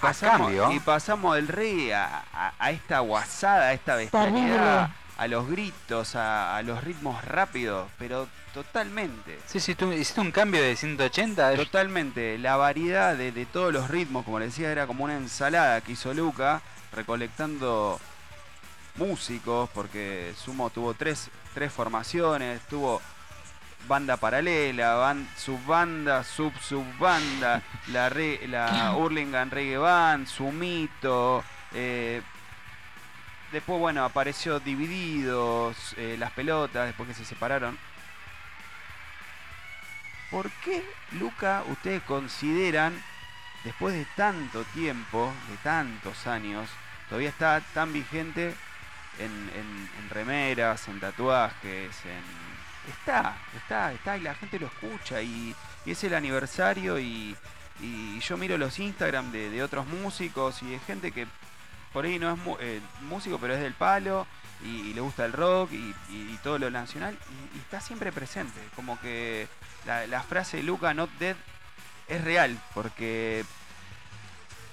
Pasamos, 0.00 0.46
cambio. 0.48 0.72
y 0.72 0.80
pasamos 0.80 1.34
del 1.36 1.48
reggae 1.48 1.94
a, 1.94 2.24
a- 2.32 2.52
a 2.58 2.70
esta 2.70 3.00
guasada, 3.00 3.68
a 3.68 3.72
esta 3.72 3.96
bestialidad, 3.96 4.90
a 5.16 5.26
los 5.28 5.48
gritos, 5.48 6.14
a, 6.16 6.56
a 6.56 6.62
los 6.62 6.82
ritmos 6.84 7.24
rápidos, 7.24 7.88
pero 7.98 8.28
totalmente. 8.54 9.38
Sí, 9.46 9.60
sí, 9.60 9.74
tú 9.74 9.92
hiciste 9.92 10.20
un 10.20 10.30
cambio 10.32 10.62
de 10.62 10.74
180. 10.76 11.54
Totalmente, 11.56 12.38
la 12.38 12.56
variedad 12.56 13.16
de, 13.16 13.32
de 13.32 13.46
todos 13.46 13.72
los 13.72 13.88
ritmos, 13.88 14.24
como 14.24 14.38
le 14.38 14.46
decía, 14.46 14.70
era 14.72 14.86
como 14.86 15.04
una 15.04 15.16
ensalada 15.16 15.80
que 15.80 15.92
hizo 15.92 16.14
Luca, 16.14 16.62
recolectando 16.92 18.00
músicos, 18.96 19.68
porque 19.74 20.32
Sumo 20.36 20.70
tuvo 20.70 20.94
tres, 20.94 21.30
tres 21.54 21.72
formaciones, 21.72 22.60
tuvo 22.68 23.00
banda 23.86 24.16
paralela, 24.16 24.94
ban- 24.96 25.28
subbanda, 25.36 26.24
sub 26.24 26.52
subbanda, 26.60 27.62
la, 27.88 28.08
re- 28.08 28.46
la 28.48 28.92
Hurlingham 28.94 29.50
Reggae 29.50 29.78
Band, 29.78 30.26
Sumito, 30.26 31.42
eh, 31.72 32.20
después 33.52 33.78
bueno 33.78 34.04
apareció 34.04 34.60
Divididos, 34.60 35.94
eh, 35.96 36.16
las 36.18 36.32
pelotas, 36.32 36.86
después 36.86 37.08
que 37.08 37.14
se 37.14 37.24
separaron. 37.24 37.78
¿Por 40.30 40.50
qué, 40.62 40.84
Luca, 41.12 41.62
ustedes 41.68 42.02
consideran, 42.02 43.02
después 43.64 43.94
de 43.94 44.06
tanto 44.16 44.64
tiempo, 44.74 45.32
de 45.48 45.56
tantos 45.58 46.26
años, 46.26 46.68
todavía 47.08 47.30
está 47.30 47.62
tan 47.72 47.92
vigente 47.94 48.54
en, 49.18 49.50
en- 49.54 49.90
en 49.98 50.10
remeras, 50.10 50.86
en 50.88 51.00
tatuajes, 51.00 52.04
en... 52.04 52.57
Está, 52.88 53.36
está, 53.54 53.92
está 53.92 54.16
y 54.16 54.22
la 54.22 54.34
gente 54.34 54.58
lo 54.58 54.66
escucha 54.66 55.20
y, 55.22 55.54
es 55.86 56.04
el 56.04 56.14
aniversario 56.14 56.98
y, 56.98 57.36
yo 58.20 58.36
miro 58.36 58.58
los 58.58 58.78
Instagram 58.78 59.30
de, 59.30 59.62
otros 59.62 59.86
músicos 59.86 60.62
y 60.62 60.70
de 60.70 60.78
gente 60.80 61.12
que 61.12 61.26
por 61.92 62.04
ahí 62.04 62.18
no 62.18 62.34
es 62.34 62.40
eh, 62.60 62.80
músico 63.02 63.38
pero 63.38 63.54
es 63.54 63.60
del 63.60 63.74
palo 63.74 64.26
y, 64.64 64.92
le 64.92 65.00
gusta 65.00 65.24
el 65.24 65.32
rock 65.32 65.70
y, 65.72 66.36
todo 66.42 66.58
lo 66.58 66.70
nacional 66.70 67.16
y, 67.54 67.58
está 67.58 67.80
siempre 67.80 68.12
presente. 68.12 68.60
Como 68.74 68.98
que 69.00 69.48
la, 69.86 70.22
frase 70.22 70.62
Luca 70.62 70.94
Not 70.94 71.10
Dead 71.18 71.36
es 72.08 72.24
real 72.24 72.58
porque 72.74 73.44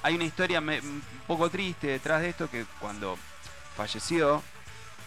hay 0.03 0.15
una 0.15 0.23
historia 0.23 0.59
un 0.59 1.03
poco 1.27 1.49
triste 1.49 1.87
detrás 1.87 2.21
de 2.21 2.29
esto 2.29 2.49
que 2.49 2.65
cuando 2.79 3.17
falleció, 3.75 4.41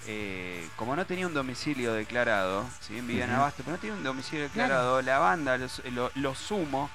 eh, 0.07 0.67
como 0.77 0.95
no 0.97 1.07
tenía 1.07 1.27
un 1.27 1.35
domicilio 1.35 1.93
declarado, 1.93 2.67
si 2.81 2.95
bien 2.95 3.07
vivía 3.07 3.25
en 3.25 3.31
Ujú. 3.31 3.41
Abasto, 3.41 3.63
pero 3.65 3.77
no 3.77 3.81
tenía 3.81 3.97
un 3.97 4.03
domicilio 4.03 4.45
declarado, 4.45 5.03
la 5.03 5.19
banda, 5.19 5.59
los, 5.59 5.83
lo, 5.93 6.11
lo 6.15 6.35
sumo, 6.35 6.91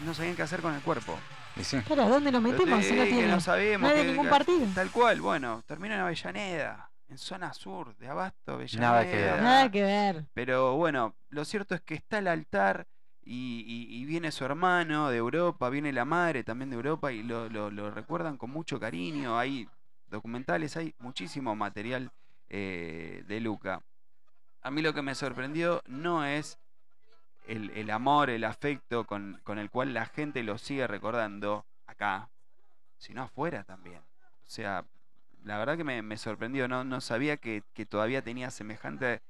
no, 0.00 0.06
no 0.06 0.14
sabían 0.14 0.36
qué 0.36 0.42
hacer 0.42 0.60
con 0.60 0.74
el 0.74 0.80
cuerpo. 0.82 1.18
Sí. 1.62 1.78
Claro, 1.80 2.02
¿a 2.04 2.08
dónde 2.08 2.30
nos 2.30 2.40
metemos 2.42 2.84
si 2.84 2.92
no 2.92 3.02
Eh, 3.02 3.06
que 3.06 3.12
tiene? 3.14 3.28
no 3.28 3.40
sabemos. 3.40 3.82
no 3.82 3.88
hay 3.88 3.96
de 3.96 4.02
que- 4.02 4.08
ningún 4.10 4.26
que- 4.26 4.30
partido. 4.30 4.66
Tal 4.74 4.90
cual, 4.90 5.20
bueno, 5.20 5.62
termina 5.66 5.94
en 5.96 6.00
Avellaneda, 6.02 6.90
en 7.08 7.18
zona 7.18 7.52
sur 7.52 7.96
de 7.96 8.08
Abasto, 8.08 8.52
Avellaneda. 8.52 8.90
Nada 8.90 9.04
que 9.04 9.16
ver. 9.16 9.42
Nada 9.42 9.70
que 9.70 9.82
ver. 9.82 10.26
Pero 10.34 10.76
bueno, 10.76 11.16
lo 11.30 11.44
cierto 11.44 11.74
es 11.74 11.80
que 11.80 11.94
está 11.94 12.18
el 12.18 12.28
altar 12.28 12.86
y, 13.24 13.64
y- 13.66 13.96
y 14.00 14.04
viene 14.04 14.30
su 14.30 14.44
hermano 14.44 15.10
de 15.10 15.16
Europa, 15.16 15.68
viene 15.68 15.92
la 15.92 16.04
madre 16.04 16.44
también 16.44 16.70
de 16.70 16.76
Europa 16.76 17.10
y 17.12 17.22
lo, 17.24 17.48
lo- 17.48 17.70
lo 17.70 17.90
recuerdan 17.90 18.36
con 18.36 18.50
mucho 18.50 18.78
cariño. 18.78 19.36
Hay 19.36 19.68
documentales, 20.06 20.76
hay 20.76 20.94
muchísimo 21.00 21.56
material 21.56 22.10
eh, 22.48 23.24
de 23.26 23.40
Luca. 23.40 23.82
A 24.62 24.70
mí 24.70 24.82
lo 24.82 24.94
que 24.94 25.02
me 25.02 25.14
sorprendió 25.14 25.82
no 25.86 26.24
es 26.24 26.58
el, 27.46 27.70
el 27.70 27.90
amor, 27.90 28.30
el 28.30 28.44
afecto 28.44 29.06
con, 29.06 29.40
con 29.44 29.58
el 29.58 29.70
cual 29.70 29.94
la 29.94 30.06
gente 30.06 30.42
lo 30.42 30.58
sigue 30.58 30.86
recordando 30.86 31.66
acá, 31.86 32.30
sino 32.98 33.22
afuera 33.22 33.64
también. 33.64 33.98
O 33.98 34.50
sea, 34.50 34.84
la 35.44 35.58
verdad 35.58 35.76
que 35.76 35.84
me, 35.84 36.02
me 36.02 36.16
sorprendió, 36.16 36.68
no, 36.68 36.84
no 36.84 37.00
sabía 37.00 37.36
que, 37.36 37.62
que 37.72 37.86
todavía 37.86 38.22
tenía 38.22 38.50
semejante 38.50 39.22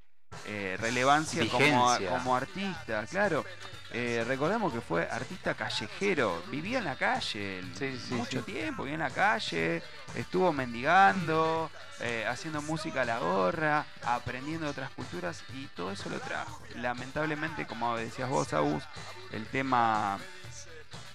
eh, 0.46 0.76
relevancia 0.80 1.44
como, 1.48 2.34
artista, 2.36 3.04
claro. 3.06 3.44
Eh, 3.90 4.22
recordemos 4.26 4.70
que 4.72 4.82
fue 4.82 5.08
artista 5.10 5.54
callejero, 5.54 6.42
vivía 6.50 6.76
en 6.78 6.84
la 6.84 6.96
calle 6.96 7.60
el- 7.60 7.74
Sí, 7.74 7.98
sí, 7.98 8.14
mucho 8.14 8.40
sí. 8.44 8.52
tiempo, 8.52 8.82
vivía 8.82 8.94
en 8.96 9.00
la 9.00 9.10
calle, 9.10 9.82
estuvo 10.14 10.52
mendigando, 10.52 11.70
eh, 12.00 12.26
haciendo 12.28 12.60
música 12.60 13.00
a 13.00 13.04
la 13.06 13.18
gorra, 13.18 13.86
aprendiendo 14.04 14.68
otras 14.68 14.90
culturas 14.90 15.42
y 15.54 15.66
todo 15.68 15.90
eso 15.90 16.10
lo 16.10 16.20
trajo. 16.20 16.60
Lamentablemente, 16.76 17.66
como 17.66 17.96
decías 17.96 18.28
vos, 18.28 18.52
Agus, 18.52 18.84
el 19.32 19.46
tema 19.46 20.18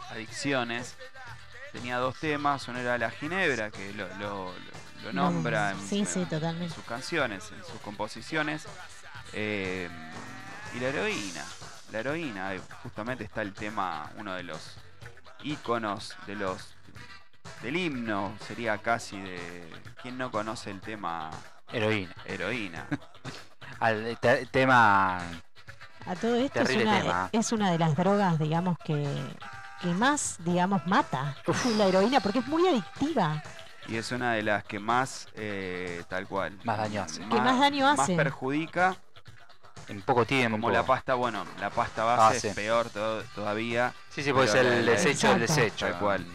adicciones 0.10 0.95
tenía 1.72 1.98
dos 1.98 2.15
temas, 2.19 2.68
uno 2.68 2.80
era 2.80 2.98
la 2.98 3.11
ginebra, 3.11 3.69
que 3.72 3.94
lo, 3.94 4.07
lo- 4.18 4.52
lo- 4.52 4.53
lo 5.03 5.14
nombra 5.14 5.72
en, 5.72 5.80
Sí, 5.88 6.06
sí, 6.06 6.22
en 6.22 6.30
totalmente. 6.30 6.73
sus 6.73 6.84
canciones, 6.85 7.52
en 7.52 7.64
sus 7.65 7.80
composiciones, 7.81 8.64
eh, 9.34 9.90
y 10.76 10.80
la 10.80 10.88
heroína. 10.88 11.44
La 11.92 12.00
heroína, 12.00 12.52
justamente 12.82 13.24
está 13.24 13.42
el 13.42 13.54
tema, 13.54 14.10
uno 14.18 14.34
de 14.34 14.44
los 14.44 14.78
íconos 15.44 16.16
de 16.26 16.36
los 16.36 16.74
del 17.62 17.76
himno, 17.76 18.34
sería 18.48 18.78
casi 18.80 19.20
de 19.20 19.70
¿quién 20.02 20.18
no 20.18 20.32
conoce 20.32 20.72
el 20.72 20.80
tema 20.82 21.30
Heroína. 21.72 22.14
heroína? 22.26 22.88
Al 23.80 24.18
te- 24.20 24.46
tema. 24.48 25.18
A 26.06 26.16
todo 26.20 26.36
esto 26.36 26.62
es 26.62 26.76
una, 26.76 27.30
es 27.32 27.52
una 27.52 27.72
de 27.72 27.78
las 27.80 27.96
drogas, 27.96 28.38
digamos, 28.40 28.78
que, 28.84 29.06
que 29.82 29.88
más, 29.94 30.38
digamos, 30.40 30.86
mata. 30.88 31.36
La 31.78 31.86
heroína, 31.86 32.20
porque 32.22 32.40
es 32.40 32.48
muy 32.48 32.68
adictiva. 32.68 33.42
Y 33.88 33.98
es 33.98 34.12
una 34.12 34.34
de 34.34 34.44
las 34.44 34.64
que 34.64 34.80
más, 34.80 35.28
eh, 35.36 36.04
tal 36.10 36.28
cual. 36.28 36.58
Más 36.64 36.78
daño 36.78 37.04
hace. 37.04 37.20
Que 37.22 37.42
más 37.42 37.60
daño 37.60 37.86
Más 37.86 38.00
hace. 38.00 38.16
perjudica, 38.16 38.96
En 39.90 40.02
poco 40.02 40.26
tiempo. 40.26 40.56
como 40.58 40.72
la 40.72 40.86
pasta, 40.86 41.14
bueno, 41.16 41.46
la 41.60 41.70
pasta 41.70 42.04
base 42.04 42.36
Base. 42.36 42.50
es 42.50 42.56
peor 42.56 42.90
to- 42.90 43.24
todavía. 43.36 43.94
Sí, 44.10 44.24
sí, 44.24 44.32
ser 44.48 44.66
la- 44.66 44.78
el 44.78 44.86
desecho 44.86 45.30
del 45.34 45.42
Exacto. 45.44 45.62
desecho. 45.62 45.86
Tal 45.90 46.00
cual. 46.00 46.26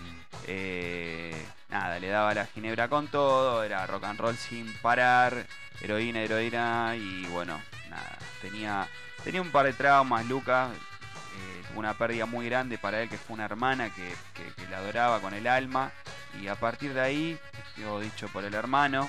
Eh, 0.46 1.46
nada, 1.68 1.98
le 1.98 2.08
daba 2.08 2.34
la 2.34 2.46
ginebra 2.46 2.88
con 2.88 3.08
todo, 3.08 3.62
era 3.62 3.86
rock 3.86 4.04
and 4.04 4.20
roll 4.20 4.36
sin 4.36 4.72
parar, 4.80 5.46
heroína, 5.80 6.20
heroína, 6.20 6.94
y 6.96 7.26
bueno, 7.26 7.60
nada, 7.90 8.18
tenía, 8.40 8.86
tenía 9.24 9.42
un 9.42 9.50
par 9.50 9.66
de 9.66 9.72
traumas, 9.74 10.24
Luca, 10.26 10.68
eh, 10.72 11.62
una 11.74 11.94
pérdida 11.94 12.26
muy 12.26 12.46
grande 12.48 12.78
para 12.78 13.02
él, 13.02 13.08
que 13.08 13.18
fue 13.18 13.34
una 13.34 13.44
hermana 13.44 13.90
que, 13.94 14.14
que, 14.34 14.44
que 14.54 14.68
la 14.70 14.78
adoraba 14.78 15.20
con 15.20 15.34
el 15.34 15.46
alma, 15.46 15.92
y 16.40 16.48
a 16.48 16.54
partir 16.54 16.94
de 16.94 17.00
ahí, 17.00 17.38
quedó 17.76 18.00
dicho 18.00 18.28
por 18.28 18.44
el 18.44 18.54
hermano, 18.54 19.08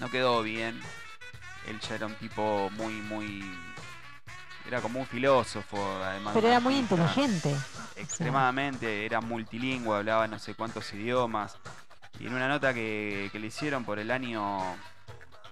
no 0.00 0.10
quedó 0.10 0.42
bien, 0.42 0.80
él 1.66 1.80
ya 1.80 1.94
era 1.94 2.06
un 2.06 2.14
tipo 2.14 2.70
muy, 2.76 2.94
muy... 2.94 3.58
Era 4.66 4.80
como 4.80 5.00
un 5.00 5.06
filósofo, 5.06 5.76
además. 6.02 6.34
de 6.34 6.40
Pero 6.40 6.52
era 6.52 6.60
muy 6.60 6.76
inteligente. 6.76 7.54
extremadamente, 7.96 9.04
era 9.04 9.20
multilingüe, 9.20 9.96
hablaba 9.96 10.28
no 10.28 10.38
sé 10.38 10.54
cuántos 10.54 10.92
idiomas. 10.94 11.58
Y 12.20 12.26
en 12.26 12.34
una 12.34 12.46
nota 12.48 12.72
que, 12.72 13.28
que 13.32 13.38
le 13.38 13.48
hicieron 13.48 13.84
por 13.84 13.98
el 13.98 14.10
año 14.10 14.60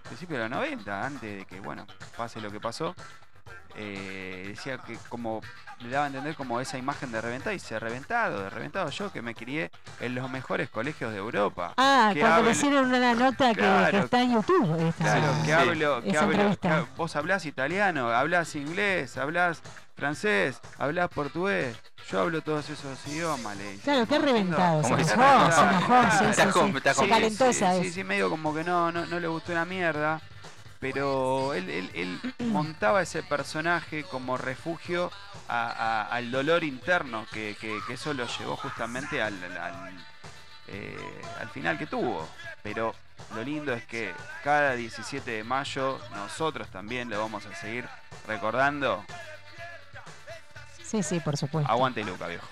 principio 0.04 0.36
de 0.36 0.48
los 0.48 0.50
90, 0.50 1.06
antes 1.06 1.38
de 1.38 1.44
que, 1.44 1.60
bueno, 1.60 1.86
pase 2.16 2.40
lo 2.40 2.50
que 2.50 2.60
pasó, 2.60 2.94
eh, 3.76 4.44
decía 4.48 4.78
que 4.78 4.96
como 5.08 5.40
le 5.80 5.88
daba 5.90 6.04
a 6.04 6.08
entender 6.08 6.34
como 6.34 6.60
esa 6.60 6.76
imagen 6.76 7.10
de 7.12 7.20
reventado 7.20 7.54
y 7.54 7.58
se 7.58 7.78
reventado, 7.78 8.42
de 8.42 8.50
reventado 8.50 8.90
yo 8.90 9.10
que 9.12 9.22
me 9.22 9.34
crié 9.34 9.70
en 10.00 10.14
los 10.14 10.28
mejores 10.30 10.68
colegios 10.68 11.12
de 11.12 11.18
Europa. 11.18 11.72
Ah, 11.78 12.10
que 12.12 12.20
cuando 12.20 12.42
le 12.42 12.50
hicieron 12.50 12.92
una 12.92 13.14
nota 13.14 13.48
que, 13.54 13.60
Claro. 13.60 13.90
que 13.90 13.98
está 14.04 14.20
en 14.22 14.32
YouTube. 14.34 14.88
esta- 14.88 15.04
Claro, 15.04 15.32
que 15.40 15.46
Sí. 15.46 15.52
hablo, 15.52 16.02
que 16.02 16.18
hablo, 16.18 16.56
que 16.60 16.84
vos 16.96 17.16
hablás 17.16 17.46
italiano, 17.46 18.10
hablás 18.10 18.54
inglés, 18.56 19.16
hablás 19.16 19.62
francés, 19.96 20.60
hablás 20.78 21.08
portugués, 21.08 21.76
yo 22.10 22.20
hablo 22.20 22.42
todos 22.42 22.68
esos 22.68 23.06
idiomas, 23.06 23.56
le 23.56 23.72
dice. 23.72 23.82
Claro, 23.84 24.06
qué 24.06 24.18
reventado. 24.18 24.82
Se 24.82 24.88
enojó, 24.88 25.04
se 25.04 25.16
reventado. 25.16 26.66
enojó, 26.66 26.94
Se 26.94 27.08
calentó 27.08 27.44
esa 27.46 27.74
sí, 27.80 27.90
sí, 27.90 28.04
medio 28.04 28.28
como 28.28 28.54
que 28.54 28.64
no, 28.64 28.90
no, 28.92 29.06
no 29.06 29.20
le 29.20 29.28
gustó 29.28 29.52
una 29.52 29.64
mierda. 29.64 30.20
Pero 30.80 31.52
él, 31.54 31.68
él- 31.68 31.90
él 31.94 32.34
montaba 32.46 33.02
ese 33.02 33.22
personaje 33.22 34.02
como 34.04 34.36
refugio 34.38 35.12
a- 35.48 35.66
a- 35.70 36.02
al 36.14 36.30
dolor 36.30 36.64
interno 36.64 37.26
que, 37.32 37.56
que- 37.60 37.78
que 37.86 37.92
eso 37.94 38.14
lo 38.14 38.26
llevó 38.26 38.56
justamente 38.56 39.20
al, 39.22 39.34
al- 39.58 40.04
eh, 40.68 41.20
al 41.38 41.48
final 41.50 41.76
que 41.78 41.86
tuvo. 41.86 42.26
Pero 42.62 42.94
lo 43.34 43.42
lindo 43.44 43.72
es 43.74 43.84
que 43.84 44.14
cada 44.42 44.72
17 44.74 45.30
de 45.30 45.44
mayo 45.44 46.00
nosotros 46.14 46.68
también 46.68 47.10
lo 47.10 47.18
vamos 47.20 47.44
a 47.46 47.54
seguir 47.54 47.86
recordando. 48.26 49.04
Sí, 50.82 51.02
sí, 51.02 51.20
por 51.20 51.36
supuesto. 51.36 51.70
Aguante 51.70 52.02
Luca, 52.04 52.26
viejo. 52.26 52.46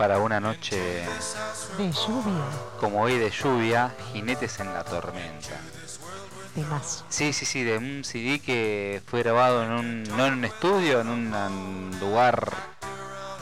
Para 0.00 0.18
una 0.18 0.40
noche 0.40 1.04
De 1.76 1.92
lluvia. 1.92 2.42
como 2.80 3.02
hoy 3.02 3.18
de 3.18 3.28
lluvia, 3.28 3.94
jinetes 4.14 4.58
en 4.58 4.72
la 4.72 4.82
tormenta. 4.82 5.60
De 6.54 6.62
más. 6.62 7.04
Sí, 7.10 7.34
sí, 7.34 7.44
sí, 7.44 7.64
de 7.64 7.76
un 7.76 8.02
CD 8.02 8.40
que 8.40 9.02
fue 9.04 9.22
grabado 9.22 9.62
en 9.62 9.72
un, 9.72 10.02
no 10.04 10.24
en 10.24 10.32
un 10.32 10.44
estudio, 10.46 11.02
en 11.02 11.08
un, 11.08 11.90
lugar 12.00 12.50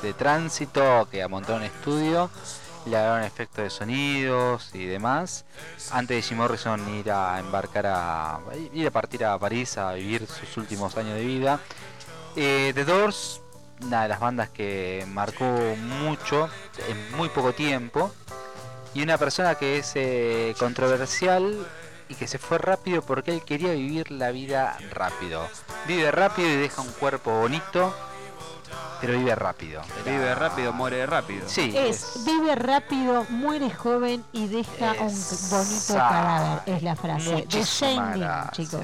de 0.03 0.13
tránsito 0.15 1.07
que 1.09 1.23
amontó 1.23 1.55
un 1.55 1.63
estudio, 1.63 2.29
le 2.87 2.91
grabaron 2.91 3.23
efectos 3.23 3.63
de 3.63 3.71
sonidos 3.71 4.71
y 4.75 4.85
demás, 4.85 5.45
antes 5.93 6.17
de 6.17 6.23
Jim 6.23 6.39
Morrison 6.39 6.93
ir 6.97 7.13
a 7.13 7.39
embarcar 7.39 7.87
a 7.87 8.41
ir 8.73 8.85
a 8.85 8.91
partir 8.91 9.25
a 9.25 9.39
París 9.39 9.79
a 9.79 9.93
vivir 9.93 10.27
sus 10.27 10.57
últimos 10.57 10.97
años 10.97 11.15
de 11.15 11.25
vida. 11.25 11.61
Eh, 12.35 12.73
The 12.75 12.85
Doors, 12.85 13.43
una 13.85 14.03
de 14.03 14.09
las 14.09 14.21
bandas 14.21 14.49
que 14.51 15.05
marcó 15.09 15.45
mucho 15.77 16.49
en 16.89 17.17
muy 17.17 17.29
poco 17.29 17.53
tiempo 17.53 18.13
y 18.95 19.03
una 19.03 19.19
persona 19.19 19.55
que 19.55 19.79
es 19.79 19.93
eh, 19.95 20.55
controversial 20.59 21.67
y 22.09 22.15
que 22.15 22.27
se 22.27 22.39
fue 22.39 22.59
rápido 22.59 23.03
porque 23.03 23.33
él 23.33 23.43
quería 23.45 23.73
vivir 23.73 24.11
la 24.11 24.31
vida 24.31 24.77
rápido. 24.91 25.47
Vive 25.87 26.11
rápido 26.11 26.49
y 26.49 26.57
deja 26.57 26.81
un 26.83 26.91
cuerpo 26.93 27.31
bonito, 27.41 27.95
pero 29.01 29.13
vive 29.19 29.35
rápido. 29.35 29.83
Era- 30.05 30.11
Vive 30.13 30.35
rápido, 30.35 30.73
muere 30.73 31.07
rápido. 31.07 31.47
Sí, 31.49 31.73
Es 31.77 32.25
vive 32.25 32.55
rápido, 32.55 33.25
muere 33.29 33.71
joven 33.71 34.25
y 34.33 34.49
deja 34.49 34.93
un 35.01 35.15
bonito 35.51 35.95
cadáver. 35.95 36.63
Es 36.67 36.83
la 36.83 36.97
frase. 36.97 37.47
De 37.47 37.47
gracias. 37.47 38.51
chicos. 38.53 38.83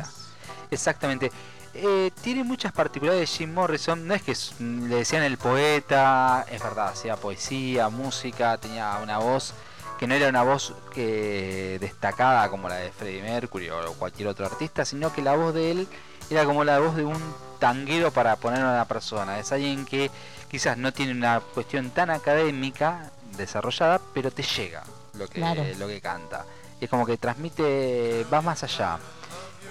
Exactamente. 0.71 1.31
Eh, 1.75 2.11
tiene 2.23 2.45
muchas 2.45 2.73
particularidades 2.73 3.37
Jim 3.37 3.53
Morrison. 3.53 4.07
No 4.07 4.15
es 4.15 4.23
que 4.23 4.35
le 4.61 4.97
decían 4.97 5.23
el 5.25 5.39
poeta, 5.39 6.47
es 6.51 6.63
verdad, 6.63 6.89
hacía 6.89 7.17
poesía, 7.17 7.89
música, 7.89 8.57
tenía 8.59 8.99
una 9.03 9.19
voz 9.19 9.55
que 9.99 10.07
no 10.07 10.15
era 10.15 10.29
una 10.29 10.43
voz 10.43 10.75
que 10.93 11.79
destacada 11.81 12.49
como 12.51 12.69
la 12.69 12.77
de 12.77 12.91
Freddie 12.93 13.23
Mercury 13.23 13.71
o 13.71 13.93
cualquier 13.95 14.29
otro 14.29 14.47
artista, 14.47 14.85
sino 14.85 15.13
que 15.13 15.23
la 15.23 15.35
voz 15.37 15.55
de 15.55 15.71
él 15.71 15.89
era 16.31 16.45
como 16.45 16.65
la 16.65 16.79
voz 16.81 16.97
de 16.97 17.05
un 17.05 17.21
tanguero 17.59 18.11
para 18.13 18.37
poner 18.37 18.61
a 18.63 18.71
una 18.71 18.85
persona. 18.87 19.39
Es 19.39 19.53
alguien 19.53 19.85
que 19.85 20.11
quizás 20.51 20.77
no 20.79 20.93
tiene 20.93 21.13
una 21.13 21.41
cuestión 21.41 21.91
tan 21.91 22.11
académica 22.11 23.11
desarrollada, 23.37 24.01
pero 24.13 24.31
te 24.31 24.43
llega 24.43 24.83
lo 25.15 25.29
que, 25.29 25.41
Claro. 25.41 25.63
lo 25.79 25.87
que 25.89 26.01
canta. 26.01 26.45
Es 26.81 26.89
como 26.91 27.07
que 27.07 27.17
transmite, 27.17 28.27
va 28.33 28.43
más 28.43 28.63
allá. 28.65 28.99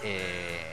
Eh, 0.04 0.73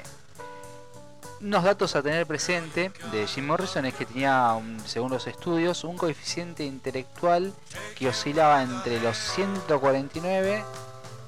unos 1.42 1.64
datos 1.64 1.96
a 1.96 2.02
tener 2.02 2.26
presente 2.26 2.92
de 3.12 3.26
Jim 3.26 3.46
Morrison 3.46 3.84
es 3.86 3.94
que 3.94 4.04
tenía, 4.06 4.52
un- 4.52 4.80
según 4.86 5.10
los 5.10 5.26
estudios, 5.26 5.84
un 5.84 5.96
coeficiente 5.96 6.64
intelectual 6.64 7.52
que 7.96 8.08
oscilaba 8.08 8.62
entre 8.62 9.00
los 9.00 9.16
149 9.16 10.62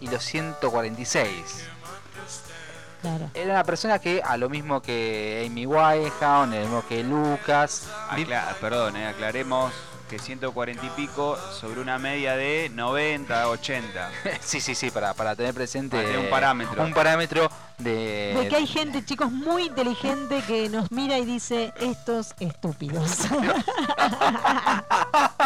y 0.01 0.09
los 0.09 0.23
146. 0.25 1.67
Claro. 3.01 3.31
Era 3.35 3.53
una 3.55 3.65
persona 3.65 3.99
que, 3.99 4.23
a 4.23 4.37
lo 4.37 4.49
mismo 4.49 4.81
que 4.81 5.45
Amy 5.51 5.67
Winehouse, 5.67 6.23
a 6.23 6.47
lo 6.47 6.61
mismo 6.61 6.85
que 6.89 7.03
Lucas, 7.03 7.89
Acla- 8.09 8.55
perdón, 8.61 8.97
eh, 8.97 9.09
aclaremos 9.09 9.73
que 10.13 10.19
140 10.19 10.85
y 10.85 10.91
pico 10.91 11.39
sobre 11.59 11.81
una 11.81 11.99
media 11.99 12.37
de 12.37 12.71
90, 12.75 13.49
80. 13.49 14.11
sí, 14.43 14.61
sí, 14.61 14.75
sí, 14.75 14.91
para, 14.91 15.15
para 15.15 15.35
tener 15.35 15.55
presente 15.55 15.97
Para 15.97 16.07
tener 16.07 16.25
un 16.25 16.29
parámetro. 16.29 16.85
un 16.85 16.93
parámetro 16.93 17.51
de, 17.79 18.35
De 18.39 18.49
que 18.49 18.57
hay 18.57 18.67
gente, 18.67 19.03
chicos, 19.07 19.33
muy 19.33 19.63
inteligente 19.65 20.43
que 20.47 20.69
nos 20.69 20.93
mira 20.93 21.17
y 21.17 21.25
dice 21.25 21.73
estos 21.81 22.35
estúpidos. 22.41 23.21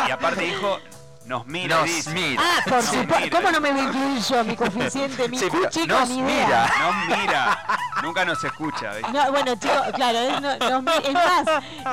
Y 0.09 0.11
aparte 0.11 0.45
dijo, 0.45 0.79
nos 1.27 1.47
mira 1.47 1.77
Nos 1.81 1.89
y 1.91 1.93
dice. 1.95 2.11
mira. 2.15 2.43
ah, 2.45 2.61
por 2.69 2.83
supuesto. 2.83 3.37
¿Cómo 3.37 3.51
no 3.51 3.61
me 3.61 3.73
voy 3.73 3.81
a 3.81 3.85
incluir 3.85 4.23
yo, 4.23 4.45
mi 4.45 4.57
coeficiente, 4.57 5.29
mi 5.29 5.39
Sí, 5.41 5.47
pero 5.51 5.65
cuchi 5.65 5.87
nos 5.87 6.11
idea? 6.11 6.23
mira. 6.25 6.73
Nos 6.81 7.19
mira. 7.19 7.59
Nunca 8.03 8.25
nos 8.25 8.45
escucha. 8.45 8.93
¿ves? 8.93 9.03
No, 9.13 9.31
bueno, 9.33 9.55
chicos, 9.57 9.81
claro, 9.95 10.19
es, 10.19 10.41
no- 10.41 10.81
nos 10.81 10.97
es 11.05 11.13
más, 11.15 11.45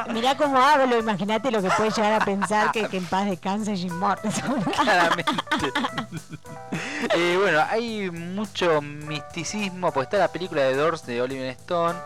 mirá 0.10 0.36
cómo 0.36 0.58
hablo, 0.62 0.98
imagínate 1.00 1.50
lo 1.50 1.62
que 1.62 1.70
puede 1.72 1.92
llegar 1.92 2.14
a 2.22 2.26
pensar 2.26 2.72
que, 2.72 2.88
que 2.90 2.98
en 2.98 3.06
paz 3.06 3.26
descanse 3.26 3.76
Jim 3.76 3.94
Morrison. 3.98 4.62
Claramente. 4.82 5.32
Eh, 7.16 7.38
bueno, 7.40 7.64
hay 7.70 8.12
mucho 8.12 8.82
misticismo, 8.82 9.92
pues 9.92 10.06
está 10.08 10.18
la 10.18 10.28
película 10.28 10.62
de 10.64 10.76
Doors 10.76 11.06
de 11.06 11.22
Oliver 11.22 11.48
Stone. 11.52 11.98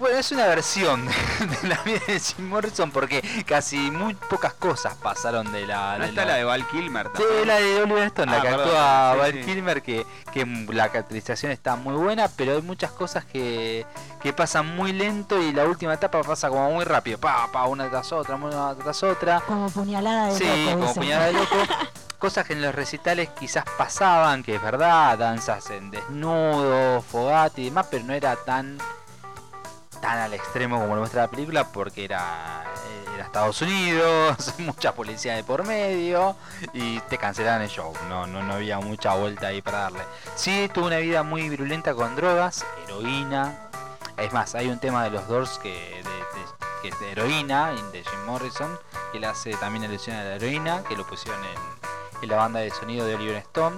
Bueno, 0.00 0.16
es 0.16 0.32
una 0.32 0.46
versión 0.46 1.06
de 1.62 1.68
la 1.68 1.76
vida 1.82 2.00
de 2.06 2.18
Jim 2.18 2.48
Morrison 2.48 2.90
porque 2.90 3.20
casi 3.46 3.76
muy 3.90 4.14
pocas 4.14 4.54
cosas 4.54 4.94
pasaron 4.94 5.52
de 5.52 5.66
la. 5.66 5.98
¿No 5.98 6.04
de 6.04 6.08
está 6.08 6.24
la 6.24 6.34
de 6.36 6.44
Val 6.44 6.66
Kilmer 6.68 7.08
Sí, 7.14 7.22
también? 7.22 7.46
la 7.48 7.54
de 7.56 7.82
Oliver 7.82 8.02
Stone, 8.04 8.32
la 8.32 8.38
Ah, 8.38 8.40
que 8.40 8.48
perdón, 8.48 8.66
actúa 8.66 9.10
sí, 9.12 9.18
Val 9.18 9.32
sí. 9.32 9.40
Kilmer, 9.44 9.82
que, 9.82 10.06
que 10.32 10.46
la 10.72 10.88
caracterización 10.88 11.52
está 11.52 11.76
muy 11.76 11.94
buena, 11.96 12.28
pero 12.28 12.54
hay 12.54 12.62
muchas 12.62 12.92
cosas 12.92 13.26
que, 13.26 13.84
que 14.22 14.32
pasan 14.32 14.74
muy 14.74 14.94
lento 14.94 15.38
y 15.38 15.52
la 15.52 15.64
última 15.66 15.92
etapa 15.92 16.22
pasa 16.22 16.48
como 16.48 16.70
muy 16.70 16.84
rápido, 16.86 17.18
pa, 17.18 17.52
pa, 17.52 17.66
una 17.66 17.90
tras 17.90 18.10
otra, 18.12 18.36
una 18.36 18.74
tras 18.76 19.02
otra. 19.02 19.40
Como 19.40 19.68
puñalada 19.68 20.28
de 20.28 20.38
Sí, 20.38 20.44
loco, 20.46 20.70
como 20.72 20.86
dicen. 20.86 21.02
puñalada 21.02 21.26
de 21.26 21.32
loco. 21.34 21.56
Cosas 22.18 22.46
que 22.46 22.54
en 22.54 22.62
los 22.62 22.74
recitales 22.74 23.28
quizás 23.38 23.64
pasaban, 23.76 24.42
que 24.42 24.54
es 24.56 24.62
verdad, 24.62 25.18
danzas 25.18 25.68
en 25.70 25.90
desnudo, 25.90 27.02
fogate 27.02 27.60
y 27.60 27.64
demás, 27.66 27.86
pero 27.90 28.04
no 28.04 28.12
era 28.14 28.36
tan 28.36 28.78
tan 30.00 30.18
al 30.18 30.34
extremo 30.34 30.78
como 30.80 30.94
lo 30.94 31.00
muestra 31.00 31.22
la 31.22 31.28
película 31.28 31.64
porque 31.72 32.04
era, 32.04 32.64
era 33.14 33.24
Estados 33.24 33.60
Unidos, 33.62 34.54
mucha 34.58 34.94
policía 34.94 35.34
de 35.34 35.44
por 35.44 35.64
medio 35.64 36.36
y 36.72 37.00
te 37.00 37.18
cancelaban 37.18 37.62
el 37.62 37.68
show. 37.68 37.92
No, 38.08 38.26
no, 38.26 38.42
no 38.42 38.54
había 38.54 38.80
mucha 38.80 39.14
vuelta 39.14 39.48
ahí 39.48 39.62
para 39.62 39.80
darle. 39.80 40.00
Sí, 40.34 40.70
tuvo 40.72 40.86
una 40.86 40.98
vida 40.98 41.22
muy 41.22 41.48
virulenta 41.48 41.94
con 41.94 42.16
drogas, 42.16 42.64
heroína. 42.84 43.70
Es 44.16 44.32
más, 44.32 44.54
hay 44.54 44.68
un 44.68 44.78
tema 44.78 45.04
de 45.04 45.10
los 45.10 45.26
Doors 45.28 45.58
que, 45.62 46.02
de 46.82 47.12
heroína, 47.12 47.72
de 47.92 48.02
Jim 48.02 48.24
Morrison, 48.26 48.78
que 49.12 49.20
le 49.20 49.26
hace 49.26 49.52
también 49.56 49.84
alusión 49.84 50.16
a 50.16 50.24
la 50.24 50.34
heroína, 50.36 50.82
que 50.84 50.96
lo 50.96 51.06
pusieron 51.06 51.40
en, 51.44 52.22
en 52.22 52.28
la 52.28 52.36
banda 52.36 52.60
de 52.60 52.70
sonido 52.70 53.06
de 53.06 53.14
Oliver 53.14 53.36
Stone. 53.36 53.76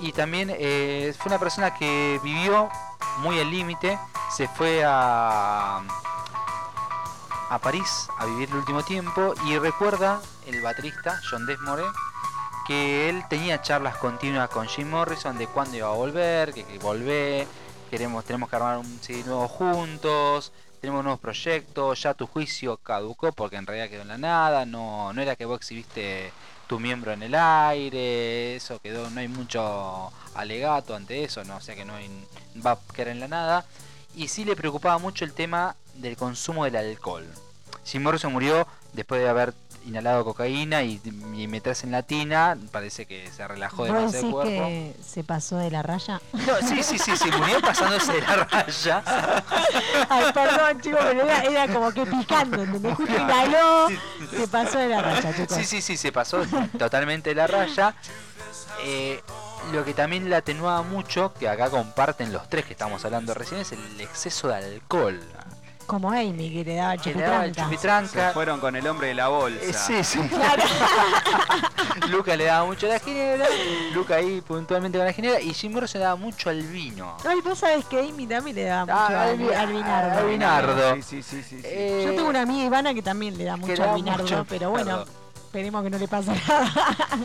Y 0.00 0.12
también 0.12 0.50
eh, 0.52 1.14
fue 1.16 1.30
una 1.30 1.38
persona 1.38 1.74
que 1.74 2.18
vivió 2.24 2.68
muy 3.18 3.38
al 3.38 3.50
límite, 3.50 3.98
se 4.34 4.48
fue 4.48 4.82
a, 4.84 5.82
a 7.50 7.58
París 7.58 8.08
a 8.18 8.26
vivir 8.26 8.48
el 8.50 8.56
último 8.56 8.82
tiempo 8.82 9.34
y 9.46 9.58
recuerda 9.58 10.20
el 10.46 10.62
baterista 10.62 11.20
John 11.30 11.46
Desmore 11.46 11.84
que 12.66 13.08
él 13.08 13.24
tenía 13.28 13.60
charlas 13.60 13.96
continuas 13.96 14.48
con 14.48 14.68
Jim 14.68 14.88
Morrison 14.88 15.36
de 15.36 15.46
cuándo 15.46 15.76
iba 15.76 15.88
a 15.88 15.92
volver, 15.92 16.52
que, 16.52 16.64
que 16.64 16.78
volvé, 16.78 17.46
queremos, 17.90 18.24
tenemos 18.24 18.48
que 18.48 18.56
armar 18.56 18.78
un 18.78 18.98
CD 19.00 19.24
nuevo 19.24 19.48
juntos, 19.48 20.52
tenemos 20.80 21.04
nuevos 21.04 21.20
proyectos, 21.20 22.02
ya 22.02 22.14
tu 22.14 22.26
juicio 22.26 22.76
caducó 22.76 23.32
porque 23.32 23.56
en 23.56 23.66
realidad 23.66 23.88
quedó 23.88 24.02
en 24.02 24.08
la 24.08 24.18
nada, 24.18 24.64
no, 24.64 25.12
no 25.12 25.22
era 25.22 25.36
que 25.36 25.44
vos 25.44 25.58
exhibiste 25.58 26.32
tu 26.66 26.80
miembro 26.80 27.12
en 27.12 27.22
el 27.22 27.34
aire, 27.34 28.56
eso 28.56 28.80
quedó, 28.80 29.10
no 29.10 29.20
hay 29.20 29.28
mucho 29.28 30.12
alegato 30.34 30.94
ante 30.94 31.24
eso, 31.24 31.44
no, 31.44 31.56
o 31.56 31.60
sea 31.60 31.74
que 31.74 31.84
no 31.84 31.94
hay, 31.94 32.08
va 32.64 32.72
a 32.72 32.78
quedar 32.94 33.08
en 33.08 33.20
la 33.20 33.28
nada. 33.28 33.66
Y 34.14 34.28
sí 34.28 34.44
le 34.44 34.56
preocupaba 34.56 34.98
mucho 34.98 35.24
el 35.24 35.32
tema 35.32 35.76
del 35.94 36.16
consumo 36.16 36.64
del 36.64 36.76
alcohol. 36.76 37.26
Jim 37.84 38.02
Morrison 38.02 38.32
murió 38.32 38.66
después 38.92 39.20
de 39.20 39.28
haber 39.28 39.54
inhalado 39.86 40.24
cocaína 40.24 40.82
y, 40.82 41.00
y 41.34 41.46
meterse 41.46 41.86
en 41.86 41.92
la 41.92 42.02
tina, 42.02 42.56
parece 42.70 43.06
que 43.06 43.30
se 43.30 43.46
relajó 43.46 43.78
¿Vos 43.78 43.88
demasiado 43.88 44.26
el 44.26 44.32
cuerpo. 44.32 44.50
que 44.66 44.96
se 45.04 45.24
pasó 45.24 45.56
de 45.56 45.70
la 45.70 45.82
raya? 45.82 46.20
No, 46.32 46.68
sí, 46.68 46.82
sí, 46.82 46.98
sí, 46.98 47.16
sí, 47.16 47.30
murió 47.36 47.60
pasándose 47.60 48.12
de 48.12 48.20
la 48.20 48.36
raya. 48.44 49.02
Ay, 50.08 50.24
perdón, 50.32 50.80
chicos, 50.80 51.00
pero 51.02 51.22
era, 51.24 51.42
era 51.42 51.68
como 51.72 51.92
que 51.92 52.06
picando, 52.06 52.62
¿entendés? 52.62 52.94
Justo 52.94 53.12
inhaló, 53.12 53.88
se 54.30 54.48
pasó 54.48 54.78
de 54.78 54.88
la 54.88 55.02
raya, 55.02 55.34
chicos. 55.34 55.56
Sí, 55.56 55.64
sí, 55.64 55.82
sí, 55.82 55.96
se 55.96 56.12
pasó 56.12 56.42
totalmente 56.78 57.30
de 57.30 57.36
la 57.36 57.46
raya. 57.46 57.94
Eh, 58.84 59.20
lo 59.72 59.84
que 59.84 59.94
también 59.94 60.28
la 60.28 60.38
atenuaba 60.38 60.82
mucho, 60.82 61.32
que 61.38 61.48
acá 61.48 61.70
comparten 61.70 62.32
los 62.32 62.48
tres 62.48 62.64
que 62.64 62.72
estamos 62.72 63.04
hablando 63.04 63.32
recién, 63.32 63.60
es 63.60 63.72
el 63.72 64.00
exceso 64.00 64.48
de 64.48 64.56
alcohol. 64.56 65.20
Como 65.86 66.10
Amy, 66.10 66.50
que 66.50 66.64
le 66.64 66.76
daba 66.76 66.96
Que 66.96 67.12
le 67.14 67.22
daba 67.22 67.44
el 67.44 67.54
chupitranca. 67.54 68.28
Se 68.28 68.32
fueron 68.32 68.60
con 68.60 68.74
el 68.76 68.86
hombre 68.86 69.08
de 69.08 69.14
la 69.14 69.28
bolsa. 69.28 69.60
Eh, 69.62 69.72
sí, 69.74 70.04
sí. 70.04 70.28
Claro. 70.28 70.62
Luca 72.08 72.34
le 72.36 72.44
daba 72.44 72.64
mucho 72.64 72.86
a 72.86 72.90
la 72.90 72.98
ginebra, 72.98 73.46
Luca 73.94 74.16
ahí 74.16 74.40
puntualmente 74.40 74.98
con 74.98 75.06
la 75.06 75.12
ginebra, 75.12 75.40
y 75.40 75.52
Jim 75.52 75.72
Morrison 75.72 75.98
le 76.00 76.04
daba 76.04 76.16
mucho 76.16 76.50
al 76.50 76.62
vino. 76.62 77.16
Ay, 77.28 77.40
vos 77.42 77.58
sabés 77.58 77.84
que 77.86 78.00
Amy 78.00 78.26
también 78.26 78.56
le 78.56 78.64
daba 78.64 78.84
mucho 78.86 78.96
Ah, 78.96 79.22
al, 79.22 79.28
al 79.30 79.36
vi- 79.38 79.52
al 79.52 79.66
vinardo. 79.72 80.18
al 80.18 80.26
vinardo. 80.26 80.94
Sí, 80.96 81.02
sí, 81.02 81.22
sí, 81.22 81.42
sí. 81.42 81.56
sí. 81.56 81.62
Eh, 81.64 82.02
Yo 82.06 82.14
tengo 82.14 82.28
una 82.28 82.42
amiga 82.42 82.64
Ivana 82.66 82.94
que 82.94 83.02
también 83.02 83.36
le 83.36 83.44
da 83.44 83.56
mucho 83.56 83.82
da 83.82 83.90
al 83.90 83.96
vinardo, 83.96 84.22
mucho 84.22 84.46
pero 84.48 84.70
bueno, 84.70 85.04
esperemos 85.46 85.82
que 85.84 85.90
no 85.90 85.98
le 85.98 86.08
pase 86.08 86.30
nada. 86.48 86.72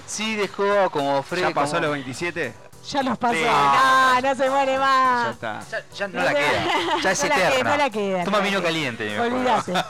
Sí, 0.05 0.35
dejó 0.35 0.89
como 0.91 1.21
Fred. 1.23 1.41
¿Ya 1.49 1.53
pasó 1.53 1.75
como- 1.75 1.83
los 1.87 1.91
27? 1.93 2.53
Ya 2.91 3.03
nos 3.03 3.17
pasó. 3.17 3.33
Sí. 3.35 3.43
No, 3.43 4.21
no 4.21 4.35
se 4.35 4.49
muere 4.49 4.73
Ya 4.73 4.79
más. 4.79 5.29
está. 5.33 5.59
Ya, 5.69 5.83
ya 5.95 6.07
no 6.07 6.19
No 6.19 6.23
la 6.25 6.31
se- 6.31 6.35
queda. 6.37 6.63
Ya 7.03 7.11
es 7.11 7.23
no 7.23 7.29
la 7.29 7.35
queda, 7.35 7.49
eterna. 7.49 7.69
no 7.71 7.77
la 7.77 7.89
queda, 7.89 8.23
Toma 8.23 8.39
vino 8.39 8.59
queda. 8.59 8.67
caliente. 8.69 9.19
Olvídate. 9.19 9.73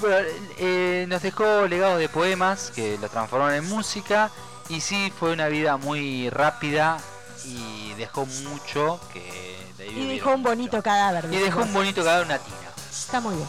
Bueno, 0.00 0.16
eh, 0.56 1.04
nos 1.06 1.20
dejó 1.20 1.66
legados 1.66 1.98
de 1.98 2.08
poemas 2.08 2.72
que 2.74 2.96
lo 2.98 3.10
transformaron 3.10 3.56
en 3.56 3.68
música 3.68 4.30
y 4.70 4.80
sí 4.80 5.12
fue 5.18 5.32
una 5.32 5.48
vida 5.48 5.76
muy 5.76 6.30
rápida 6.30 6.96
y 7.44 7.92
dejó 7.98 8.24
mucho 8.24 8.98
que 9.12 9.58
de 9.76 9.86
Y 9.88 10.14
dejó 10.16 10.30
un 10.30 10.40
mucho. 10.40 10.48
bonito 10.50 10.82
cadáver. 10.82 11.26
y 11.30 11.36
dejó 11.36 11.60
un 11.60 11.74
bonito 11.74 12.02
cadáver 12.02 12.24
una 12.24 12.38
tina. 12.38 12.56
Está 12.90 13.20
muy 13.20 13.34
bien. 13.36 13.48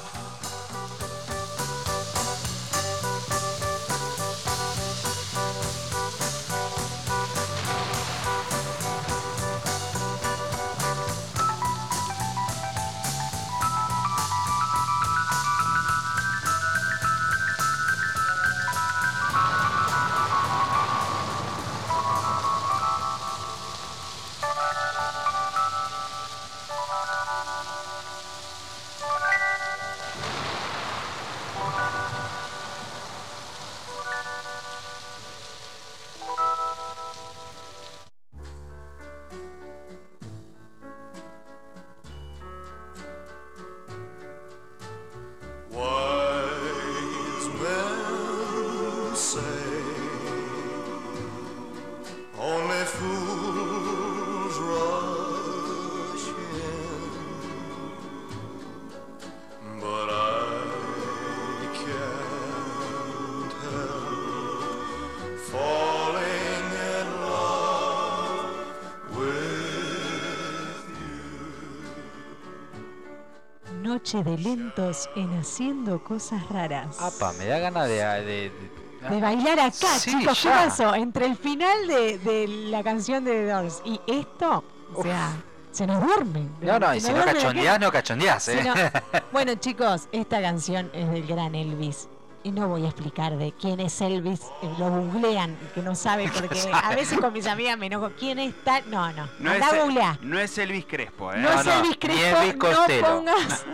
Noche 74.13 74.23
de 74.23 74.37
lentos 74.37 75.09
en 75.17 75.37
haciendo 75.37 76.01
cosas 76.01 76.47
raras. 76.49 76.97
Apa, 77.01 77.33
me 77.33 77.45
da 77.45 77.59
ganas 77.59 77.89
de. 77.89 77.95
de- 77.95 78.23
de- 78.23 79.09
De 79.09 79.19
bailar 79.21 79.59
acá, 79.59 79.99
Sí, 79.99 80.17
chicos, 80.17 80.39
¿qué 80.41 80.49
pasó? 80.49 80.95
Entre 80.95 81.25
el 81.25 81.35
final 81.35 81.87
de, 81.87 82.17
de 82.17 82.47
la 82.47 82.83
canción 82.83 83.25
de 83.25 83.31
The 83.33 83.45
Doors 83.51 83.81
y 83.85 83.99
esto, 84.07 84.63
o 84.95 85.03
sea, 85.03 85.31
se 85.73 85.85
nos 85.85 86.01
duerme. 86.05 86.47
No, 86.61 86.79
no, 86.79 86.95
y 86.95 87.01
si 87.01 87.11
no 87.11 87.23
cachondeás, 87.25 87.79
no 87.81 87.91
cachondeás, 87.91 88.47
eh. 88.47 88.63
no. 88.63 88.73
Bueno, 89.33 89.55
chicos, 89.55 90.07
esta 90.13 90.41
canción 90.41 90.89
es 90.93 91.11
del 91.11 91.27
gran 91.27 91.53
Elvis. 91.53 92.07
Y 92.43 92.51
no 92.51 92.69
voy 92.69 92.85
a 92.85 92.89
explicar 92.89 93.35
de 93.37 93.51
quién 93.59 93.79
es 93.81 93.99
Elvis. 93.99 94.41
eh, 94.61 94.73
Lo 94.79 94.89
googlean, 94.89 95.57
que 95.75 95.81
no 95.81 95.95
sabe, 95.95 96.31
porque 96.39 96.57
a 96.71 96.95
veces 96.95 97.19
con 97.19 97.33
mis 97.33 97.45
amigas 97.45 97.77
me 97.77 97.87
enojo. 97.87 98.11
¿Quién 98.17 98.39
está? 98.39 98.79
No, 98.81 99.11
no. 99.11 99.27
No 99.39 99.51
Andá 99.51 99.67
es, 99.67 99.97
a 99.97 100.17
no 100.21 100.39
es 100.39 100.57
Elvis 100.57 100.85
Crespo, 100.85 101.33
¿eh? 101.33 101.39
No, 101.39 101.53
No, 101.53 101.59
es 101.59 101.67
Elvis 101.67 101.89
ni 101.91 101.95
Crespo, 101.97 102.37
Elvis 102.41 102.55
no 102.55 102.59
Costello. 102.59 103.05
pongas 103.05 103.65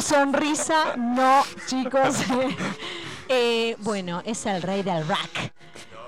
sonrisa, 0.00 0.96
no, 0.96 1.42
chicos. 1.66 2.16
Eh, 3.28 3.74
bueno, 3.80 4.22
es 4.24 4.46
el 4.46 4.62
rey 4.62 4.84
del 4.84 5.04
rock. 5.08 5.50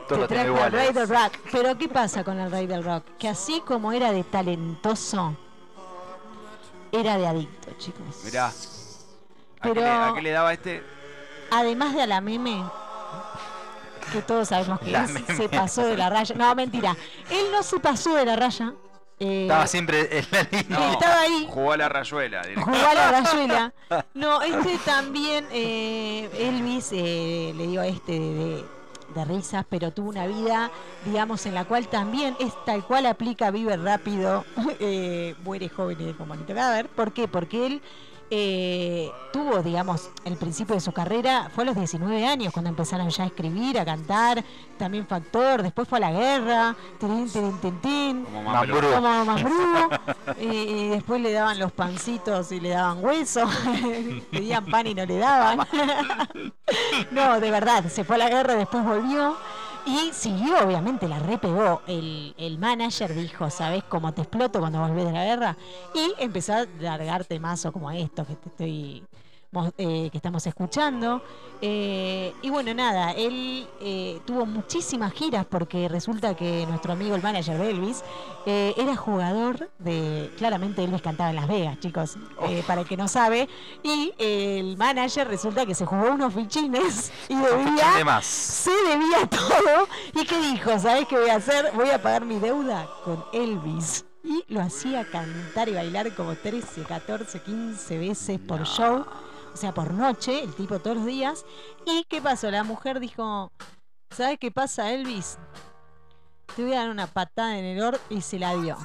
Te 0.09 0.17
trajo 0.29 0.65
el 0.67 0.71
rey 0.73 0.93
del 0.93 1.09
rock. 1.09 1.33
Pero 1.51 1.77
¿qué 1.77 1.89
pasa 1.89 2.23
con 2.23 2.39
el 2.39 2.49
rey 2.49 2.69
del 2.69 2.85
rock? 2.85 3.03
Que 3.19 3.29
así 3.29 3.61
como 3.67 3.91
era 3.91 4.13
de 4.13 4.23
talentoso, 4.23 5.37
era 6.93 7.19
de 7.19 7.27
adicto, 7.27 7.73
chicos. 7.77 8.01
Mirá. 8.25 8.47
¿A, 8.47 8.51
qué 8.53 9.69
Pero- 9.75 9.81
le, 9.81 9.89
a 9.89 10.13
qué 10.15 10.23
le 10.23 10.31
daba 10.31 10.53
este? 10.53 10.85
Además 11.51 11.93
de 11.97 12.03
a 12.03 12.07
la 12.07 12.21
meme, 12.21 12.63
que 14.13 14.23
todos 14.23 14.47
sabemos 14.49 14.79
que 14.79 14.93
La 14.93 15.03
es, 15.03 15.11
meme. 15.11 15.37
se 15.37 15.49
pasó 15.49 15.85
de 15.87 15.97
la 15.97 16.11
raya. 16.11 16.37
No, 16.37 16.55
mentira. 16.55 16.97
Él 17.31 17.47
no 17.51 17.65
se 17.65 17.81
pasó 17.81 18.15
de 18.15 18.25
la 18.27 18.37
raya. 18.37 18.75
Eh, 19.21 19.43
Estaba 19.43 19.67
siempre 19.67 20.19
en 20.19 20.25
la 20.31 20.43
línea. 20.51 20.79
No, 20.79 20.93
Estaba 20.93 21.21
ahí. 21.21 21.47
Jugó 21.51 21.73
a 21.73 21.77
la 21.77 21.89
rayuela. 21.89 22.43
Jugó 22.57 22.77
a 22.87 22.95
la 22.95 23.11
rayuela. 23.21 23.73
No, 24.15 24.43
este 24.43 24.79
también, 24.85 25.47
eh, 25.53 26.29
Elvis 26.39 26.91
eh, 26.93 27.53
le 27.57 27.67
dio 27.67 27.83
este 27.83 28.13
de, 28.13 28.35
de- 28.35 28.65
de 29.15 29.25
risas, 29.25 29.65
pero 29.71 29.91
tuvo 29.91 30.11
una 30.11 30.27
vida, 30.27 30.71
digamos, 31.07 31.47
en 31.47 31.55
la 31.55 31.65
cual 31.65 31.89
también 31.89 32.37
es 32.39 32.53
tal 32.67 32.85
cual 32.85 33.07
aplica 33.07 33.51
Vive 33.51 33.75
rápido, 33.79 34.45
eh, 34.81 35.35
muere 35.45 35.71
joven 35.71 35.97
y 36.01 36.13
bonito 36.13 36.55
cadáver. 36.55 36.89
¿Por 36.91 37.13
qué? 37.15 37.27
Porque 37.27 37.65
él 37.67 37.83
eh, 38.31 39.11
tuvo, 39.33 39.63
digamos, 39.63 40.11
el 40.25 40.37
principio 40.37 40.75
de 40.75 40.81
su 40.81 40.93
carrera, 40.93 41.51
fue 41.55 41.65
a 41.65 41.67
los 41.69 41.77
19 41.77 42.27
años 42.27 42.53
cuando 42.53 42.69
empezaron 42.69 43.09
ya 43.09 43.25
a 43.25 43.27
escribir, 43.27 43.79
a 43.79 43.85
cantar, 43.85 44.45
también 44.77 45.07
fue 45.07 45.17
actor, 45.17 45.63
después 45.63 45.89
fue 45.89 45.99
a 45.99 46.01
la 46.03 46.13
guerra, 46.13 46.77
tin, 46.99 47.29
tin. 47.81 48.25
Como 48.25 48.43
Mambrú, 48.43 49.51
y, 50.41 50.45
y 50.45 50.89
después 50.89 51.21
le 51.21 51.33
daban 51.33 51.59
los 51.59 51.73
pancitos 51.73 52.53
y 52.53 52.61
le 52.61 52.71
daban 52.71 53.03
hueso, 53.03 53.49
pedían 54.31 54.67
pan 54.67 54.87
y 54.87 54.95
no 54.95 55.07
le 55.07 55.19
daban. 55.19 55.59
no, 57.11 57.41
de 57.41 57.51
verdad, 57.51 57.87
se 57.89 58.05
fue 58.05 58.17
a 58.17 58.19
la 58.19 58.29
guerra, 58.29 58.55
después 58.55 58.85
volvió 58.85 59.37
y 59.89 60.13
siguió, 60.13 60.59
obviamente, 60.65 61.09
la 61.09 61.19
repegó. 61.19 61.83
El, 61.87 62.35
el 62.37 62.59
manager 62.59 63.15
dijo, 63.15 63.49
¿sabes 63.51 63.83
cómo 63.85 64.13
te 64.13 64.23
exploto 64.23 64.61
cuando 64.61 64.81
volvés 64.81 65.07
de 65.07 65.13
la 65.13 65.25
guerra? 65.25 65.57
Y 65.95 66.23
empezó 66.23 66.55
a 66.55 66.67
largarte 66.81 67.41
mazo 67.41 67.73
como 67.73 67.91
esto 67.91 68.27
que 68.27 68.35
te 68.37 68.49
estoy 68.49 69.05
eh, 69.79 70.09
que 70.11 70.19
estamos 70.19 70.47
escuchando. 70.47 71.23
Eh, 71.61 72.33
y 72.43 72.51
bueno, 72.51 72.73
nada, 72.75 73.13
él 73.13 73.67
eh, 73.81 74.21
tuvo 74.25 74.47
muchísimas 74.47 75.13
giras 75.13 75.47
porque 75.47 75.89
resulta 75.89 76.37
que 76.37 76.67
nuestro 76.67 76.93
amigo 76.93 77.15
el 77.17 77.23
manager 77.23 77.59
de 77.59 77.71
Elvis 77.71 78.05
era 78.47 78.97
jugador 78.97 79.69
de... 79.79 80.31
Claramente 80.39 80.83
Elvis 80.83 81.03
cantaba 81.03 81.31
en 81.31 81.37
Las 81.37 81.49
Vegas, 81.49 81.79
chicos, 81.81 82.17
eh, 82.49 82.63
para 82.67 82.81
el 82.81 82.87
que 82.87 82.97
no 82.97 83.07
sabe. 83.07 83.49
Y 83.83 84.15
el 84.19 84.77
manager 84.79 85.29
resulta 85.29 85.67
que 85.67 85.75
se 85.75 85.85
jugó 85.85 86.13
unos 86.13 86.33
fichines 86.33 87.13
y 87.29 87.35
De 87.35 87.43
debía... 87.43 88.05
más. 88.05 88.25
Se 88.25 88.71
debía 88.71 89.27
todo. 89.29 89.89
¿Y 90.15 90.25
qué 90.25 90.41
dijo? 90.41 90.79
¿Sabes 90.79 91.07
qué 91.09 91.19
voy 91.19 91.29
a 91.29 91.37
hacer? 91.37 91.73
Voy 91.75 91.91
a 91.91 92.01
pagar 92.01 92.25
mi 92.25 92.39
deuda 92.39 92.89
con 93.05 93.23
Elvis. 93.33 94.05
Y 94.25 94.45
lo 94.49 94.61
hacía 94.61 95.05
cantar 95.11 95.69
y 95.69 95.75
bailar 95.75 96.15
como 96.15 96.35
13, 96.35 96.83
14, 96.83 97.41
15 97.41 97.99
veces 97.99 98.39
por 98.39 98.65
show. 98.65 99.05
Sea, 99.59 99.75
por 99.75 99.93
noche, 99.93 100.45
el 100.45 100.55
tipo 100.55 100.79
todos 100.79 100.99
los 100.99 101.07
días. 101.07 101.45
¿Y 101.85 102.05
qué 102.05 102.23
pasó? 102.23 102.49
La 102.49 102.63
mujer 102.63 103.01
dijo, 103.01 103.51
¿sabes 104.09 104.39
qué 104.39 104.53
pasa, 104.53 104.93
Elvis? 104.93 105.37
Te 106.55 106.63
voy 106.63 106.75
a 106.75 106.83
dar 106.83 106.91
una 106.91 107.09
patada 107.09 107.59
en 107.59 107.65
el 107.65 107.83
or 107.83 108.01
y 108.09 108.21
se 108.21 108.39
la 108.39 108.55
dio. 108.55 108.79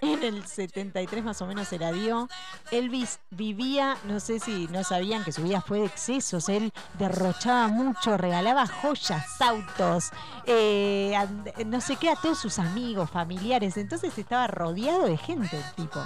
En 0.00 0.22
el 0.22 0.46
73 0.46 1.22
más 1.22 1.42
o 1.42 1.46
menos 1.46 1.68
se 1.68 1.78
la 1.78 1.92
dio. 1.92 2.30
Elvis 2.70 3.20
vivía, 3.28 3.98
no 4.04 4.20
sé 4.20 4.40
si 4.40 4.68
no 4.68 4.84
sabían 4.84 5.22
que 5.22 5.32
su 5.32 5.42
vida 5.42 5.60
fue 5.60 5.80
de 5.80 5.84
excesos. 5.84 6.48
Él 6.48 6.72
derrochaba 6.98 7.68
mucho, 7.68 8.16
regalaba 8.16 8.66
joyas, 8.66 9.38
autos, 9.38 10.12
eh, 10.46 11.14
no 11.66 11.82
sé 11.82 11.96
qué 11.96 12.08
a 12.08 12.16
todos 12.16 12.38
sus 12.38 12.58
amigos, 12.58 13.10
familiares. 13.10 13.76
Entonces 13.76 14.16
estaba 14.16 14.46
rodeado 14.46 15.04
de 15.04 15.18
gente 15.18 15.58
el 15.58 15.74
tipo. 15.74 16.00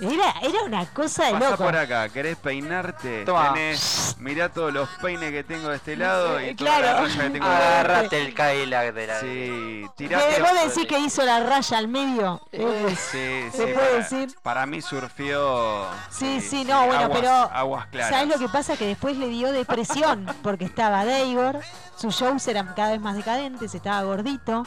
Era, 0.00 0.32
era 0.42 0.62
una 0.64 0.86
cosa 0.86 1.26
de 1.26 1.32
Pasa 1.32 1.50
loco. 1.50 1.64
por 1.64 1.76
acá, 1.76 2.08
¿querés 2.08 2.36
peinarte? 2.36 3.24
Toma. 3.24 3.52
Tenés, 3.52 4.14
mirá 4.20 4.48
todos 4.48 4.72
los 4.72 4.88
peines 5.02 5.30
que 5.32 5.42
tengo 5.42 5.68
de 5.70 5.76
este 5.76 5.96
lado 5.96 6.40
y 6.40 6.54
toda 6.54 6.70
Claro. 6.78 6.86
la 6.86 7.00
raya 7.00 7.22
que 7.22 7.30
tengo 7.30 7.48
de 7.48 7.54
la 7.54 7.68
Agarrate 7.80 8.20
el 8.20 8.34
Cadillac 8.34 8.94
de 8.94 9.06
la. 9.08 9.20
Sí, 9.20 9.26
Que 9.26 9.90
tiraste. 9.96 10.40
vos 10.42 10.50
decís 10.74 10.86
que 10.88 10.98
hizo 11.00 11.24
la 11.24 11.40
raya 11.40 11.78
al 11.78 11.88
medio. 11.88 12.40
Sí, 12.52 12.60
¿Se 12.96 13.50
sí, 13.52 13.58
puede 13.58 13.74
para, 13.74 13.92
decir? 13.94 14.34
Para 14.42 14.66
mí 14.66 14.80
surfió. 14.82 15.86
Sí, 16.10 16.40
sí, 16.40 16.64
no, 16.64 16.86
bueno, 16.86 17.02
aguas- 17.04 17.18
pero. 17.20 17.30
Aguas 17.32 17.86
claras. 17.88 18.10
¿Sabes 18.10 18.28
lo 18.28 18.38
que 18.38 18.48
pasa? 18.52 18.76
Que 18.76 18.86
después 18.86 19.16
le 19.16 19.26
dio 19.28 19.50
depresión 19.52 20.26
porque 20.42 20.64
estaba 20.64 21.04
Daigor, 21.04 21.60
sus 21.96 22.14
shows 22.14 22.46
eran 22.46 22.72
cada 22.74 22.92
vez 22.92 23.00
más 23.00 23.16
decadentes, 23.16 23.74
estaba 23.74 24.02
gordito. 24.02 24.64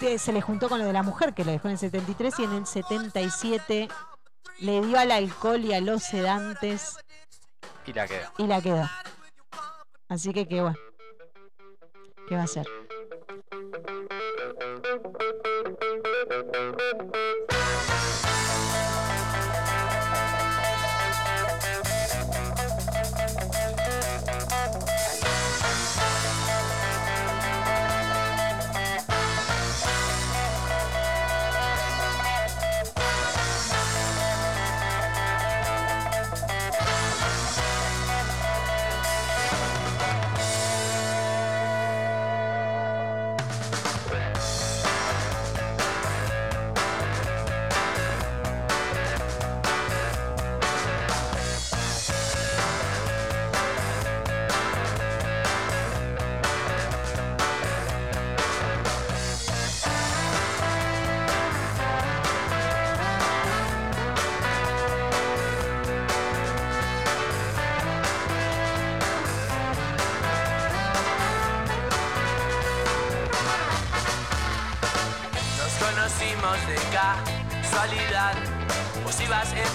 Se 0.00 0.18
se 0.18 0.32
le 0.32 0.40
juntó 0.42 0.68
con 0.68 0.78
lo 0.78 0.84
de 0.84 0.92
la 0.92 1.02
mujer 1.02 1.32
que 1.34 1.44
lo 1.44 1.52
dejó 1.52 1.68
en 1.68 1.72
el 1.72 1.78
73 1.78 2.34
y 2.38 2.44
en 2.44 2.52
el 2.52 2.66
77 2.66 3.88
le 4.60 4.80
dio 4.80 4.98
al 4.98 5.10
alcohol 5.10 5.64
y 5.64 5.74
a 5.74 5.80
los 5.80 6.02
sedantes. 6.02 6.96
Y 7.86 7.92
la 7.92 8.06
quedó. 8.06 8.32
Y 8.38 8.46
la 8.46 8.60
quedó. 8.60 8.90
Así 10.08 10.32
que 10.32 10.46
qué 10.46 10.62
bueno. 10.62 10.78
¿Qué 12.28 12.36
va 12.36 12.42
a 12.42 12.46
ser? 12.46 12.66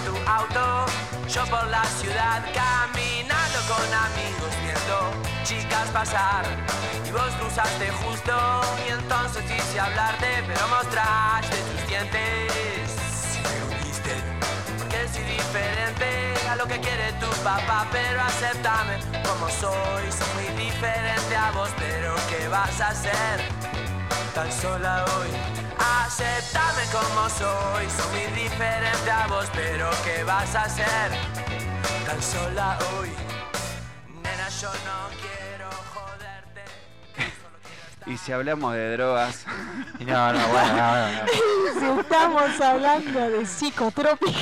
Tu 0.06 0.16
auto, 0.30 0.86
yo 1.28 1.46
por 1.46 1.68
la 1.68 1.84
ciudad, 2.00 2.44
caminando 2.54 3.60
con 3.68 3.86
amigos, 3.94 4.52
viendo 4.62 5.12
chicas 5.44 5.90
pasar. 5.90 6.46
Y 7.08 7.12
vos 7.12 7.32
cruzaste 7.40 7.90
justo, 8.04 8.34
y 8.88 8.92
entonces 8.92 9.44
quise 9.44 9.80
hablarte, 9.80 10.44
pero 10.48 10.68
mostraste 10.68 11.58
tus 11.58 11.88
dientes. 11.88 12.92
Porque 14.78 15.08
soy 15.14 15.24
diferente 15.24 16.34
a 16.50 16.56
lo 16.56 16.66
que 16.66 16.80
quiere 16.80 17.14
tu 17.14 17.30
papá, 17.44 17.88
pero 17.92 18.22
acéptame 18.22 19.00
como 19.24 19.50
soy. 19.50 20.12
Soy 20.12 20.28
muy 20.36 20.66
diferente 20.66 21.36
a 21.36 21.52
vos, 21.52 21.70
pero 21.78 22.16
¿qué 22.30 22.48
vas 22.48 22.80
a 22.82 22.90
hacer? 22.90 23.72
tan 24.34 24.52
sola 24.52 25.06
hoy. 25.18 25.61
Acéptame 25.82 26.84
como 26.92 27.30
soy, 27.30 27.90
soy 27.90 28.12
muy 28.12 28.42
diferente 28.44 29.12
a 29.12 29.28
vos, 29.28 29.48
pero 29.54 29.90
¿qué 30.04 30.24
vas 30.24 30.54
a 30.56 30.64
hacer? 30.64 31.12
Tan 32.06 32.22
sola 32.22 32.78
hoy. 32.94 33.10
Nena, 34.24 34.50
yo 34.62 34.72
no 34.86 35.01
Y 38.08 38.18
si 38.18 38.32
hablamos 38.32 38.74
de 38.74 38.94
drogas, 38.98 39.46
No, 40.00 40.34
no, 40.34 40.48
bueno, 40.48 40.74
no, 40.76 40.96
no, 40.96 41.12
no. 41.12 41.28
Si 41.80 42.00
estamos 42.02 42.60
hablando 42.62 43.30
de 43.30 43.46
psicotrópicos. 43.46 44.36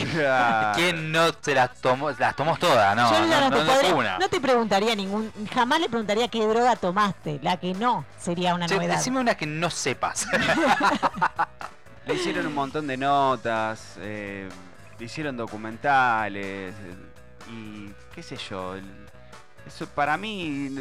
¿Quién 0.75 1.11
no 1.11 1.31
se 1.41 1.53
las 1.55 1.75
tomó? 1.81 2.09
Las 2.11 2.35
tomó 2.37 2.55
todas, 2.57 2.95
no. 2.95 3.11
Yo 3.11 3.19
no, 3.25 3.27
no, 3.27 3.49
no, 3.49 3.57
te 3.57 3.63
no 3.65 3.73
podría- 3.73 3.95
una. 3.95 4.17
no 4.17 4.29
te 4.29 4.39
preguntaría 4.39 4.95
ningún, 4.95 5.31
jamás 5.53 5.81
le 5.81 5.89
preguntaría 5.89 6.27
qué 6.29 6.45
droga 6.47 6.75
tomaste. 6.77 7.39
La 7.43 7.57
que 7.57 7.73
no 7.73 8.05
sería 8.17 8.55
una 8.55 8.65
Che, 8.67 8.75
novedad. 8.75 8.95
decime 8.95 9.19
una 9.19 9.35
que 9.35 9.45
no 9.45 9.69
sepas. 9.69 10.25
le 12.05 12.13
hicieron 12.13 12.47
un 12.47 12.55
montón 12.55 12.87
de 12.87 12.95
notas, 12.97 13.95
eh, 13.99 14.47
le 14.97 15.05
hicieron 15.05 15.35
documentales 15.37 16.73
eh, 16.75 16.95
y 17.51 17.93
qué 18.15 18.23
sé 18.23 18.37
yo. 18.37 18.75
eso 19.67 19.85
para 19.87 20.15
mí 20.17 20.75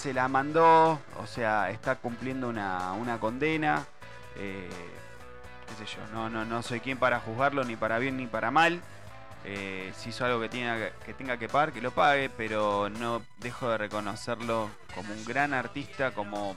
se 0.00 0.14
la 0.14 0.28
mandó, 0.28 0.98
o 1.18 1.26
sea, 1.26 1.68
está 1.68 1.96
cumpliendo 1.96 2.48
una, 2.48 2.92
una 2.92 3.20
condena. 3.20 3.84
eh, 4.36 4.66
no, 6.12 6.30
no, 6.30 6.44
no 6.46 6.62
soy 6.62 6.80
quien 6.80 6.98
para 6.98 7.20
juzgarlo 7.20 7.64
ni 7.64 7.76
para 7.76 7.98
bien 7.98 8.16
ni 8.16 8.26
para 8.26 8.50
mal. 8.50 8.80
Eh, 9.44 9.92
si 9.96 10.08
hizo 10.08 10.24
algo 10.24 10.40
que, 10.40 10.48
tiene, 10.48 10.92
que 11.04 11.12
tenga 11.12 11.36
que 11.36 11.48
pagar, 11.48 11.72
que 11.72 11.82
lo 11.82 11.90
pague, 11.90 12.30
pero 12.30 12.88
no 12.88 13.22
dejo 13.38 13.68
de 13.68 13.76
reconocerlo 13.76 14.70
como 14.94 15.12
un 15.12 15.22
gran 15.26 15.52
artista, 15.52 16.12
como 16.12 16.56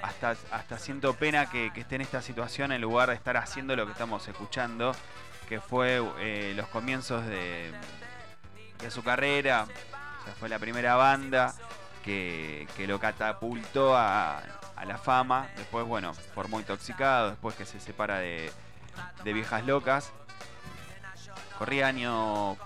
hasta, 0.00 0.36
hasta 0.52 0.78
siento 0.78 1.14
pena 1.14 1.50
que, 1.50 1.72
que 1.72 1.80
esté 1.80 1.96
en 1.96 2.02
esta 2.02 2.22
situación 2.22 2.70
en 2.70 2.80
lugar 2.80 3.08
de 3.08 3.16
estar 3.16 3.36
haciendo 3.36 3.74
lo 3.74 3.86
que 3.86 3.92
estamos 3.92 4.26
escuchando, 4.28 4.94
que 5.48 5.60
fue 5.60 6.00
eh, 6.20 6.52
los 6.56 6.68
comienzos 6.68 7.26
de, 7.26 7.72
de 8.80 8.90
su 8.92 9.02
carrera. 9.02 9.64
O 9.64 10.24
sea, 10.24 10.34
fue 10.38 10.48
la 10.48 10.60
primera 10.60 10.94
banda 10.94 11.54
que, 12.08 12.66
que 12.74 12.86
lo 12.86 12.98
catapultó 12.98 13.94
a, 13.94 14.38
a 14.38 14.84
la 14.86 14.96
fama. 14.96 15.48
Después, 15.58 15.84
bueno, 15.86 16.14
formó 16.14 16.58
intoxicado, 16.58 17.28
después 17.30 17.54
que 17.54 17.66
se 17.66 17.78
separa 17.80 18.18
de, 18.18 18.50
de 19.24 19.32
Viejas 19.34 19.66
Locas. 19.66 20.10
Corría 21.58 21.88
año 21.88 22.56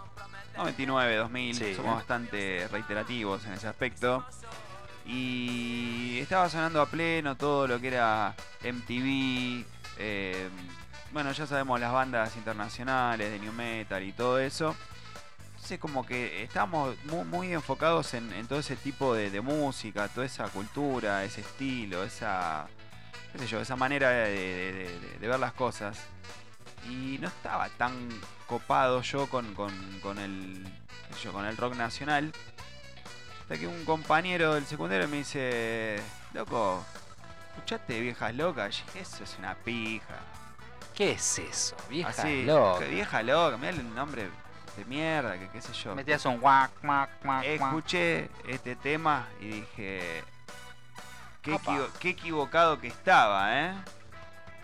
99, 0.56 1.16
2000, 1.16 1.56
Sí. 1.56 1.74
somos 1.74 1.96
bastante 1.96 2.68
reiterativos 2.70 3.44
en 3.46 3.54
ese 3.54 3.66
aspecto. 3.66 4.24
Y 5.06 6.20
estaba 6.20 6.48
sonando 6.48 6.80
a 6.80 6.86
pleno 6.86 7.36
todo 7.36 7.66
lo 7.66 7.80
que 7.80 7.88
era 7.88 8.34
MTV. 8.62 9.64
eh, 9.98 10.48
bueno, 11.12 11.32
ya 11.32 11.46
sabemos 11.46 11.80
las 11.80 11.92
bandas 11.92 12.36
internacionales 12.36 13.30
de 13.32 13.38
New 13.40 13.52
Metal 13.52 14.02
y 14.02 14.12
todo 14.12 14.38
eso. 14.38 14.76
Entonces 15.72 15.90
como 15.90 16.04
que 16.04 16.42
estamos 16.42 16.94
muy, 17.04 17.24
muy 17.24 17.52
enfocados 17.54 18.12
en, 18.12 18.30
en 18.34 18.46
todo 18.46 18.58
ese 18.58 18.76
tipo 18.76 19.14
de, 19.14 19.30
de 19.30 19.40
música, 19.40 20.06
toda 20.08 20.26
esa 20.26 20.46
cultura, 20.48 21.24
ese 21.24 21.40
estilo, 21.40 22.04
esa, 22.04 22.66
qué 23.32 23.38
sé 23.38 23.46
yo, 23.46 23.58
esa 23.58 23.74
manera 23.74 24.10
de, 24.10 25.18
ver 25.18 25.40
las 25.40 25.54
cosas. 25.54 25.98
Y 26.90 27.16
no 27.22 27.28
estaba 27.28 27.70
tan 27.70 28.06
copado 28.46 29.00
yo 29.00 29.30
con, 29.30 29.54
con, 29.54 29.72
con 30.02 30.18
el, 30.18 30.62
yo, 31.22 31.32
con 31.32 31.46
el 31.46 31.56
rock 31.56 31.74
nacional. 31.74 32.32
Hasta 33.40 33.56
que 33.56 33.66
un 33.66 33.86
compañero 33.86 34.52
del 34.52 34.66
secundario 34.66 35.08
me 35.08 35.18
dice, 35.18 36.02
loco, 36.34 36.84
¿escuchaste 37.54 37.98
viejas 37.98 38.34
locas? 38.34 38.84
Eso 38.94 39.24
es 39.24 39.36
una 39.38 39.54
pija. 39.54 40.18
¿Qué 40.94 41.12
es 41.12 41.38
eso? 41.38 41.76
Vieja 41.88 42.10
Así, 42.10 42.44
loca. 42.44 42.84
vieja 42.84 43.22
loca, 43.22 43.56
mirá 43.56 43.70
el 43.70 43.94
nombre 43.94 44.28
de 44.76 44.84
mierda, 44.84 45.38
que 45.38 45.48
qué 45.48 45.60
sé 45.60 45.72
yo. 45.72 45.94
Metías 45.94 46.24
un 46.26 46.38
guac, 46.40 46.70
guac, 46.82 47.22
guac. 47.24 47.44
Escuché 47.44 48.28
este 48.48 48.76
tema 48.76 49.28
y 49.40 49.48
dije, 49.48 50.24
qué, 51.42 51.54
equivo- 51.54 51.88
qué 52.00 52.10
equivocado 52.10 52.80
que 52.80 52.88
estaba, 52.88 53.60
¿eh? 53.60 53.74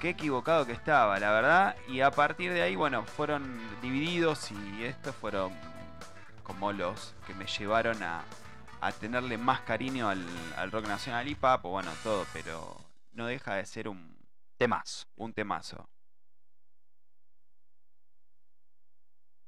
Qué 0.01 0.11
equivocado 0.11 0.65
que 0.65 0.73
estaba, 0.73 1.19
la 1.19 1.33
verdad. 1.33 1.77
Y 1.89 2.01
a 2.03 2.11
partir 2.11 2.53
de 2.53 2.63
ahí, 2.63 2.77
bueno, 2.77 3.05
fueron 3.05 3.61
divididos 3.83 4.51
y 4.53 4.85
estos 4.85 5.15
fueron 5.17 5.53
como 6.45 6.73
los 6.73 7.15
que 7.27 7.35
me 7.35 7.47
llevaron 7.47 8.03
a, 8.03 8.23
a 8.81 8.93
tenerle 8.93 9.37
más 9.37 9.61
cariño 9.63 10.09
al, 10.09 10.25
al 10.57 10.71
rock 10.71 10.87
nacional 10.87 11.27
y 11.29 11.35
pop, 11.35 11.65
o 11.65 11.71
bueno, 11.71 11.91
todo, 12.03 12.25
pero 12.33 12.77
no 13.13 13.27
deja 13.27 13.55
de 13.57 13.67
ser 13.67 13.89
un, 13.89 14.17
Temas. 14.57 15.07
un 15.17 15.33
temazo. 15.35 15.89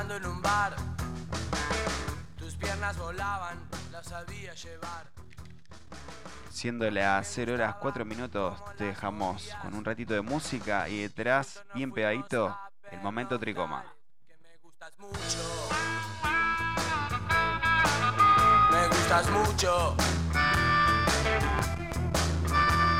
bailando 0.00 0.16
en 0.16 0.26
un 0.34 0.42
bar. 0.42 0.76
Tus 2.38 2.54
piernas 2.54 2.96
volaban, 2.96 3.58
las 3.92 4.06
sabía 4.06 4.54
llevar. 4.54 5.10
Siendo 6.50 6.90
las 6.90 7.26
0 7.34 7.54
horas 7.54 7.76
4 7.76 8.04
minutos, 8.04 8.58
te 8.76 8.84
dejamos 8.84 9.50
con 9.60 9.74
un 9.74 9.84
ratito 9.84 10.14
de 10.14 10.22
música 10.22 10.88
y 10.88 11.02
detrás, 11.02 11.62
bien 11.74 11.92
pegadito, 11.92 12.56
el 12.90 13.00
momento 13.00 13.38
tricoma. 13.38 13.84
Que 14.26 14.36
me 14.38 14.56
gustas 14.62 14.98
mucho. 14.98 15.68
Me 18.70 18.88
gustas 18.88 19.30
mucho. 19.30 19.96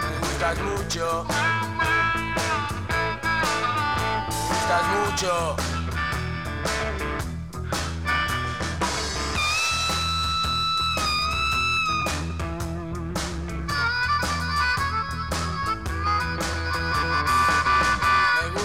Me 0.02 0.18
gustas 0.18 0.58
mucho. 0.60 1.26
gustas 4.48 4.86
mucho. 4.86 5.79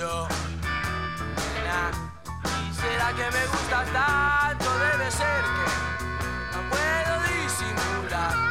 ¿Y 0.00 0.02
será 2.72 3.12
que 3.12 3.30
me 3.36 3.46
gustas 3.48 3.86
tanto? 3.92 4.78
Debe 4.78 5.10
ser 5.10 5.44
que 5.44 6.56
no 6.56 6.60
puedo 6.70 7.12
disimular. 7.28 8.49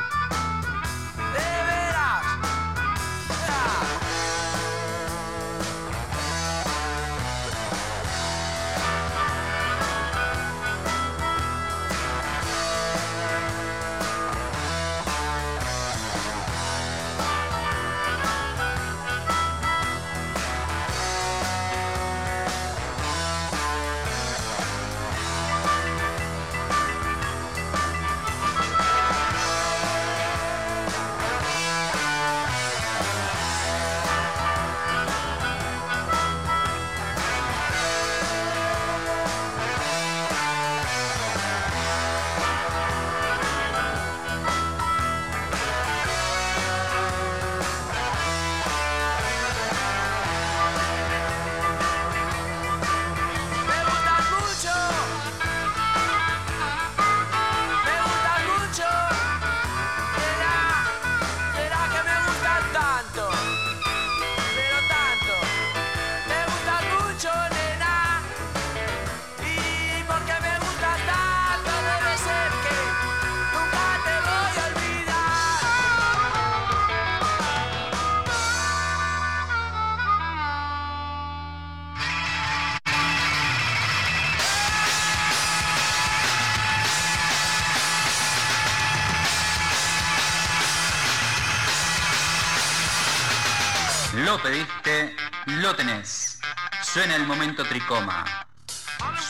Pediste, 94.43 95.15
lo 95.45 95.75
tenés. 95.75 96.39
Suena 96.81 97.15
el 97.15 97.25
momento 97.27 97.63
tricoma. 97.65 98.23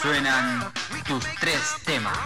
Suenan 0.02 0.72
tus 1.08 1.26
tres 1.40 1.78
temas. 1.84 2.18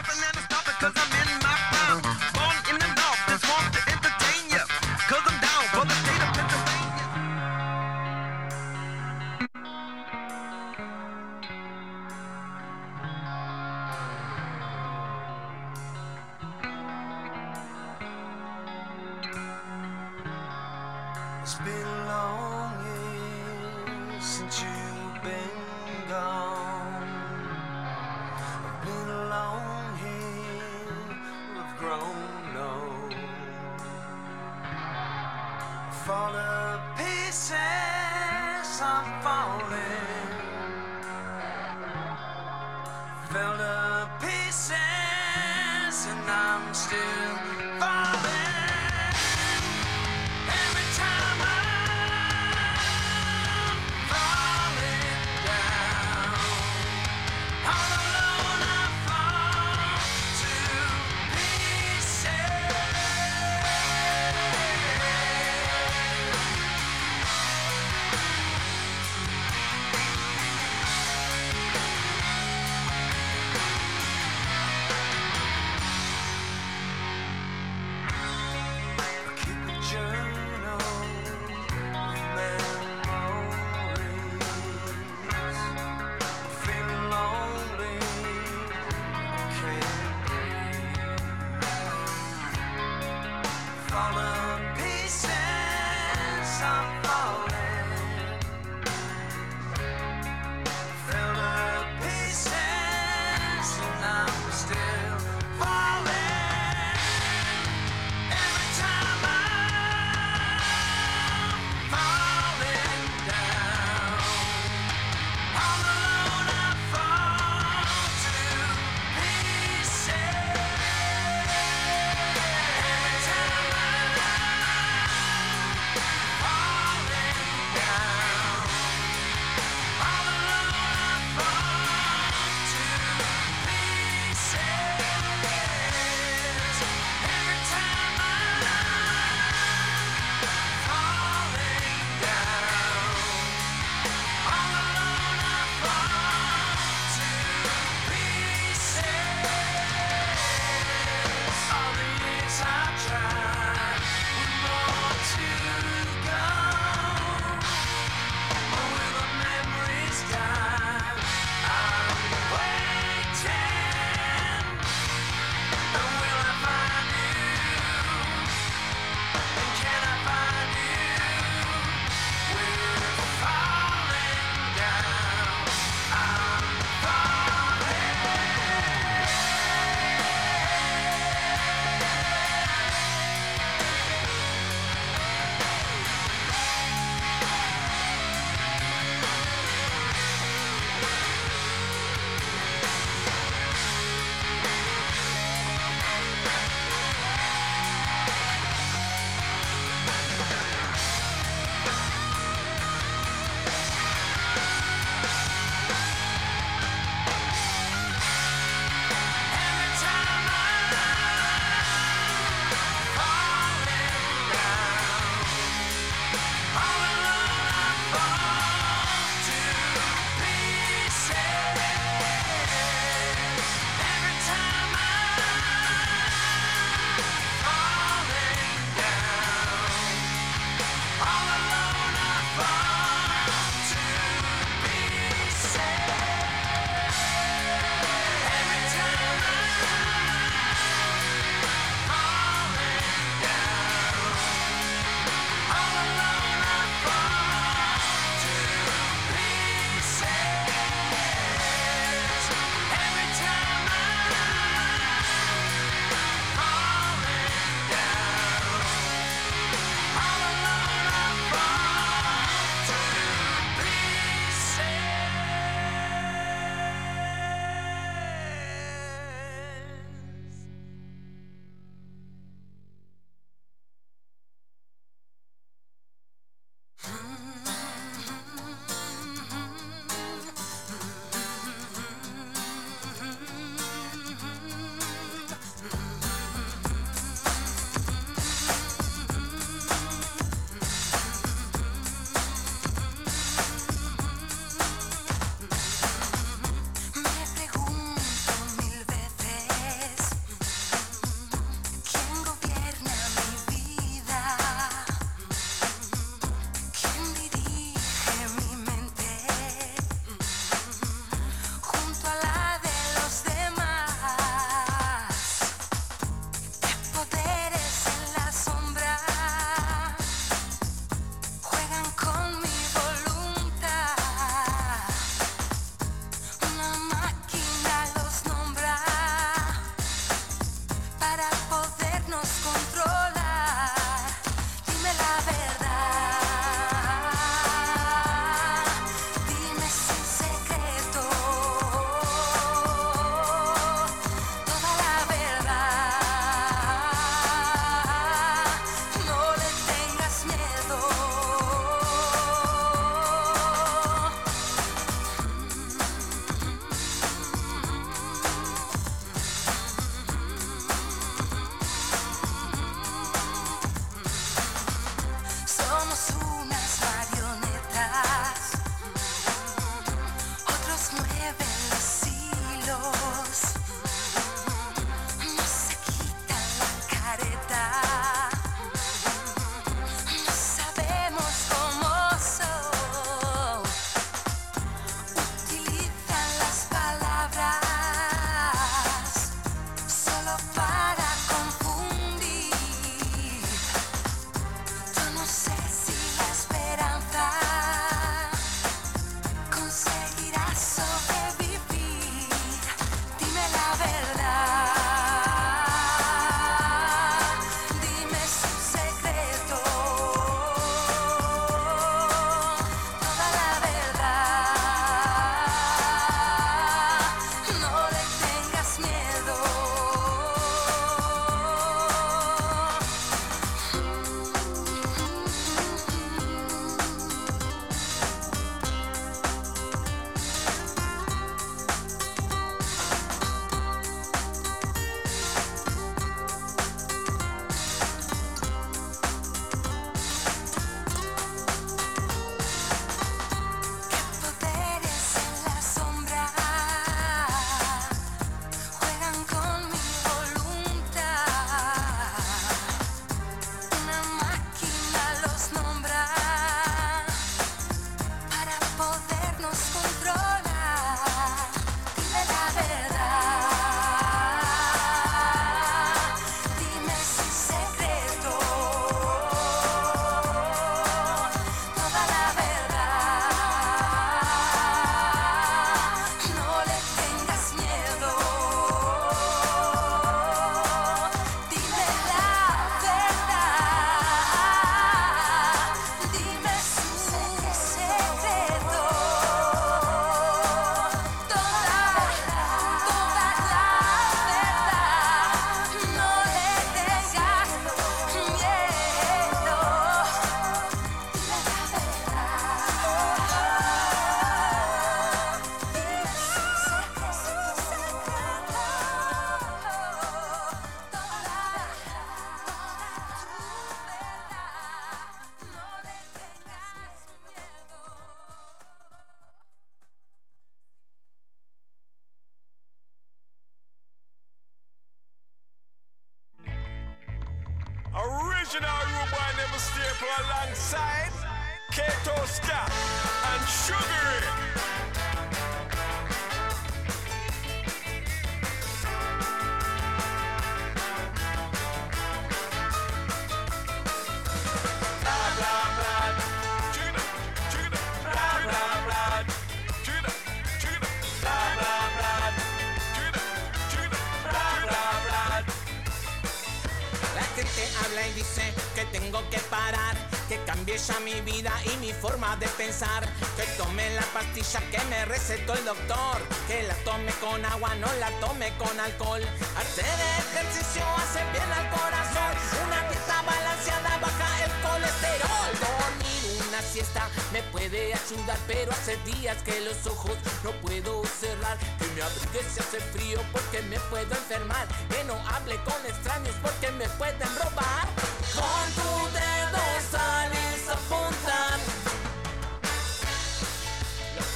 Que 564.79 565.03
me 565.05 565.23
recetó 565.25 565.75
el 565.75 565.85
doctor, 565.85 566.41
que 566.67 566.81
la 566.83 566.95
tome 567.05 567.31
con 567.33 567.63
agua, 567.63 567.93
no 567.95 568.07
la 568.19 568.31
tome 568.39 568.73
con 568.79 568.99
alcohol. 568.99 569.41
Hacer 569.77 570.05
ejercicio 570.05 571.03
hace 571.17 571.43
bien 571.51 571.71
al 571.71 571.89
corazón, 571.91 572.53
una 572.87 573.07
dieta 573.07 573.41
balanceada 573.43 574.17
baja 574.17 574.63
el 574.63 574.71
colesterol. 574.81 575.69
Dormir 575.79 576.63
una 576.69 576.81
siesta 576.81 577.29
me 577.51 577.61
puede 577.63 578.15
ayudar, 578.15 578.57
pero 578.65 578.91
hace 578.93 579.15
días 579.17 579.61
que 579.61 579.79
los 579.81 580.07
ojos 580.07 580.35
no 580.63 580.71
puedo 580.81 581.23
cerrar, 581.25 581.77
que 581.99 582.07
me 582.15 582.23
abrigue 582.23 582.67
si 582.67 582.79
hace 582.79 582.99
frío 582.99 583.39
porque 583.51 583.79
me 583.83 583.99
puedo 584.09 584.31
enfermar, 584.31 584.87
que 585.07 585.23
no 585.25 585.35
hable 585.49 585.75
con 585.83 586.03
extraños 586.07 586.55
porque 586.63 586.91
me 586.93 587.07
pueden 587.09 587.55
robar. 587.57 588.12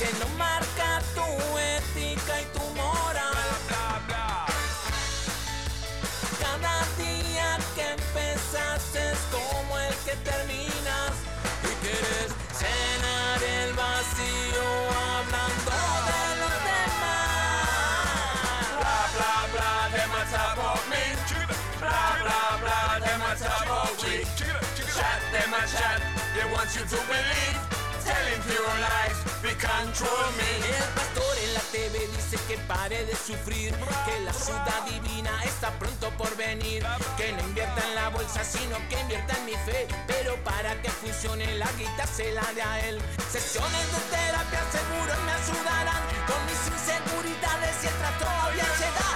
Que 0.08 0.14
no 0.20 0.28
marca 0.38 1.02
tu 1.16 1.28
ética 1.58 2.42
y 2.42 2.46
tu 2.58 2.64
moral. 2.76 3.36
Cada 6.40 6.76
día 6.98 7.58
que 7.76 7.92
empezas 7.92 8.96
es 8.96 9.18
como 9.32 9.78
el 9.80 9.94
que 10.06 10.16
terminas 10.24 11.14
y 11.64 11.72
quieres 11.84 12.32
llenar 12.60 13.44
el 13.44 13.74
vacío 13.74 14.68
hablando 15.18 15.76
de 16.10 16.24
los 16.42 16.56
demás. 16.72 17.68
Blah, 18.80 19.08
blah, 19.16 19.44
blah, 19.54 19.84
them 19.92 20.12
a 20.12 20.24
talk 20.32 20.58
about 20.58 20.84
me. 20.90 21.04
Blah, 21.80 22.14
blah, 22.24 22.54
blah, 22.62 23.00
them 23.06 23.22
a 23.22 23.36
talk 23.36 23.66
about 23.66 24.04
we. 24.04 24.16
Chat, 24.96 25.22
them 25.32 25.54
a 25.54 25.62
chat, 25.68 26.00
they 26.34 26.46
want 26.54 26.70
you 26.76 26.84
to 26.84 27.00
believe. 27.12 27.60
Telling 28.06 28.42
pure 28.48 28.76
lies, 28.80 29.20
they 29.26 29.27
control 29.60 30.32
me. 30.38 31.27
Dice 31.78 32.38
que 32.48 32.58
pare 32.68 33.06
de 33.06 33.16
sufrir, 33.16 33.72
que 33.72 34.20
la 34.22 34.32
ayuda 34.32 34.84
divina 34.90 35.32
está 35.46 35.70
pronto 35.78 36.10
por 36.18 36.36
venir, 36.36 36.84
que 37.16 37.32
no 37.32 37.40
invierta 37.42 37.82
en 37.88 37.96
la 37.96 38.10
bolsa 38.10 38.44
sino 38.44 38.76
que 38.90 39.00
invierta 39.00 39.38
en 39.38 39.46
mi 39.46 39.54
fe, 39.54 39.88
pero 40.08 40.36
para 40.44 40.82
que 40.82 40.90
funcione 40.90 41.56
la 41.56 41.72
guita 41.74 42.08
se 42.08 42.32
la 42.32 42.42
de 42.54 42.62
a 42.64 42.80
él. 42.88 43.00
Sesiones 43.32 43.92
de 43.94 44.00
terapia 44.10 44.62
seguro 44.72 45.14
me 45.24 45.32
ayudarán 45.32 46.02
con 46.26 46.46
mis 46.48 46.62
inseguridades 46.68 47.76
y 47.84 47.88
el 47.88 47.94
trastorno 47.94 48.52
de 48.56 48.62
ansiedad. 48.62 49.16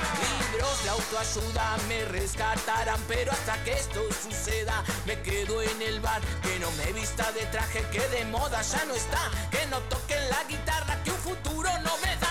Libros 0.51 0.83
de 0.83 0.89
autoayuda 0.89 1.77
me 1.89 2.05
rescatarán, 2.05 3.01
pero 3.07 3.31
hasta 3.31 3.61
que 3.63 3.73
esto 3.73 4.01
suceda 4.23 4.83
me 5.05 5.19
quedo 5.21 5.61
en 5.63 5.81
el 5.81 5.99
bar, 5.99 6.21
que 6.43 6.59
no 6.59 6.69
me 6.71 6.93
vista 6.93 7.29
de 7.31 7.45
traje 7.47 7.83
que 7.91 8.07
de 8.15 8.23
moda 8.25 8.61
ya 8.61 8.85
no 8.85 8.93
está, 8.93 9.31
que 9.49 9.65
no 9.67 9.79
toquen 9.89 10.29
la 10.29 10.43
guitarra 10.43 11.01
que 11.03 11.09
un 11.09 11.17
futuro 11.17 11.69
no 11.79 11.97
me 11.97 12.15
da. 12.17 12.30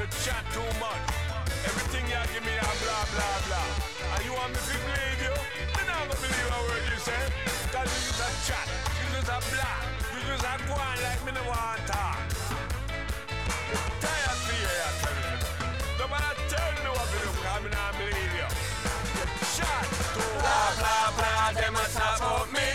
you 0.00 0.06
chat 0.24 0.40
too 0.56 0.64
much. 0.80 1.04
Everything 1.68 2.08
you 2.08 2.16
give 2.32 2.40
me 2.40 2.56
a 2.56 2.72
blah, 2.80 3.04
blah, 3.12 3.36
blah. 3.44 4.16
And 4.16 4.24
you 4.24 4.32
want 4.32 4.48
me 4.48 4.56
to 4.56 4.76
believe 4.80 5.20
you? 5.28 5.34
Me 5.76 5.82
not 5.84 6.08
gonna 6.08 6.16
believe 6.24 6.48
a 6.56 6.60
word 6.72 6.84
you 6.88 6.98
say. 7.04 7.20
Cause 7.68 7.84
you 7.84 8.00
just 8.08 8.24
a 8.24 8.28
chat, 8.48 8.64
you 8.96 9.06
just 9.12 9.28
a 9.28 9.38
blah. 9.52 9.76
You 10.16 10.20
just 10.24 10.40
a 10.40 10.52
go 10.64 10.72
on 10.72 10.96
like 11.04 11.20
me 11.20 11.32
no 11.36 11.42
want 11.44 11.84
talk. 11.84 12.16
Tired 14.00 14.40
for 14.40 14.56
you, 14.56 14.72
I 14.72 14.90
tell 15.04 15.18
you. 15.20 15.36
Nobody 16.00 16.40
tell 16.48 16.70
me 16.80 16.90
what 16.96 17.08
to 17.12 17.18
do, 17.20 17.30
cause 17.44 17.60
me 17.60 17.68
not 17.68 17.92
believe 18.00 18.34
you. 18.40 18.48
You 19.20 19.26
chat 19.52 19.84
too 20.16 20.32
Blah, 20.40 20.80
blah, 20.80 21.08
blah, 21.12 21.46
them 21.60 21.76
a 21.76 21.84
talk 21.92 22.18
about 22.24 22.48
me. 22.56 22.68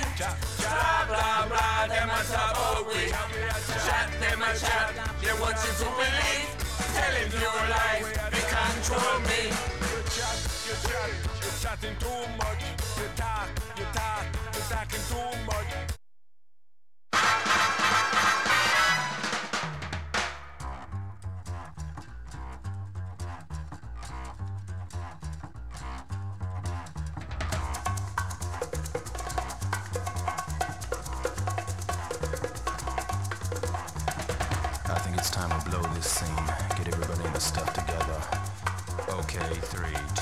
Blah, 0.62 1.02
blah, 1.10 1.42
blah, 1.50 1.90
them 1.90 2.10
a 2.14 2.20
talk 2.30 2.54
about 2.54 2.86
we. 2.86 3.10
Chat, 3.82 4.14
them 4.22 4.46
a 4.46 4.50
chat, 4.62 4.94
they 5.26 5.34
want 5.42 5.58
you 5.66 5.74
to 5.74 5.90
believe. 5.90 6.55
Telling 6.96 7.32
your 7.44 7.62
lies, 7.76 8.08
they 8.32 8.46
control 8.56 9.20
me. 9.28 9.42
You 9.92 10.00
chat, 10.16 10.38
you 10.66 10.76
chat, 10.88 11.10
you're 11.42 11.58
chatting 11.62 11.98
too 12.00 12.22
much. 12.38 12.64
You 12.98 13.08
talk, 13.18 13.50
you 13.78 13.86
talk, 13.92 14.26
you're 14.54 14.64
talking 14.70 15.04
too 15.12 15.46
much. 15.46 15.95
Stuff 37.46 37.72
together. 37.74 38.20
Okay, 39.20 39.54
three, 39.70 40.15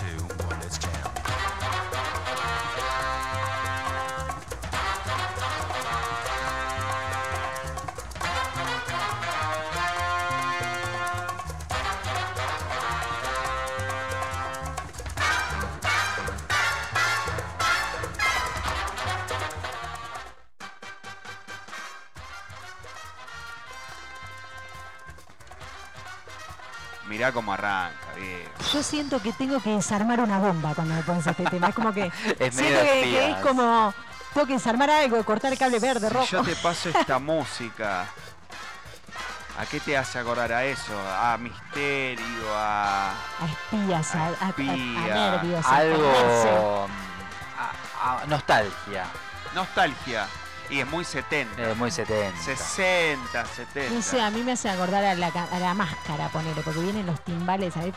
Mirá 27.23 27.31
cómo 27.31 27.53
arranca, 27.53 28.13
viejo. 28.17 28.51
Yo 28.73 28.83
siento 28.83 29.21
que 29.21 29.31
tengo 29.31 29.61
que 29.61 29.69
desarmar 29.69 30.19
una 30.19 30.39
bomba 30.39 30.75
cuando 30.75 30.93
me 30.93 31.03
pones 31.03 31.25
este 31.25 31.45
tema. 31.45 31.69
Es 31.69 31.75
como 31.75 31.93
que 31.93 32.07
Es 32.39 32.53
siento 32.53 32.81
que, 32.81 33.01
que 33.01 33.29
es 33.29 33.37
como 33.37 33.93
tengo 34.33 34.45
que 34.47 34.53
desarmar 34.55 34.89
algo, 34.89 35.23
cortar 35.23 35.53
el 35.53 35.57
cable 35.57 35.79
verde, 35.79 36.09
Si 36.09 36.13
rojo. 36.13 36.25
yo 36.25 36.41
te 36.43 36.53
paso 36.57 36.89
esta 36.93 37.19
música, 37.19 38.01
¿a 39.57 39.65
qué 39.67 39.79
te 39.79 39.97
hace 39.97 40.19
acordar 40.19 40.51
a 40.51 40.65
eso? 40.65 40.91
A 41.17 41.37
misterio, 41.37 42.25
a. 42.57 43.11
A 43.11 43.45
espías, 43.45 44.15
a, 44.15 44.19
a- 44.19 44.27
a- 44.27 44.45
a 44.45 44.49
espía. 44.49 45.13
nervios. 45.15 45.65
Algo. 45.65 46.87
a- 47.57 48.21
a- 48.21 48.25
nostalgia. 48.27 49.05
Nostalgia. 49.55 50.27
Y 50.69 50.79
es 50.79 50.87
muy 50.87 51.03
70. 51.05 51.71
Es 51.71 51.77
muy 51.77 51.91
70. 51.91 52.41
60, 52.41 53.45
70. 53.45 53.93
No 53.95 54.01
sé, 54.01 54.21
a 54.21 54.29
mí 54.31 54.41
me 54.43 54.53
hace 54.53 54.69
acordar 54.69 55.03
a 55.03 55.13
la, 55.15 55.27
a 55.27 55.59
la 55.59 55.73
máscara, 55.73 56.29
ponele, 56.29 56.61
porque 56.61 56.79
vienen 56.79 57.05
los 57.05 57.23
timbales, 57.23 57.75
ahí, 57.77 57.93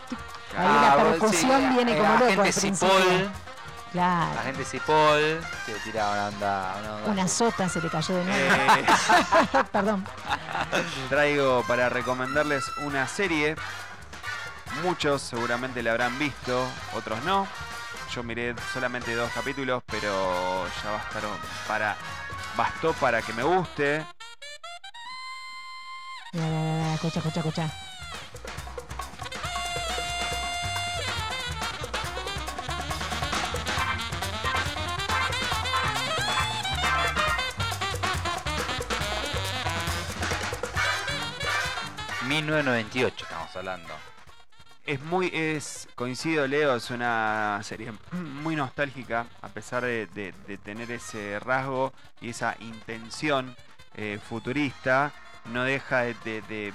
Ah, 0.56 0.94
la 0.97 1.02
percusión 1.05 1.60
sí, 1.70 1.74
viene 1.74 1.93
eh, 1.93 1.98
como 1.98 2.12
loco 2.14 2.24
al 2.26 2.36
principio. 2.40 2.76
Cipoll. 2.88 3.30
Claro, 3.93 4.34
La 4.34 4.43
gente 4.43 4.64
Cipoll 4.64 5.40
que 5.64 5.72
tira 5.84 6.10
una 6.10 6.26
onda. 6.28 6.74
Una 6.80 6.97
onda 6.97 7.10
una 7.12 7.28
sota 7.28 7.68
se 7.68 7.80
le 7.80 7.88
cayó 7.88 8.16
de 8.16 8.24
nuevo. 8.24 8.55
Eh, 8.55 9.64
Perdón. 9.72 10.05
traigo 11.09 11.62
para 11.66 11.88
recomendarles 11.88 12.64
una 12.78 13.06
serie. 13.06 13.56
Muchos 14.82 15.22
seguramente 15.22 15.82
la 15.82 15.93
habrán 15.93 16.18
visto, 16.18 16.66
otros 16.94 17.22
no. 17.24 17.47
Yo 18.12 18.22
miré 18.22 18.55
solamente 18.72 19.14
dos 19.14 19.30
capítulos, 19.32 19.82
pero 19.86 20.66
ya 20.82 20.97
estar 20.97 21.22
para 21.66 21.97
bastó 22.57 22.93
para 22.95 23.23
que 23.23 23.33
me 23.33 23.43
guste. 23.43 24.05
Escucha, 26.33 27.19
escucha, 27.19 27.41
escucha. 27.41 27.66
Mm. 42.27 42.28
1998 42.28 43.24
estamos 43.24 43.57
hablando. 43.57 44.15
Es 44.86 45.00
muy, 45.02 45.30
es, 45.34 45.88
coincido 45.96 46.46
Leo, 46.46 46.76
es 46.76 46.90
una 46.90 47.58
serie 47.64 47.92
muy 48.12 48.54
nostálgica, 48.54 49.26
a 49.42 49.48
pesar 49.48 49.82
de, 49.84 50.06
de- 50.06 50.32
de 50.46 50.58
tener 50.58 50.90
ese 50.92 51.40
rasgo 51.40 51.92
y 52.20 52.30
esa 52.30 52.56
intención 52.60 53.56
eh, 53.96 54.20
futurista, 54.28 55.12
no 55.46 55.64
deja 55.64 56.02
de, 56.02 56.14
de- 56.42 56.72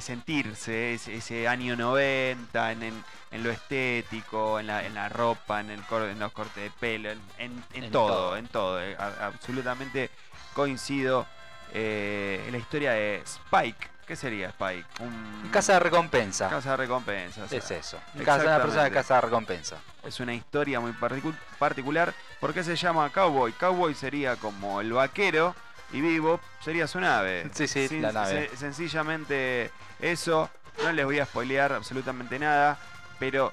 sentirse 0.00 0.92
ese, 0.94 1.14
ese 1.16 1.48
año 1.48 1.74
90 1.76 2.72
en, 2.72 2.82
en- 2.82 3.04
en 3.30 3.42
lo 3.42 3.50
estético, 3.50 4.60
en 4.60 4.66
la, 4.66 4.84
en 4.84 4.92
la 4.94 5.08
ropa, 5.08 5.60
en, 5.60 5.70
el 5.70 5.82
cor- 5.84 6.08
en 6.08 6.18
los 6.18 6.32
cortes 6.32 6.62
de 6.64 6.70
pelo, 6.70 7.10
en, 7.38 7.64
todo, 7.90 8.08
todo. 8.08 8.36
en 8.36 8.46
todo. 8.48 8.82
eh, 8.82 8.94
a- 8.98 9.26
absolutamente 9.26 10.10
coincido 10.54 11.26
eh, 11.72 12.42
en 12.46 12.52
la 12.52 12.58
historia 12.58 12.92
de 12.92 13.22
Spike. 13.24 13.88
¿Qué 14.06 14.14
sería 14.14 14.48
Spike? 14.50 14.86
Un, 15.00 15.50
Casa 15.52 15.74
de 15.74 15.80
recompensa. 15.80 16.48
Casa 16.48 16.70
de 16.72 16.76
recompensa. 16.76 17.44
o 17.44 17.48
sea, 17.48 17.58
Es 17.58 17.70
eso. 17.72 17.98
Casa- 18.24 18.44
una 18.44 18.58
persona 18.62 18.84
de 18.84 18.90
casa 18.92 19.14
de 19.16 19.20
recompensa. 19.22 19.76
Es 20.04 20.20
una 20.20 20.32
historia 20.32 20.78
muy 20.78 20.92
particu- 20.92 21.34
particular. 21.58 22.14
¿Por 22.38 22.54
qué 22.54 22.62
se 22.62 22.76
llama 22.76 23.10
Cowboy? 23.10 23.52
Cowboy 23.52 23.94
sería 23.94 24.36
como 24.36 24.80
el 24.80 24.92
vaquero 24.92 25.56
y 25.92 26.00
Vivo 26.00 26.40
sería 26.60 26.86
su 26.86 27.00
nave. 27.00 27.50
Sí, 27.54 27.66
sí, 27.66 27.98
la 28.00 28.12
nave. 28.12 28.48
se- 28.50 28.56
sencillamente 28.56 29.72
eso. 30.00 30.48
No 30.84 30.92
les 30.92 31.04
voy 31.04 31.18
a 31.18 31.26
spoilear 31.26 31.72
absolutamente 31.72 32.38
nada. 32.38 32.78
Pero 33.18 33.52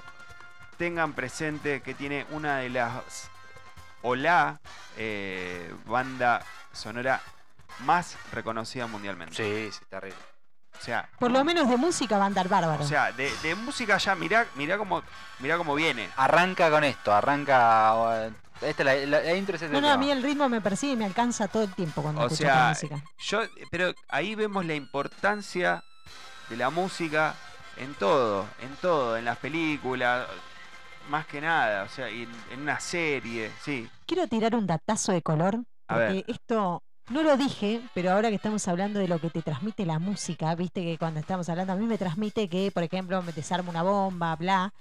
tengan 0.76 1.14
presente 1.14 1.80
que 1.80 1.94
tiene 1.94 2.26
una 2.30 2.58
de 2.58 2.70
las. 2.70 3.28
O 4.02 4.14
la 4.14 4.60
eh, 4.98 5.74
banda 5.86 6.44
sonora 6.72 7.20
más 7.80 8.16
reconocida 8.32 8.86
mundialmente. 8.86 9.34
Sí, 9.34 9.72
sí, 9.76 9.84
terrible. 9.88 10.16
O 10.78 10.84
sea, 10.84 11.08
Por 11.18 11.30
lo 11.30 11.44
menos 11.44 11.68
de 11.68 11.76
música 11.76 12.18
va 12.18 12.24
a 12.24 12.26
andar 12.26 12.48
bárbaro. 12.48 12.84
o 12.84 12.86
sea 12.86 13.10
de, 13.12 13.30
de 13.42 13.54
música 13.54 13.96
ya, 13.98 14.14
mirá, 14.14 14.46
mirá 14.54 14.76
cómo, 14.76 15.02
mirá 15.38 15.56
cómo 15.56 15.74
viene. 15.74 16.10
Arranca 16.16 16.70
con 16.70 16.84
esto, 16.84 17.12
arranca. 17.12 18.30
Esta 18.60 18.82
es 18.94 19.08
la, 19.08 19.18
la- 19.18 19.24
la 19.24 19.34
intro 19.34 19.56
es 19.56 19.62
este 19.62 19.72
no, 19.72 19.80
no, 19.80 19.90
a 19.90 19.96
mí 19.96 20.10
el 20.10 20.22
ritmo 20.22 20.48
me 20.48 20.60
persigue 20.60 20.92
y 20.92 20.96
me 20.96 21.04
alcanza 21.06 21.48
todo 21.48 21.62
el 21.64 21.74
tiempo 21.74 22.02
cuando 22.02 22.20
O 22.22 22.24
escucho 22.26 22.42
sea, 22.44 22.70
esta 22.72 22.86
música. 22.86 23.04
yo, 23.18 23.42
pero 23.70 23.92
ahí 24.08 24.34
vemos 24.34 24.64
la 24.66 24.74
importancia 24.74 25.82
de 26.48 26.56
la 26.56 26.70
música 26.70 27.34
en 27.76 27.94
todo, 27.94 28.46
en 28.60 28.76
todo, 28.76 29.16
en 29.16 29.24
las 29.24 29.38
películas, 29.38 30.28
más 31.08 31.26
que 31.26 31.40
nada, 31.40 31.82
o 31.84 31.88
sea, 31.88 32.08
y 32.10 32.22
en, 32.22 32.30
en 32.52 32.60
una 32.62 32.78
serie, 32.78 33.50
sí. 33.62 33.90
Quiero 34.06 34.28
tirar 34.28 34.54
un 34.54 34.66
datazo 34.66 35.12
de 35.12 35.22
color, 35.22 35.56
A 35.88 35.94
porque 35.94 36.12
ver. 36.14 36.24
esto 36.28 36.83
no 37.10 37.22
lo 37.22 37.36
dije, 37.36 37.80
pero 37.94 38.12
ahora 38.12 38.30
que 38.30 38.36
estamos 38.36 38.66
hablando 38.68 38.98
de 38.98 39.08
lo 39.08 39.18
que 39.18 39.30
te 39.30 39.42
transmite 39.42 39.84
la 39.84 39.98
música, 39.98 40.54
viste 40.54 40.82
que 40.82 40.98
cuando 40.98 41.20
estamos 41.20 41.48
hablando, 41.48 41.72
a 41.72 41.76
mí 41.76 41.86
me 41.86 41.98
transmite 41.98 42.48
que, 42.48 42.70
por 42.70 42.82
ejemplo, 42.82 43.20
me 43.22 43.32
desarma 43.32 43.70
una 43.70 43.82
bomba, 43.82 44.34
bla. 44.36 44.72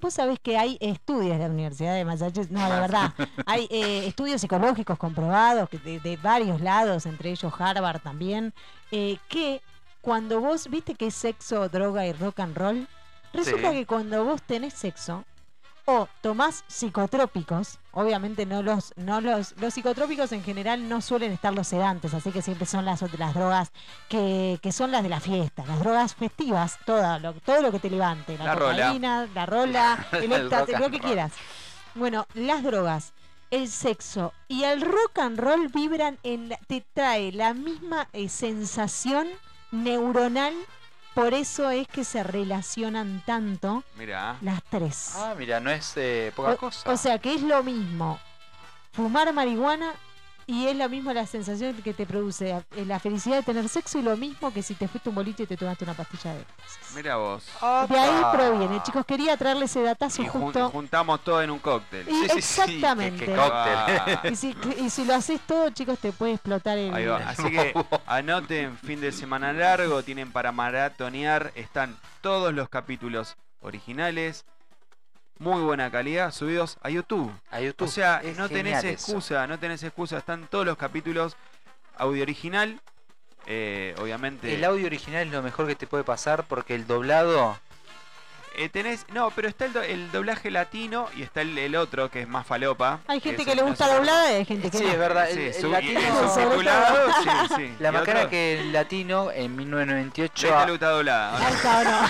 Vos 0.00 0.14
sabés 0.14 0.40
que 0.40 0.58
hay 0.58 0.76
estudios 0.80 1.38
de 1.38 1.44
la 1.44 1.50
Universidad 1.52 1.94
de 1.94 2.04
Massachusetts, 2.04 2.50
no, 2.50 2.68
de 2.68 2.80
verdad, 2.80 3.14
hay 3.46 3.68
eh, 3.70 4.06
estudios 4.08 4.40
psicológicos 4.40 4.98
comprobados 4.98 5.68
que 5.68 5.78
de, 5.78 6.00
de 6.00 6.16
varios 6.16 6.60
lados, 6.60 7.06
entre 7.06 7.30
ellos 7.30 7.52
Harvard 7.56 8.00
también, 8.00 8.52
eh, 8.90 9.18
que 9.28 9.62
cuando 10.00 10.40
vos, 10.40 10.68
viste 10.68 10.96
que 10.96 11.06
es 11.06 11.14
sexo, 11.14 11.68
droga 11.68 12.04
y 12.04 12.12
rock 12.12 12.40
and 12.40 12.56
roll, 12.56 12.88
resulta 13.32 13.70
Sí. 13.70 13.76
que 13.76 13.86
cuando 13.86 14.24
vos 14.24 14.42
tenés 14.42 14.74
sexo, 14.74 15.24
o 15.84 16.08
tomás 16.20 16.64
psicotrópicos, 16.68 17.78
obviamente 17.92 18.46
no 18.46 18.62
los, 18.62 18.92
no 18.96 19.20
los, 19.20 19.54
los 19.60 19.74
psicotrópicos 19.74 20.32
en 20.32 20.42
general 20.42 20.88
no 20.88 21.00
suelen 21.00 21.32
estar 21.32 21.52
los 21.52 21.66
sedantes, 21.66 22.14
así 22.14 22.30
que 22.30 22.42
siempre 22.42 22.66
son 22.66 22.84
las, 22.84 23.02
las 23.18 23.34
drogas 23.34 23.72
que, 24.08 24.58
que 24.62 24.72
son 24.72 24.92
las 24.92 25.02
de 25.02 25.08
la 25.08 25.20
fiesta, 25.20 25.64
las 25.66 25.80
drogas 25.80 26.14
festivas, 26.14 26.78
todo 26.86 27.18
lo, 27.18 27.32
todo 27.34 27.62
lo 27.62 27.72
que 27.72 27.78
te 27.80 27.90
levante, 27.90 28.38
la, 28.38 28.44
La 28.44 28.54
rola. 28.54 29.28
la 29.34 29.46
rola, 29.46 30.06
el 30.12 30.24
El 30.24 30.32
éxtasis, 30.32 30.78
lo 30.78 30.90
que 30.90 31.00
quieras. 31.00 31.32
Bueno, 31.94 32.26
las 32.34 32.62
drogas, 32.62 33.12
el 33.50 33.68
sexo 33.68 34.32
y 34.48 34.64
el 34.64 34.80
rock 34.80 35.18
and 35.18 35.38
roll 35.38 35.68
vibran 35.68 36.18
en, 36.22 36.56
te 36.68 36.84
trae 36.94 37.32
la 37.32 37.52
misma 37.54 38.08
eh, 38.12 38.28
sensación 38.28 39.28
neuronal, 39.72 40.54
por 41.14 41.34
eso 41.34 41.70
es 41.70 41.86
que 41.88 42.04
se 42.04 42.22
relacionan 42.22 43.22
tanto 43.26 43.84
las 44.40 44.62
tres. 44.70 45.12
Ah, 45.16 45.34
mira, 45.38 45.60
no 45.60 45.70
es 45.70 45.92
eh, 45.96 46.32
poca 46.34 46.52
O- 46.52 46.56
cosa. 46.56 46.90
O 46.90 46.96
sea 46.96 47.18
que 47.18 47.34
es 47.34 47.42
lo 47.42 47.62
mismo 47.62 48.18
fumar 48.92 49.32
marihuana 49.32 49.92
y 50.52 50.66
es 50.68 50.76
la 50.76 50.88
misma 50.88 51.14
la 51.14 51.26
sensación 51.26 51.74
que 51.82 51.94
te 51.94 52.04
produce 52.06 52.50
eh, 52.76 52.84
la 52.84 53.00
felicidad 53.00 53.36
de 53.36 53.42
tener 53.42 53.68
sexo 53.68 53.98
y 53.98 54.02
lo 54.02 54.16
mismo 54.16 54.52
que 54.52 54.62
si 54.62 54.74
te 54.74 54.86
fuiste 54.86 55.08
un 55.08 55.14
boliche 55.14 55.44
y 55.44 55.46
te 55.46 55.56
tomaste 55.56 55.84
una 55.84 55.94
pastilla 55.94 56.34
de 56.34 56.40
éxtasis. 56.42 56.94
mira 56.96 57.16
vos. 57.16 57.44
De 57.88 57.98
ahí 57.98 58.22
proviene, 58.32 58.82
chicos, 58.82 59.04
quería 59.06 59.36
traerle 59.36 59.64
ese 59.64 59.82
datazo 59.82 60.22
Y 60.22 60.26
jun- 60.26 60.42
justo. 60.42 60.68
juntamos 60.70 61.24
todo 61.24 61.42
en 61.42 61.50
un 61.50 61.58
cóctel. 61.58 62.06
Y 62.08 62.24
exactamente. 62.36 63.24
qué 63.24 63.34
cóctel. 63.34 63.74
Ah. 63.76 64.20
Y 64.30 64.36
si, 64.36 64.54
y 64.78 64.90
si 64.90 65.04
lo 65.04 65.14
haces 65.14 65.40
todo, 65.46 65.70
chicos, 65.70 65.98
te 65.98 66.12
puede 66.12 66.34
explotar 66.34 66.76
el... 66.78 66.92
Ahí 66.94 67.06
va. 67.06 67.16
Así 67.28 67.50
que 67.50 67.72
anoten 68.06 68.76
fin 68.78 69.00
de 69.00 69.10
semana 69.12 69.52
largo, 69.52 70.02
tienen 70.02 70.32
para 70.32 70.52
maratonear, 70.52 71.52
están 71.54 71.96
todos 72.20 72.52
los 72.52 72.68
capítulos 72.68 73.36
originales, 73.60 74.44
muy 75.38 75.60
buena 75.62 75.90
calidad, 75.90 76.32
subidos 76.32 76.78
a 76.82 76.90
YouTube. 76.90 77.32
A 77.50 77.60
YouTube. 77.60 77.86
O 77.88 77.90
sea, 77.90 78.20
Es 78.22 78.38
no 78.38 78.48
tenés 78.48 78.78
eso. 78.78 78.88
excusa, 78.88 79.46
no 79.46 79.58
tenés 79.58 79.82
excusa, 79.82 80.18
están 80.18 80.46
todos 80.48 80.64
los 80.64 80.76
capítulos 80.76 81.36
audio 81.96 82.22
original, 82.22 82.80
eh, 83.46 83.94
obviamente. 83.98 84.54
El 84.54 84.64
audio 84.64 84.86
original 84.86 85.26
es 85.26 85.32
lo 85.32 85.42
mejor 85.42 85.66
que 85.66 85.74
te 85.74 85.86
puede 85.86 86.04
pasar 86.04 86.44
porque 86.46 86.74
el 86.74 86.86
doblado. 86.86 87.58
Eh, 88.56 88.68
tenés, 88.68 89.06
no, 89.12 89.30
pero 89.30 89.48
está 89.48 89.64
el, 89.64 89.72
do- 89.72 89.82
el 89.82 90.10
doblaje 90.12 90.50
latino 90.50 91.08
y 91.16 91.22
está 91.22 91.40
el, 91.40 91.56
el 91.56 91.74
otro 91.76 92.10
que 92.10 92.20
es 92.22 92.28
más 92.28 92.46
falopa. 92.46 93.00
Hay 93.06 93.20
gente 93.20 93.44
que 93.44 93.52
el- 93.52 93.56
le 93.56 93.62
no 93.62 93.68
gusta 93.68 93.86
sé- 93.88 93.94
doblada 93.94 94.30
y 94.32 94.34
hay 94.36 94.44
gente 94.44 94.70
que 94.70 94.78
Sí, 94.78 94.84
no. 94.84 94.90
es 94.90 94.98
verdad. 94.98 95.30
El, 95.30 95.34
Sí, 95.36 95.42
el 95.46 95.54
su- 95.54 95.68
y- 95.68 95.70
latino. 95.72 96.00
subtitulado, 96.34 97.06
sí, 97.22 97.54
sí. 97.56 97.74
La 97.78 97.92
macana 97.92 98.28
que 98.28 98.60
el 98.60 98.72
latino 98.72 99.30
en 99.30 99.56
1998. 99.56 100.46
Esta 100.48 100.66
luta 100.66 100.88
doblada. 100.90 101.38
¿o 101.38 101.84
no? 101.84 102.02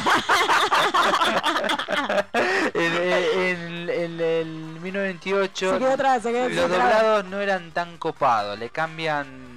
en, 2.74 2.92
en- 2.92 3.90
en 3.90 4.20
el 4.20 4.46
1998. 4.80 5.72
Se 5.74 5.78
quedó 5.78 5.92
atrás, 5.92 6.22
se 6.22 6.32
quedó 6.32 6.48
Los 6.48 6.64
atrás. 6.64 6.78
doblados 6.78 7.24
no 7.26 7.40
eran 7.40 7.70
tan 7.72 7.96
copados. 7.98 8.58
Le 8.58 8.68
cambian. 8.70 9.51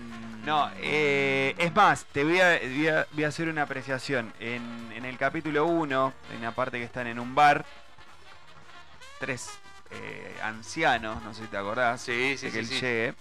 No, 0.46 0.70
eh, 0.78 1.56
es 1.58 1.74
más, 1.74 2.06
te 2.06 2.24
voy 2.24 2.40
a, 2.40 2.60
voy 2.60 2.88
a- 2.88 3.08
voy 3.12 3.24
a 3.24 3.28
hacer 3.30 3.50
una 3.50 3.64
apreciación. 3.64 4.32
En, 4.40 4.92
en 4.96 5.04
el 5.06 5.18
capítulo 5.18 5.66
1, 5.66 6.14
en 6.34 6.42
la 6.42 6.52
parte 6.52 6.78
que 6.78 6.84
están 6.84 7.08
en 7.08 7.20
un 7.20 7.34
bar, 7.34 7.66
tres 9.20 9.50
eh, 9.92 10.38
ancianos, 10.44 11.22
no 11.24 11.34
sé 11.34 11.42
si 11.44 11.48
te 11.48 11.58
acordás, 11.58 12.02
Sí, 12.02 12.38
sí, 12.38 12.46
de 12.48 12.52
que 12.52 12.58
sí, 12.60 12.60
él 12.60 12.68
sí. 12.68 12.74
llegue, 12.86 13.14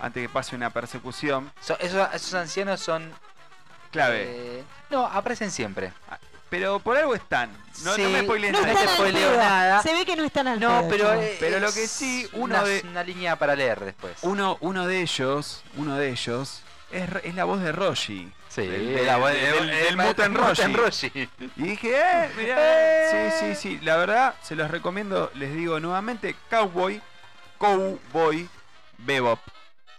antes 0.00 0.22
que 0.22 0.28
pase 0.28 0.54
una 0.56 0.70
persecución. 0.70 1.50
So- 1.60 1.78
esos, 1.78 2.12
esos 2.14 2.34
ancianos 2.34 2.80
son. 2.80 3.10
Clave. 3.90 4.24
eh, 4.26 4.64
no, 4.90 5.06
aparecen 5.06 5.50
siempre. 5.50 5.92
Pero 6.50 6.78
por 6.78 6.96
algo 6.96 7.14
están. 7.14 7.50
No, 7.82 7.90
no 7.90 7.94
Sí, 7.96 8.02
me 8.02 8.22
No 8.52 8.60
No 8.62 8.68
nada. 9.38 9.76
al. 9.78 9.82
Se 9.82 9.92
ve 9.92 10.04
que 10.06 10.14
no 10.16 10.24
están 10.24 10.46
al 10.46 10.60
No, 10.60 10.80
pedo, 10.82 10.88
pero. 10.90 11.14
eh, 11.14 11.36
Pero 11.40 11.58
lo 11.58 11.72
que 11.72 11.88
sí, 11.88 12.28
uno 12.32 12.44
una, 12.44 12.62
de- 12.64 12.82
una 12.88 13.02
línea 13.02 13.36
para 13.36 13.56
leer 13.56 13.80
después. 13.80 14.16
Uno, 14.22 14.56
uno 14.60 14.86
de 14.86 15.00
ellos, 15.00 15.64
uno 15.76 15.96
de 15.96 16.10
ellos, 16.10 16.62
es, 16.92 17.08
es 17.24 17.34
la 17.34 17.44
voz 17.44 17.60
de 17.60 17.72
Roshi. 17.72 18.30
Sí, 18.48 18.64
del 18.68 18.94
del 18.94 19.96
Muten 19.96 20.32
Muten 20.32 20.34
Roshi. 20.34 20.72
Roshi. 20.72 21.28
Y 21.56 21.62
dije, 21.62 21.92
eh, 21.98 22.30
mirá, 22.36 23.10
sí, 23.40 23.40
sí, 23.40 23.54
sí. 23.56 23.80
La 23.84 23.96
verdad, 23.96 24.36
se 24.42 24.54
los 24.54 24.70
recomiendo, 24.70 25.32
les 25.34 25.52
digo 25.56 25.80
nuevamente, 25.80 26.36
Cowboy, 26.50 27.02
Cowboy 27.58 28.48
Bebop. 28.98 29.40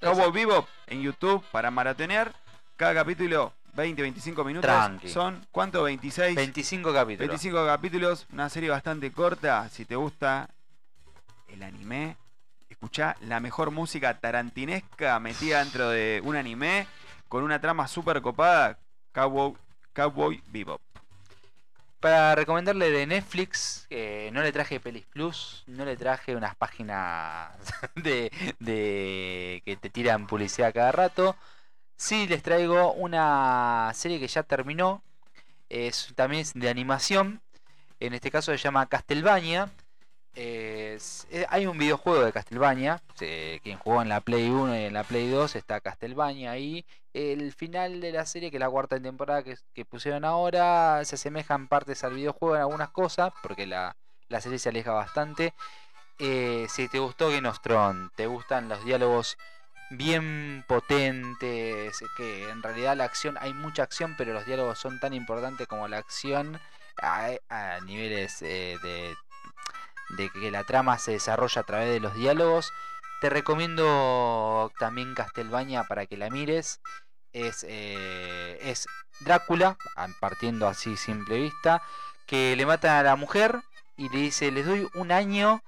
Cowboy 0.02 0.32
Bebop 0.32 0.68
en 0.88 1.02
YouTube 1.02 1.44
para 1.52 1.70
maratonear. 1.72 2.32
Cada 2.78 2.94
capítulo 2.94 3.52
20, 3.76 4.02
25 4.02 4.44
minutos. 4.44 4.70
Tranqui. 4.70 5.10
Son, 5.10 5.46
¿cuánto? 5.52 5.84
26. 5.84 6.36
25 6.36 6.94
capítulos. 6.94 7.28
25 7.28 7.66
capítulos, 7.66 8.26
una 8.32 8.50
serie 8.50 8.70
bastante 8.70 9.12
corta. 9.12 9.68
Si 9.70 9.86
te 9.86 9.96
gusta 9.96 10.50
el 11.50 11.62
anime, 11.62 12.16
escuchá 12.70 13.18
la 13.22 13.40
mejor 13.40 13.72
música 13.72 14.18
tarantinesca 14.20 15.20
metida 15.20 15.60
dentro 15.60 15.90
de 15.90 16.22
un 16.24 16.36
anime 16.36 16.88
con 17.28 17.44
una 17.44 17.60
trama 17.60 17.88
súper 17.88 18.22
copada. 18.22 18.80
Cowboy, 19.12 19.54
Cowboy 19.94 20.42
Bebop. 20.48 20.82
Para 22.00 22.36
recomendarle 22.36 22.92
de 22.92 23.08
Netflix, 23.08 23.88
eh, 23.90 24.30
no 24.32 24.42
le 24.42 24.52
traje 24.52 24.80
Pelis 24.80 25.06
Plus, 25.06 25.64
no 25.68 25.86
le 25.86 25.98
traje 25.98 26.36
unas 26.36 26.56
páginas 26.56 27.50
de, 27.96 28.32
de 28.60 29.62
que 29.66 29.76
te 29.76 29.90
tiran 29.90 30.28
publicidad 30.28 30.74
cada 30.74 30.92
rato. 30.92 31.36
Sí 31.98 32.28
les 32.28 32.44
traigo 32.44 32.94
una 32.94 33.92
serie 33.94 34.20
que 34.20 34.28
ya 34.28 34.44
terminó, 34.44 35.02
es 35.70 36.14
también 36.16 36.42
es 36.42 36.54
de 36.54 36.70
animación. 36.70 37.42
En 38.00 38.14
este 38.14 38.32
caso 38.32 38.52
se 38.52 38.58
llama 38.58 38.88
Castlevania. 38.88 39.72
Eh, 40.36 41.00
hay 41.50 41.66
un 41.66 41.78
videojuego 41.78 42.24
de 42.26 42.34
Castlevania. 42.34 43.02
quien 43.18 43.78
jugó 43.80 44.02
en 44.02 44.10
la 44.10 44.22
Play 44.22 44.50
1 44.50 44.76
y 44.76 44.84
en 44.86 44.94
la 44.94 45.04
Play 45.04 45.30
2 45.30 45.56
está 45.56 45.80
Castlevania 45.80 46.52
ahí. 46.52 46.86
El 47.14 47.54
final 47.54 48.02
de 48.02 48.12
la 48.12 48.26
serie, 48.26 48.52
que 48.52 48.58
es 48.58 48.62
la 48.62 48.70
cuarta 48.70 49.00
temporada 49.00 49.44
que, 49.44 49.56
que 49.74 49.86
pusieron 49.86 50.26
ahora, 50.26 51.04
se 51.06 51.16
asemejan 51.16 51.70
partes 51.70 52.04
al 52.04 52.14
videojuego 52.16 52.56
en 52.56 52.62
algunas 52.62 52.90
cosas, 52.90 53.32
porque 53.42 53.66
la, 53.66 53.96
la 54.28 54.42
serie 54.42 54.60
se 54.60 54.70
aleja 54.70 54.92
bastante. 54.92 55.54
Eh, 56.20 56.68
si 56.70 56.88
te 56.88 57.00
gustó 57.00 57.30
Game 57.30 57.48
of 57.48 57.62
Thrones, 57.62 58.12
te 58.16 58.28
gustan 58.28 58.70
los 58.70 58.84
diálogos 58.86 59.38
bien 59.90 60.64
potentes, 60.68 62.04
que 62.18 62.50
en 62.50 62.64
realidad 62.64 62.96
la 62.98 63.06
acción, 63.06 63.38
hay 63.40 63.54
mucha 63.54 63.84
acción, 63.84 64.16
pero 64.18 64.34
los 64.34 64.46
diálogos 64.46 64.80
son 64.80 65.00
tan 65.00 65.14
importantes 65.14 65.68
como 65.68 65.88
la 65.88 65.98
acción 65.98 66.60
a, 67.02 67.80
niveles 67.86 68.42
eh, 68.42 68.78
de, 70.18 70.30
que 70.30 70.52
la 70.52 70.64
trama 70.64 70.98
se 70.98 71.12
desarrolla 71.12 71.62
a 71.62 71.66
través 71.66 71.90
de 71.90 72.00
los 72.00 72.16
diálogos. 72.16 72.72
Te 73.22 73.30
recomiendo 73.30 74.72
también 74.80 75.16
Castlevania 75.16 75.84
para 75.84 76.06
que 76.06 76.18
la 76.18 76.30
mires. 76.30 76.82
Es, 77.34 77.66
eh, 77.68 78.58
es 78.62 78.88
Drácula, 79.20 79.78
partiendo 80.20 80.68
así 80.68 80.96
simple 80.96 81.40
vista, 81.40 81.82
que 82.26 82.56
le 82.56 82.66
matan 82.66 82.92
a 82.92 83.04
la 83.04 83.16
mujer 83.16 83.62
y 83.98 84.10
le 84.10 84.20
dice, 84.20 84.52
les 84.52 84.66
doy 84.66 84.88
un 84.94 85.12
año 85.12 85.62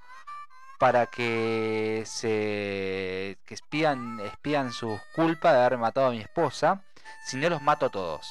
para 0.78 1.06
que 1.06 2.04
se 2.06 3.38
que 3.46 3.54
expidan, 3.54 4.20
expidan 4.20 4.72
sus 4.72 5.00
culpas 5.14 5.52
de 5.54 5.58
haber 5.60 5.78
matado 5.78 6.08
a 6.08 6.10
mi 6.10 6.20
esposa, 6.20 6.82
si 7.26 7.36
no 7.36 7.48
los 7.48 7.60
mato 7.62 7.86
a 7.86 7.90
todos. 7.90 8.26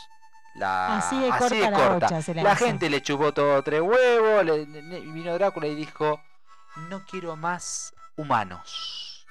La, 0.55 0.97
Así 0.97 1.19
de 1.19 1.29
corta 1.29 1.69
la 1.69 1.89
bocha 1.89 2.21
se 2.21 2.33
la 2.33 2.41
La 2.43 2.51
hace. 2.53 2.65
gente 2.65 2.89
le 2.89 3.01
chupó 3.03 3.31
todo 3.31 3.61
tres 3.61 3.81
huevos, 3.81 4.43
le- 4.43 4.65
le- 4.65 4.99
vino 5.01 5.33
Drácula 5.33 5.67
y 5.67 5.75
dijo, 5.75 6.19
no 6.89 7.05
quiero 7.05 7.35
más 7.35 7.93
humanos. 8.15 9.25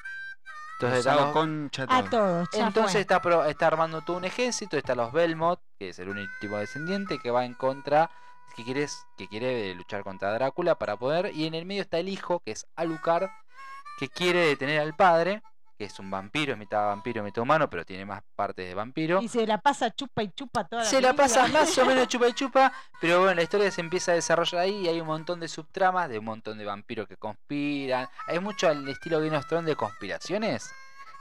Entonces, 0.74 1.00
estamos- 1.00 1.32
concha 1.32 1.86
A 1.88 2.02
todos, 2.04 2.48
entonces 2.52 3.00
está, 3.00 3.20
pro- 3.22 3.46
está 3.46 3.66
armando 3.66 4.02
todo 4.02 4.18
un 4.18 4.24
ejército, 4.26 4.76
está 4.76 4.94
los 4.94 5.10
Belmont, 5.10 5.58
que 5.78 5.88
es 5.88 5.98
el 5.98 6.10
último 6.10 6.58
descendiente, 6.58 7.18
que 7.18 7.30
va 7.30 7.44
en 7.46 7.54
contra, 7.54 8.10
que 8.54 8.64
quiere, 8.64 8.86
que 9.16 9.28
quiere 9.28 9.74
luchar 9.74 10.02
contra 10.04 10.32
Drácula 10.32 10.76
para 10.76 10.96
poder, 10.96 11.32
y 11.34 11.46
en 11.46 11.54
el 11.54 11.66
medio 11.66 11.82
está 11.82 11.98
el 11.98 12.08
hijo, 12.08 12.40
que 12.40 12.52
es 12.52 12.66
Alucard, 12.76 13.28
que 13.98 14.08
quiere 14.08 14.46
detener 14.46 14.80
al 14.80 14.94
padre, 14.94 15.42
que 15.76 15.84
es 15.84 15.98
un 15.98 16.10
vampiro, 16.10 16.52
es 16.54 16.58
mitad 16.58 16.86
vampiro, 16.86 17.22
mitad 17.22 17.42
humano, 17.42 17.68
pero 17.68 17.84
tiene 17.84 18.06
más 18.06 18.22
partes 18.34 18.66
de 18.66 18.74
vampiro. 18.74 19.20
Y 19.20 19.28
se 19.28 19.46
la 19.46 19.58
pasa 19.58 19.90
chupa 19.94 20.22
y 20.22 20.30
chupa 20.30 20.64
toda 20.64 20.82
la 20.82 20.88
Se 20.88 21.00
la 21.00 21.12
pasa 21.14 21.46
más 21.48 21.76
o 21.76 21.84
menos 21.84 22.08
chupa 22.08 22.28
y 22.28 22.32
chupa, 22.32 22.72
pero 23.00 23.20
bueno, 23.20 23.34
la 23.34 23.42
historia 23.42 23.70
se 23.70 23.82
empieza 23.82 24.12
a 24.12 24.14
desarrollar 24.14 24.62
ahí 24.62 24.84
y 24.84 24.88
hay 24.88 25.00
un 25.00 25.06
montón 25.06 25.38
de 25.40 25.48
subtramas, 25.48 26.08
de 26.08 26.18
un 26.18 26.24
montón 26.24 26.58
de 26.58 26.64
vampiros 26.64 27.06
que 27.06 27.16
conspiran. 27.16 28.08
Hay 28.26 28.38
mucho 28.38 28.68
al 28.68 28.88
estilo 28.88 29.20
Game 29.20 29.36
of 29.36 29.46
Thrones 29.46 29.66
de 29.66 29.76
conspiraciones. 29.76 30.70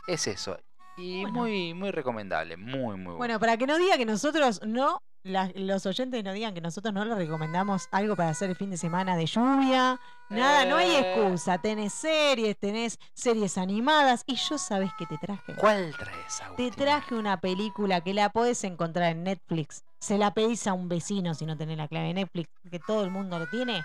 Es 0.08 0.28
eso. 0.28 0.58
Y 0.98 1.24
Bueno. 1.24 1.40
muy, 1.40 1.74
muy 1.74 1.92
recomendable, 1.92 2.56
muy, 2.56 2.96
muy 2.96 2.98
bueno. 2.98 3.18
Bueno, 3.18 3.40
para 3.40 3.58
que 3.58 3.68
no 3.68 3.78
diga 3.78 3.98
que 3.98 4.06
nosotros 4.06 4.62
no, 4.66 5.02
la- 5.26 5.52
los 5.56 5.86
oyentes 5.88 6.24
no 6.24 6.32
digan 6.34 6.54
que 6.54 6.62
nosotros 6.62 6.94
no 6.94 7.04
les 7.04 7.18
recomendamos 7.18 7.88
algo 7.92 8.16
para 8.16 8.30
hacer 8.30 8.52
el 8.52 8.56
fin 8.56 8.70
de 8.70 8.78
semana 8.78 9.18
de 9.18 9.26
lluvia. 9.26 10.00
Nada, 10.30 10.66
no 10.66 10.78
hay 10.78 10.92
Eh. 10.92 11.00
excusa. 11.00 11.58
Tenés 11.58 11.94
series, 11.94 12.56
tenés 12.58 13.00
series 13.14 13.58
animadas. 13.58 14.24
Y 14.28 14.36
yo 14.36 14.58
sabes 14.60 14.92
que 15.00 15.08
te 15.08 15.18
traje. 15.18 15.56
¿Cuál 15.56 15.94
traes, 15.98 16.38
Te 16.38 16.44
Agustín? 16.44 16.72
traje 16.76 17.16
una 17.16 17.40
película 17.42 18.02
que 18.02 18.14
la 18.14 18.30
podés 18.30 18.64
encontrar 18.64 19.12
en 19.12 19.24
Netflix. 19.24 19.84
Se 20.00 20.20
la 20.20 20.32
pedís 20.32 20.68
a 20.68 20.74
un 20.74 20.88
vecino 20.90 21.34
si 21.34 21.48
no 21.48 21.58
tenés 21.58 21.78
la 21.78 21.88
clave 21.88 22.08
de 22.08 22.14
Netflix, 22.14 22.50
que 22.70 22.80
todo 22.80 23.04
el 23.04 23.10
mundo 23.10 23.40
lo 23.40 23.48
tiene. 23.48 23.84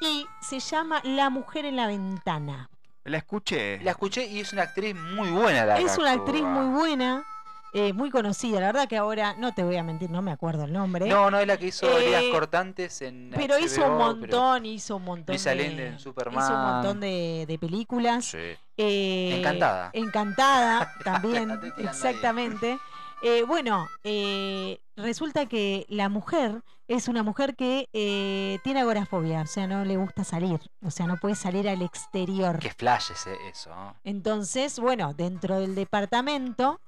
Y 0.00 0.26
se 0.40 0.58
llama 0.58 1.00
La 1.04 1.28
mujer 1.28 1.66
en 1.66 1.76
la 1.76 1.86
ventana. 1.86 2.70
La 3.04 3.18
escuché. 3.18 3.78
La 3.82 3.90
escuché 3.90 4.26
y 4.26 4.40
es 4.40 4.52
una 4.52 4.62
actriz 4.62 4.94
muy 4.94 5.28
buena 5.30 5.66
la 5.66 5.78
Es 5.78 5.98
una 5.98 6.12
actriz 6.12 6.42
muy 6.42 6.66
buena, 6.66 7.24
eh, 7.72 7.92
muy 7.92 8.10
conocida. 8.10 8.60
La 8.60 8.66
verdad 8.66 8.88
que 8.88 8.96
ahora, 8.96 9.34
no 9.38 9.52
te 9.54 9.62
voy 9.64 9.76
a 9.76 9.82
mentir, 9.82 10.10
no 10.10 10.22
me 10.22 10.30
acuerdo 10.32 10.64
el 10.64 10.72
nombre. 10.72 11.06
No, 11.08 11.30
no 11.30 11.38
es 11.38 11.46
la 11.46 11.56
que 11.56 11.66
hizo 11.66 11.86
Eh, 11.86 12.02
Heridas 12.02 12.24
Cortantes 12.32 13.02
en 13.02 13.30
Pero 13.34 13.58
hizo 13.58 13.82
un 13.84 13.92
HBO, 13.92 13.98
montón, 13.98 14.66
hizo 14.66 14.96
un 14.96 15.04
montón 15.04 15.34
Luisa 15.34 15.50
de, 15.50 15.56
Lende 15.56 15.86
en 15.88 15.98
Superman. 15.98 16.44
hizo 16.44 16.54
un 16.54 16.62
montón 16.62 17.00
de, 17.00 17.44
de 17.46 17.58
películas. 17.58 18.26
Sí. 18.26 18.38
Eh, 18.76 19.36
Encantada. 19.38 19.90
Encantada 19.92 20.92
también, 21.04 21.58
exactamente. 21.78 22.78
Eh, 23.24 23.44
bueno, 23.44 23.86
eh, 24.02 24.80
resulta 24.96 25.46
que 25.46 25.86
la 25.88 26.08
mujer 26.08 26.62
es 26.88 27.06
una 27.06 27.22
mujer 27.22 27.54
que 27.54 27.88
eh, 27.92 28.58
tiene 28.64 28.80
agorafobia, 28.80 29.42
o 29.42 29.46
sea, 29.46 29.68
no 29.68 29.84
le 29.84 29.96
gusta 29.96 30.24
salir, 30.24 30.58
o 30.84 30.90
sea, 30.90 31.06
no 31.06 31.16
puede 31.18 31.36
salir 31.36 31.68
al 31.68 31.82
exterior. 31.82 32.58
Que 32.58 32.70
flash 32.70 33.12
ese, 33.12 33.36
eso. 33.48 33.70
Entonces, 34.02 34.78
bueno, 34.80 35.14
dentro 35.14 35.60
del 35.60 35.76
departamento, 35.76 36.80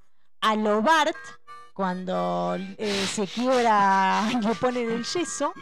a 0.45 0.57
lo 0.57 0.83
Bart, 0.83 1.17
cuando 1.73 2.57
eh, 2.77 3.07
se 3.07 3.27
quiebra 3.27 4.29
y 4.31 4.41
le 4.47 4.55
ponen 4.57 4.91
el 4.91 5.03
yeso, 5.03 5.55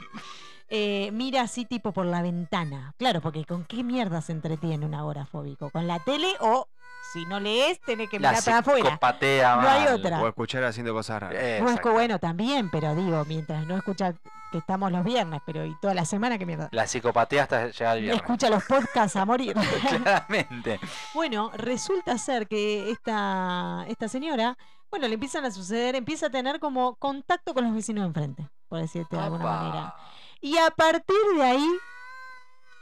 eh, 0.68 1.10
mira 1.12 1.42
así 1.42 1.64
tipo 1.64 1.92
por 1.92 2.04
la 2.04 2.20
ventana. 2.20 2.92
Claro, 2.98 3.20
porque 3.20 3.44
¿con 3.44 3.64
qué 3.64 3.84
mierda 3.84 4.20
se 4.20 4.32
entretiene 4.32 4.84
un 4.84 4.94
agorafóbico? 4.94 5.70
¿Con 5.70 5.86
la 5.86 6.00
tele 6.00 6.26
o 6.40 6.66
si 7.12 7.26
no 7.26 7.40
lees, 7.40 7.80
tenés 7.80 8.08
que 8.08 8.18
mirar 8.18 8.42
para 8.42 8.58
afuera? 8.58 8.90
psicopatea 8.90 9.56
No 9.56 9.68
hay 9.68 9.86
otra. 9.88 10.20
O 10.22 10.28
escuchar 10.28 10.64
haciendo 10.64 10.94
cosas 10.94 11.20
raras. 11.20 11.36
Eh, 11.36 11.58
que 11.58 11.62
exacto. 11.62 11.92
bueno, 11.92 12.18
también, 12.18 12.70
pero 12.70 12.94
digo, 12.94 13.24
mientras 13.26 13.66
no 13.66 13.76
escucha 13.76 14.14
que 14.50 14.58
estamos 14.58 14.90
los 14.90 15.04
viernes, 15.04 15.40
pero 15.44 15.64
y 15.64 15.74
toda 15.80 15.94
la 15.94 16.04
semana, 16.04 16.38
¿qué 16.38 16.46
mierda? 16.46 16.68
La 16.72 16.86
psicopatea 16.86 17.42
hasta 17.42 17.68
llegar 17.68 17.92
al 17.92 18.00
viernes. 18.00 18.22
Escucha 18.22 18.48
los 18.48 18.64
podcasts 18.64 19.16
a 19.16 19.24
morir. 19.24 19.54
Claramente. 19.88 20.80
Bueno, 21.14 21.50
resulta 21.54 22.16
ser 22.18 22.48
que 22.48 22.90
esta, 22.90 23.84
esta 23.88 24.08
señora, 24.08 24.56
bueno, 24.90 25.06
le 25.08 25.14
empiezan 25.14 25.44
a 25.44 25.50
suceder, 25.50 25.96
empieza 25.96 26.26
a 26.26 26.30
tener 26.30 26.60
como 26.60 26.96
contacto 26.96 27.52
con 27.52 27.64
los 27.64 27.74
vecinos 27.74 28.02
de 28.02 28.08
enfrente, 28.08 28.48
por 28.68 28.80
decirte 28.80 29.16
de 29.16 29.22
alguna 29.22 29.44
manera. 29.44 29.94
Y 30.40 30.56
a 30.56 30.70
partir 30.70 31.16
de 31.36 31.42
ahí, 31.42 31.68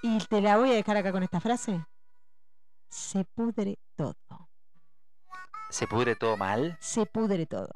y 0.02 0.19
te 0.19 0.40
la 0.40 0.57
voy 0.57 0.70
a 0.70 0.74
dejar 0.74 0.97
acá 0.97 1.12
con 1.12 1.23
esta 1.23 1.40
frase, 1.40 1.85
se 2.90 3.24
pudre 3.24 3.78
todo. 3.96 4.16
¿Se 5.70 5.86
pudre 5.86 6.16
todo 6.16 6.36
mal? 6.36 6.76
Se 6.80 7.06
pudre 7.06 7.46
todo. 7.46 7.70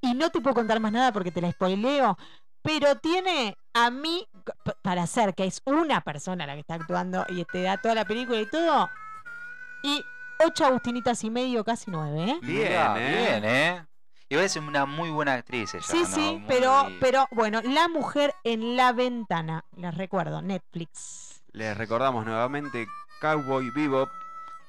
Y 0.00 0.14
no 0.14 0.30
te 0.30 0.40
puedo 0.40 0.54
contar 0.54 0.80
más 0.80 0.92
nada 0.92 1.12
porque 1.12 1.32
te 1.32 1.40
la 1.40 1.50
spoileo, 1.50 2.16
pero 2.62 2.96
tiene 2.96 3.56
a 3.72 3.90
mí, 3.90 4.26
para 4.82 5.02
hacer 5.02 5.34
que 5.34 5.44
es 5.44 5.60
una 5.64 6.00
persona 6.02 6.46
la 6.46 6.54
que 6.54 6.60
está 6.60 6.74
actuando 6.74 7.24
y 7.28 7.44
te 7.44 7.62
da 7.62 7.76
toda 7.78 7.94
la 7.94 8.04
película 8.04 8.40
y 8.40 8.46
todo, 8.46 8.88
y 9.82 10.04
ocho 10.46 10.64
agustinitas 10.66 11.24
y 11.24 11.30
medio, 11.30 11.64
casi 11.64 11.90
nueve, 11.90 12.22
¿eh? 12.24 12.38
Bien, 12.40 12.68
Mirá, 12.68 12.94
¿eh? 12.98 13.40
Bien, 13.40 13.44
¿eh? 13.44 13.86
Y 14.28 14.36
es 14.36 14.56
una 14.56 14.86
muy 14.86 15.10
buena 15.10 15.34
actriz 15.34 15.74
ella. 15.74 15.84
Sí, 15.84 16.00
¿no? 16.00 16.06
sí, 16.06 16.20
Muy- 16.20 16.44
pero, 16.46 16.86
pero 17.00 17.26
bueno, 17.30 17.60
La 17.62 17.88
mujer 17.88 18.34
en 18.44 18.76
la 18.76 18.92
ventana, 18.92 19.64
les 19.76 19.94
recuerdo, 19.96 20.40
Netflix. 20.40 21.42
Les 21.52 21.76
recordamos 21.76 22.24
nuevamente 22.24 22.86
Cowboy 23.20 23.70
Bebop. 23.70 24.08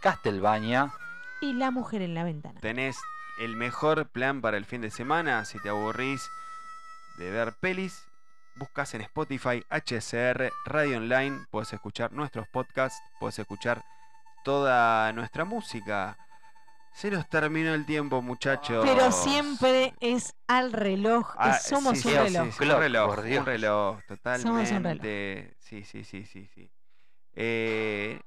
Castlevania. 0.09 0.93
Y 1.41 1.53
La 1.53 1.71
mujer 1.71 2.03
en 2.03 2.13
la 2.13 2.23
ventana. 2.23 2.59
Tenés 2.61 2.95
el 3.39 3.55
mejor 3.55 4.07
plan 4.09 4.39
para 4.39 4.55
el 4.55 4.63
fin 4.65 4.81
de 4.81 4.91
semana. 4.91 5.43
Si 5.45 5.59
te 5.59 5.69
aburrís 5.69 6.29
de 7.17 7.31
ver 7.31 7.53
pelis, 7.59 8.05
buscas 8.55 8.93
en 8.93 9.01
Spotify 9.01 9.63
HCR 9.71 10.51
Radio 10.65 10.97
Online. 10.97 11.43
Puedes 11.49 11.73
escuchar 11.73 12.11
nuestros 12.11 12.47
podcasts, 12.49 13.01
puedes 13.19 13.39
escuchar 13.39 13.83
toda 14.43 15.11
nuestra 15.13 15.43
música. 15.43 16.15
Se 16.93 17.09
nos 17.09 17.27
terminó 17.27 17.73
el 17.73 17.87
tiempo, 17.87 18.21
muchachos. 18.21 18.85
Pero 18.87 19.11
siempre 19.11 19.95
es 20.01 20.35
al 20.47 20.71
reloj, 20.71 21.31
que 21.31 21.37
Ah, 21.39 21.57
somos 21.57 21.97
sí, 21.99 22.09
un 22.09 22.13
sí, 22.13 22.19
reloj. 22.19 22.45
sí, 22.45 22.51
sí, 22.51 22.57
Clock, 22.59 22.75
un 22.77 22.81
reloj, 22.83 23.07
por 23.15 23.23
Dios. 23.23 23.39
un 23.39 23.45
reloj, 23.47 23.99
Somos 24.07 24.11
un 24.11 24.83
reloj. 24.83 25.01
totalmente. 25.01 25.55
Sí, 25.61 25.83
sí, 25.83 26.03
sí, 26.03 26.25
sí, 26.25 26.47
sí. 26.53 26.69
Eh, 27.33 28.21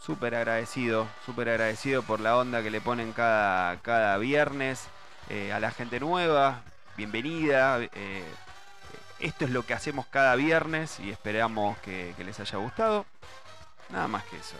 súper 0.00 0.34
agradecido, 0.34 1.06
súper 1.24 1.48
agradecido 1.48 2.02
por 2.02 2.20
la 2.20 2.36
onda 2.36 2.62
que 2.62 2.70
le 2.70 2.80
ponen 2.80 3.12
cada, 3.12 3.76
cada 3.82 4.16
viernes 4.18 4.86
eh, 5.28 5.52
a 5.52 5.60
la 5.60 5.70
gente 5.70 6.00
nueva. 6.00 6.62
Bienvenida. 6.96 7.78
eh, 7.80 8.24
esto 9.18 9.46
es 9.46 9.50
lo 9.50 9.64
que 9.64 9.74
hacemos 9.74 10.06
cada 10.06 10.34
viernes 10.36 11.00
y 11.00 11.10
esperamos 11.10 11.78
que, 11.78 12.14
que 12.16 12.24
les 12.24 12.38
haya 12.38 12.58
gustado. 12.58 13.06
Nada 13.88 14.08
más 14.08 14.24
que 14.24 14.36
eso. 14.36 14.56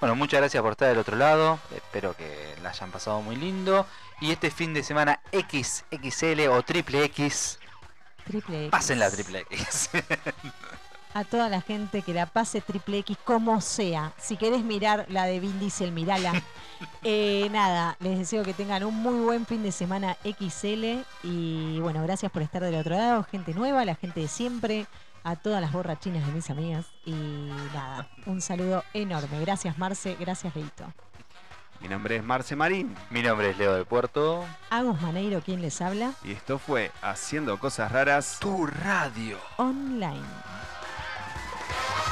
Bueno, 0.00 0.16
muchas 0.16 0.40
gracias 0.40 0.62
por 0.62 0.72
estar 0.72 0.88
del 0.88 0.98
otro 0.98 1.16
lado. 1.16 1.58
Espero 1.74 2.16
que 2.16 2.56
la 2.62 2.70
hayan 2.70 2.90
pasado 2.90 3.20
muy 3.20 3.36
lindo. 3.36 3.86
Y 4.20 4.32
este 4.32 4.50
fin 4.50 4.74
de 4.74 4.82
semana 4.82 5.20
XXL 5.32 6.48
o 6.48 6.62
triple 6.62 7.04
X 7.04 7.58
Triple 8.24 8.62
X. 8.66 8.70
Pasen 8.70 8.98
la 8.98 9.10
triple 9.10 9.46
X. 9.50 9.90
A 11.14 11.24
toda 11.24 11.48
la 11.48 11.60
gente 11.60 12.02
que 12.02 12.14
la 12.14 12.26
pase 12.26 12.60
triple 12.60 12.98
X 12.98 13.18
como 13.24 13.60
sea. 13.60 14.12
Si 14.18 14.36
querés 14.36 14.64
mirar 14.64 15.06
la 15.08 15.24
de 15.24 15.40
Vin 15.40 15.58
Diesel, 15.60 15.92
mirala. 15.92 16.32
Eh, 17.04 17.48
nada, 17.52 17.96
les 18.00 18.18
deseo 18.18 18.42
que 18.42 18.54
tengan 18.54 18.82
un 18.82 18.96
muy 18.96 19.20
buen 19.20 19.46
fin 19.46 19.62
de 19.62 19.70
semana 19.70 20.16
XL. 20.24 21.04
Y 21.22 21.78
bueno, 21.78 22.02
gracias 22.02 22.32
por 22.32 22.42
estar 22.42 22.60
del 22.60 22.74
otro 22.74 22.96
lado. 22.96 23.22
Gente 23.22 23.54
nueva, 23.54 23.84
la 23.84 23.94
gente 23.94 24.18
de 24.18 24.26
siempre. 24.26 24.86
A 25.22 25.36
todas 25.36 25.60
las 25.60 25.70
borrachinas 25.72 26.26
de 26.26 26.32
mis 26.32 26.50
amigas. 26.50 26.86
Y 27.04 27.12
nada, 27.72 28.08
un 28.26 28.40
saludo 28.40 28.82
enorme. 28.94 29.40
Gracias 29.40 29.78
Marce, 29.78 30.16
gracias 30.18 30.56
Leito. 30.56 30.92
Mi 31.80 31.88
nombre 31.88 32.16
es 32.16 32.22
Marce 32.22 32.54
Marín 32.54 32.94
Mi 33.10 33.22
nombre 33.22 33.50
es 33.50 33.58
Leo 33.58 33.74
del 33.74 33.86
Puerto. 33.86 34.44
Agus 34.70 35.00
Maneiro, 35.00 35.40
quien 35.40 35.60
les 35.60 35.80
habla, 35.80 36.12
y 36.24 36.32
esto 36.32 36.58
fue 36.58 36.90
Haciendo 37.02 37.58
Cosas 37.58 37.90
Raras. 37.90 38.38
Tu 38.40 38.66
radio. 38.66 39.38
online. 39.56 40.22
Thank 41.68 42.06
you. 42.06 42.11